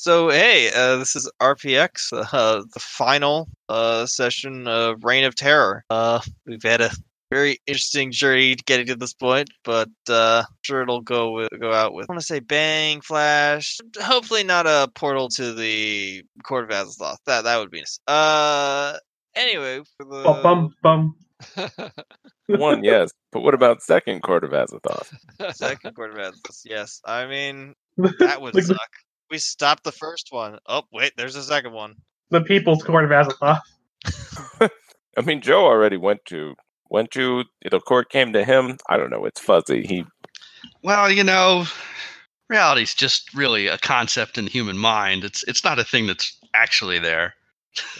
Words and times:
So 0.00 0.30
hey, 0.30 0.70
uh, 0.74 0.96
this 0.96 1.14
is 1.14 1.30
RPX, 1.42 2.10
uh, 2.14 2.62
the 2.72 2.80
final 2.80 3.50
uh, 3.68 4.06
session 4.06 4.66
of 4.66 5.04
Reign 5.04 5.24
of 5.24 5.34
Terror. 5.34 5.84
Uh, 5.90 6.20
we've 6.46 6.62
had 6.62 6.80
a 6.80 6.90
very 7.30 7.58
interesting 7.66 8.10
journey 8.10 8.54
getting 8.54 8.86
to 8.86 8.96
this 8.96 9.12
point, 9.12 9.50
but 9.62 9.90
uh, 10.08 10.44
I'm 10.48 10.56
sure 10.62 10.80
it'll 10.80 11.02
go 11.02 11.32
with, 11.32 11.50
go 11.60 11.70
out 11.70 11.92
with. 11.92 12.08
I 12.08 12.14
want 12.14 12.18
to 12.18 12.26
say 12.26 12.40
bang 12.40 13.02
flash. 13.02 13.76
Hopefully 14.00 14.42
not 14.42 14.66
a 14.66 14.88
portal 14.94 15.28
to 15.36 15.52
the 15.52 16.24
Court 16.44 16.64
of 16.64 16.70
Azathoth. 16.70 17.18
That 17.26 17.44
that 17.44 17.58
would 17.58 17.70
be 17.70 17.80
nice. 17.80 18.00
Uh, 18.08 18.96
anyway, 19.34 19.82
for 19.98 20.06
the 20.06 20.22
Bum 20.22 20.42
bum 20.82 21.14
bum. 21.58 21.90
One, 22.58 22.84
yes. 22.84 23.12
But 23.32 23.40
what 23.42 23.52
about 23.52 23.82
second 23.82 24.22
Court 24.22 24.44
of 24.44 24.52
Azathoth? 24.52 25.12
second 25.54 25.94
Court 25.94 26.12
of 26.12 26.16
Azathoth. 26.16 26.62
Yes, 26.64 27.02
I 27.04 27.26
mean 27.26 27.74
that 27.98 28.40
would 28.40 28.54
Like 28.54 28.64
suck. 28.64 28.90
We 29.30 29.38
stopped 29.38 29.84
the 29.84 29.92
first 29.92 30.28
one. 30.30 30.58
Oh 30.66 30.82
wait, 30.92 31.12
there's 31.16 31.36
a 31.36 31.42
second 31.42 31.72
one. 31.72 31.96
the 32.30 32.40
People's 32.42 32.82
Court 32.82 33.04
of 33.04 33.10
Azathoth. 33.10 33.60
I 35.16 35.22
mean, 35.22 35.40
Joe 35.40 35.64
already 35.66 35.96
went 35.96 36.24
to 36.26 36.54
went 36.88 37.10
to 37.12 37.44
the 37.70 37.80
court 37.80 38.10
came 38.10 38.32
to 38.32 38.44
him. 38.44 38.76
I 38.88 38.96
don't 38.96 39.10
know. 39.10 39.24
It's 39.24 39.40
fuzzy. 39.40 39.86
He 39.86 40.04
Well, 40.82 41.10
you 41.10 41.24
know, 41.24 41.64
reality's 42.48 42.94
just 42.94 43.32
really 43.34 43.66
a 43.68 43.78
concept 43.78 44.38
in 44.38 44.46
the 44.46 44.50
human 44.50 44.78
mind. 44.78 45.24
It's 45.24 45.42
it's 45.44 45.64
not 45.64 45.78
a 45.78 45.84
thing 45.84 46.06
that's 46.06 46.36
actually 46.54 46.98
there. 46.98 47.34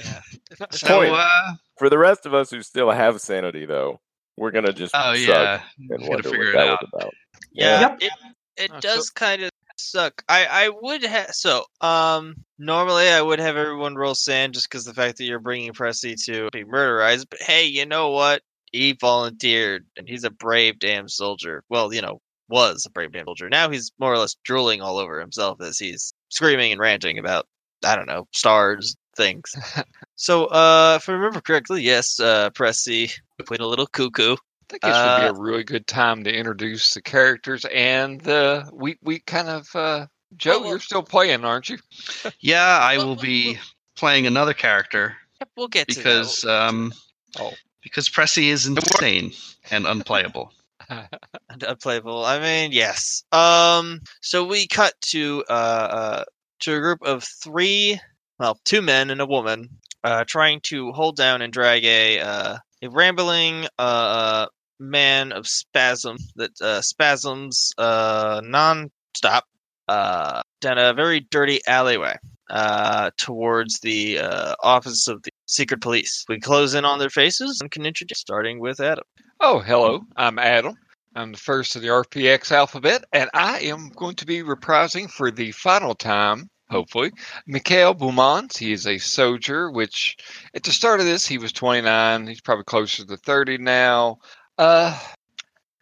Yeah. 0.05 0.21
So, 0.73 1.03
uh, 1.15 1.53
for 1.79 1.89
the 1.89 1.97
rest 1.97 2.27
of 2.27 2.35
us 2.35 2.51
who 2.51 2.61
still 2.63 2.91
have 2.91 3.21
sanity, 3.21 3.67
though, 3.67 4.01
we're 4.37 4.51
gonna 4.51 4.73
just 4.73 4.93
oh 4.97 5.15
shrug 5.15 5.39
yeah, 5.39 5.61
and 5.79 5.89
gotta 5.91 6.11
wonder 6.11 6.29
what 6.31 6.41
it 6.41 6.53
that 6.55 6.69
out. 6.69 6.81
was 6.83 6.91
about. 6.93 7.15
Yeah, 7.53 7.81
Yep. 7.81 7.99
it 8.03 8.13
it 8.57 8.71
so- 8.73 8.81
does 8.81 9.11
kind 9.11 9.43
of 9.45 9.51
suck. 9.81 10.23
I 10.29 10.47
I 10.47 10.69
would 10.69 11.03
have 11.03 11.35
so 11.35 11.65
um 11.81 12.37
normally 12.59 13.09
I 13.09 13.21
would 13.21 13.39
have 13.39 13.57
everyone 13.57 13.97
roll 13.97 14.15
SAN 14.15 14.53
just 14.53 14.69
because 14.69 14.85
the 14.85 14.95
fact 14.95 15.19
that 15.19 15.25
you're 15.25 15.39
bringing 15.39 15.73
Pressy 15.73 16.17
to 16.27 16.49
be 16.53 16.65
murderized. 16.65 17.27
But 17.31 17.43
hey, 17.43 17.67
you 17.67 17.87
know 17.87 18.11
what? 18.11 18.43
He 18.73 18.93
volunteered, 18.93 19.87
and 19.97 20.09
he's 20.09 20.25
a 20.25 20.31
brave 20.31 20.79
damn 20.79 21.09
soldier. 21.09 21.65
Well, 21.69 21.93
you 21.93 22.03
know, 22.03 22.21
was 22.49 22.85
a 22.87 22.91
brave 22.91 23.13
damn 23.13 23.25
soldier. 23.25 23.49
Now 23.49 23.71
he's 23.71 23.93
more 23.99 24.13
or 24.13 24.19
less 24.19 24.37
drooling 24.45 24.83
all 24.83 24.99
over 24.99 25.21
himself 25.21 25.61
as 25.61 25.79
he's 25.79 26.13
screaming 26.29 26.73
and 26.73 26.81
ranting 26.81 27.19
about 27.19 27.47
I 27.85 27.97
don't 27.97 28.07
know 28.07 28.29
stars 28.33 28.97
things. 29.17 29.55
so, 30.17 30.47
uh, 30.47 30.99
if 31.01 31.09
I 31.09 31.13
remember 31.13 31.41
correctly, 31.41 31.83
yes, 31.83 32.21
uh, 32.21 32.51
Pressy 32.51 33.13
went 33.49 33.63
a 33.63 33.67
little 33.67 33.87
cuckoo. 33.87 34.37
I 34.71 34.79
think 34.79 34.83
this 34.83 34.97
would 34.97 35.21
be 35.21 35.27
Uh, 35.27 35.31
a 35.31 35.41
really 35.41 35.65
good 35.65 35.87
time 35.89 36.23
to 36.25 36.33
introduce 36.33 36.95
the 36.95 37.03
characters 37.03 37.65
and 37.75 38.21
the 38.21 38.71
we 38.73 38.97
we 39.03 39.19
kind 39.19 39.49
of 39.49 39.75
uh 39.75 40.07
Joe, 40.37 40.61
well- 40.61 40.69
you're 40.71 40.79
still 40.81 41.03
playing, 41.03 41.45
aren't 41.45 41.69
you? 41.69 41.79
Yeah, 42.41 42.79
I 42.81 42.99
Well, 42.99 43.09
will 43.09 43.17
be 43.17 43.59
playing 43.97 44.27
another 44.29 44.55
character 44.55 45.17
Yep, 45.41 45.49
we'll 45.57 45.69
get 45.69 45.89
to 45.89 45.97
because 45.97 46.45
um, 46.45 46.93
Oh. 47.39 47.53
because 47.83 48.09
Pressy 48.09 48.45
is 48.49 48.67
insane 48.67 49.33
and 49.73 49.87
unplayable. 49.87 50.53
and 50.89 51.63
unplayable. 51.63 52.25
I 52.25 52.39
mean, 52.39 52.71
yes. 52.73 53.25
Um, 53.33 54.01
so 54.21 54.45
we 54.45 54.67
cut 54.69 54.95
to 55.07 55.43
uh, 55.49 55.53
uh 55.53 56.25
to 56.61 56.77
a 56.77 56.81
group 56.81 57.03
of 57.03 57.25
three, 57.25 57.99
well, 58.39 58.61
two 58.65 58.83
men 58.83 59.11
and 59.11 59.21
a 59.21 59.27
woman, 59.27 59.69
uh, 60.05 60.25
trying 60.27 60.61
to 60.65 60.93
hold 60.93 61.17
down 61.17 61.43
and 61.43 61.53
drag 61.53 61.85
a 61.85 62.21
uh 62.21 62.59
a 62.83 62.89
rambling 62.89 63.67
uh 63.79 64.47
man 64.81 65.33
of 65.33 65.47
spasm 65.47 66.17
that 66.37 66.61
uh 66.61 66.81
spasms 66.81 67.73
uh 67.79 68.41
non-stop 68.45 69.45
uh 69.89 70.43
down 70.61 70.79
a 70.79 70.95
very 70.95 71.21
dirty 71.21 71.61
alleyway 71.67 72.17
uh 72.49 73.11
towards 73.17 73.81
the 73.81 74.19
uh 74.19 74.55
office 74.63 75.07
of 75.07 75.23
the 75.23 75.31
secret 75.47 75.81
police. 75.81 76.25
We 76.29 76.41
close 76.41 76.75
in 76.75 76.85
on 76.85 76.99
their 76.99 77.11
faces 77.11 77.61
and 77.61 77.71
can 77.71 77.85
introduce 77.85 78.19
starting 78.19 78.61
with 78.61 78.81
Adam. 78.81 79.05
Oh, 79.41 79.59
hello. 79.59 80.03
I'm 80.17 80.39
Adam. 80.39 80.77
I'm 81.17 81.33
the 81.33 81.39
first 81.39 81.75
of 81.75 81.83
the 81.83 81.89
RPX 81.89 82.53
alphabet, 82.53 83.05
and 83.13 83.29
I 83.35 83.61
am 83.61 83.91
going 83.97 84.15
to 84.17 84.27
be 84.27 84.43
reprising 84.43 85.11
for 85.11 85.33
the 85.33 85.51
final 85.51 85.95
time, 85.95 86.49
hopefully, 86.71 87.11
Michel 87.49 87.95
Beaumains. 87.95 88.57
He 88.57 88.73
is 88.73 88.87
a 88.87 88.99
soldier, 88.99 89.73
which 89.73 90.17
at 90.55 90.63
the 90.63 90.71
start 90.71 91.01
of 91.01 91.07
this, 91.07 91.27
he 91.27 91.37
was 91.37 91.53
29. 91.53 92.29
He's 92.29 92.41
probably 92.41 92.65
closer 92.65 93.05
to 93.05 93.17
30 93.17 93.59
now. 93.59 94.19
Uh, 94.61 94.95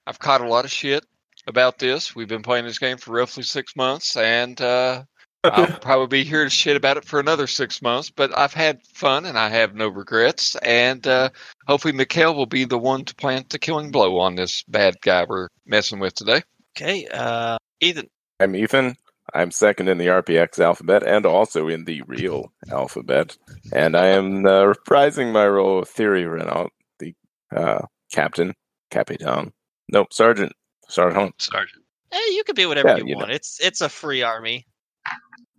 I've 0.07 0.21
caught 0.21 0.41
a 0.41 0.47
lot 0.47 0.65
of 0.65 0.71
shit 0.71 1.05
about 1.49 1.81
this. 1.81 2.15
We've 2.15 2.29
been 2.29 2.45
playing 2.45 2.65
this 2.65 2.79
game 2.79 2.97
for 2.97 3.11
roughly 3.11 3.43
six 3.43 3.75
months, 3.75 4.17
and 4.17 4.61
uh, 4.61 5.03
I'll 5.43 5.67
probably 5.81 6.07
be 6.07 6.23
here 6.23 6.45
to 6.45 6.51
shit 6.51 6.77
about 6.77 6.97
it 6.97 7.05
for 7.05 7.19
another 7.19 7.49
six 7.49 7.83
months, 7.83 8.11
but 8.11 8.39
I've 8.39 8.55
had 8.55 8.79
fun 8.95 9.27
and 9.27 9.37
I 9.37 9.49
have 9.49 9.75
no 9.75 9.89
regrets. 9.89 10.55
And 10.55 11.05
uh, 11.09 11.31
hopefully, 11.67 11.93
Michel 11.93 12.37
will 12.37 12.47
be 12.47 12.67
the 12.67 12.79
one 12.79 13.05
to 13.07 13.17
plant 13.17 13.51
the 13.51 13.59
killing 13.59 13.91
blow 13.91 14.21
on 14.21 14.37
this 14.37 14.63
bad 14.69 15.01
guy 15.03 15.27
we're 15.29 15.49
messing 15.67 15.99
with 15.99 16.15
today. 16.15 16.43
Okay, 16.77 17.09
uh, 17.13 17.59
Ethan. 17.81 18.09
I'm 18.39 18.55
Ethan. 18.55 18.95
I'm 19.35 19.51
second 19.51 19.89
in 19.89 19.99
the 19.99 20.07
RPX 20.07 20.61
alphabet 20.61 21.03
and 21.03 21.27
also 21.27 21.67
in 21.67 21.85
the 21.85 22.03
real 22.07 22.53
alphabet. 22.71 23.37
And 23.73 23.97
I 23.97 24.07
am 24.11 24.47
uh, 24.47 24.73
reprising 24.73 25.33
my 25.33 25.49
role 25.49 25.81
of 25.81 25.89
Thierry 25.89 26.27
Renault, 26.27 26.69
the 27.01 27.15
uh, 27.51 27.81
captain, 28.13 28.55
capitan. 28.91 29.53
Nope, 29.91 30.13
sergeant. 30.13 30.53
Sergeant. 30.89 31.35
Sergeant. 31.41 31.83
Eh, 32.13 32.17
you 32.31 32.43
can 32.45 32.55
be 32.55 32.67
whatever 32.67 32.89
Yeah, 32.89 32.97
you, 32.99 33.07
you 33.07 33.13
know. 33.15 33.19
want. 33.21 33.31
It's 33.33 33.61
it's 33.61 33.81
a 33.81 33.89
free 33.89 34.23
army. 34.23 34.67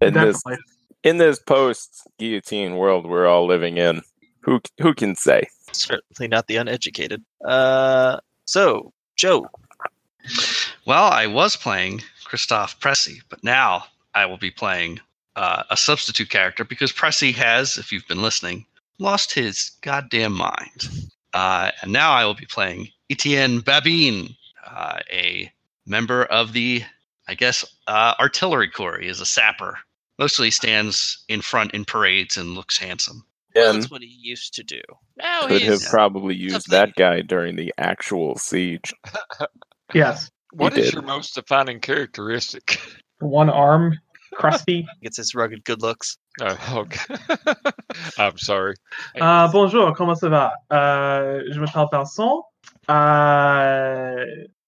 In 0.02 0.14
this 0.14 0.42
in 1.04 1.18
this 1.18 1.40
post 1.40 2.02
guillotine 2.18 2.76
world 2.76 3.06
we're 3.06 3.28
all 3.28 3.46
living 3.46 3.78
in, 3.78 4.02
who 4.42 4.60
who 4.82 4.94
can 4.94 5.16
say? 5.16 5.48
Certainly 5.72 6.28
not 6.30 6.48
the 6.48 6.56
uneducated. 6.58 7.24
Uh, 7.46 8.20
so 8.46 8.92
Joe. 9.16 9.48
Well, 10.86 11.06
I 11.06 11.28
was 11.28 11.56
playing 11.56 12.02
Christoph 12.26 12.80
Pressy, 12.80 13.22
but 13.30 13.44
now 13.44 13.86
I 14.16 14.26
will 14.26 14.38
be 14.38 14.52
playing 14.52 15.00
uh, 15.36 15.64
a 15.70 15.78
substitute 15.78 16.30
character 16.30 16.64
because 16.64 16.92
Pressy 16.92 17.34
has, 17.34 17.78
if 17.78 17.92
you've 17.92 18.08
been 18.08 18.22
listening, 18.22 18.66
lost 18.98 19.34
his 19.34 19.72
goddamn 19.82 20.34
mind. 20.34 20.88
Uh, 21.34 21.72
and 21.82 21.92
now 21.92 22.12
I 22.12 22.26
will 22.26 22.34
be 22.34 22.46
playing 22.46 22.90
Etienne 23.10 23.60
Babin, 23.60 24.36
uh, 24.66 25.00
a 25.12 25.52
member 25.86 26.26
of 26.26 26.54
the, 26.54 26.84
I 27.28 27.36
guess, 27.36 27.66
uh, 27.88 28.14
artillery 28.20 28.70
corps. 28.70 29.00
He 29.00 29.08
is 29.08 29.22
a 29.22 29.26
sapper. 29.26 29.78
Mostly 30.18 30.52
stands 30.52 31.24
in 31.30 31.42
front 31.42 31.72
in 31.74 31.86
parades 31.86 32.36
and 32.38 32.54
looks 32.56 32.78
handsome. 32.78 33.24
Well, 33.56 33.74
that's 33.74 33.90
what 33.90 34.02
he 34.02 34.08
used 34.22 34.54
to 34.56 34.64
do. 34.64 34.82
Now 35.18 35.48
could 35.48 35.62
have 35.64 35.82
probably 35.90 36.36
used 36.36 36.54
something- 36.66 36.72
that 36.72 36.96
guy 36.96 37.22
during 37.22 37.56
the 37.56 37.74
actual 37.78 38.38
siege. 38.38 38.94
Yes. 39.94 40.30
What 40.52 40.76
You 40.76 40.80
is 40.84 40.86
did. 40.88 40.94
your 40.96 41.04
most 41.04 41.36
defining 41.36 41.80
characteristic? 41.80 42.80
One 43.20 43.50
arm, 43.50 44.00
crusty. 44.34 44.88
gets 45.04 45.18
his 45.18 45.36
rugged 45.36 45.64
good 45.64 45.82
looks. 45.82 46.18
Oh, 46.42 46.58
okay. 46.78 47.16
I'm 48.18 48.38
sorry. 48.38 48.76
Uh, 49.20 49.52
bonjour, 49.52 49.94
comment 49.96 50.20
ça 50.20 50.30
va? 50.30 50.54
Uh, 50.70 51.42
je 51.52 51.60
m'appelle 51.60 51.90
Vincent. 51.92 52.44
Uh, 52.88 54.26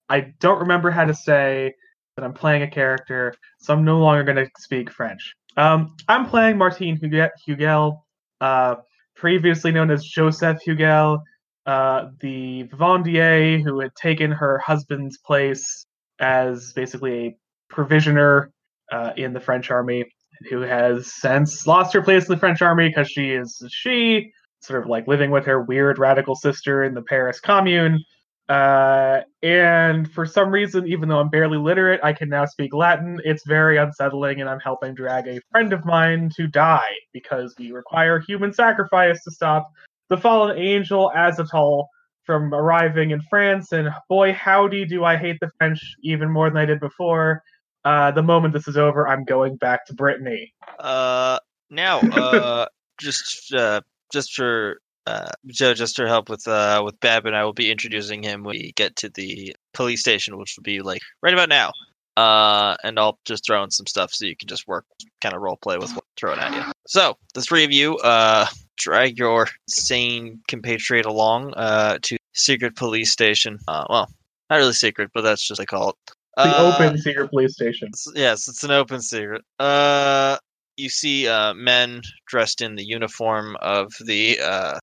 I 0.09 0.19
don't 0.39 0.59
remember 0.59 0.91
how 0.91 1.05
to 1.05 1.13
say 1.13 1.73
that 2.15 2.25
I'm 2.25 2.33
playing 2.33 2.63
a 2.63 2.69
character, 2.69 3.33
so 3.59 3.73
I'm 3.73 3.83
no 3.85 3.99
longer 3.99 4.23
going 4.23 4.37
to 4.37 4.49
speak 4.59 4.91
French. 4.91 5.35
Um, 5.57 5.95
I'm 6.07 6.27
playing 6.27 6.57
Martine 6.57 6.97
Hugue- 6.97 7.31
Hugel, 7.47 8.01
uh, 8.39 8.75
previously 9.15 9.71
known 9.71 9.91
as 9.91 10.03
Joseph 10.03 10.59
Hugel, 10.65 11.19
uh, 11.65 12.07
the 12.19 12.63
Vivandier 12.71 13.61
who 13.63 13.79
had 13.79 13.93
taken 13.95 14.31
her 14.31 14.57
husband's 14.57 15.17
place 15.17 15.85
as 16.19 16.73
basically 16.73 17.27
a 17.27 17.37
provisioner 17.69 18.51
uh, 18.91 19.11
in 19.17 19.33
the 19.33 19.39
French 19.39 19.71
army 19.71 20.05
who 20.49 20.61
has 20.61 21.13
since 21.13 21.67
lost 21.67 21.93
her 21.93 22.01
place 22.01 22.27
in 22.27 22.33
the 22.33 22.39
French 22.39 22.61
army 22.61 22.89
because 22.89 23.09
she 23.09 23.31
is 23.31 23.63
she, 23.69 24.31
sort 24.61 24.81
of 24.81 24.89
like 24.89 25.07
living 25.07 25.31
with 25.31 25.45
her 25.45 25.61
weird 25.61 25.99
radical 25.99 26.35
sister 26.35 26.83
in 26.83 26.93
the 26.93 27.01
Paris 27.01 27.39
Commune. 27.39 28.03
Uh, 28.49 29.21
and 29.43 30.11
for 30.11 30.25
some 30.25 30.51
reason, 30.51 30.85
even 30.87 31.07
though 31.07 31.19
I'm 31.19 31.29
barely 31.29 31.57
literate, 31.57 32.01
I 32.03 32.11
can 32.11 32.27
now 32.27 32.45
speak 32.45 32.73
Latin. 32.73 33.21
It's 33.23 33.45
very 33.47 33.77
unsettling, 33.77 34.41
and 34.41 34.49
I'm 34.49 34.59
helping 34.59 34.93
drag 34.93 35.27
a 35.27 35.39
friend 35.51 35.71
of 35.71 35.85
mine 35.85 36.29
to 36.35 36.47
die 36.47 36.91
because 37.13 37.55
we 37.57 37.71
require 37.71 38.19
human 38.19 38.51
sacrifice 38.51 39.23
to 39.23 39.31
stop 39.31 39.71
the 40.09 40.17
fallen 40.17 40.57
angel 40.57 41.11
Azathoth 41.15 41.85
from 42.25 42.53
arriving 42.53 43.11
in 43.11 43.21
France. 43.29 43.71
And 43.71 43.89
boy, 44.09 44.33
howdy, 44.33 44.85
do 44.85 45.05
I 45.05 45.15
hate 45.15 45.37
the 45.39 45.49
French 45.57 45.79
even 46.03 46.29
more 46.29 46.49
than 46.49 46.57
I 46.57 46.65
did 46.65 46.79
before. 46.79 47.41
Uh, 47.83 48.11
the 48.11 48.23
moment 48.23 48.53
this 48.53 48.67
is 48.67 48.77
over, 48.77 49.07
I'm 49.07 49.23
going 49.23 49.55
back 49.55 49.85
to 49.87 49.93
Brittany. 49.93 50.53
Uh, 50.79 51.39
now, 51.69 51.99
uh, 51.99 52.65
just 52.99 53.53
uh, 53.53 53.81
just 54.11 54.33
for 54.33 54.79
uh, 55.07 55.31
Joe, 55.47 55.73
just 55.73 55.95
to 55.95 56.07
help 56.07 56.29
with 56.29 56.47
uh 56.47 56.81
with 56.83 56.99
Bab 56.99 57.25
and 57.25 57.35
I 57.35 57.43
will 57.43 57.53
be 57.53 57.71
introducing 57.71 58.21
him 58.21 58.43
when 58.43 58.55
we 58.55 58.73
get 58.75 58.95
to 58.97 59.09
the 59.09 59.55
police 59.73 60.01
station, 60.01 60.37
which 60.37 60.55
will 60.57 60.63
be 60.63 60.81
like 60.81 61.01
right 61.21 61.33
about 61.33 61.49
now. 61.49 61.71
Uh, 62.17 62.75
and 62.83 62.99
I'll 62.99 63.17
just 63.25 63.45
throw 63.45 63.63
in 63.63 63.71
some 63.71 63.87
stuff 63.87 64.13
so 64.13 64.25
you 64.25 64.35
can 64.35 64.47
just 64.47 64.67
work, 64.67 64.85
kind 65.21 65.33
of 65.33 65.41
role 65.41 65.57
play 65.57 65.77
with 65.77 65.91
what's 65.95 66.07
thrown 66.17 66.39
at 66.39 66.53
you. 66.53 66.71
So 66.85 67.17
the 67.33 67.41
three 67.41 67.63
of 67.63 67.71
you 67.71 67.97
uh, 67.99 68.47
drag 68.77 69.17
your 69.17 69.47
sane 69.69 70.41
compatriot 70.47 71.05
along 71.05 71.53
uh, 71.53 71.99
to 72.03 72.17
secret 72.33 72.75
police 72.75 73.11
station. 73.11 73.59
Uh, 73.67 73.85
well, 73.89 74.11
not 74.49 74.57
really 74.57 74.73
secret, 74.73 75.11
but 75.13 75.21
that's 75.21 75.47
just 75.47 75.59
what 75.59 75.63
they 75.63 75.65
call 75.65 75.89
it. 75.91 75.95
The 76.43 76.55
Uh, 76.57 76.73
open 76.73 76.97
secret 76.97 77.29
police 77.29 77.53
station. 77.53 77.89
s- 77.93 78.07
Yes, 78.15 78.47
it's 78.47 78.63
an 78.63 78.71
open 78.71 79.01
secret. 79.01 79.41
Uh, 79.59 80.37
you 80.77 80.89
see 80.89 81.27
uh, 81.27 81.53
men 81.53 82.01
dressed 82.27 82.61
in 82.61 82.75
the 82.75 82.83
uniform 82.83 83.55
of 83.61 83.91
the 84.05 84.39
uh, 84.39 84.79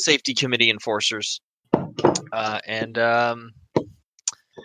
safety 0.00 0.34
committee 0.34 0.70
enforcers, 0.70 1.40
uh, 2.32 2.58
and 2.66 2.98
um, 2.98 3.50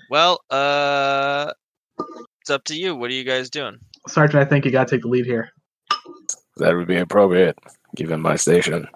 well, 0.09 0.39
uh, 0.49 1.51
it's 2.41 2.49
up 2.49 2.63
to 2.65 2.75
you. 2.75 2.95
What 2.95 3.11
are 3.11 3.13
you 3.13 3.23
guys 3.23 3.49
doing? 3.49 3.77
Sergeant, 4.07 4.41
I 4.41 4.45
think 4.45 4.65
you 4.65 4.71
gotta 4.71 4.89
take 4.89 5.01
the 5.01 5.07
lead 5.09 5.25
here. 5.25 5.49
That 6.57 6.75
would 6.75 6.87
be 6.87 6.95
appropriate, 6.97 7.57
given 7.95 8.21
my 8.21 8.35
station. 8.37 8.87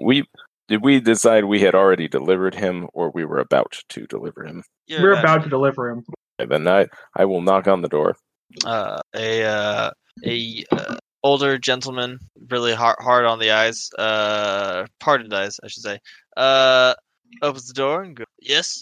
We 0.00 0.24
did 0.68 0.82
we 0.84 1.00
decide 1.00 1.44
we 1.44 1.60
had 1.60 1.74
already 1.74 2.06
delivered 2.08 2.54
him, 2.54 2.88
or 2.92 3.10
we 3.10 3.24
were 3.24 3.40
about 3.40 3.80
to 3.90 4.06
deliver 4.06 4.44
him? 4.44 4.62
You're 4.86 5.02
We're 5.02 5.18
about 5.18 5.42
to 5.44 5.48
deliver 5.48 5.88
him. 5.90 6.04
And 6.38 6.50
then 6.50 6.66
I 6.68 6.86
I 7.16 7.24
will 7.24 7.42
knock 7.42 7.68
on 7.68 7.82
the 7.82 7.88
door. 7.88 8.16
uh, 8.64 9.00
a 9.14 9.44
uh, 9.44 9.90
a 10.24 10.64
uh, 10.72 10.96
older 11.22 11.58
gentleman, 11.58 12.18
really 12.50 12.74
hard 12.74 12.96
hard 13.00 13.24
on 13.24 13.38
the 13.38 13.50
eyes, 13.50 13.90
uh, 13.98 14.86
parted 15.00 15.32
eyes, 15.32 15.58
I 15.62 15.68
should 15.68 15.82
say. 15.82 15.98
Uh, 16.36 16.94
opens 17.42 17.66
the 17.68 17.74
door 17.74 18.02
and 18.02 18.16
goes, 18.16 18.26
"Yes." 18.40 18.80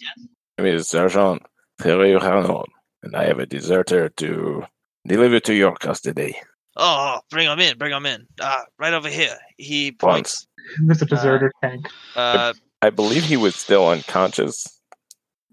My 0.58 0.64
name 0.64 0.76
is 0.76 0.88
Sergeant 0.88 1.42
Thierry 1.80 2.14
Renault, 2.14 2.66
and 3.02 3.16
I 3.16 3.24
have 3.26 3.38
a 3.38 3.46
deserter 3.46 4.08
to 4.10 4.64
deliver 5.06 5.40
to 5.40 5.54
your 5.54 5.74
custody. 5.76 6.36
Oh, 6.76 7.20
bring 7.30 7.48
him 7.48 7.58
in, 7.58 7.76
bring 7.76 7.92
him 7.92 8.06
in. 8.06 8.26
Ah, 8.40 8.64
right 8.78 8.94
over 8.94 9.08
here. 9.10 9.36
He 9.58 9.92
points. 9.92 10.46
There's 10.86 11.02
a 11.02 11.06
deserter 11.06 11.52
tank. 11.62 11.86
Uh, 12.16 12.54
I 12.80 12.90
believe 12.90 13.24
he 13.24 13.36
was 13.36 13.54
still 13.54 13.88
unconscious. 13.88 14.66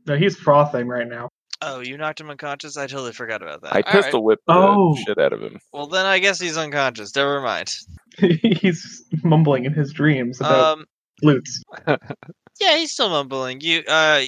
No, 0.07 0.15
he's 0.15 0.37
frothing 0.37 0.87
right 0.87 1.07
now. 1.07 1.29
Oh, 1.61 1.79
you 1.81 1.97
knocked 1.97 2.21
him 2.21 2.29
unconscious. 2.29 2.77
I 2.77 2.87
totally 2.87 3.11
forgot 3.13 3.41
about 3.41 3.61
that. 3.63 3.73
I 3.73 3.77
All 3.77 3.83
right. 3.93 4.03
pistol 4.03 4.23
whipped 4.23 4.45
the 4.47 4.53
Oh. 4.53 4.95
shit 5.05 5.17
out 5.17 5.33
of 5.33 5.41
him. 5.41 5.59
Well, 5.73 5.87
then 5.87 6.05
I 6.05 6.19
guess 6.19 6.39
he's 6.39 6.57
unconscious. 6.57 7.15
Never 7.15 7.41
mind. 7.41 7.75
he's 8.17 9.03
mumbling 9.23 9.65
in 9.65 9.73
his 9.73 9.91
dreams 9.93 10.39
about 10.39 10.79
Um, 10.79 10.85
flutes. 11.21 11.61
yeah, 11.87 12.77
he's 12.77 12.91
still 12.91 13.09
mumbling. 13.09 13.61
You, 13.61 13.83
uh, 13.87 14.21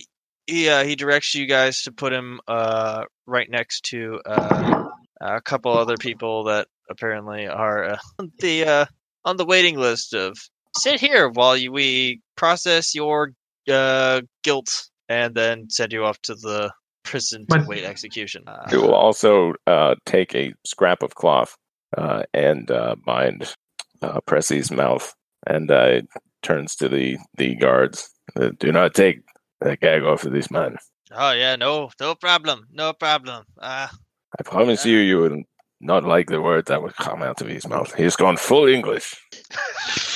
he, 0.48 0.69
uh, 0.69 0.83
he 0.83 0.95
directs 0.95 1.33
you 1.36 1.45
guys 1.45 1.83
to 1.83 1.92
put 1.92 2.13
him, 2.13 2.39
uh, 2.48 3.04
right 3.25 3.50
next 3.50 3.86
to, 3.86 4.19
uh, 4.25 4.84
a 5.22 5.42
couple 5.42 5.72
other 5.72 5.98
people 5.98 6.45
that 6.45 6.68
apparently 6.89 7.48
are 7.48 7.84
uh, 7.92 7.98
on 8.19 8.31
the, 8.39 8.66
uh, 8.66 8.86
on 9.24 9.38
the 9.38 9.45
waiting 9.45 9.77
list 9.77 10.13
of 10.13 10.38
sit 10.77 11.00
here 11.00 11.30
while 11.30 11.56
you, 11.56 11.72
we 11.72 12.22
process 12.36 12.95
your, 12.95 13.31
uh, 13.69 14.22
guilt 14.44 14.89
and 15.10 15.36
then 15.36 15.69
send 15.69 15.94
you 15.94 16.04
off 16.04 16.19
to 16.24 16.34
the 16.36 16.72
prison 17.03 17.42
to 17.48 17.57
But- 17.59 17.68
wait 17.68 17.83
execution. 17.83 18.44
Uh, 18.48 18.69
He 18.69 18.77
will 18.77 18.94
also 18.94 19.53
uh, 19.68 19.95
take 20.06 20.36
a 20.36 20.53
scrap 20.65 21.03
of 21.03 21.15
cloth 21.15 21.56
uh, 21.98 22.24
and 22.33 22.69
uh, 22.71 22.95
bind 23.06 23.53
uh, 24.01 24.19
Pressy's 24.27 24.71
mouth, 24.71 25.13
and 25.48 25.69
uh, 25.71 26.01
turns 26.42 26.75
to 26.77 26.89
the 26.89 27.18
the 27.38 27.56
guards. 27.56 28.09
Do 28.59 28.71
not 28.71 28.94
take 28.94 29.19
the 29.59 29.75
gag 29.77 30.03
off 30.03 30.25
of 30.25 30.31
this 30.33 30.50
man. 30.50 30.77
Oh 31.12 31.31
yeah, 31.33 31.56
no, 31.57 31.89
no 32.00 32.15
problem, 32.15 32.68
no 32.71 32.94
problem. 32.94 33.44
Uh, 33.59 33.88
I 34.39 34.44
promise 34.44 34.86
you, 34.86 34.98
you 35.00 35.19
would 35.19 35.44
not 35.81 36.03
like 36.06 36.27
the 36.30 36.42
words 36.42 36.68
that 36.69 36.81
would 36.81 36.95
come 36.95 37.21
out 37.21 37.42
of 37.42 37.48
his 37.48 37.68
mouth. 37.68 37.94
He's 37.95 38.15
gone 38.15 38.38
full 38.38 38.68
English. 38.68 39.15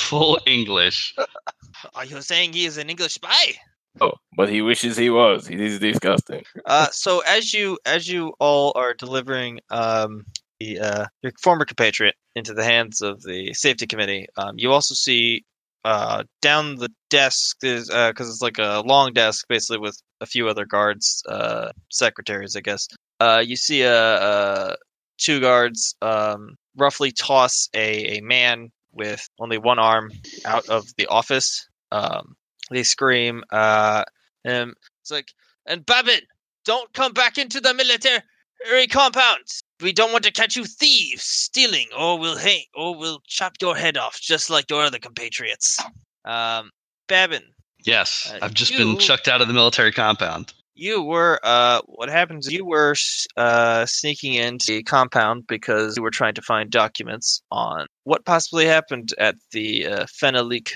Full 0.05 0.39
English. 0.45 1.15
are 1.95 2.05
you 2.05 2.21
saying 2.21 2.53
he 2.53 2.65
is 2.65 2.77
an 2.77 2.89
English 2.91 3.13
spy? 3.15 3.55
Oh, 4.01 4.13
but 4.35 4.49
he 4.49 4.61
wishes 4.61 4.97
he 4.97 5.09
was. 5.09 5.47
He's 5.47 5.79
disgusting. 5.79 6.43
Uh, 6.65 6.87
so 6.91 7.21
as 7.27 7.53
you 7.53 7.77
as 7.85 8.07
you 8.07 8.33
all 8.39 8.73
are 8.75 8.93
delivering 8.93 9.59
um, 9.69 10.25
the 10.59 10.79
uh, 10.79 11.05
your 11.21 11.31
former 11.41 11.65
compatriot 11.65 12.15
into 12.35 12.53
the 12.53 12.63
hands 12.63 13.01
of 13.01 13.21
the 13.23 13.53
safety 13.53 13.87
committee, 13.87 14.27
um, 14.37 14.55
you 14.57 14.71
also 14.71 14.93
see 14.93 15.45
uh, 15.85 16.23
down 16.41 16.75
the 16.75 16.89
desk 17.09 17.57
is 17.63 17.87
because 17.89 18.27
it's 18.27 18.41
like 18.41 18.57
a 18.57 18.81
long 18.85 19.13
desk, 19.13 19.45
basically 19.47 19.77
with 19.77 20.01
a 20.19 20.25
few 20.25 20.49
other 20.49 20.65
guards, 20.65 21.23
uh, 21.29 21.71
secretaries, 21.91 22.55
I 22.55 22.61
guess. 22.61 22.87
Uh, 23.19 23.43
you 23.45 23.55
see 23.55 23.83
a, 23.83 23.93
a 23.93 24.75
two 25.17 25.39
guards 25.39 25.95
um, 26.01 26.55
roughly 26.75 27.11
toss 27.11 27.69
a, 27.73 28.17
a 28.17 28.21
man 28.21 28.71
with 28.91 29.27
only 29.39 29.57
one 29.57 29.79
arm 29.79 30.11
out 30.45 30.67
of 30.69 30.87
the 30.97 31.05
office. 31.07 31.67
Um, 31.91 32.35
they 32.71 32.83
scream, 32.83 33.43
uh, 33.51 34.03
and 34.43 34.73
it's 35.01 35.11
like, 35.11 35.29
and 35.65 35.85
Babin, 35.85 36.19
don't 36.65 36.91
come 36.93 37.13
back 37.13 37.37
into 37.37 37.59
the 37.61 37.73
military 37.73 38.87
compound. 38.89 39.43
We 39.81 39.91
don't 39.91 40.11
want 40.11 40.23
to 40.23 40.31
catch 40.31 40.55
you 40.55 40.65
thieves 40.65 41.23
stealing, 41.23 41.87
or 41.97 42.17
we'll 42.17 42.37
hang, 42.37 42.63
or 42.73 42.95
we'll 42.95 43.21
chop 43.27 43.53
your 43.61 43.75
head 43.75 43.97
off, 43.97 44.19
just 44.19 44.49
like 44.49 44.69
your 44.69 44.83
other 44.83 44.99
compatriots. 44.99 45.79
Um, 46.25 46.71
Babin, 47.07 47.43
Yes, 47.83 48.31
Uh, 48.33 48.39
I've 48.41 48.53
just 48.55 48.71
you- 48.71 48.79
been 48.79 48.97
chucked 48.97 49.27
out 49.27 49.41
of 49.41 49.47
the 49.47 49.53
military 49.53 49.91
compound. 49.91 50.53
You 50.75 51.01
were 51.01 51.39
uh, 51.43 51.81
what 51.85 52.09
happens? 52.09 52.51
You 52.51 52.65
were 52.65 52.95
uh, 53.37 53.85
sneaking 53.85 54.35
into 54.35 54.67
the 54.67 54.83
compound 54.83 55.47
because 55.47 55.97
you 55.97 56.03
were 56.03 56.11
trying 56.11 56.35
to 56.35 56.41
find 56.41 56.69
documents 56.69 57.41
on 57.51 57.87
what 58.03 58.25
possibly 58.25 58.65
happened 58.65 59.13
at 59.17 59.35
the 59.51 59.87
uh, 59.87 60.05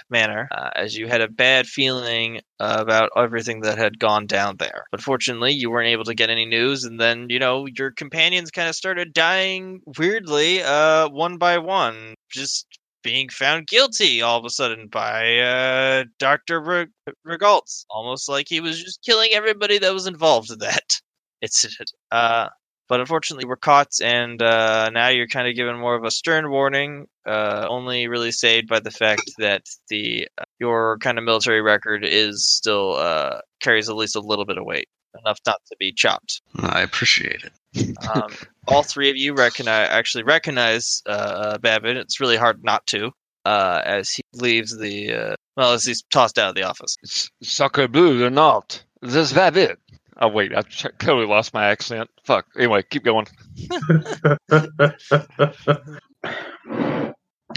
Manor, 0.09 0.47
uh, 0.51 0.69
as 0.75 0.97
you 0.97 1.07
had 1.07 1.21
a 1.21 1.27
bad 1.27 1.67
feeling 1.67 2.41
about 2.59 3.09
everything 3.15 3.61
that 3.61 3.77
had 3.77 3.99
gone 3.99 4.25
down 4.25 4.57
there. 4.57 4.85
But 4.91 5.01
fortunately, 5.01 5.53
you 5.53 5.69
weren't 5.69 5.89
able 5.89 6.05
to 6.05 6.15
get 6.15 6.29
any 6.29 6.45
news, 6.45 6.85
and 6.85 6.99
then 6.99 7.27
you 7.29 7.39
know 7.39 7.67
your 7.67 7.91
companions 7.91 8.51
kind 8.51 8.69
of 8.69 8.75
started 8.75 9.13
dying 9.13 9.81
weirdly, 9.97 10.63
uh, 10.63 11.09
one 11.09 11.37
by 11.37 11.57
one, 11.59 12.15
just 12.31 12.65
being 13.03 13.29
found 13.29 13.67
guilty 13.67 14.21
all 14.21 14.37
of 14.37 14.45
a 14.45 14.49
sudden 14.49 14.87
by 14.87 15.39
uh, 15.39 16.03
Doctor 16.19 16.59
Reg- 16.59 16.91
Rigault, 17.25 17.85
almost 17.89 18.29
like 18.29 18.47
he 18.49 18.59
was 18.59 18.83
just 18.83 19.03
killing 19.03 19.29
everybody 19.33 19.77
that 19.77 19.93
was 19.93 20.07
involved 20.07 20.51
in 20.51 20.59
that 20.59 20.99
incident. 21.41 21.91
Uh, 22.11 22.49
but 22.87 22.99
unfortunately, 22.99 23.45
we're 23.47 23.55
caught, 23.55 24.01
and 24.03 24.41
uh, 24.41 24.89
now 24.89 25.09
you're 25.09 25.27
kind 25.27 25.47
of 25.47 25.55
given 25.55 25.77
more 25.77 25.95
of 25.95 26.03
a 26.03 26.11
stern 26.11 26.49
warning. 26.49 27.05
Uh, 27.23 27.67
only 27.69 28.07
really 28.07 28.31
saved 28.31 28.67
by 28.67 28.79
the 28.79 28.89
fact 28.89 29.31
that 29.37 29.61
the 29.89 30.27
uh, 30.39 30.43
your 30.59 30.97
kind 30.97 31.19
of 31.19 31.23
military 31.23 31.61
record 31.61 32.03
is 32.03 32.47
still 32.47 32.95
uh, 32.95 33.41
carries 33.61 33.89
at 33.89 33.95
least 33.95 34.15
a 34.15 34.19
little 34.19 34.45
bit 34.45 34.57
of 34.57 34.65
weight, 34.65 34.89
enough 35.23 35.39
not 35.45 35.61
to 35.67 35.75
be 35.79 35.91
chopped. 35.91 36.41
I 36.57 36.81
appreciate 36.81 37.43
it. 37.43 37.95
Um, 38.09 38.31
all 38.71 38.83
three 38.83 39.09
of 39.09 39.17
you 39.17 39.33
recognize 39.33 39.89
actually 39.89 40.23
recognize 40.23 41.01
uh, 41.05 41.57
Babin. 41.57 41.97
It's 41.97 42.19
really 42.19 42.37
hard 42.37 42.63
not 42.63 42.85
to, 42.87 43.11
uh, 43.45 43.81
as 43.85 44.11
he 44.11 44.21
leaves 44.33 44.77
the 44.77 45.13
uh, 45.13 45.35
well, 45.57 45.73
as 45.73 45.85
he's 45.85 46.03
tossed 46.11 46.37
out 46.37 46.49
of 46.49 46.55
the 46.55 46.63
office. 46.63 46.95
S- 47.03 47.29
blue 47.41 47.87
bleu 47.87 48.25
or 48.25 48.29
not, 48.29 48.83
this 49.01 49.31
va 49.31 49.51
it. 49.55 49.79
Oh 50.21 50.27
wait, 50.27 50.55
I 50.55 50.61
totally 50.99 51.25
lost 51.27 51.53
my 51.53 51.65
accent. 51.65 52.09
Fuck. 52.25 52.45
Anyway, 52.57 52.83
keep 52.89 53.03
going. 53.03 53.27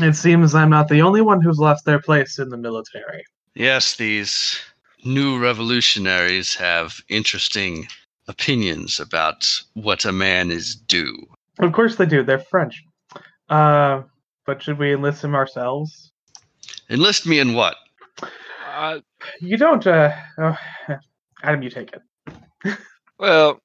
it 0.01 0.15
seems 0.15 0.55
I'm 0.55 0.71
not 0.71 0.89
the 0.89 1.03
only 1.03 1.21
one 1.21 1.41
who's 1.41 1.59
lost 1.59 1.85
their 1.85 2.01
place 2.01 2.39
in 2.39 2.49
the 2.51 2.57
military. 2.57 3.25
Yes, 3.55 3.97
these 3.97 4.61
new 5.05 5.39
revolutionaries 5.39 6.55
have 6.55 7.01
interesting 7.09 7.89
opinions 8.29 9.01
about 9.01 9.49
what 9.75 10.05
a 10.05 10.13
man 10.13 10.51
is 10.51 10.75
due. 10.75 11.27
Of 11.59 11.73
course 11.73 11.97
they 11.97 12.07
do. 12.07 12.23
They're 12.23 12.39
French. 12.39 12.83
Uh, 13.49 14.03
but 14.47 14.63
should 14.63 14.79
we 14.79 14.93
enlist 14.93 15.23
them 15.23 15.35
ourselves? 15.35 16.13
Enlist 16.89 17.27
me 17.27 17.39
in 17.39 17.55
what? 17.55 17.77
Uh, 18.75 19.01
You 19.41 19.57
don't. 19.57 19.87
Uh, 19.87 20.13
oh, 20.39 20.57
Adam, 21.43 21.63
you 21.63 21.71
take 21.71 21.93
it. 21.93 22.79
well, 23.19 23.61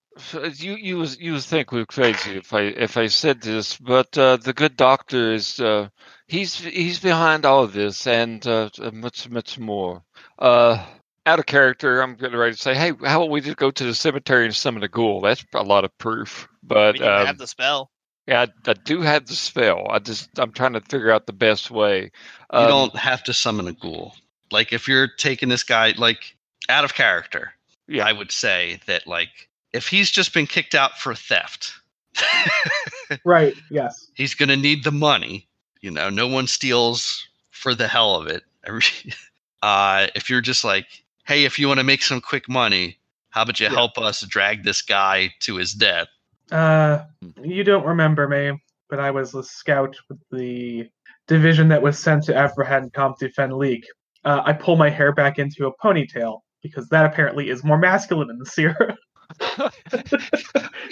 you 0.55 0.75
you 0.75 0.97
was 0.97 1.19
you 1.19 1.33
would 1.33 1.43
think 1.43 1.71
we're 1.71 1.85
crazy 1.85 2.37
if 2.37 2.53
I 2.53 2.61
if 2.61 2.97
I 2.97 3.07
said 3.07 3.41
this, 3.41 3.77
but 3.77 4.17
uh, 4.17 4.37
the 4.37 4.53
good 4.53 4.75
doctor 4.75 5.33
is 5.33 5.59
uh, 5.59 5.89
he's 6.27 6.55
he's 6.59 6.99
behind 6.99 7.45
all 7.45 7.63
of 7.63 7.73
this 7.73 8.07
and 8.07 8.45
uh, 8.47 8.69
much 8.93 9.29
much 9.29 9.59
more. 9.59 10.03
Uh, 10.39 10.83
out 11.27 11.39
of 11.39 11.45
character, 11.45 12.01
I'm 12.01 12.15
getting 12.15 12.37
ready 12.37 12.55
to 12.55 12.61
say, 12.61 12.73
hey, 12.73 12.93
how 13.05 13.21
about 13.21 13.29
we 13.29 13.41
just 13.41 13.57
go 13.57 13.69
to 13.69 13.83
the 13.83 13.93
cemetery 13.93 14.45
and 14.45 14.55
summon 14.55 14.81
a 14.81 14.87
ghoul? 14.87 15.21
That's 15.21 15.45
a 15.53 15.61
lot 15.63 15.83
of 15.85 15.95
proof. 15.97 16.47
But 16.63 16.93
we 16.93 16.99
can 16.99 17.09
um, 17.09 17.25
have 17.27 17.37
the 17.37 17.47
spell. 17.47 17.91
Yeah, 18.27 18.45
I, 18.65 18.71
I 18.71 18.73
do 18.73 19.01
have 19.01 19.25
the 19.27 19.35
spell. 19.35 19.87
I 19.89 19.99
just 19.99 20.29
I'm 20.39 20.51
trying 20.51 20.73
to 20.73 20.81
figure 20.81 21.11
out 21.11 21.27
the 21.27 21.33
best 21.33 21.69
way. 21.69 22.03
You 22.51 22.59
Um, 22.59 22.67
don't 22.67 22.95
have 22.95 23.23
to 23.25 23.33
summon 23.33 23.67
a 23.67 23.73
ghoul. 23.73 24.15
Like 24.51 24.73
if 24.73 24.87
you're 24.87 25.07
taking 25.07 25.49
this 25.49 25.63
guy 25.63 25.93
like 25.97 26.35
out 26.69 26.83
of 26.85 26.93
character, 26.93 27.53
Yeah. 27.87 28.05
I 28.07 28.13
would 28.13 28.31
say 28.31 28.79
that 28.87 29.05
like 29.05 29.49
if 29.73 29.87
he's 29.87 30.09
just 30.09 30.33
been 30.33 30.47
kicked 30.47 30.75
out 30.75 30.97
for 30.97 31.13
theft, 31.13 31.73
Right. 33.25 33.53
Yes. 33.69 34.09
he's 34.15 34.33
going 34.33 34.49
to 34.49 34.57
need 34.57 34.83
the 34.83 34.91
money. 34.91 35.47
You 35.81 35.91
know, 35.91 36.09
no 36.09 36.27
one 36.27 36.47
steals 36.47 37.27
for 37.51 37.75
the 37.75 37.87
hell 37.87 38.15
of 38.15 38.27
it. 38.27 38.43
Uh, 39.63 40.05
if 40.13 40.29
you're 40.29 40.39
just 40.39 40.63
like, 40.63 40.85
hey, 41.27 41.43
if 41.43 41.59
you 41.59 41.67
want 41.67 41.79
to 41.79 41.83
make 41.83 42.01
some 42.01 42.21
quick 42.21 42.47
money, 42.49 42.97
how 43.29 43.41
about 43.43 43.59
you 43.59 43.65
Yeah. 43.67 43.73
help 43.73 43.97
us 43.97 44.21
drag 44.21 44.63
this 44.63 44.81
guy 44.81 45.33
to 45.41 45.55
his 45.57 45.73
death? 45.73 46.07
Uh, 46.51 47.03
you 47.43 47.63
don't 47.63 47.85
remember 47.85 48.27
me, 48.27 48.57
but 48.89 48.99
I 48.99 49.11
was 49.11 49.35
a 49.35 49.43
scout 49.43 49.95
with 50.09 50.19
the 50.31 50.89
division 51.27 51.67
that 51.67 51.81
was 51.81 51.99
sent 51.99 52.23
to 52.25 52.41
Abraham 52.41 52.89
Comte 52.89 53.19
de 53.19 53.29
Fenalik. 53.29 53.83
Uh, 54.23 54.41
I 54.45 54.53
pull 54.53 54.77
my 54.77 54.89
hair 54.89 55.11
back 55.11 55.37
into 55.37 55.67
a 55.67 55.77
ponytail 55.77 56.39
because 56.63 56.87
that 56.89 57.05
apparently 57.05 57.49
is 57.49 57.63
more 57.63 57.77
masculine 57.77 58.29
in 58.29 58.39
the 58.39 58.45
Sierra. 58.45 58.97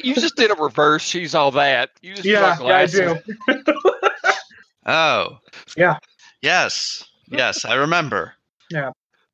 you 0.03 0.13
just 0.13 0.35
did 0.35 0.51
a 0.51 0.55
reverse. 0.55 1.03
She's 1.03 1.33
all 1.33 1.51
that. 1.51 1.91
You 2.01 2.13
just 2.15 2.25
yeah, 2.25 2.57
yeah, 2.61 2.77
I 2.77 2.85
do. 2.85 3.17
Oh, 4.85 5.39
Yeah. 5.77 5.97
yes, 6.41 7.03
yes, 7.29 7.63
I 7.65 7.75
remember. 7.75 8.33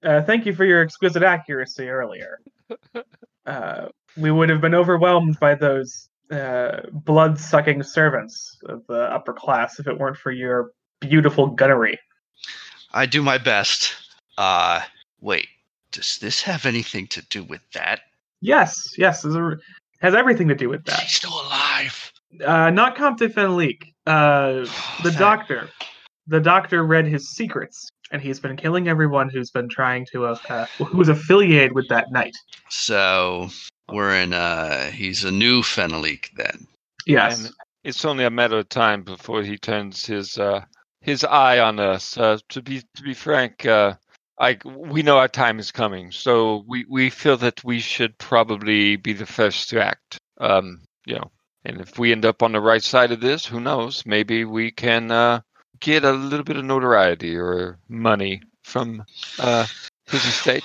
Uh, 0.04 0.22
thank 0.24 0.46
you 0.46 0.54
for 0.54 0.66
your 0.66 0.82
exquisite 0.82 1.24
accuracy 1.24 1.90
earlier. 1.90 2.40
Uh, 3.48 3.88
we 4.18 4.30
would 4.30 4.50
have 4.50 4.62
been 4.62 4.76
overwhelmed 4.76 5.40
by 5.40 5.56
those 5.56 6.08
uh, 6.32 6.82
blood-sucking 6.92 7.82
servants 7.82 8.56
of 8.66 8.86
the 8.88 9.02
upper 9.12 9.34
class 9.34 9.80
if 9.80 9.88
it 9.88 9.98
weren't 9.98 10.16
for 10.16 10.32
your 10.32 10.70
beautiful 11.00 11.48
gunnery. 11.48 11.98
I 12.94 13.08
do 13.08 13.24
my 13.24 13.40
best. 13.40 13.96
Uh, 14.38 14.82
wait, 15.22 15.48
does 15.92 16.20
this 16.20 16.40
have 16.44 16.68
anything 16.68 17.08
to 17.08 17.24
do 17.30 17.44
with 17.44 17.62
that? 17.74 18.02
Yes, 18.42 18.94
yes, 18.96 19.24
there's 19.24 19.36
a- 19.36 19.58
has 20.02 20.14
everything 20.14 20.48
to 20.50 20.56
do 20.56 20.70
with 20.70 20.86
that. 20.86 21.00
She's 21.00 21.14
still 21.16 21.34
alive. 21.42 22.12
Uh, 22.46 22.70
not 22.70 22.96
Comte 22.96 23.18
de 23.18 23.28
Fenalik. 23.28 23.86
Uh, 24.06 24.52
the 25.04 25.10
Thank- 25.10 25.18
doctor. 25.18 25.68
The 26.28 26.40
doctor 26.40 26.86
read 26.86 27.08
his 27.08 27.32
secrets, 27.32 27.90
and 28.12 28.22
he's 28.22 28.40
been 28.40 28.58
killing 28.58 28.88
everyone 28.88 29.30
who's 29.30 29.52
been 29.52 29.70
trying 29.70 30.06
to 30.12 30.26
uh, 30.26 30.38
uh, 30.50 30.66
who's 30.78 31.10
affiliated 31.10 31.74
with 31.74 31.88
that 31.90 32.12
knight. 32.12 32.36
So 32.70 33.50
we're 33.92 34.16
in. 34.16 34.34
Uh, 34.34 34.92
he's 34.92 35.24
a 35.24 35.32
new 35.32 35.62
Fenalik 35.62 36.30
then. 36.36 36.68
Yes. 37.06 37.46
And 37.46 37.54
it's 37.84 38.06
only 38.06 38.26
a 38.26 38.30
matter 38.30 38.60
of 38.60 38.70
time 38.70 39.04
before 39.04 39.42
he 39.42 39.58
turns 39.58 40.06
his 40.06 40.38
uh, 40.38 40.62
his 41.02 41.24
eye 41.24 41.60
on 41.60 41.80
us. 41.80 42.18
Uh, 42.18 42.38
to 42.50 42.62
be 42.62 42.84
to 42.96 43.04
be 43.04 43.14
frank, 43.14 43.66
uh, 43.66 43.96
I 44.40 44.58
we 44.66 45.04
know 45.04 45.18
our 45.18 45.28
time 45.28 45.60
is 45.60 45.72
coming, 45.72 46.12
so 46.12 46.64
we, 46.68 46.86
we 46.90 47.10
feel 47.10 47.38
that 47.38 47.64
we 47.64 47.80
should 47.80 48.18
probably 48.18 48.96
be 48.96 49.14
the 49.14 49.26
first 49.26 49.70
to 49.70 49.84
act. 49.84 50.18
Um, 50.40 50.82
you 51.06 51.16
know, 51.16 51.32
and 51.66 51.82
if 51.82 51.98
we 51.98 52.12
end 52.12 52.26
up 52.26 52.44
on 52.44 52.52
the 52.52 52.62
right 52.62 52.84
side 52.84 53.12
of 53.12 53.22
this, 53.22 53.46
who 53.46 53.60
knows? 53.60 54.06
Maybe 54.06 54.46
we 54.46 54.72
can 54.72 55.12
uh, 55.12 55.42
get 55.82 56.04
a 56.06 56.12
little 56.14 56.46
bit 56.46 56.58
of 56.58 56.64
notoriety 56.66 57.36
or 57.38 57.78
money 57.90 58.42
from 58.64 59.04
uh, 59.40 59.66
his 60.08 60.24
estate. 60.26 60.64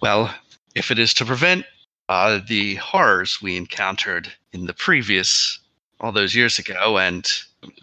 Well, 0.00 0.34
if 0.74 0.90
it 0.90 0.98
is 0.98 1.12
to 1.14 1.24
prevent 1.24 1.66
uh, 2.08 2.40
the 2.48 2.76
horrors 2.76 3.38
we 3.42 3.56
encountered 3.56 4.32
in 4.52 4.66
the 4.66 4.74
previous 4.74 5.60
all 6.00 6.12
those 6.12 6.34
years 6.34 6.58
ago, 6.58 6.98
and 6.98 7.26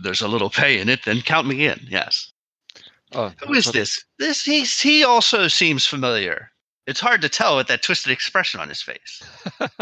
there's 0.03 0.21
a 0.21 0.27
little 0.27 0.49
pay 0.49 0.79
in 0.79 0.89
it, 0.89 1.05
then 1.05 1.21
count 1.21 1.47
me 1.47 1.65
in. 1.65 1.79
Yes. 1.89 2.31
Uh, 3.13 3.31
Who 3.45 3.53
is 3.53 3.65
this? 3.71 4.03
This 4.19 4.43
he 4.45 4.63
he 4.63 5.03
also 5.03 5.47
seems 5.47 5.85
familiar. 5.85 6.49
It's 6.87 6.99
hard 6.99 7.21
to 7.21 7.29
tell 7.29 7.57
with 7.57 7.67
that 7.67 7.83
twisted 7.83 8.11
expression 8.11 8.59
on 8.59 8.69
his 8.69 8.81
face. 8.81 9.21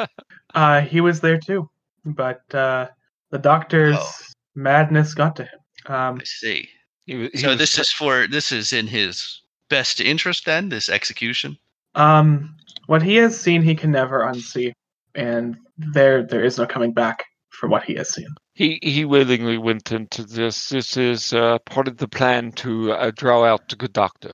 Uh, 0.56 0.82
he 0.82 1.00
was 1.00 1.20
there 1.22 1.38
too, 1.38 1.70
but 2.04 2.42
uh, 2.56 2.88
the 3.30 3.38
doctor's 3.38 3.96
Oh. 4.00 4.12
madness 4.56 5.14
got 5.14 5.36
to 5.36 5.44
him. 5.44 5.60
Um, 5.88 6.18
I 6.22 6.24
see. 6.26 6.70
He, 7.06 7.16
wa- 7.18 7.30
he 7.32 7.38
So 7.40 7.50
was 7.50 7.58
this 7.58 7.78
is 7.80 7.92
for 7.92 8.28
this 8.28 8.52
is 8.52 8.74
in 8.74 8.88
his 8.88 9.42
best 9.70 10.00
interest 10.02 10.46
then. 10.46 10.70
This 10.70 10.90
execution. 10.90 11.58
um, 11.96 12.56
what 12.88 13.02
he 13.04 13.16
has 13.16 13.40
seen, 13.40 13.62
he 13.62 13.76
can 13.76 13.92
never 13.92 14.20
unsee, 14.22 14.74
and 15.16 15.58
there 15.78 16.24
there 16.26 16.44
is 16.44 16.58
no 16.58 16.66
coming 16.66 16.92
back 16.94 17.24
for 17.50 17.68
what 17.70 17.84
he 17.84 17.94
has 17.96 18.10
seen. 18.14 18.28
He 18.56 18.80
he 18.82 19.06
willingly 19.06 19.58
went 19.58 19.92
into 19.92 20.24
this. 20.24 20.70
This 20.70 20.98
is 20.98 21.34
uh, 21.34 21.60
part 21.66 21.88
of 21.88 21.98
the 21.98 22.08
plan 22.08 22.52
to 22.54 22.92
uh, 22.94 23.12
draw 23.16 23.44
out 23.46 23.70
the 23.70 23.76
good 23.76 23.94
doctor. 23.94 24.32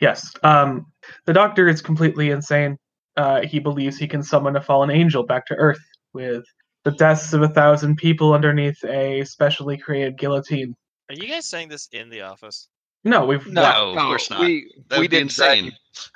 Yes. 0.00 0.32
Um, 0.42 0.86
the 1.26 1.32
doctor 1.32 1.68
is 1.68 1.80
completely 1.82 2.30
insane. 2.30 2.76
Uh, 3.16 3.42
he 3.42 3.58
believes 3.58 3.98
he 3.98 4.08
can 4.08 4.22
summon 4.22 4.56
a 4.56 4.60
fallen 4.62 4.90
angel 4.90 5.22
back 5.22 5.46
to 5.46 5.54
Earth 5.56 5.80
with 6.14 6.44
the 6.84 6.90
deaths 6.92 7.32
of 7.32 7.42
a 7.42 7.48
thousand 7.48 7.96
people 7.96 8.34
underneath 8.34 8.82
a 8.84 9.24
specially 9.24 9.76
created 9.78 10.18
guillotine. 10.18 10.74
Are 11.08 11.14
you 11.14 11.28
guys 11.28 11.46
saying 11.46 11.68
this 11.68 11.88
in 11.92 12.08
the 12.10 12.22
office? 12.22 12.68
No, 13.04 13.24
we've 13.26 13.46
No, 13.46 13.92
of 13.92 13.96
course 13.98 14.30
not. 14.30 14.40
We 14.40 14.72
we 14.98 15.08
didn't 15.08 15.32
drag 15.32 15.58
insane. 15.58 15.72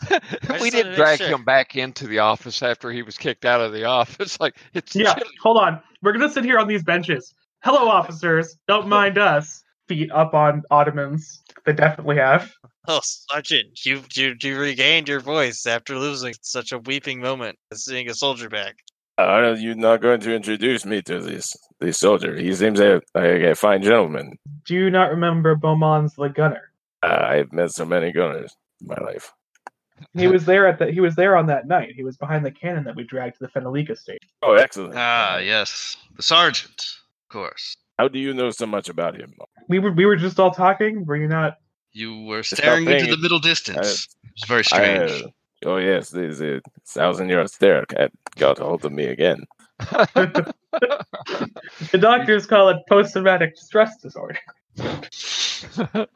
him- 0.09 0.61
we 0.61 0.71
didn't 0.71 0.95
drag 0.95 1.19
sure. 1.19 1.29
him 1.29 1.45
back 1.45 1.75
into 1.77 2.07
the 2.07 2.21
office 2.21 2.63
after 2.63 2.91
he 2.93 3.03
was 3.03 3.19
kicked 3.19 3.45
out 3.45 3.61
of 3.61 3.73
the 3.73 3.85
office. 4.01 4.39
Like 4.41 4.57
it's 4.75 4.95
Yeah, 4.95 5.15
chilly. 5.15 5.31
hold 5.43 5.59
on. 5.59 5.81
We're 6.03 6.13
gonna 6.13 6.31
sit 6.31 6.45
here 6.45 6.59
on 6.59 6.69
these 6.69 6.85
benches. 6.85 7.35
Hello, 7.65 7.89
officers. 7.91 8.57
Don't 8.69 8.89
mind 8.89 9.19
us. 9.19 9.63
Feet 9.89 10.11
up 10.13 10.35
on 10.35 10.63
ottomans. 10.71 11.43
They 11.65 11.73
definitely 11.73 12.17
have. 12.17 12.53
Oh, 12.89 13.01
Sergeant, 13.03 13.85
you, 13.85 14.03
you 14.15 14.35
you 14.41 14.59
regained 14.59 15.09
your 15.09 15.21
voice 15.21 15.67
after 15.67 15.97
losing 15.99 16.35
such 16.43 16.71
a 16.73 16.79
weeping 16.79 17.21
moment 17.21 17.59
as 17.73 17.85
seeing 17.85 18.09
a 18.09 18.15
soldier 18.15 18.49
back. 18.49 18.77
Are 19.19 19.55
you 19.55 19.75
not 19.75 20.03
going 20.03 20.21
to 20.21 20.35
introduce 20.35 20.85
me 20.85 21.01
to 21.03 21.21
this 21.21 21.55
this 21.81 21.99
soldier? 21.99 22.37
He 22.37 22.53
seems 22.55 22.81
a, 22.81 23.01
like 23.15 23.43
a 23.43 23.55
fine 23.55 23.83
gentleman. 23.83 24.39
Do 24.65 24.75
you 24.75 24.91
not 24.91 25.11
remember 25.11 25.55
Beaumains's 25.55 26.17
the 26.17 26.29
gunner? 26.29 26.71
Uh, 27.03 27.23
I've 27.23 27.53
met 27.53 27.71
so 27.71 27.87
many 27.87 28.13
gunners 28.13 28.55
in 28.81 28.89
my 28.89 28.99
life. 29.03 29.33
He 30.15 30.27
was 30.27 30.45
there 30.45 30.67
at 30.67 30.79
the. 30.79 30.93
He 30.93 31.01
was 31.01 31.15
there 31.15 31.37
on 31.37 31.47
that 31.47 31.67
night. 31.67 31.93
He 31.97 32.05
was 32.05 32.19
behind 32.19 32.45
the 32.45 32.51
cannon 32.51 32.85
that 32.85 32.95
we 32.95 33.05
dragged 33.05 33.39
to 33.39 33.47
the 33.47 33.49
Fenalika 33.49 33.97
stage. 33.97 34.21
Oh, 34.43 34.53
excellent. 34.55 34.95
Ah, 34.97 35.39
yes, 35.39 35.97
the 36.17 36.23
sergeant, 36.23 36.85
of 37.25 37.33
course. 37.33 37.77
How 37.99 38.09
do 38.09 38.19
you 38.19 38.35
know 38.35 38.51
so 38.51 38.67
much 38.67 38.91
about 38.91 39.19
him? 39.19 39.33
We 39.69 39.79
were 39.79 39.93
we 39.93 40.05
were 40.05 40.17
just 40.17 40.39
all 40.39 40.51
talking. 40.51 41.07
Were 41.07 41.17
you 41.17 41.29
not? 41.29 41.57
You 41.93 42.25
were 42.25 42.43
staring 42.43 42.87
into 42.87 43.07
the 43.07 43.17
middle 43.17 43.39
distance. 43.39 44.09
It's 44.33 44.47
very 44.47 44.65
strange. 44.65 45.11
I, 45.11 45.25
uh, 45.25 45.29
oh 45.65 45.77
yes, 45.77 46.11
this 46.11 46.41
a 46.41 46.61
thousand 46.87 47.29
yard 47.29 47.51
stare 47.51 47.85
cat 47.87 48.13
got 48.37 48.59
hold 48.59 48.85
of 48.85 48.93
me 48.93 49.05
again. 49.05 49.45
The 51.91 51.99
doctors 51.99 52.47
call 52.47 52.69
it 52.69 52.79
post-traumatic 52.89 53.57
stress 53.57 53.97
disorder. 53.97 54.39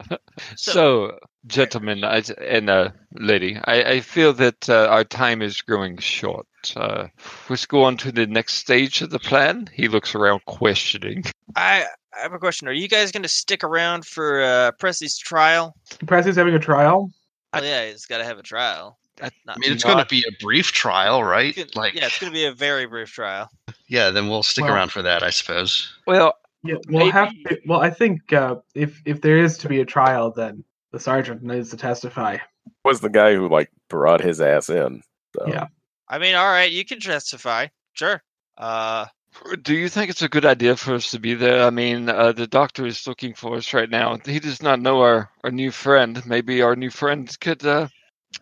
so, 0.55 1.17
gentlemen 1.47 2.03
I, 2.03 2.21
and 2.39 2.69
uh, 2.69 2.89
lady, 3.13 3.57
I, 3.65 3.83
I 3.83 3.99
feel 4.01 4.33
that 4.33 4.69
uh, 4.69 4.87
our 4.89 5.03
time 5.03 5.41
is 5.41 5.61
growing 5.61 5.97
short. 5.97 6.45
Uh, 6.75 7.07
let's 7.49 7.65
go 7.65 7.83
on 7.83 7.97
to 7.97 8.11
the 8.11 8.27
next 8.27 8.55
stage 8.55 9.01
of 9.01 9.09
the 9.09 9.19
plan. 9.19 9.67
He 9.73 9.87
looks 9.87 10.13
around 10.13 10.45
questioning. 10.45 11.23
I 11.55 11.85
I 12.15 12.21
have 12.21 12.33
a 12.33 12.39
question. 12.39 12.67
Are 12.67 12.73
you 12.73 12.87
guys 12.87 13.11
going 13.11 13.23
to 13.23 13.29
stick 13.29 13.63
around 13.63 14.05
for 14.05 14.43
uh, 14.43 14.71
Pressy's 14.79 15.17
trial? 15.17 15.75
Pressy's 16.05 16.35
having 16.35 16.53
a 16.53 16.59
trial. 16.59 17.11
Oh 17.53 17.61
yeah, 17.61 17.89
he's 17.89 18.05
got 18.05 18.19
to 18.19 18.25
have 18.25 18.37
a 18.37 18.43
trial. 18.43 18.99
I- 19.21 19.29
I 19.47 19.57
mean, 19.57 19.71
it's 19.71 19.83
going 19.83 19.97
to 19.97 20.05
be 20.05 20.23
a 20.27 20.31
brief 20.43 20.71
trial, 20.71 21.23
right? 21.23 21.57
It's 21.57 21.75
Like, 21.75 21.93
yeah, 21.93 22.05
it's 22.05 22.19
going 22.19 22.31
to 22.31 22.37
be 22.37 22.45
a 22.45 22.53
very 22.53 22.85
brief 22.85 23.11
trial. 23.11 23.49
yeah, 23.87 24.09
then 24.11 24.29
we'll 24.29 24.43
stick 24.43 24.65
Well- 24.65 24.73
around 24.73 24.91
for 24.91 25.01
that, 25.01 25.23
I 25.23 25.29
suppose. 25.29 25.91
Well, 26.07 26.33
Yeah, 26.63 26.75
we'll 26.87 27.11
have. 27.11 27.29
To, 27.47 27.59
well, 27.65 27.81
I 27.81 27.89
think 27.89 28.31
uh, 28.33 28.57
if 28.75 29.01
if 29.05 29.21
there 29.21 29.37
is 29.37 29.57
to 29.59 29.67
be 29.69 29.81
a 29.81 29.85
trial, 29.85 30.31
then 30.31 30.63
the 30.91 30.99
sergeant 30.99 31.41
needs 31.41 31.71
to 31.71 31.77
testify. 31.77 32.37
Was 32.85 33.01
the 33.01 33.09
guy 33.09 33.33
who 33.33 33.49
like 33.49 33.71
brought 33.89 34.21
his 34.21 34.39
ass 34.39 34.69
in? 34.69 35.01
So. 35.35 35.47
Yeah. 35.47 35.67
I 36.07 36.19
mean, 36.19 36.35
all 36.35 36.45
right, 36.51 36.71
you 36.71 36.85
can 36.85 36.99
testify. 36.99 37.67
Sure. 37.93 38.21
Uh, 38.57 39.05
do 39.61 39.73
you 39.73 39.87
think 39.89 40.09
it's 40.11 40.21
a 40.21 40.29
good 40.29 40.45
idea 40.45 40.75
for 40.75 40.93
us 40.93 41.09
to 41.11 41.19
be 41.19 41.33
there? 41.33 41.65
I 41.65 41.69
mean, 41.69 42.09
uh, 42.09 42.33
the 42.33 42.47
doctor 42.47 42.85
is 42.85 43.07
looking 43.07 43.33
for 43.33 43.55
us 43.55 43.73
right 43.73 43.89
now. 43.89 44.17
He 44.25 44.39
does 44.39 44.61
not 44.61 44.81
know 44.81 44.99
our, 45.01 45.29
our 45.43 45.51
new 45.51 45.71
friend. 45.71 46.21
Maybe 46.25 46.61
our 46.61 46.75
new 46.75 46.89
friend 46.89 47.33
could 47.39 47.65
uh, 47.65 47.87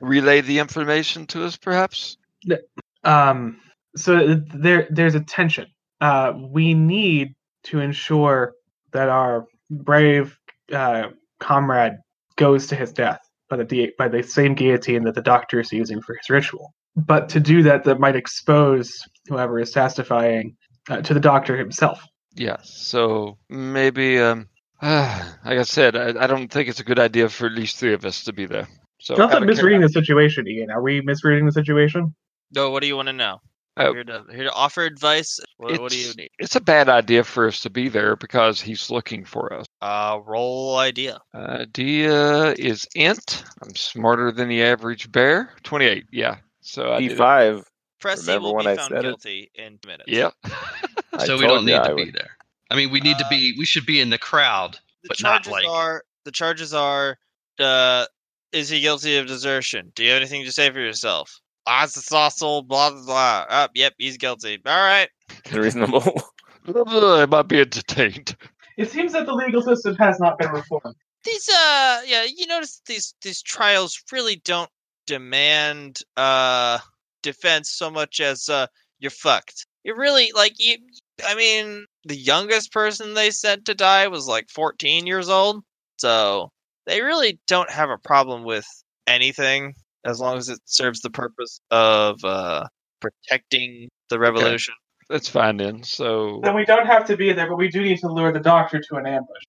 relay 0.01 0.41
the 0.41 0.59
information 0.59 1.25
to 1.27 1.45
us, 1.45 1.57
perhaps? 1.57 2.17
Um, 3.03 3.59
so 3.95 4.35
there 4.53 4.87
there's 4.89 5.15
a 5.15 5.21
tension. 5.21 5.67
Uh, 6.01 6.33
we 6.35 6.73
need 6.73 7.35
to 7.63 7.79
ensure 7.79 8.53
that 8.91 9.09
our 9.09 9.45
brave 9.69 10.37
uh, 10.71 11.09
comrade 11.39 11.93
goes 12.35 12.67
to 12.67 12.75
his 12.75 12.91
death 12.93 13.19
by 13.49 13.57
the 13.57 13.91
by 13.97 14.07
the 14.07 14.23
same 14.23 14.53
guillotine 14.53 15.03
that 15.03 15.15
the 15.15 15.21
doctor 15.21 15.59
is 15.59 15.71
using 15.71 16.01
for 16.01 16.15
his 16.15 16.29
ritual. 16.29 16.73
But 16.95 17.29
to 17.29 17.39
do 17.39 17.63
that, 17.63 17.83
that 17.85 17.99
might 17.99 18.15
expose 18.15 18.91
whoever 19.27 19.59
is 19.59 19.71
testifying 19.71 20.55
uh, 20.89 21.01
to 21.01 21.13
the 21.13 21.19
doctor 21.19 21.57
himself. 21.57 22.01
Yeah, 22.35 22.57
so 22.63 23.37
maybe, 23.49 24.19
um, 24.19 24.47
like 24.81 25.29
I 25.45 25.63
said, 25.63 25.95
I, 25.95 26.23
I 26.23 26.27
don't 26.27 26.47
think 26.49 26.69
it's 26.69 26.79
a 26.79 26.85
good 26.85 26.99
idea 26.99 27.29
for 27.29 27.47
at 27.47 27.53
least 27.53 27.77
three 27.77 27.93
of 27.93 28.05
us 28.05 28.23
to 28.25 28.33
be 28.33 28.45
there. 28.45 28.67
So 29.01 29.15
Not 29.15 29.31
that 29.31 29.43
misreading 29.43 29.81
the 29.81 29.89
situation, 29.89 30.47
Ian. 30.47 30.69
Are 30.71 30.81
we 30.81 31.01
misreading 31.01 31.45
the 31.45 31.51
situation? 31.51 32.13
no, 32.51 32.69
what 32.71 32.81
do 32.81 32.87
you 32.87 32.95
want 32.95 33.07
to 33.07 33.13
know? 33.13 33.39
I'm 33.77 33.87
Oh. 33.87 33.93
here 33.93 34.03
to 34.03 34.25
here 34.31 34.43
to 34.43 34.51
offer 34.53 34.83
advice. 34.83 35.39
What, 35.57 35.79
what 35.79 35.91
do 35.91 35.97
you 35.97 36.01
It's- 36.09 36.17
need? 36.17 36.29
It's 36.39 36.55
a 36.57 36.59
bad 36.61 36.89
idea 36.89 37.23
for 37.23 37.47
us 37.47 37.61
to 37.61 37.69
be 37.69 37.87
there 37.87 38.15
because 38.17 38.59
he's 38.59 38.89
looking 38.89 39.23
for 39.23 39.53
us. 39.53 39.65
Uh, 39.81 40.19
roll 40.25 40.77
idea. 40.77 41.19
Idea 41.33 42.53
is 42.53 42.85
int. 42.95 43.43
I'm 43.61 43.73
smarter 43.75 44.31
than 44.31 44.49
the 44.49 44.63
average 44.63 45.09
bear. 45.11 45.53
28. 45.63 46.05
Yeah. 46.11 46.37
So 46.61 46.91
I 46.93 46.99
did 46.99 47.11
it. 47.13 47.17
E5. 47.17 47.63
Pressy 48.01 48.27
Remember 48.27 48.53
will 48.53 48.59
be 48.63 48.67
I 48.69 48.75
found 48.75 48.89
said 48.89 48.99
it? 48.99 49.01
guilty 49.03 49.51
in 49.55 49.79
minutes. 49.85 50.07
Yep. 50.09 50.33
So 51.25 51.37
we 51.37 51.47
don't 51.47 51.61
you 51.61 51.65
need 51.67 51.73
I 51.75 51.87
to 51.89 51.95
be 51.95 52.05
would- 52.05 52.13
there. 52.13 52.37
I 52.71 52.75
mean, 52.75 52.91
we 52.91 52.99
need 53.01 53.17
to 53.17 53.25
Uh, 53.25 53.29
be. 53.29 53.53
We 53.57 53.65
should 53.65 53.85
be 53.85 53.99
in 53.99 54.09
the 54.09 54.17
crowd. 54.17 54.73
The 55.03 55.09
But 55.09 55.21
not 55.21 55.43
charges 55.43 55.51
like- 55.51 55.67
are 55.67 56.03
the 56.23 56.31
charges 56.31 56.73
are. 56.73 57.17
Uh, 57.59 58.05
is 58.51 58.69
he 58.69 58.81
guilty 58.81 59.17
of 59.17 59.27
desertion? 59.27 59.91
Do 59.95 60.03
you 60.03 60.11
have 60.11 60.21
anything 60.21 60.45
to 60.45 60.51
say 60.51 60.69
for 60.71 60.79
yourself? 60.79 61.39
Ah, 61.67 61.83
it's 61.83 61.97
a 61.97 62.01
saucel, 62.01 62.65
blah 62.65 62.91
blah 62.91 63.05
blah. 63.05 63.45
Oh, 63.49 63.67
yep, 63.75 63.93
he's 63.97 64.17
guilty. 64.17 64.59
All 64.65 64.75
right. 64.75 65.09
Reasonable. 65.51 66.21
I 66.67 67.25
might 67.25 67.47
be 67.47 67.63
detained. 67.65 68.35
It 68.77 68.89
seems 68.89 69.11
that 69.11 69.25
the 69.25 69.33
legal 69.33 69.61
system 69.61 69.97
has 69.97 70.21
not 70.21 70.39
been 70.39 70.51
reformed. 70.51 70.95
These 71.25 71.49
uh, 71.49 72.01
yeah, 72.05 72.23
you 72.23 72.47
notice 72.47 72.81
these 72.87 73.13
these 73.21 73.41
trials 73.41 74.01
really 74.09 74.37
don't 74.37 74.69
demand 75.05 75.99
uh 76.15 76.79
defense 77.21 77.71
so 77.71 77.91
much 77.91 78.21
as 78.21 78.47
uh 78.47 78.67
you're 78.99 79.11
fucked. 79.11 79.67
You 79.83 79.95
really 79.97 80.31
like 80.33 80.53
you. 80.59 80.77
I 81.25 81.35
mean, 81.35 81.87
the 82.05 82.15
youngest 82.15 82.71
person 82.71 83.15
they 83.15 83.31
said 83.31 83.65
to 83.65 83.75
die 83.75 84.07
was 84.07 84.27
like 84.27 84.49
14 84.49 85.05
years 85.05 85.27
old, 85.27 85.61
so 85.97 86.53
they 86.89 87.01
really 87.01 87.39
don't 87.47 87.69
have 87.71 87.89
a 87.89 87.97
problem 87.97 88.43
with 88.43 88.65
anything 89.07 89.73
as 90.05 90.19
long 90.19 90.37
as 90.37 90.49
it 90.49 90.59
serves 90.65 91.01
the 91.01 91.09
purpose 91.09 91.59
of 91.71 92.23
uh 92.23 92.65
protecting 92.99 93.89
the 94.09 94.19
revolution. 94.19 94.73
That's 95.09 95.29
fine 95.29 95.57
then. 95.57 95.83
So 95.83 96.39
Then 96.43 96.55
we 96.55 96.65
don't 96.65 96.85
have 96.85 97.05
to 97.05 97.17
be 97.17 97.31
there, 97.33 97.47
but 97.47 97.57
we 97.57 97.69
do 97.69 97.81
need 97.81 97.99
to 97.99 98.07
lure 98.11 98.31
the 98.31 98.39
doctor 98.39 98.79
to 98.79 98.95
an 98.97 99.07
ambush. 99.07 99.43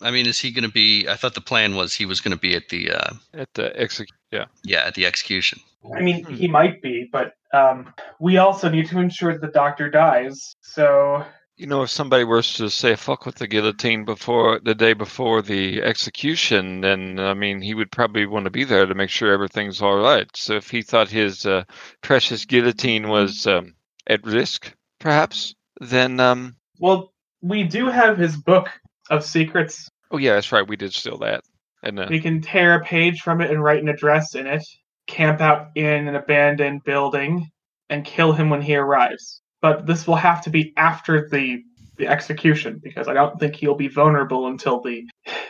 I 0.00 0.10
mean, 0.12 0.26
is 0.26 0.38
he 0.38 0.52
going 0.52 0.62
to 0.64 0.70
be? 0.70 1.08
I 1.08 1.16
thought 1.16 1.34
the 1.34 1.40
plan 1.40 1.74
was 1.74 1.92
he 1.92 2.06
was 2.06 2.20
going 2.20 2.30
to 2.30 2.40
be 2.40 2.54
at 2.54 2.68
the. 2.68 2.92
Uh, 2.92 3.14
at 3.34 3.48
the 3.54 3.76
execution. 3.76 4.16
yeah. 4.30 4.44
yeah, 4.62 4.84
at 4.86 4.94
the 4.94 5.04
execution. 5.06 5.58
I 5.96 6.00
mean, 6.00 6.24
Hmm. 6.24 6.34
he 6.34 6.46
might 6.48 6.80
be, 6.80 7.08
but 7.10 7.32
um, 7.52 7.92
we 8.20 8.36
also 8.38 8.68
need 8.68 8.86
to 8.90 8.98
ensure 9.00 9.32
that 9.32 9.40
the 9.40 9.52
doctor 9.52 9.90
dies. 9.90 10.54
So 10.62 11.24
You 11.58 11.66
know, 11.66 11.82
if 11.82 11.90
somebody 11.90 12.22
was 12.22 12.52
to 12.54 12.70
say 12.70 12.94
"fuck 12.94 13.26
with 13.26 13.34
the 13.34 13.48
guillotine" 13.48 14.04
before 14.04 14.60
the 14.60 14.76
day 14.76 14.92
before 14.92 15.42
the 15.42 15.82
execution, 15.82 16.82
then 16.82 17.18
I 17.18 17.34
mean, 17.34 17.60
he 17.60 17.74
would 17.74 17.90
probably 17.90 18.26
want 18.26 18.44
to 18.44 18.50
be 18.50 18.62
there 18.62 18.86
to 18.86 18.94
make 18.94 19.10
sure 19.10 19.32
everything's 19.32 19.82
all 19.82 19.96
right. 19.96 20.28
So 20.36 20.54
if 20.54 20.70
he 20.70 20.82
thought 20.82 21.08
his 21.08 21.44
uh, 21.46 21.64
precious 22.00 22.44
guillotine 22.44 23.08
was 23.08 23.44
um, 23.48 23.74
at 24.06 24.24
risk, 24.24 24.72
perhaps, 25.00 25.56
then 25.80 26.20
um, 26.20 26.54
Well, 26.78 27.12
we 27.42 27.64
do 27.64 27.88
have 27.88 28.18
his 28.18 28.36
book 28.36 28.70
of 29.10 29.24
secrets. 29.24 29.88
oh 30.12 30.18
yeah, 30.18 30.34
that's 30.34 30.52
right, 30.52 30.66
we 30.66 30.76
did 30.76 30.94
steal 30.94 31.18
that. 31.18 31.42
And 31.82 31.98
uh, 31.98 32.06
We 32.08 32.20
can 32.20 32.40
tear 32.40 32.74
a 32.74 32.84
page 32.84 33.20
from 33.20 33.40
it 33.40 33.50
and 33.50 33.60
write 33.60 33.82
an 33.82 33.88
address 33.88 34.36
in 34.36 34.46
it, 34.46 34.62
camp 35.08 35.40
out 35.40 35.70
in 35.74 36.06
an 36.06 36.14
abandoned 36.14 36.84
building, 36.84 37.50
and 37.90 38.04
kill 38.04 38.32
him 38.32 38.48
when 38.48 38.62
he 38.62 38.76
arrives. 38.76 39.42
But 39.60 39.86
this 39.86 40.06
will 40.06 40.16
have 40.16 40.42
to 40.42 40.50
be 40.50 40.72
after 40.76 41.28
the 41.28 41.62
the 41.96 42.06
execution 42.06 42.80
because 42.82 43.08
I 43.08 43.12
don't 43.12 43.40
think 43.40 43.56
he'll 43.56 43.74
be 43.74 43.88
vulnerable 43.88 44.46
until 44.46 44.80
the 44.80 45.04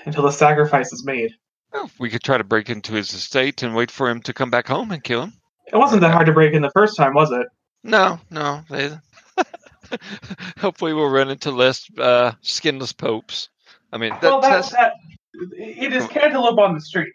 until 0.07 0.23
the 0.23 0.31
sacrifice 0.33 0.93
is 0.93 1.05
made. 1.05 1.31
well, 1.73 1.91
we 1.99 2.09
could 2.09 2.23
try 2.23 2.39
to 2.39 2.45
break 2.45 2.71
into 2.71 2.95
his 2.95 3.13
estate 3.13 3.63
and 3.63 3.75
wait 3.75 3.91
for 3.91 4.09
him 4.09 4.23
to 4.23 4.33
come 4.33 4.51
back 4.51 4.67
home 4.67 4.91
and 4.91 5.05
kill 5.05 5.23
him. 5.25 5.35
It 5.71 5.77
wasn't 5.77 6.01
that 6.01 6.13
hard 6.13 6.27
to 6.27 6.33
break 6.33 6.55
in 6.55 6.63
the 6.63 6.71
first 6.71 6.97
time, 6.97 7.13
was 7.13 7.31
it? 7.31 7.47
No, 7.85 8.19
no. 8.31 8.63
They... 8.71 8.91
Hopefully, 10.59 10.95
we'll 10.95 11.11
run 11.11 11.31
into 11.31 11.51
less 11.51 11.87
uh, 11.99 12.33
skinless 12.41 12.93
popes. 12.95 13.51
I 13.93 13.99
mean, 13.99 14.11
that, 14.11 14.23
well, 14.23 14.41
that, 14.41 14.49
that's 14.51 14.71
that 14.73 14.93
it 15.53 15.93
is 15.93 16.07
cantaloupe 16.07 16.59
on 16.59 16.75
the 16.75 16.81
street. 16.81 17.13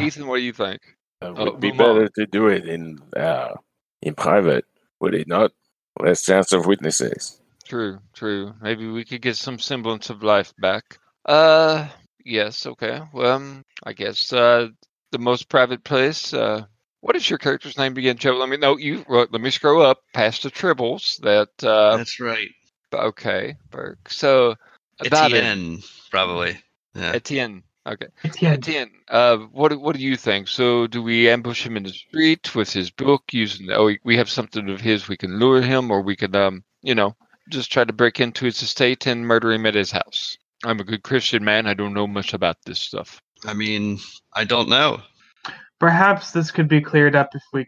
Ethan. 0.00 0.26
What 0.26 0.36
do 0.36 0.42
you 0.42 0.52
think? 0.52 0.80
It 1.22 1.24
Oh, 1.26 1.32
would 1.52 1.60
be 1.60 1.70
move 1.72 1.80
on. 1.80 1.86
better 1.96 2.08
to 2.16 2.26
do 2.26 2.48
it 2.48 2.68
in 2.68 2.98
uh, 3.16 3.54
in 4.02 4.14
private, 4.14 4.66
would 5.00 5.14
it 5.14 5.28
not? 5.28 5.52
Less 5.98 6.24
chance 6.24 6.52
of 6.52 6.66
witnesses. 6.66 7.40
True, 7.64 7.98
true. 8.12 8.54
Maybe 8.60 8.86
we 8.86 9.04
could 9.04 9.22
get 9.22 9.36
some 9.36 9.58
semblance 9.58 10.10
of 10.10 10.22
life 10.22 10.52
back. 10.58 10.98
Uh, 11.24 11.88
yes. 12.24 12.66
Okay. 12.66 13.00
Well, 13.12 13.32
um, 13.32 13.64
I 13.82 13.92
guess 13.92 14.32
uh, 14.32 14.68
the 15.12 15.18
most 15.18 15.48
private 15.48 15.82
place. 15.82 16.32
Uh, 16.34 16.66
what 17.00 17.16
is 17.16 17.28
your 17.28 17.38
character's 17.38 17.78
name 17.78 17.96
again, 17.96 18.18
Joe? 18.18 18.36
Let 18.36 18.48
me 18.48 18.56
know. 18.56 18.76
You 18.76 19.04
well, 19.08 19.26
let 19.30 19.40
me 19.40 19.50
scroll 19.50 19.82
up 19.82 20.00
past 20.12 20.42
the 20.42 20.50
tribbles. 20.50 21.18
That 21.22 21.48
uh, 21.66 21.96
That's 21.96 22.20
right. 22.20 22.50
okay, 22.92 23.56
Burke. 23.70 24.08
So 24.08 24.54
about 25.00 25.32
it, 25.32 25.38
Etienne, 25.38 25.82
probably. 26.10 26.58
Yeah. 26.94 27.12
Etienne. 27.14 27.62
Okay. 27.86 28.08
Etienne. 28.24 28.52
Etienne, 28.54 28.90
uh, 29.08 29.36
what 29.52 29.78
what 29.80 29.94
do 29.94 30.02
you 30.02 30.16
think? 30.16 30.48
So, 30.48 30.86
do 30.88 31.02
we 31.02 31.30
ambush 31.30 31.64
him 31.64 31.76
in 31.76 31.84
the 31.84 31.90
street 31.90 32.54
with 32.54 32.72
his 32.72 32.90
book 32.90 33.22
using? 33.32 33.70
Oh, 33.70 33.84
we, 33.86 34.00
we 34.02 34.16
have 34.16 34.28
something 34.28 34.68
of 34.68 34.80
his. 34.80 35.08
We 35.08 35.16
can 35.16 35.38
lure 35.38 35.62
him, 35.62 35.90
or 35.90 36.02
we 36.02 36.16
could, 36.16 36.34
um, 36.34 36.64
you 36.82 36.94
know, 36.96 37.14
just 37.48 37.70
try 37.70 37.84
to 37.84 37.92
break 37.92 38.18
into 38.18 38.44
his 38.44 38.60
estate 38.60 39.06
and 39.06 39.24
murder 39.26 39.52
him 39.52 39.66
at 39.66 39.74
his 39.74 39.92
house. 39.92 40.36
I'm 40.64 40.80
a 40.80 40.84
good 40.84 41.04
Christian 41.04 41.44
man. 41.44 41.66
I 41.68 41.74
don't 41.74 41.94
know 41.94 42.06
much 42.08 42.34
about 42.34 42.56
this 42.64 42.80
stuff. 42.80 43.20
I 43.44 43.54
mean, 43.54 44.00
I 44.34 44.44
don't 44.44 44.68
know. 44.68 45.00
Perhaps 45.78 46.32
this 46.32 46.50
could 46.50 46.68
be 46.68 46.80
cleared 46.80 47.14
up 47.14 47.30
if 47.34 47.42
we 47.52 47.66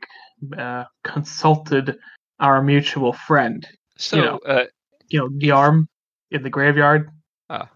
uh, 0.56 0.84
consulted 1.04 1.98
our 2.40 2.62
mutual 2.62 3.12
friend, 3.12 3.66
So, 3.96 4.16
You 4.16 4.22
know. 4.22 4.38
uh, 4.38 4.64
you 5.08 5.18
know, 5.20 5.28
Guillaume 5.28 5.88
in 6.30 6.42
the 6.42 6.50
graveyard. 6.50 7.10
Ah, 7.50 7.68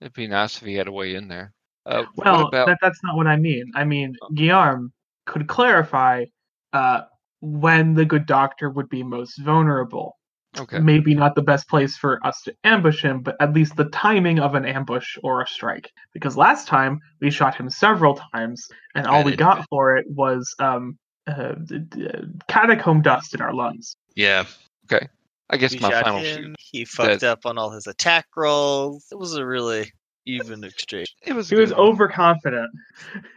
it'd 0.00 0.12
be 0.12 0.26
nice 0.26 0.58
if 0.60 0.66
he 0.66 0.74
had 0.74 0.88
a 0.88 0.92
way 0.92 1.14
in 1.14 1.28
there. 1.28 1.54
Uh, 1.86 2.04
Well, 2.16 2.38
what 2.42 2.48
about? 2.48 2.66
that, 2.66 2.78
that's 2.82 3.00
not 3.04 3.16
what 3.16 3.26
I 3.26 3.36
mean. 3.36 3.70
I 3.74 3.84
mean, 3.84 4.14
Guillaume 4.34 4.92
could 5.26 5.46
clarify 5.46 6.24
uh, 6.72 7.02
when 7.40 7.94
the 7.94 8.04
good 8.04 8.26
doctor 8.26 8.68
would 8.70 8.88
be 8.88 9.02
most 9.02 9.38
vulnerable. 9.38 10.16
Okay. 10.58 10.78
Maybe 10.78 11.14
not 11.14 11.34
the 11.34 11.42
best 11.42 11.68
place 11.68 11.98
for 11.98 12.18
us 12.26 12.40
to 12.42 12.54
ambush 12.64 13.02
him, 13.02 13.20
but 13.20 13.36
at 13.40 13.52
least 13.52 13.76
the 13.76 13.84
timing 13.90 14.38
of 14.40 14.54
an 14.54 14.64
ambush 14.64 15.18
or 15.22 15.42
a 15.42 15.46
strike. 15.46 15.90
Because 16.14 16.36
last 16.36 16.66
time 16.66 16.98
we 17.20 17.30
shot 17.30 17.54
him 17.54 17.68
several 17.68 18.18
times, 18.32 18.66
and 18.94 19.06
all 19.06 19.16
And 19.16 19.26
we 19.26 19.32
it- 19.34 19.38
got 19.38 19.66
for 19.68 19.96
it 19.98 20.06
was 20.08 20.54
um, 20.58 20.98
uh, 21.26 21.52
d- 21.64 21.80
d- 21.80 22.08
catacomb 22.48 23.02
dust 23.02 23.34
in 23.34 23.42
our 23.42 23.52
lungs. 23.52 23.96
Yeah. 24.14 24.44
Okay. 24.90 25.06
I 25.50 25.58
guess 25.58 25.72
We 25.74 25.80
my 25.80 25.90
final 25.90 26.18
him. 26.20 26.24
shoot. 26.44 26.54
He 26.58 26.84
fucked 26.86 27.22
up 27.22 27.44
on 27.44 27.58
all 27.58 27.70
his 27.70 27.86
attack 27.86 28.26
rolls. 28.34 29.04
It 29.12 29.18
was 29.18 29.34
a 29.36 29.44
really 29.44 29.92
even 30.26 30.64
exchange. 30.64 31.14
It 31.22 31.32
was. 31.32 31.48
He 31.48 31.56
was 31.56 31.72
one. 31.72 31.80
overconfident. 31.80 32.70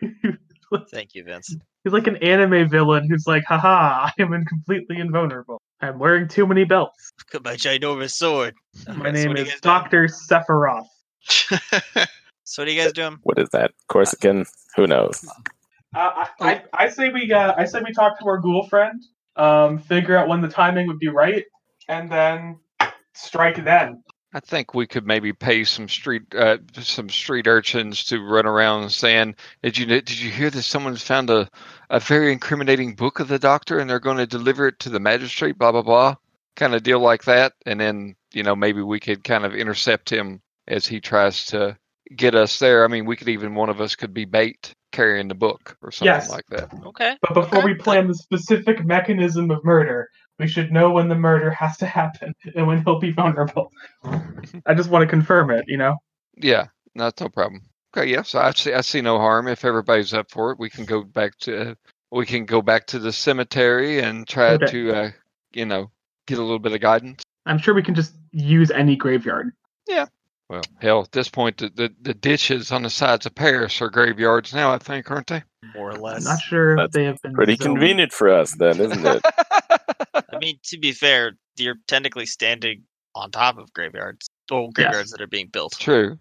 Thank 0.92 1.16
you, 1.16 1.24
Vince. 1.24 1.56
He's 1.84 1.94
like 1.94 2.08
an 2.08 2.18
anime 2.18 2.70
villain 2.70 3.10
who's 3.10 3.26
like, 3.26 3.44
haha, 3.46 4.10
I 4.10 4.22
am 4.22 4.46
completely 4.46 5.00
invulnerable. 5.00 5.62
I'm 5.82 5.98
wearing 5.98 6.28
too 6.28 6.46
many 6.46 6.66
belts. 6.66 7.12
Look 7.34 7.36
at 7.42 7.44
my 7.44 7.56
ginormous 7.56 8.12
sword. 8.12 8.54
My 8.88 9.12
name 9.12 9.30
what 9.30 9.38
are 9.38 9.42
you 9.42 9.48
is 9.48 9.54
guys 9.54 9.62
doing? 9.62 10.08
Dr. 10.08 10.08
Sephiroth. 10.08 10.88
So 12.50 12.64
what 12.64 12.68
are 12.68 12.72
you 12.72 12.82
guys 12.82 12.94
doing? 12.94 13.20
What 13.22 13.38
is 13.38 13.48
that? 13.50 13.74
Corsican? 13.90 14.44
Who 14.76 14.88
knows? 14.88 15.24
Uh, 15.96 16.26
I, 16.26 16.28
I, 16.42 16.64
I 16.74 16.90
say 16.90 17.10
we 17.10 17.32
uh, 17.32 17.54
I 17.56 17.66
say 17.66 17.80
we 17.86 17.94
talk 17.94 18.20
to 18.20 18.26
our 18.26 18.40
ghoul 18.40 18.68
friend, 18.68 19.00
um, 19.36 19.78
figure 19.78 20.18
out 20.18 20.28
when 20.28 20.42
the 20.42 20.48
timing 20.48 20.88
would 20.88 20.98
be 20.98 21.10
right, 21.10 21.46
and 21.88 22.12
then 22.12 22.58
strike 23.14 23.64
then. 23.64 24.04
I 24.34 24.40
think 24.40 24.74
we 24.74 24.86
could 24.86 25.08
maybe 25.08 25.34
pay 25.34 25.64
some 25.64 25.90
street 25.90 26.36
uh, 26.36 26.58
some 26.74 27.10
street 27.10 27.48
urchins 27.48 28.04
to 28.06 28.22
run 28.22 28.46
around 28.46 28.92
saying, 28.92 29.36
"Did 29.64 29.78
you 29.78 29.86
did 29.88 30.20
you 30.20 30.30
hear 30.30 30.52
that 30.52 30.62
someone's 30.62 31.02
found 31.02 31.30
a, 31.32 31.50
a 31.90 32.00
very 32.00 32.32
incriminating 32.32 32.94
book 32.94 33.20
of 33.20 33.28
the 33.28 33.40
doctor 33.40 33.80
and 33.80 33.90
they're 33.90 34.00
going 34.00 34.18
to 34.18 34.28
deliver 34.28 34.68
it 34.68 34.80
to 34.80 34.90
the 34.90 35.00
magistrate?" 35.00 35.58
Blah 35.58 35.72
blah 35.72 35.82
blah, 35.82 36.16
kind 36.56 36.76
of 36.76 36.84
deal 36.84 37.00
like 37.00 37.24
that, 37.24 37.54
and 37.66 37.80
then 37.80 38.16
you 38.32 38.44
know 38.44 38.56
maybe 38.56 38.84
we 38.84 39.00
could 39.00 39.24
kind 39.24 39.46
of 39.46 39.56
intercept 39.56 40.12
him 40.12 40.42
as 40.68 40.86
he 40.86 41.00
tries 41.00 41.46
to 41.48 41.76
get 42.16 42.36
us 42.36 42.60
there. 42.60 42.86
I 42.86 42.88
mean, 42.88 43.06
we 43.06 43.16
could 43.16 43.30
even 43.30 43.56
one 43.56 43.70
of 43.70 43.82
us 43.82 43.96
could 43.96 44.14
be 44.14 44.26
bait 44.26 44.74
carrying 44.92 45.28
the 45.28 45.36
book 45.36 45.76
or 45.82 45.92
something 45.92 46.14
Yes. 46.14 46.30
like 46.30 46.46
that. 46.50 46.70
Okay. 46.86 47.18
But 47.22 47.34
before 47.34 47.60
Okay. 47.60 47.66
we 47.66 47.76
plan 47.76 48.08
the 48.08 48.16
specific 48.16 48.86
mechanism 48.86 49.50
of 49.52 49.64
murder, 49.64 50.08
we 50.40 50.48
should 50.48 50.72
know 50.72 50.90
when 50.92 51.10
the 51.10 51.16
murder 51.16 51.52
has 51.52 51.78
to 51.78 51.86
happen 51.86 52.34
and 52.56 52.66
when 52.66 52.84
he'll 52.84 53.00
be 53.00 53.12
vulnerable. 53.12 53.72
I 54.66 54.74
just 54.74 54.90
want 54.90 55.04
to 55.04 55.08
confirm 55.08 55.52
it, 55.52 55.66
you 55.68 55.78
know. 55.78 55.98
Yeah, 56.38 56.68
that's 56.96 57.22
no 57.22 57.30
problem. 57.30 57.62
Okay, 57.96 58.10
yeah, 58.10 58.22
so 58.24 58.40
I 58.40 58.52
see 58.52 58.74
I 58.74 58.82
see 58.82 59.02
no 59.02 59.18
harm 59.18 59.48
if 59.48 59.66
everybody's 59.66 60.14
up 60.14 60.30
for 60.32 60.52
it. 60.52 60.60
We 60.60 60.70
can 60.70 60.86
go 60.86 61.04
back 61.04 61.38
to 61.40 61.76
we 62.12 62.26
can 62.26 62.46
go 62.46 62.62
back 62.62 62.88
to 62.88 63.00
the 63.00 63.12
cemetery 63.12 64.00
and 64.00 64.28
try 64.28 64.52
Okay. 64.54 64.68
to 64.68 64.94
uh, 64.94 65.12
you 65.54 65.66
know 65.66 65.92
get 66.28 66.38
a 66.38 66.42
little 66.42 66.60
bit 66.60 66.74
of 66.74 66.82
guidance. 66.82 67.24
I'm 67.46 67.58
sure 67.58 67.74
we 67.74 67.82
can 67.84 67.96
just 67.96 68.14
use 68.32 68.70
any 68.72 68.96
graveyard. 68.96 69.52
Yeah. 69.88 70.06
Well, 70.50 70.62
hell, 70.82 71.02
at 71.02 71.12
this 71.12 71.30
point, 71.30 71.58
the, 71.58 71.70
the, 71.70 71.94
the 72.02 72.14
ditches 72.16 72.72
on 72.72 72.82
the 72.82 72.90
sides 72.90 73.28
of 73.28 73.36
Paris 73.36 73.82
are 73.84 73.90
graveyards 73.90 74.52
now. 74.54 74.72
I 74.72 74.78
think, 74.80 75.10
aren't 75.12 75.28
they? 75.28 75.44
More 75.76 75.90
or 75.90 75.94
I'm 75.96 76.02
less. 76.02 76.26
not 76.26 76.42
sure 76.42 76.72
if 76.74 76.78
That's 76.78 76.94
they 76.96 77.04
have 77.06 77.22
been 77.22 77.34
Pretty 77.34 77.56
zoned. 77.56 77.76
convenient 77.78 78.12
for 78.12 78.30
us, 78.30 78.54
then, 78.56 78.80
isn't 78.80 79.06
it? 79.06 79.22
I 80.34 80.38
mean, 80.40 80.60
to 80.66 80.78
be 80.78 80.92
fair, 80.92 81.34
you're 81.58 81.78
technically 81.88 82.26
standing 82.26 82.84
on 83.16 83.32
top 83.32 83.58
of 83.58 83.74
graveyards, 83.74 84.28
or 84.52 84.70
graveyards 84.72 85.12
that 85.12 85.22
are 85.22 85.28
being 85.28 85.48
built. 85.48 85.76
True. 85.80 86.18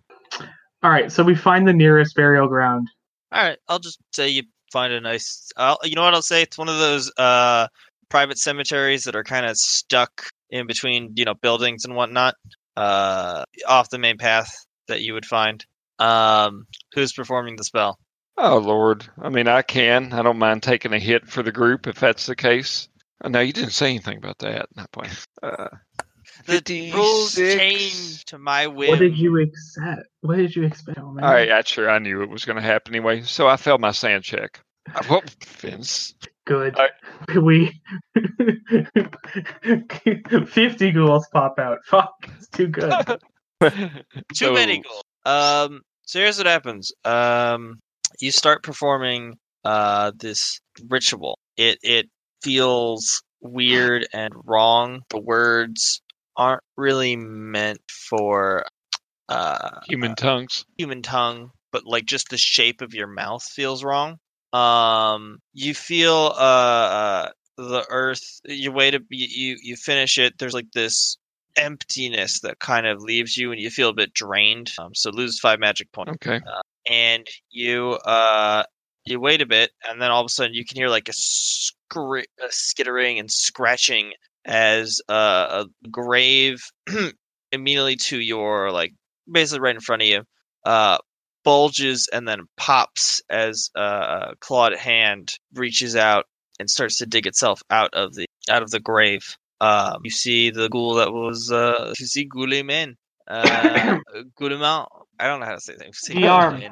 All 0.82 0.90
right, 0.90 1.10
so 1.10 1.24
we 1.24 1.34
find 1.34 1.66
the 1.66 1.72
nearest 1.72 2.14
burial 2.14 2.48
ground. 2.48 2.88
All 3.32 3.42
right, 3.42 3.58
I'll 3.68 3.78
just 3.78 3.98
say 4.12 4.28
you 4.28 4.44
find 4.72 4.92
a 4.92 5.00
nice. 5.00 5.50
I'll, 5.56 5.78
you 5.84 5.94
know 5.94 6.02
what 6.02 6.14
I'll 6.14 6.22
say? 6.22 6.42
It's 6.42 6.58
one 6.58 6.68
of 6.68 6.78
those 6.78 7.12
uh, 7.16 7.68
private 8.08 8.38
cemeteries 8.38 9.04
that 9.04 9.16
are 9.16 9.24
kind 9.24 9.46
of 9.46 9.56
stuck 9.56 10.28
in 10.50 10.66
between, 10.66 11.12
you 11.16 11.24
know, 11.24 11.34
buildings 11.34 11.84
and 11.84 11.94
whatnot, 11.94 12.34
uh, 12.76 13.44
off 13.66 13.90
the 13.90 13.98
main 13.98 14.18
path 14.18 14.50
that 14.88 15.02
you 15.02 15.14
would 15.14 15.26
find. 15.26 15.64
Um, 15.98 16.66
who's 16.94 17.12
performing 17.12 17.56
the 17.56 17.64
spell? 17.64 17.98
Oh 18.36 18.58
Lord. 18.58 19.04
I 19.20 19.30
mean, 19.30 19.48
I 19.48 19.62
can. 19.62 20.12
I 20.12 20.22
don't 20.22 20.38
mind 20.38 20.62
taking 20.62 20.92
a 20.92 20.98
hit 20.98 21.26
for 21.26 21.42
the 21.42 21.52
group 21.52 21.86
if 21.88 21.98
that's 21.98 22.26
the 22.26 22.36
case. 22.36 22.88
Oh, 23.24 23.28
no, 23.28 23.40
you 23.40 23.52
didn't 23.52 23.70
say 23.72 23.88
anything 23.90 24.18
about 24.18 24.38
that. 24.38 24.66
Not 24.76 24.90
point. 24.92 25.10
Uh, 25.42 25.68
The 26.46 26.92
rules 26.92 27.34
56. 27.34 27.56
change 27.58 28.24
to 28.26 28.38
my 28.38 28.66
whim. 28.66 28.90
What 28.90 28.98
did 28.98 29.16
you 29.16 29.40
accept? 29.40 30.02
What 30.20 30.36
did 30.36 30.54
you 30.54 30.64
expect? 30.64 30.98
Oh, 30.98 31.06
all 31.06 31.14
right, 31.14 31.48
yeah, 31.48 31.62
sure. 31.64 31.90
I 31.90 31.98
knew 31.98 32.22
it 32.22 32.28
was 32.30 32.44
going 32.44 32.56
to 32.56 32.62
happen 32.62 32.94
anyway, 32.94 33.22
so 33.22 33.48
I 33.48 33.56
failed 33.56 33.80
my 33.80 33.92
SAN 33.92 34.22
check. 34.22 34.60
Well, 35.08 35.22
Vince. 35.58 36.14
Good. 36.46 36.76
All 36.78 36.88
We 37.42 37.80
fifty 40.46 40.92
ghouls 40.92 41.26
pop 41.32 41.58
out. 41.58 41.78
Fuck, 41.86 42.12
it's 42.36 42.48
too 42.48 42.68
good. 42.68 42.92
Too 43.62 43.90
So- 44.34 44.52
many 44.52 44.80
goals. 44.82 45.02
Um, 45.24 45.80
so 46.02 46.20
here's 46.20 46.38
what 46.38 46.46
happens. 46.46 46.92
Um, 47.04 47.80
you 48.20 48.30
start 48.32 48.62
performing 48.62 49.36
uh 49.64 50.12
this 50.16 50.60
ritual. 50.88 51.38
It 51.56 51.78
it 51.82 52.08
feels 52.42 53.22
weird 53.40 54.06
and 54.12 54.34
wrong. 54.44 55.02
The 55.10 55.20
words 55.20 56.02
aren't 56.36 56.62
really 56.76 57.16
meant 57.16 57.80
for 57.90 58.64
uh 59.28 59.80
Human 59.88 60.14
tongues. 60.14 60.64
human 60.76 61.02
tongue, 61.02 61.50
but 61.72 61.84
like 61.84 62.06
just 62.06 62.28
the 62.30 62.38
shape 62.38 62.80
of 62.80 62.94
your 62.94 63.06
mouth 63.08 63.42
feels 63.44 63.84
wrong. 63.84 64.18
Um, 64.52 65.38
you 65.52 65.74
feel 65.74 66.32
uh, 66.34 66.38
uh 66.38 67.28
the 67.58 67.84
earth. 67.90 68.40
You 68.44 68.72
wait 68.72 68.94
a 68.94 69.00
you 69.10 69.26
you 69.28 69.56
you 69.62 69.76
finish 69.76 70.16
it. 70.18 70.38
There's 70.38 70.54
like 70.54 70.70
this 70.72 71.18
emptiness 71.56 72.40
that 72.40 72.58
kind 72.60 72.86
of 72.86 73.02
leaves 73.02 73.36
you, 73.36 73.52
and 73.52 73.60
you 73.60 73.68
feel 73.70 73.90
a 73.90 73.94
bit 73.94 74.14
drained. 74.14 74.70
Um, 74.78 74.94
so 74.94 75.10
lose 75.10 75.38
five 75.40 75.58
magic 75.58 75.90
points, 75.92 76.12
Okay. 76.12 76.40
and 76.88 77.26
you 77.50 77.90
uh 78.04 78.62
you 79.04 79.20
wait 79.20 79.42
a 79.42 79.46
bit, 79.46 79.70
and 79.88 80.00
then 80.00 80.10
all 80.10 80.20
of 80.20 80.26
a 80.26 80.30
sudden 80.30 80.54
you 80.54 80.64
can 80.64 80.76
hear 80.76 80.88
like 80.88 81.08
a, 81.08 81.12
scr- 81.90 82.18
a 82.18 82.50
skittering 82.50 83.18
and 83.18 83.30
scratching 83.30 84.12
as 84.44 85.00
uh, 85.08 85.64
a 85.84 85.88
grave 85.88 86.62
immediately 87.52 87.96
to 87.96 88.18
your 88.18 88.70
like 88.70 88.92
basically 89.30 89.60
right 89.60 89.74
in 89.74 89.80
front 89.80 90.02
of 90.02 90.08
you 90.08 90.22
uh 90.64 90.98
bulges 91.44 92.08
and 92.12 92.26
then 92.28 92.40
pops 92.56 93.22
as 93.30 93.70
uh, 93.76 94.30
a 94.32 94.36
clawed 94.40 94.74
hand 94.74 95.34
reaches 95.54 95.96
out 95.96 96.26
and 96.58 96.68
starts 96.68 96.98
to 96.98 97.06
dig 97.06 97.26
itself 97.26 97.62
out 97.70 97.90
of 97.94 98.14
the 98.14 98.26
out 98.50 98.62
of 98.62 98.70
the 98.70 98.80
grave. 98.80 99.36
Um 99.60 99.98
you 100.04 100.10
see 100.10 100.50
the 100.50 100.68
ghoul 100.68 100.94
that 100.94 101.12
was 101.12 101.50
uh 101.50 101.94
you 101.98 102.06
see 102.06 102.28
Guliman 102.28 102.96
uh 103.28 103.98
Guliman 104.40 104.86
I 105.20 105.26
don't 105.26 105.40
know 105.40 105.46
how 105.46 105.54
to 105.54 105.60
say 105.60 105.74
things 105.76 106.00
The 106.02 106.28
arm. 106.28 106.62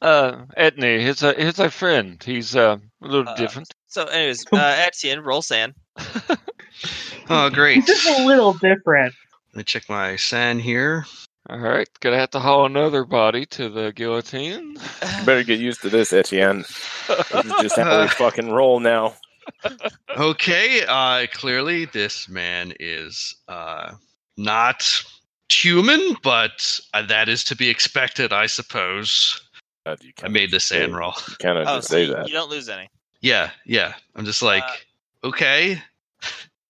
Uh, 0.00 0.44
Etney, 0.56 1.00
he's 1.04 1.22
a 1.22 1.32
he's 1.34 1.58
a 1.58 1.70
friend. 1.70 2.22
He's 2.24 2.54
uh, 2.56 2.76
a 3.02 3.06
little 3.06 3.28
Uh, 3.28 3.34
different. 3.36 3.68
so 3.88 4.04
anyways 4.06 4.44
uh 4.52 4.74
Etienne 4.78 5.20
roll 5.20 5.42
SAN 5.42 5.74
Oh, 7.28 7.50
great. 7.50 7.84
Just 7.86 8.06
a 8.06 8.24
little 8.24 8.52
different. 8.52 9.12
Let 9.52 9.56
me 9.56 9.64
check 9.64 9.88
my 9.88 10.14
SAN 10.16 10.58
here. 10.60 11.04
All 11.48 11.58
right, 11.58 11.88
gonna 12.00 12.18
have 12.18 12.30
to 12.30 12.38
haul 12.40 12.66
another 12.66 13.04
body 13.04 13.46
to 13.46 13.68
the 13.68 13.92
guillotine. 13.92 14.76
Better 15.24 15.42
get 15.44 15.58
used 15.60 15.80
to 15.82 15.88
this, 15.88 16.12
Etienne. 16.12 16.64
This 17.08 17.44
is 17.46 17.52
just 17.62 17.76
how 17.76 18.00
we 18.02 18.08
fucking 18.08 18.50
roll 18.50 18.80
now. 18.80 19.14
Okay, 20.16 20.84
uh, 20.86 21.26
clearly 21.32 21.84
this 21.86 22.28
man 22.28 22.72
is 22.80 23.36
uh, 23.48 23.92
not 24.36 25.02
human, 25.48 26.16
but 26.22 26.78
uh, 26.94 27.02
that 27.06 27.28
is 27.28 27.44
to 27.44 27.56
be 27.56 27.68
expected, 27.68 28.32
I 28.32 28.46
suppose. 28.46 29.40
God, 29.84 30.02
you 30.02 30.12
I 30.22 30.28
made 30.28 30.50
the 30.50 30.60
say- 30.60 30.80
SAN 30.80 30.94
roll. 30.94 31.14
You 31.28 31.36
cannot 31.38 31.62
oh 31.66 31.76
just 31.76 31.88
so 31.88 31.94
say 31.94 32.04
you, 32.06 32.14
that. 32.14 32.26
you 32.28 32.34
don't 32.34 32.50
lose 32.50 32.68
any 32.68 32.88
Yeah, 33.20 33.50
yeah. 33.64 33.94
I'm 34.16 34.24
just 34.24 34.42
like, 34.42 34.64
Uh, 34.64 35.28
okay, 35.28 35.80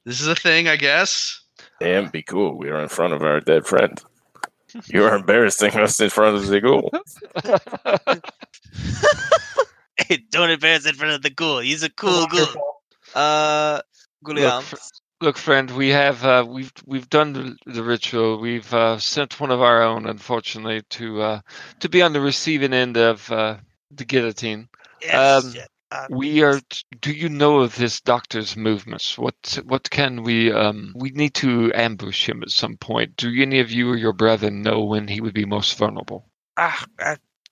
this 0.04 0.20
is 0.20 0.26
a 0.28 0.34
thing, 0.34 0.68
I 0.68 0.76
guess. 0.76 1.40
Damn, 1.80 2.08
be 2.10 2.22
cool. 2.22 2.56
We 2.56 2.70
are 2.70 2.80
in 2.80 2.88
front 2.88 3.12
of 3.12 3.22
our 3.22 3.40
dead 3.40 3.66
friend. 3.66 4.00
You 4.86 5.04
are 5.04 5.16
embarrassing 5.16 5.72
us 5.76 5.98
in 6.00 6.10
front 6.10 6.36
of 6.36 6.46
the 6.46 6.60
ghoul. 6.60 6.90
Hey, 9.98 10.18
don't 10.30 10.50
embarrass 10.50 10.86
in 10.86 10.94
front 10.94 11.14
of 11.14 11.22
the 11.22 11.30
ghoul. 11.30 11.58
He's 11.60 11.82
a 11.82 11.90
cool 11.90 12.26
ghoul. 12.26 12.46
Uh, 13.14 13.80
Guliam. 14.24 14.62
Look, 15.20 15.38
friend, 15.38 15.70
we 15.70 15.88
have 15.90 16.24
uh, 16.24 16.44
we've 16.46 16.72
we've 16.84 17.08
done 17.08 17.32
the, 17.32 17.56
the 17.72 17.82
ritual. 17.82 18.38
We've 18.38 18.72
uh, 18.74 18.98
sent 18.98 19.40
one 19.40 19.50
of 19.50 19.62
our 19.62 19.82
own, 19.82 20.06
unfortunately, 20.06 20.82
to 20.90 21.22
uh, 21.22 21.40
to 21.80 21.88
be 21.88 22.02
on 22.02 22.12
the 22.12 22.20
receiving 22.20 22.74
end 22.74 22.96
of 22.96 23.30
uh, 23.32 23.56
the 23.90 24.04
guillotine. 24.04 24.68
Yes, 25.00 25.44
um. 25.44 25.54
Uh, 25.90 26.06
We 26.10 26.42
are. 26.42 26.60
Do 27.00 27.12
you 27.12 27.28
know 27.28 27.60
of 27.60 27.76
this 27.76 28.00
doctor's 28.00 28.56
movements? 28.56 29.16
What 29.16 29.60
what 29.64 29.88
can 29.88 30.22
we? 30.24 30.52
Um, 30.52 30.92
we 30.96 31.10
need 31.10 31.34
to 31.34 31.72
ambush 31.74 32.28
him 32.28 32.42
at 32.42 32.50
some 32.50 32.76
point. 32.76 33.16
Do 33.16 33.32
any 33.40 33.60
of 33.60 33.70
you 33.70 33.90
or 33.90 33.96
your 33.96 34.12
brethren 34.12 34.62
know 34.62 34.84
when 34.84 35.08
he 35.08 35.20
would 35.20 35.34
be 35.34 35.44
most 35.46 35.78
vulnerable? 35.78 36.28
ah, 36.56 36.84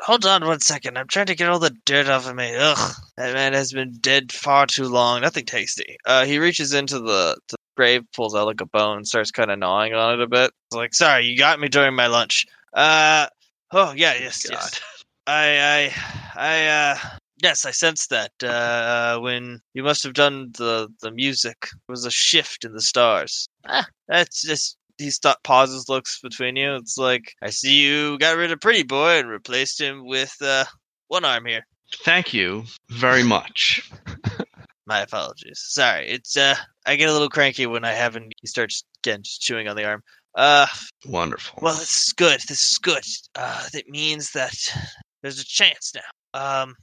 hold 0.01 0.27
on 0.27 0.45
one 0.45 0.61
second. 0.61 0.99
I'm 0.99 1.07
trying 1.07 1.27
to 1.27 1.35
get 1.35 1.49
all 1.49 1.59
the 1.59 1.77
dirt 1.85 2.09
off 2.09 2.29
of 2.29 2.35
me. 2.35 2.55
Ugh, 2.57 2.95
that 3.17 3.35
man 3.35 3.53
has 3.53 3.73
been 3.73 3.99
dead 4.01 4.33
far 4.33 4.67
too 4.67 4.85
long. 4.85 5.21
Nothing 5.21 5.45
tasty. 5.45 5.97
Uh, 6.05 6.25
he 6.25 6.39
reaches 6.39 6.73
into 6.73 6.99
the, 6.99 7.39
the 7.49 7.57
grave, 7.77 8.05
pulls 8.15 8.35
out 8.35 8.47
like 8.47 8.61
a 8.61 8.67
bone, 8.67 9.05
starts 9.05 9.31
kind 9.31 9.51
of 9.51 9.59
gnawing 9.59 9.95
on 9.95 10.15
it 10.15 10.23
a 10.23 10.27
bit. 10.27 10.51
He's 10.71 10.77
like, 10.77 10.95
sorry, 10.95 11.27
you 11.27 11.39
got 11.39 11.61
me 11.61 11.69
during 11.69 11.95
my 11.95 12.07
lunch. 12.07 12.47
Uh, 12.73 13.27
oh 13.73 13.93
yeah, 13.93 14.15
yes, 14.15 14.47
yes. 14.51 14.81
I, 15.27 15.91
I, 16.37 16.41
I, 16.41 16.67
uh, 16.67 16.99
yes, 17.43 17.65
I 17.65 17.71
sensed 17.71 18.11
that. 18.11 18.33
Uh, 18.43 19.19
when 19.21 19.61
you 19.73 19.83
must 19.83 20.03
have 20.03 20.13
done 20.13 20.53
the 20.59 20.89
the 21.01 21.11
music, 21.11 21.57
there 21.63 21.93
was 21.93 22.05
a 22.05 22.11
shift 22.11 22.65
in 22.65 22.73
the 22.73 22.83
stars. 22.83 23.49
Ah, 23.67 23.87
that's 24.09 24.43
just. 24.43 24.77
He 24.99 25.11
stop 25.11 25.43
pauses, 25.43 25.89
looks 25.89 26.21
between 26.21 26.57
you. 26.57 26.77
It's 26.77 26.97
like 26.97 27.33
I 27.43 27.51
see 27.51 27.83
you 27.83 28.19
got 28.19 28.37
rid 28.37 28.53
of 28.53 28.61
Pretty 28.61 28.85
Boy 28.85 29.19
and 29.19 29.29
replaced 29.29 29.81
him 29.81 30.07
with 30.07 30.35
uh, 30.41 30.65
one 31.09 31.25
arm 31.25 31.47
here. 31.47 31.67
Thank 32.03 32.33
you 32.33 32.65
very 32.91 33.23
much. 33.23 33.91
My 34.87 35.01
apologies. 35.01 35.61
Sorry, 35.65 36.09
it's 36.09 36.37
uh, 36.37 36.55
I 36.87 36.97
get 36.97 37.09
a 37.09 37.13
little 37.13 37.31
cranky 37.31 37.67
when 37.67 37.85
I 37.85 37.93
haven't. 37.93 38.33
He 38.41 38.47
starts 38.47 38.85
again 39.03 39.23
just 39.23 39.41
chewing 39.41 39.67
on 39.69 39.77
the 39.77 39.85
arm. 39.85 40.03
Uh, 40.35 40.67
Wonderful. 41.07 41.61
well, 41.63 41.75
this 41.75 42.07
is 42.07 42.13
good. 42.13 42.41
This 42.49 42.73
is 42.73 42.79
good. 42.79 43.05
Uh, 43.35 43.65
that 43.73 43.89
means 43.89 44.33
that 44.33 44.55
there's 45.23 45.41
a 45.41 45.45
chance 45.45 45.93
now. 45.95 46.63
Um, 46.63 46.77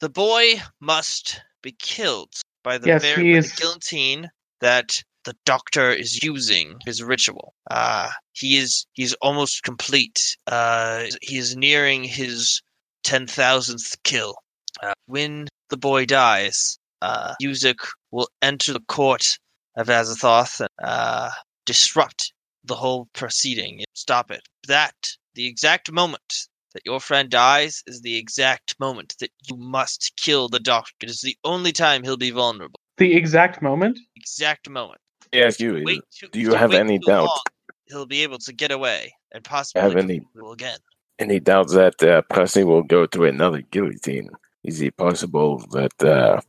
the 0.00 0.08
boy 0.08 0.54
must 0.80 1.40
be 1.62 1.72
killed 1.78 2.32
by 2.62 2.78
the 2.78 2.88
Yes, 2.88 3.02
very 3.02 3.34
by 3.34 3.40
the 3.40 3.54
guillotine 3.56 4.30
that 4.60 5.02
the 5.24 5.36
doctor 5.44 5.90
is 5.90 6.22
using 6.22 6.76
his 6.84 7.02
ritual. 7.02 7.54
Uh, 7.70 8.10
he 8.32 8.56
is 8.56 8.86
he's 8.92 9.14
almost 9.14 9.62
complete. 9.62 10.36
Uh, 10.46 11.04
he 11.22 11.38
is 11.38 11.56
nearing 11.56 12.04
his 12.04 12.62
ten 13.02 13.26
thousandth 13.26 13.96
kill. 14.04 14.34
Uh, 14.82 14.92
when 15.06 15.48
the 15.70 15.76
boy 15.76 16.04
dies, 16.04 16.78
uh, 17.02 17.34
Yuzik 17.42 17.78
will 18.10 18.28
enter 18.42 18.72
the 18.72 18.80
court 18.80 19.38
of 19.76 19.88
Azathoth 19.88 20.60
and 20.60 20.68
uh, 20.82 21.30
disrupt 21.64 22.32
the 22.64 22.74
whole 22.74 23.08
proceeding. 23.12 23.84
Stop 23.94 24.30
it. 24.30 24.42
That 24.68 24.94
the 25.34 25.46
exact 25.46 25.90
moment 25.90 26.48
that 26.74 26.82
your 26.84 27.00
friend 27.00 27.30
dies 27.30 27.82
is 27.86 28.00
the 28.00 28.16
exact 28.16 28.74
moment 28.80 29.14
that 29.20 29.30
you 29.48 29.56
must 29.56 30.12
kill 30.16 30.48
the 30.48 30.60
doctor. 30.60 30.92
It 31.02 31.10
is 31.10 31.20
the 31.20 31.36
only 31.44 31.72
time 31.72 32.02
he'll 32.02 32.16
be 32.16 32.30
vulnerable. 32.30 32.80
The 32.98 33.14
exact 33.14 33.62
moment. 33.62 33.98
Exact 34.16 34.68
moment. 34.68 35.00
Yes, 35.34 35.60
you. 35.60 35.84
Too, 35.84 36.28
do 36.32 36.40
you 36.40 36.54
have 36.54 36.72
any 36.72 36.98
doubt? 36.98 37.26
long, 37.26 37.40
he'll 37.86 38.06
be 38.06 38.22
able 38.22 38.38
to 38.38 38.52
get 38.52 38.70
away 38.70 39.12
and 39.32 39.42
possibly 39.44 39.82
Have 39.82 39.96
any- 39.96 40.22
again. 40.50 40.78
Any 41.18 41.38
doubt 41.38 41.68
that 41.70 42.02
uh, 42.02 42.22
Percy 42.22 42.64
will 42.64 42.82
go 42.82 43.06
to 43.06 43.24
another 43.24 43.62
guillotine? 43.62 44.30
Is 44.64 44.80
it 44.80 44.96
possible 44.96 45.58
that 45.70 45.92
uh, 46.02 46.40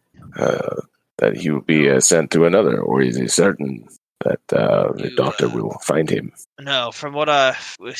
uh, 0.42 0.82
that 1.18 1.38
he 1.38 1.52
will 1.52 1.62
be 1.62 1.90
uh, 1.90 2.00
sent 2.00 2.32
to 2.32 2.46
another, 2.46 2.82
or 2.82 3.02
is 3.02 3.18
it 3.18 3.32
certain 3.32 3.88
that 4.24 4.42
uh, 4.54 4.92
the 4.94 5.10
You, 5.12 5.16
doctor 5.16 5.46
uh, 5.46 5.50
will 5.50 5.78
find 5.84 6.10
him. 6.10 6.32
No, 6.60 6.92
from 6.92 7.14
what 7.14 7.30
I 7.30 7.56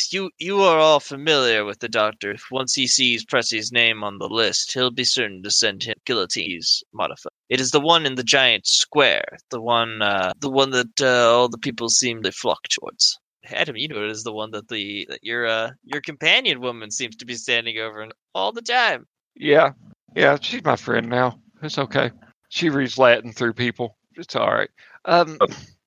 you 0.10 0.32
you 0.40 0.62
are 0.62 0.80
all 0.80 1.00
familiar 1.00 1.66
with 1.66 1.80
the 1.80 1.90
doctor. 1.90 2.36
Once 2.50 2.74
he 2.74 2.88
sees 2.88 3.26
Pressy's 3.26 3.72
name 3.72 4.04
on 4.04 4.18
the 4.18 4.28
list, 4.28 4.74
he'll 4.74 4.92
be 4.92 5.04
certain 5.04 5.44
to 5.44 5.52
send 5.52 5.84
him 5.84 5.96
guillotines 6.06 6.84
modified. 6.94 7.32
It 7.50 7.62
is 7.62 7.72
the 7.72 7.80
one 7.80 8.06
in 8.06 8.16
the 8.16 8.24
giant 8.24 8.66
square, 8.66 9.38
the 9.52 9.62
one 9.62 10.02
uh, 10.02 10.34
the 10.40 10.50
one 10.50 10.72
that 10.72 11.02
uh, 11.02 11.32
all 11.32 11.48
the 11.48 11.58
people 11.58 11.90
seem 11.90 12.24
to 12.24 12.32
flock 12.32 12.62
towards. 12.70 13.20
Adam, 13.52 13.76
you 13.76 13.88
know 13.88 14.04
it 14.04 14.10
is 14.10 14.24
the 14.24 14.34
one 14.34 14.52
that 14.52 14.68
the 14.70 15.06
that 15.10 15.24
your 15.24 15.46
uh, 15.46 15.72
your 15.84 16.02
companion 16.02 16.62
woman 16.62 16.90
seems 16.90 17.16
to 17.18 17.26
be 17.26 17.36
standing 17.36 17.78
over 17.78 18.08
all 18.34 18.52
the 18.52 18.62
time. 18.62 19.06
Yeah, 19.36 19.74
yeah, 20.16 20.38
she's 20.42 20.64
my 20.64 20.76
friend 20.76 21.08
now. 21.08 21.40
It's 21.62 21.78
okay. 21.78 22.12
She 22.50 22.70
reads 22.70 22.98
Latin 22.98 23.32
through 23.32 23.54
people. 23.54 23.98
It's 24.16 24.36
all 24.36 24.52
right. 24.52 24.70
Um, 25.06 25.38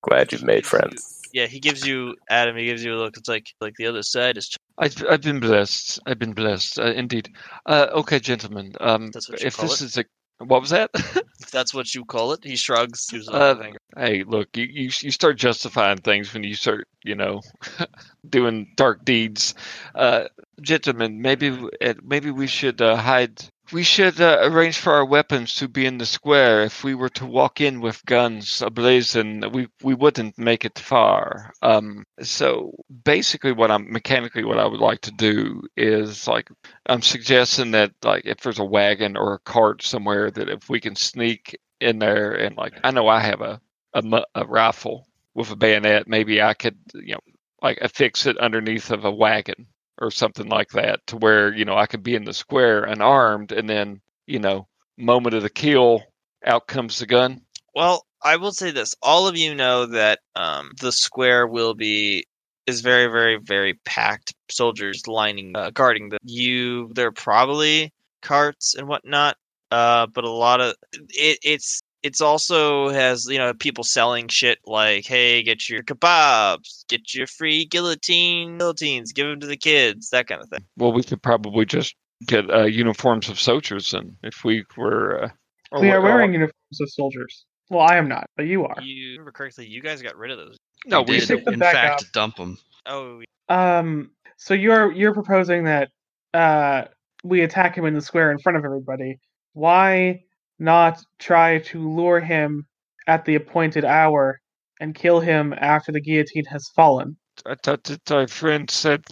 Glad 0.03 0.33
you've 0.33 0.45
made 0.45 0.65
friends. 0.65 1.23
Yeah, 1.33 1.47
he 1.47 1.61
gives 1.61 1.87
you 1.87 2.15
Adam. 2.31 2.57
He 2.57 2.67
gives 2.67 2.85
you 2.85 2.95
a 2.95 2.97
look. 2.97 3.17
It's 3.17 3.29
like 3.29 3.49
like 3.61 3.75
the 3.77 3.87
other 3.87 4.03
side 4.03 4.37
is. 4.37 4.55
I've, 4.79 5.05
I've 5.11 5.23
been 5.23 5.41
blessed. 5.41 5.99
I've 6.07 6.19
been 6.21 6.35
blessed, 6.35 6.79
uh, 6.79 6.93
indeed. 6.93 7.31
Uh, 7.67 7.89
okay, 7.93 8.21
gentlemen. 8.21 8.75
Um, 8.81 9.11
That's 9.11 9.29
what 9.29 9.41
you 9.41 9.49
if 9.49 9.57
call 9.57 9.69
this 9.69 9.83
it? 9.83 9.87
is 9.87 9.99
a 9.99 10.05
what 10.39 10.61
was 10.61 10.71
that? 10.71 10.91
If 11.41 11.53
that's 11.53 11.73
what 11.73 11.95
you 11.95 12.05
call 12.05 12.33
it, 12.33 12.45
he 12.45 12.57
shrugs. 12.57 13.09
Uh, 13.31 13.71
hey, 13.97 14.25
look, 14.25 14.57
you, 14.57 14.65
you 14.65 14.91
you 15.01 15.11
start 15.11 15.39
justifying 15.39 15.99
things 15.99 16.35
when 16.35 16.43
you 16.43 16.55
start, 16.55 16.89
you 17.05 17.15
know, 17.15 17.41
doing 18.29 18.73
dark 18.77 19.05
deeds. 19.05 19.55
Uh, 19.95 20.25
gentlemen, 20.61 21.23
maybe 21.23 21.57
maybe 22.03 22.31
we 22.31 22.49
should 22.49 22.83
uh, 22.83 22.97
hide. 22.97 23.41
We 23.71 23.83
should 23.83 24.19
uh, 24.19 24.39
arrange 24.43 24.79
for 24.79 24.95
our 24.95 25.05
weapons 25.05 25.55
to 25.57 25.69
be 25.69 25.85
in 25.85 25.99
the 25.99 26.07
square. 26.07 26.63
If 26.65 26.85
we 26.85 26.95
were 26.95 27.11
to 27.11 27.27
walk 27.27 27.61
in 27.61 27.81
with 27.83 28.05
guns 28.07 28.61
ablazing, 28.61 29.53
we 29.53 29.69
we 29.83 29.95
wouldn't 29.95 30.39
make 30.39 30.65
it 30.65 30.79
far. 30.79 31.53
Um, 31.61 32.05
so 32.23 32.73
basically, 33.05 33.53
what 33.53 33.71
I'm 33.71 33.93
mechanically 33.93 34.45
what 34.45 34.59
I 34.59 34.67
would 34.67 34.81
like 34.81 35.03
to 35.03 35.13
do 35.13 35.63
is 35.77 36.27
like 36.27 36.51
I'm 36.87 37.03
suggesting 37.03 37.73
that 37.73 37.93
like 38.03 38.25
if 38.25 38.39
there's 38.39 38.59
a 38.59 38.65
wagon 38.65 39.17
or 39.19 39.35
a 39.35 39.39
cart 39.41 39.83
somewhere 39.83 40.31
that 40.31 40.49
if 40.49 40.71
we 40.71 40.81
can 40.81 40.97
sneak 40.97 41.59
in 41.81 41.99
there 41.99 42.33
and 42.33 42.57
like 42.57 42.75
I 42.85 42.91
know 42.91 43.07
I 43.09 43.21
have 43.21 43.43
a 43.43 43.61
a, 43.93 44.25
a 44.35 44.47
rifle 44.47 45.07
with 45.35 45.51
a 45.51 45.57
bayonet, 45.57 46.09
maybe 46.09 46.41
I 46.41 46.55
could 46.55 46.79
you 46.95 47.15
know 47.15 47.21
like 47.63 47.79
affix 47.83 48.25
it 48.25 48.39
underneath 48.39 48.91
of 48.91 49.05
a 49.05 49.13
wagon 49.13 49.67
or 49.99 50.11
something 50.11 50.49
like 50.49 50.71
that 50.71 51.07
to 51.09 51.17
where 51.17 51.53
you 51.53 51.65
know 51.65 51.77
I 51.77 51.87
could 51.87 52.03
be 52.03 52.15
in 52.15 52.25
the 52.25 52.33
square 52.33 52.85
unarmed 52.85 53.53
and 53.53 53.69
then 53.69 54.01
you 54.27 54.39
know 54.39 54.67
moment 54.97 55.35
of 55.35 55.43
the 55.43 55.51
kill 55.51 56.03
out 56.45 56.67
comes 56.67 56.99
the 56.99 57.07
gun. 57.07 57.43
Well, 57.75 58.07
I 58.23 58.37
will 58.37 58.53
say 58.53 58.71
this: 58.71 58.95
all 59.03 59.29
of 59.29 59.37
you 59.37 59.55
know 59.55 59.87
that 59.87 60.21
um, 60.35 60.73
the 60.81 60.93
square 60.93 61.47
will 61.47 61.75
be 61.75 62.25
is 62.67 62.81
very, 62.83 63.07
very, 63.07 63.37
very 63.37 63.75
packed. 63.85 64.35
Soldiers 64.51 65.07
lining, 65.07 65.57
uh, 65.57 65.71
guarding 65.71 66.11
the 66.11 66.19
you. 66.23 66.91
There 66.95 67.09
are 67.09 67.13
probably 67.13 67.93
carts 68.23 68.75
and 68.75 68.89
whatnot, 68.89 69.37
uh, 69.71 70.07
but 70.07 70.25
a 70.25 70.31
lot 70.31 70.61
of 70.61 70.75
it, 70.93 71.39
it's 71.43 71.81
it's 72.03 72.21
also 72.21 72.89
has 72.91 73.27
you 73.27 73.39
know 73.39 73.53
people 73.55 73.85
selling 73.85 74.29
shit 74.29 74.59
like, 74.65 75.05
hey, 75.07 75.43
get 75.43 75.69
your 75.69 75.83
kebabs, 75.83 76.87
get 76.89 77.15
your 77.15 77.27
free 77.27 77.65
guillotine 77.65 78.59
guillotines, 78.59 79.13
give 79.13 79.27
them 79.29 79.41
to 79.41 79.47
the 79.47 79.57
kids, 79.57 80.11
that 80.11 80.27
kind 80.27 80.41
of 80.43 80.49
thing. 80.49 80.65
Well, 80.77 80.93
we 80.93 81.03
could 81.03 81.23
probably 81.23 81.65
just 81.65 81.95
get 82.27 82.51
uh, 82.51 82.65
uniforms 82.65 83.29
of 83.29 83.39
soldiers 83.41 83.93
and 83.95 84.17
if 84.23 84.45
we 84.45 84.65
were. 84.77 85.25
Uh, 85.73 85.81
we 85.81 85.91
are 85.91 85.99
or- 85.99 86.03
wearing 86.03 86.33
uniforms 86.33 86.81
of 86.81 86.91
soldiers. 86.91 87.45
Well, 87.71 87.87
I 87.87 87.97
am 87.97 88.09
not, 88.09 88.27
but 88.37 88.47
you 88.47 88.65
are. 88.65 88.81
You 88.81 89.11
remember 89.13 89.31
correctly? 89.33 89.67
You 89.67 89.83
guys 89.83 90.01
got 90.01 90.17
rid 90.17 90.31
of 90.31 90.39
those. 90.39 90.57
No, 90.87 91.03
We 91.03 91.15
we 91.19 91.21
did, 91.27 91.45
them 91.45 91.55
in 91.55 91.61
back 91.61 91.75
fact, 91.75 92.03
up. 92.03 92.13
dump 92.13 92.37
them. 92.37 92.57
Oh, 92.87 93.21
Um, 93.51 94.11
so 94.39 94.55
you're 94.55 94.91
you're 94.93 95.13
proposing 95.13 95.65
that 95.65 95.91
uh 96.33 96.85
we 97.25 97.43
attack 97.43 97.77
him 97.77 97.85
in 97.85 97.93
the 97.95 98.01
square 98.01 98.31
in 98.31 98.39
front 98.39 98.57
of 98.57 98.65
everybody. 98.65 99.19
Why 99.53 100.23
not 100.59 101.01
try 101.19 101.59
to 101.59 101.89
lure 101.89 102.21
him 102.21 102.67
at 103.07 103.25
the 103.25 103.35
appointed 103.35 103.85
hour 103.85 104.41
and 104.81 104.95
kill 104.95 105.21
him 105.21 105.55
after 105.57 105.93
the 105.93 106.01
guillotine 106.01 106.45
has 106.47 106.69
fallen? 106.75 107.17
I 107.47 107.55
thought 107.63 107.85
that 107.85 108.11
our 108.11 108.27
friend 108.29 108.69
said 108.71 109.05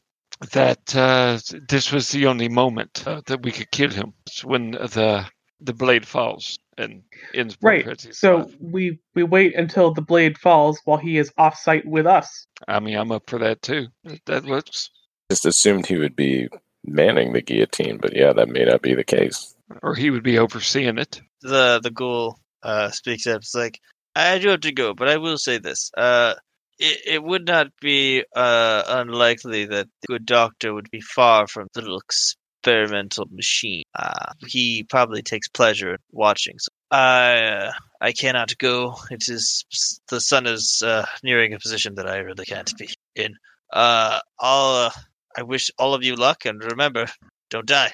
that 0.53 0.95
uh, 0.95 1.39
this 1.69 1.93
was 1.93 2.11
the 2.11 2.27
only 2.27 2.49
moment 2.49 3.07
uh, 3.07 3.23
that 3.27 3.43
we 3.43 3.53
could 3.53 3.71
kill 3.71 3.91
him. 3.91 4.13
It's 4.27 4.45
when 4.45 4.73
the 4.73 5.25
the 5.61 5.73
blade 5.73 6.07
falls 6.07 6.59
and 6.77 7.03
ends. 7.33 7.57
Right. 7.63 7.85
Pretty's 7.85 8.19
So 8.19 8.39
life. 8.39 8.55
we 8.61 8.99
we 9.15 9.23
wait 9.23 9.55
until 9.55 9.95
the 9.95 10.03
blade 10.03 10.37
falls 10.37 10.79
while 10.85 10.99
he 10.99 11.17
is 11.17 11.33
off 11.39 11.57
site 11.57 11.87
with 11.87 12.07
us. 12.07 12.47
I 12.69 12.79
mean, 12.81 12.97
I'm 12.99 13.11
up 13.13 13.29
for 13.31 13.39
that 13.39 13.63
too. 13.63 13.87
That 14.27 14.45
works. 14.45 14.91
Just 15.31 15.47
assumed 15.47 15.87
he 15.87 15.97
would 15.97 16.15
be 16.15 16.49
manning 16.85 17.33
the 17.33 17.41
guillotine, 17.41 17.97
but 17.97 18.15
yeah, 18.15 18.33
that 18.35 18.49
may 18.49 18.65
not 18.65 18.83
be 18.83 18.95
the 18.95 19.05
case. 19.05 19.56
Or 19.83 19.95
he 19.95 20.11
would 20.11 20.23
be 20.23 20.39
overseeing 20.39 20.99
it. 20.99 21.21
the 21.43 21.81
the 21.83 21.91
ghoul 21.91 22.39
uh, 22.63 22.91
speaks 22.91 23.27
up. 23.27 23.39
It's 23.39 23.55
like 23.55 23.81
I 24.15 24.39
do 24.39 24.49
have 24.49 24.61
to 24.61 24.73
go, 24.73 24.95
but 24.95 25.09
I 25.09 25.17
will 25.19 25.39
say 25.39 25.59
this: 25.59 25.91
uh, 25.97 26.35
it 26.79 27.01
it 27.07 27.23
would 27.23 27.47
not 27.47 27.69
be 27.81 28.25
uh, 28.35 28.83
unlikely 28.87 29.67
that 29.67 29.89
the 30.03 30.07
good 30.07 30.27
doctor 30.27 30.73
would 30.75 30.91
be 30.91 31.01
far 31.01 31.47
from 31.47 31.69
the 31.75 31.83
little 31.83 32.01
experimental 32.01 33.27
machine. 33.31 33.83
Uh, 33.95 34.33
he 34.47 34.85
probably 34.85 35.23
takes 35.23 35.49
pleasure 35.49 35.93
in 35.93 35.99
watching. 36.13 36.59
So 36.59 36.69
I 36.91 37.43
uh, 37.45 37.73
I 38.01 38.13
cannot 38.13 38.57
go. 38.59 38.95
It 39.11 39.29
is 39.29 39.65
the 40.09 40.21
sun 40.21 40.47
is 40.47 40.83
uh, 40.85 41.07
nearing 41.23 41.55
a 41.55 41.59
position 41.59 41.97
that 41.97 42.09
I 42.09 42.19
really 42.19 42.45
can't 42.45 42.73
be 42.79 42.89
in. 43.15 43.35
Uh, 43.73 44.21
I'll. 44.39 44.93
I 45.39 45.43
wish 45.43 45.71
all 45.79 45.93
of 45.93 46.03
you 46.03 46.17
luck, 46.17 46.47
and 46.47 46.63
remember, 46.63 47.07
don't 47.51 47.67
die. 47.67 47.93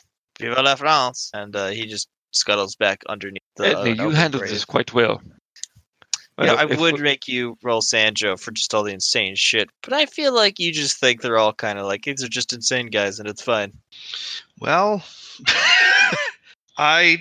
Vive 0.50 0.64
la 0.64 0.74
France! 0.74 1.30
And 1.34 1.54
uh, 1.56 1.68
he 1.68 1.86
just 1.86 2.08
scuttles 2.32 2.76
back 2.76 3.02
underneath 3.08 3.42
the. 3.56 3.64
Edney, 3.64 3.92
an 3.92 3.96
you 3.98 4.10
handled 4.10 4.42
grave. 4.42 4.52
this 4.52 4.64
quite 4.64 4.92
well. 4.94 5.20
You 6.38 6.46
know, 6.46 6.54
Uh, 6.54 6.58
I 6.58 6.64
would 6.64 6.94
we- 6.96 7.02
make 7.02 7.28
you 7.28 7.56
roll 7.62 7.82
Sanjo 7.82 8.40
for 8.40 8.50
just 8.52 8.72
all 8.74 8.82
the 8.82 8.92
insane 8.92 9.34
shit, 9.36 9.68
but 9.82 9.92
I 9.92 10.06
feel 10.06 10.34
like 10.34 10.58
you 10.58 10.72
just 10.72 10.98
think 10.98 11.20
they're 11.20 11.38
all 11.38 11.52
kind 11.52 11.78
of 11.78 11.84
like 11.86 12.04
these 12.04 12.24
are 12.24 12.28
just 12.28 12.52
insane 12.54 12.86
guys, 12.88 13.18
and 13.20 13.28
it's 13.28 13.42
fine. 13.42 13.72
Well, 14.58 15.04
I 16.78 17.18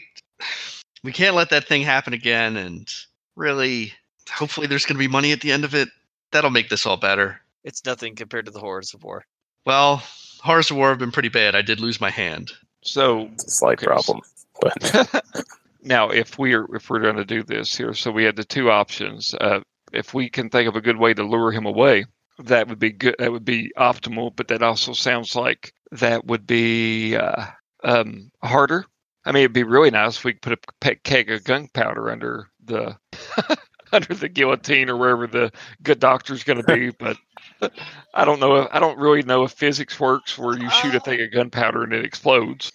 we 1.03 1.11
can't 1.11 1.35
let 1.35 1.49
that 1.49 1.67
thing 1.67 1.81
happen 1.81 2.13
again, 2.13 2.55
and 2.57 2.87
really, 3.35 3.93
hopefully, 4.29 4.67
there's 4.67 4.85
going 4.85 4.95
to 4.95 4.99
be 4.99 5.07
money 5.07 5.31
at 5.31 5.41
the 5.41 5.51
end 5.51 5.65
of 5.65 5.75
it. 5.75 5.89
That'll 6.31 6.49
make 6.49 6.69
this 6.69 6.85
all 6.85 6.97
better. 6.97 7.41
It's 7.63 7.83
nothing 7.85 8.15
compared 8.15 8.45
to 8.45 8.51
the 8.51 8.59
horrors 8.59 8.93
of 8.93 9.03
war. 9.03 9.25
Well, 9.65 10.01
Horrors 10.41 10.71
of 10.71 10.77
War 10.77 10.89
have 10.89 10.97
been 10.99 11.11
pretty 11.11 11.29
bad. 11.29 11.53
I 11.55 11.61
did 11.61 11.79
lose 11.79 12.01
my 12.01 12.09
hand. 12.09 12.51
So 12.83 13.29
It's 13.33 13.45
a 13.45 13.51
slight 13.51 13.79
Okay, 13.79 13.85
problem. 13.85 14.21
But 14.61 15.23
now, 15.81 16.09
if 16.09 16.37
we're 16.37 16.67
if 16.75 16.89
we're 16.89 16.99
going 16.99 17.15
to 17.15 17.25
do 17.25 17.43
this 17.43 17.75
here, 17.75 17.93
so 17.93 18.11
we 18.11 18.23
had 18.23 18.35
the 18.35 18.43
two 18.43 18.69
options. 18.69 19.33
Uh, 19.33 19.61
if 19.91 20.13
we 20.13 20.29
can 20.29 20.49
think 20.49 20.67
of 20.67 20.75
a 20.75 20.81
good 20.81 20.97
way 20.97 21.13
to 21.13 21.23
lure 21.23 21.51
him 21.51 21.65
away, 21.65 22.05
that 22.39 22.67
would 22.67 22.79
be 22.79 22.91
good. 22.91 23.15
That 23.19 23.31
would 23.31 23.45
be 23.45 23.71
optimal. 23.77 24.35
But 24.35 24.47
that 24.49 24.61
also 24.61 24.93
sounds 24.93 25.35
like 25.35 25.73
that 25.91 26.25
would 26.25 26.45
be 26.45 27.15
uh, 27.15 27.47
um, 27.83 28.31
harder. 28.43 28.85
I 29.25 29.31
mean, 29.31 29.41
it'd 29.41 29.53
be 29.53 29.63
really 29.63 29.91
nice 29.91 30.17
if 30.17 30.23
we 30.23 30.33
could 30.33 30.41
put 30.41 30.53
a 30.53 30.73
pe- 30.79 30.95
keg 31.03 31.29
of 31.29 31.43
gunpowder 31.43 32.09
under 32.09 32.49
the 32.63 32.97
under 33.93 34.13
the 34.13 34.29
guillotine 34.29 34.89
or 34.89 34.97
wherever 34.97 35.27
the 35.27 35.51
good 35.83 35.99
doctor's 35.99 36.43
going 36.43 36.63
to 36.63 36.75
be. 36.75 36.89
But 36.91 37.17
I 38.13 38.25
don't 38.25 38.39
know. 38.39 38.55
If, 38.57 38.67
I 38.71 38.79
don't 38.79 38.97
really 38.97 39.23
know 39.23 39.43
if 39.43 39.51
physics 39.51 39.99
works 39.99 40.37
where 40.37 40.57
you 40.57 40.69
shoot 40.69 40.93
a 40.93 40.97
Uh, 40.97 41.01
thing 41.01 41.21
of 41.21 41.31
gunpowder 41.31 41.83
and 41.83 41.93
it 41.93 42.05
explodes. 42.05 42.71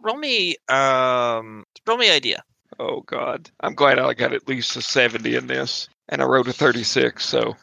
Roll 0.00 0.16
me, 0.18 0.56
um, 0.68 1.64
roll 1.86 1.96
me 1.96 2.10
idea. 2.10 2.42
Oh 2.78 3.00
God, 3.02 3.48
I'm 3.60 3.74
glad 3.74 3.98
I 3.98 4.12
got 4.14 4.34
at 4.34 4.46
least 4.48 4.76
a 4.76 4.82
seventy 4.82 5.34
in 5.36 5.46
this, 5.46 5.88
and 6.08 6.20
I 6.20 6.26
wrote 6.26 6.48
a 6.48 6.52
thirty-six. 6.52 7.24
So 7.24 7.56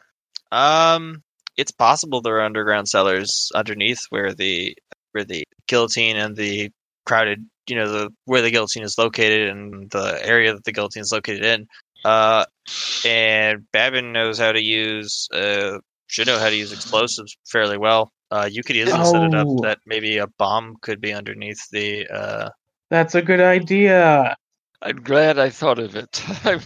Um, 0.51 1.21
it's 1.57 1.71
possible 1.71 2.21
there 2.21 2.37
are 2.37 2.41
underground 2.41 2.87
cellars 2.89 3.51
underneath 3.53 3.99
where 4.09 4.33
the 4.33 4.75
where 5.11 5.23
the 5.23 5.43
guillotine 5.67 6.15
and 6.17 6.35
the 6.35 6.71
crowded, 7.05 7.45
you 7.67 7.75
know, 7.75 7.91
the 7.91 8.09
where 8.25 8.41
the 8.41 8.49
guillotine 8.51 8.83
is 8.83 8.97
located 8.97 9.49
and 9.49 9.91
the 9.91 10.19
area 10.25 10.53
that 10.53 10.63
the 10.63 10.71
guillotine 10.71 11.01
is 11.01 11.11
located 11.11 11.43
in. 11.43 11.67
Uh, 12.03 12.45
and 13.05 13.69
Babin 13.71 14.11
knows 14.11 14.39
how 14.39 14.51
to 14.51 14.61
use, 14.61 15.27
uh, 15.33 15.79
should 16.07 16.27
know 16.27 16.39
how 16.39 16.49
to 16.49 16.55
use 16.55 16.71
explosives 16.71 17.35
fairly 17.49 17.77
well. 17.77 18.11
Uh, 18.31 18.47
you 18.51 18.63
could 18.63 18.75
easily 18.75 19.03
set 19.05 19.23
it 19.23 19.35
up 19.35 19.47
Oh. 19.47 19.59
that 19.63 19.79
maybe 19.85 20.17
a 20.17 20.27
bomb 20.27 20.75
could 20.81 21.01
be 21.01 21.13
underneath 21.13 21.59
the. 21.71 22.07
Uh, 22.07 22.49
That's 22.89 23.13
a 23.15 23.21
good 23.21 23.41
idea. 23.41 24.35
I'm 24.81 25.03
glad 25.03 25.37
I 25.37 25.49
thought 25.49 25.77
of 25.79 25.95
it. 25.95 26.23
I'm, 26.45 26.59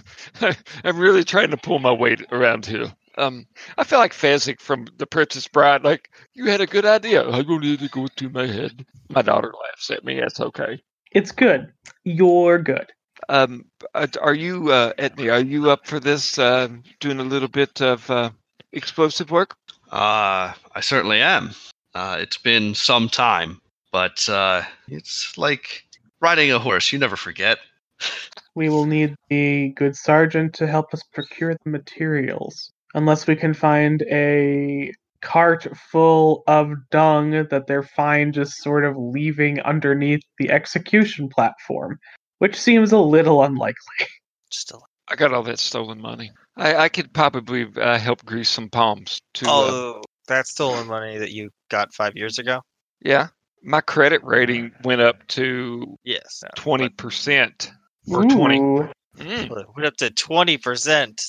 I'm 0.83 0.97
really 0.97 1.23
trying 1.23 1.51
to 1.51 1.57
pull 1.57 1.79
my 1.79 1.91
weight 1.91 2.21
around 2.31 2.65
here. 2.65 2.93
Um, 3.17 3.45
I 3.77 3.83
feel 3.83 3.99
like 3.99 4.13
Fezzik 4.13 4.59
from 4.61 4.87
The 4.97 5.07
Princess 5.07 5.47
Bride. 5.47 5.83
Like 5.83 6.09
you 6.33 6.45
had 6.45 6.61
a 6.61 6.67
good 6.67 6.85
idea. 6.85 7.27
I 7.29 7.41
don't 7.41 7.61
need 7.61 7.79
to 7.79 7.89
go 7.89 8.07
through 8.15 8.29
my 8.29 8.45
head. 8.45 8.85
My 9.09 9.21
daughter 9.21 9.51
laughs 9.63 9.89
at 9.89 10.03
me. 10.05 10.19
That's 10.19 10.39
okay. 10.39 10.81
It's 11.11 11.31
good. 11.31 11.71
You're 12.03 12.59
good. 12.59 12.91
Um, 13.29 13.65
uh, 13.93 14.07
are 14.21 14.33
you, 14.33 14.71
uh, 14.71 14.93
Etney, 14.93 15.31
are 15.31 15.41
you 15.41 15.71
up 15.71 15.87
for 15.87 15.99
this, 15.99 16.37
uh, 16.37 16.67
doing 16.99 17.19
a 17.19 17.23
little 17.23 17.47
bit 17.47 17.81
of 17.81 18.09
uh, 18.09 18.29
explosive 18.71 19.31
work? 19.31 19.55
Uh, 19.91 20.53
I 20.73 20.81
certainly 20.81 21.21
am. 21.21 21.51
Uh, 21.93 22.17
it's 22.19 22.37
been 22.37 22.75
some 22.75 23.07
time, 23.09 23.61
but 23.91 24.27
uh, 24.29 24.63
it's 24.87 25.37
like 25.37 25.85
riding 26.19 26.51
a 26.51 26.59
horse. 26.59 26.91
You 26.91 26.99
never 26.99 27.15
forget. 27.15 27.59
We 28.57 28.69
will 28.69 28.85
need 28.85 29.15
the 29.29 29.73
good 29.75 29.97
sergeant 29.97 30.53
to 30.55 30.65
help 30.65 30.93
us 30.93 31.03
procure 31.11 31.55
the 31.55 31.69
materials. 31.69 32.71
Unless 32.93 33.27
we 33.27 33.35
can 33.35 33.53
find 33.53 34.01
a 34.03 34.93
cart 35.21 35.67
full 35.75 36.43
of 36.47 36.71
dung 36.89 37.31
that 37.31 37.67
they're 37.67 37.83
fine 37.83 38.31
just 38.31 38.63
sort 38.63 38.85
of 38.85 38.95
leaving 38.95 39.59
underneath 39.59 40.21
the 40.39 40.51
execution 40.51 41.27
platform, 41.27 41.99
which 42.39 42.59
seems 42.59 42.91
a 42.91 42.97
little 42.99 43.43
unlikely. 43.43 44.07
Still. 44.51 44.85
I 45.07 45.15
got 45.15 45.33
all 45.33 45.43
that 45.43 45.59
stolen 45.59 46.01
money. 46.01 46.31
I, 46.57 46.75
I 46.75 46.89
could 46.89 47.13
probably 47.13 47.67
uh, 47.79 47.97
help 47.99 48.25
grease 48.25 48.49
some 48.49 48.69
palms 48.69 49.21
to. 49.35 49.45
Uh, 49.45 49.49
Oh, 49.51 50.01
that's 50.27 50.51
stolen 50.51 50.87
money 50.87 51.17
that 51.19 51.31
you 51.31 51.49
got 51.69 51.93
five 51.93 52.15
years 52.15 52.39
ago. 52.39 52.61
yeah, 53.01 53.27
my 53.63 53.81
credit 53.81 54.23
rating 54.23 54.71
went 54.83 55.01
up 55.01 55.27
to 55.29 55.97
Yes. 56.03 56.43
twenty 56.55 56.89
percent 56.89 57.71
or 58.11 58.23
twenty. 58.23 58.57
Ooh. 58.59 58.89
Mm, 59.17 59.47
but 59.49 59.75
Went 59.75 59.85
up 59.87 59.95
to 59.97 60.09
twenty 60.11 60.57
percent. 60.57 61.21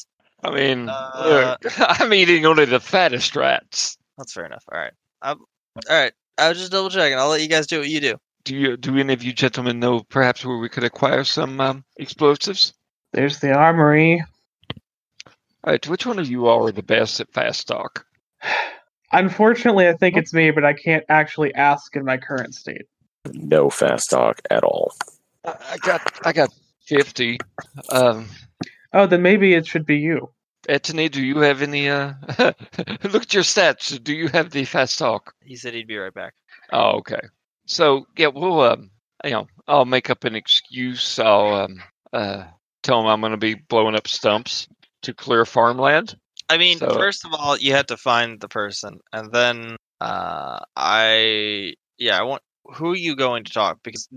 I 0.43 0.51
mean, 0.51 0.89
Uh, 0.89 1.57
look, 1.63 1.79
I'm 2.01 2.13
eating 2.15 2.47
only 2.47 2.65
the 2.65 2.81
fattest 2.81 3.37
rats. 3.37 3.97
That's 4.17 4.33
fair 4.33 4.47
enough. 4.47 4.65
All 4.73 4.79
right. 4.79 4.93
Um, 5.23 5.41
all 5.91 5.97
right. 6.03 6.13
I 6.39 6.49
was 6.49 6.59
just 6.59 6.73
double 6.73 6.89
checking. 6.91 7.19
I'll 7.19 7.29
let 7.29 7.43
you 7.43 7.49
guys 7.49 7.67
do 7.67 7.79
what 7.81 7.89
you 7.89 8.01
do. 8.01 8.17
Do 8.47 8.55
you? 8.55 8.77
Do 8.77 8.97
any 8.97 9.13
of 9.13 9.25
you 9.25 9.33
gentlemen 9.33 9.81
know 9.81 10.05
perhaps 10.09 10.45
where 10.45 10.57
we 10.57 10.69
could 10.69 10.85
acquire 10.85 11.25
some 11.25 11.61
um, 11.61 11.85
explosives? 11.97 12.73
There's 13.13 13.41
the 13.41 13.53
armory. 13.53 14.25
All 15.65 15.73
right, 15.73 15.89
which 15.89 16.07
one 16.07 16.21
of 16.21 16.29
you 16.29 16.47
all 16.47 16.69
are 16.69 16.73
the 16.73 16.85
best 16.85 17.19
at 17.19 17.33
fast 17.33 17.67
talk? 17.67 18.07
Unfortunately, 19.13 19.89
I 19.89 19.95
think 19.95 20.17
it's 20.17 20.33
me, 20.33 20.53
but 20.53 20.65
I 20.65 20.75
can't 20.75 21.05
actually 21.09 21.55
ask 21.55 21.97
in 21.97 22.05
my 22.05 22.19
current 22.19 22.55
state. 22.55 22.87
No 23.33 23.69
fast 23.69 24.11
talk 24.11 24.41
at 24.49 24.63
all. 24.63 24.93
I 25.45 25.55
I 25.73 25.77
got, 25.79 26.27
I 26.27 26.33
got 26.33 26.51
fifty. 26.87 27.39
Um, 27.89 28.29
Oh, 28.93 29.07
then 29.07 29.23
maybe 29.23 29.55
it 29.55 29.67
should 29.67 29.87
be 29.87 29.97
you. 29.97 30.31
Etienne, 30.69 31.11
do 31.11 31.21
you 31.21 31.41
have 31.41 31.63
any? 31.63 31.89
Uh, 31.89 32.15
look 32.39 33.23
at 33.23 33.35
your 33.35 33.43
stats. 33.43 34.03
Do 34.03 34.15
you 34.15 34.29
have 34.29 34.51
the 34.51 34.65
fast 34.65 35.01
talk? 35.01 35.35
He 35.43 35.57
said 35.57 35.75
he'd 35.75 35.89
be 35.89 35.97
right 35.97 36.15
back. 36.15 36.35
Oh, 36.73 36.99
okay. 36.99 37.21
So 37.67 38.07
yeah, 38.17 38.29
we'll 38.29 38.61
um, 38.61 38.91
you 39.25 39.31
know, 39.31 39.47
I'll 39.67 39.85
make 39.85 40.11
up 40.11 40.25
an 40.25 40.35
excuse. 40.35 41.19
I'll 41.19 41.55
um, 41.55 41.83
uh, 42.13 42.45
tell 42.83 43.03
them 43.03 43.11
I'm 43.11 43.21
going 43.21 43.33
to 43.33 43.37
be 43.37 43.55
blowing 43.55 43.97
up 43.97 44.09
stumps 44.09 44.69
to 45.03 45.15
clear 45.15 45.45
farmland. 45.45 46.17
I 46.49 46.59
mean, 46.59 46.79
So- 46.79 46.91
first 46.91 47.25
of 47.25 47.35
all, 47.35 47.57
you 47.59 47.73
had 47.73 47.89
to 47.89 47.97
find 47.97 48.41
the 48.41 48.49
person, 48.49 49.01
and 49.13 49.33
then 49.33 49.77
uh, 50.01 50.61
I 50.77 51.75
yeah, 51.99 52.19
I 52.19 52.23
want 52.23 52.43
who 52.65 52.93
are 52.93 52.97
you 52.97 53.17
going 53.17 53.45
to 53.45 53.53
talk 53.53 53.79
because 53.83 54.09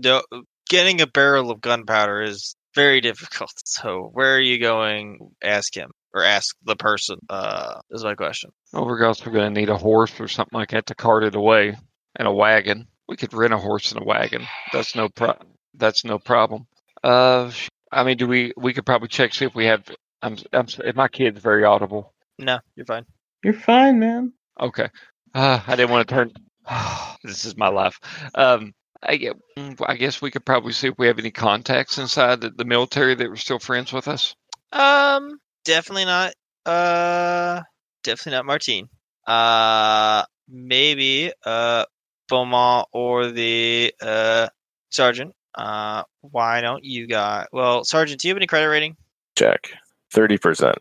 getting 0.68 1.00
a 1.00 1.06
barrel 1.06 1.50
of 1.50 1.60
gunpowder 1.60 2.22
is 2.22 2.54
very 2.74 3.00
difficult. 3.10 3.52
So 3.64 4.10
where 4.12 4.36
are 4.36 4.40
you 4.40 4.58
going? 4.58 5.18
Ask 5.42 5.76
him 5.76 5.90
or 6.14 6.24
ask 6.24 6.56
the 6.64 6.76
person. 6.76 7.18
Uh, 7.28 7.80
is 7.90 8.04
my 8.04 8.14
question. 8.14 8.50
Oh, 8.72 8.84
we're 8.84 8.98
going 8.98 9.14
to 9.14 9.50
need 9.50 9.68
a 9.68 9.76
horse 9.76 10.20
or 10.20 10.28
something 10.28 10.58
like 10.58 10.70
that 10.70 10.86
to 10.86 10.94
cart 10.94 11.24
it 11.24 11.34
away, 11.34 11.76
and 12.16 12.28
a 12.28 12.32
wagon. 12.32 12.86
We 13.10 13.16
could 13.16 13.34
rent 13.34 13.52
a 13.52 13.58
horse 13.58 13.90
and 13.90 14.00
a 14.00 14.04
wagon. 14.04 14.46
That's 14.72 14.94
no 14.94 15.08
pro. 15.08 15.34
That's 15.74 16.04
no 16.04 16.20
problem. 16.20 16.68
Uh, 17.02 17.50
I 17.90 18.04
mean, 18.04 18.16
do 18.18 18.28
we? 18.28 18.52
We 18.56 18.72
could 18.72 18.86
probably 18.86 19.08
check 19.08 19.34
see 19.34 19.46
if 19.46 19.54
we 19.56 19.64
have. 19.64 19.82
I'm. 20.22 20.36
I'm. 20.52 20.66
If 20.84 20.94
my 20.94 21.08
kid's 21.08 21.40
very 21.40 21.64
audible. 21.64 22.14
No, 22.38 22.60
you're 22.76 22.86
fine. 22.86 23.04
You're 23.42 23.54
fine, 23.54 23.98
man. 23.98 24.32
Okay. 24.60 24.88
Uh, 25.34 25.60
I 25.66 25.74
didn't 25.74 25.90
want 25.90 26.08
to 26.08 26.14
turn. 26.14 26.32
this 27.24 27.44
is 27.44 27.56
my 27.56 27.66
life. 27.66 27.98
Um, 28.36 28.74
I, 29.02 29.16
get- 29.16 29.36
I 29.84 29.96
guess 29.96 30.22
we 30.22 30.30
could 30.30 30.44
probably 30.44 30.72
see 30.72 30.86
if 30.86 30.94
we 30.96 31.08
have 31.08 31.18
any 31.18 31.32
contacts 31.32 31.98
inside 31.98 32.40
the, 32.42 32.50
the 32.50 32.64
military 32.64 33.16
that 33.16 33.28
were 33.28 33.36
still 33.36 33.58
friends 33.58 33.92
with 33.92 34.06
us. 34.06 34.36
Um, 34.70 35.40
definitely 35.64 36.04
not. 36.04 36.32
Uh, 36.64 37.62
definitely 38.04 38.36
not 38.38 38.46
Martine. 38.46 38.88
Uh, 39.26 40.24
maybe 40.48 41.32
uh 41.44 41.84
Beaumains 42.30 42.84
or 42.92 43.26
the 43.28 43.92
uh 44.00 44.48
sergeant. 44.90 45.34
Uh, 45.56 46.04
why 46.20 46.60
don't 46.60 46.84
you 46.84 47.06
guys? 47.06 47.46
Well, 47.52 47.84
sergeant, 47.84 48.20
do 48.20 48.28
you 48.28 48.32
have 48.34 48.38
any 48.38 48.46
credit 48.46 48.68
rating? 48.68 48.96
Check. 49.36 49.72
Thirty 50.12 50.38
percent 50.38 50.76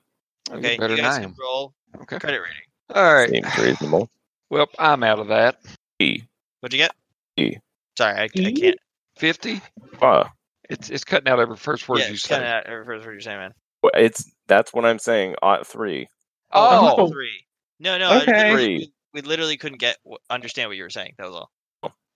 Okay, 0.52 0.78
better 0.78 0.96
you 0.96 1.02
than 1.02 1.06
guys 1.06 1.18
I 1.18 1.22
can 1.24 1.36
roll 1.40 1.74
Okay. 2.02 2.20
credit 2.20 2.40
rating. 2.40 2.62
All 2.96 3.14
right. 3.14 3.30
seems 3.30 3.58
reasonable. 3.58 4.10
Well, 4.50 4.68
I'm 4.80 5.04
out 5.04 5.20
of 5.20 5.28
that. 5.28 5.58
E. 6.00 6.22
What'd 6.60 6.74
you 6.74 6.84
get? 6.86 6.96
E. 7.38 7.58
Sorry, 7.98 8.14
I, 8.18 8.24
I 8.24 8.28
can't. 8.28 8.78
Fifty. 9.18 9.62
Ah, 10.02 10.32
It's 10.70 10.90
it's 10.90 11.04
cutting 11.04 11.28
out 11.28 11.40
every 11.40 11.58
first 11.58 11.88
word 11.90 12.00
yeah, 12.00 12.08
you 12.08 12.14
it's 12.14 12.24
say. 12.24 12.36
kind 12.36 12.44
of 12.46 12.50
out 12.50 12.86
first 12.86 13.06
what 13.06 13.12
you're 13.12 13.22
saying, 13.22 13.40
man. 13.40 13.54
well, 13.84 13.92
it's 13.96 14.32
that's 14.48 14.74
what 14.74 14.86
I'm 14.86 15.00
saying. 15.00 15.36
Ought 15.42 15.68
three. 15.68 16.08
Oh, 16.52 16.96
Oh. 16.98 17.08
three. 17.10 17.46
No, 17.80 17.98
no. 17.98 18.18
Okay. 18.22 18.32
literally- 18.32 18.78
Three. 18.86 18.94
We, 19.14 19.22
literally 19.22 19.58
couldn't 19.58 19.80
get 19.80 19.98
understand 20.30 20.70
what 20.70 20.78
you 20.78 20.84
were 20.84 20.90
saying. 20.90 21.14
That 21.18 21.30
was 21.30 21.36
all. 21.36 21.52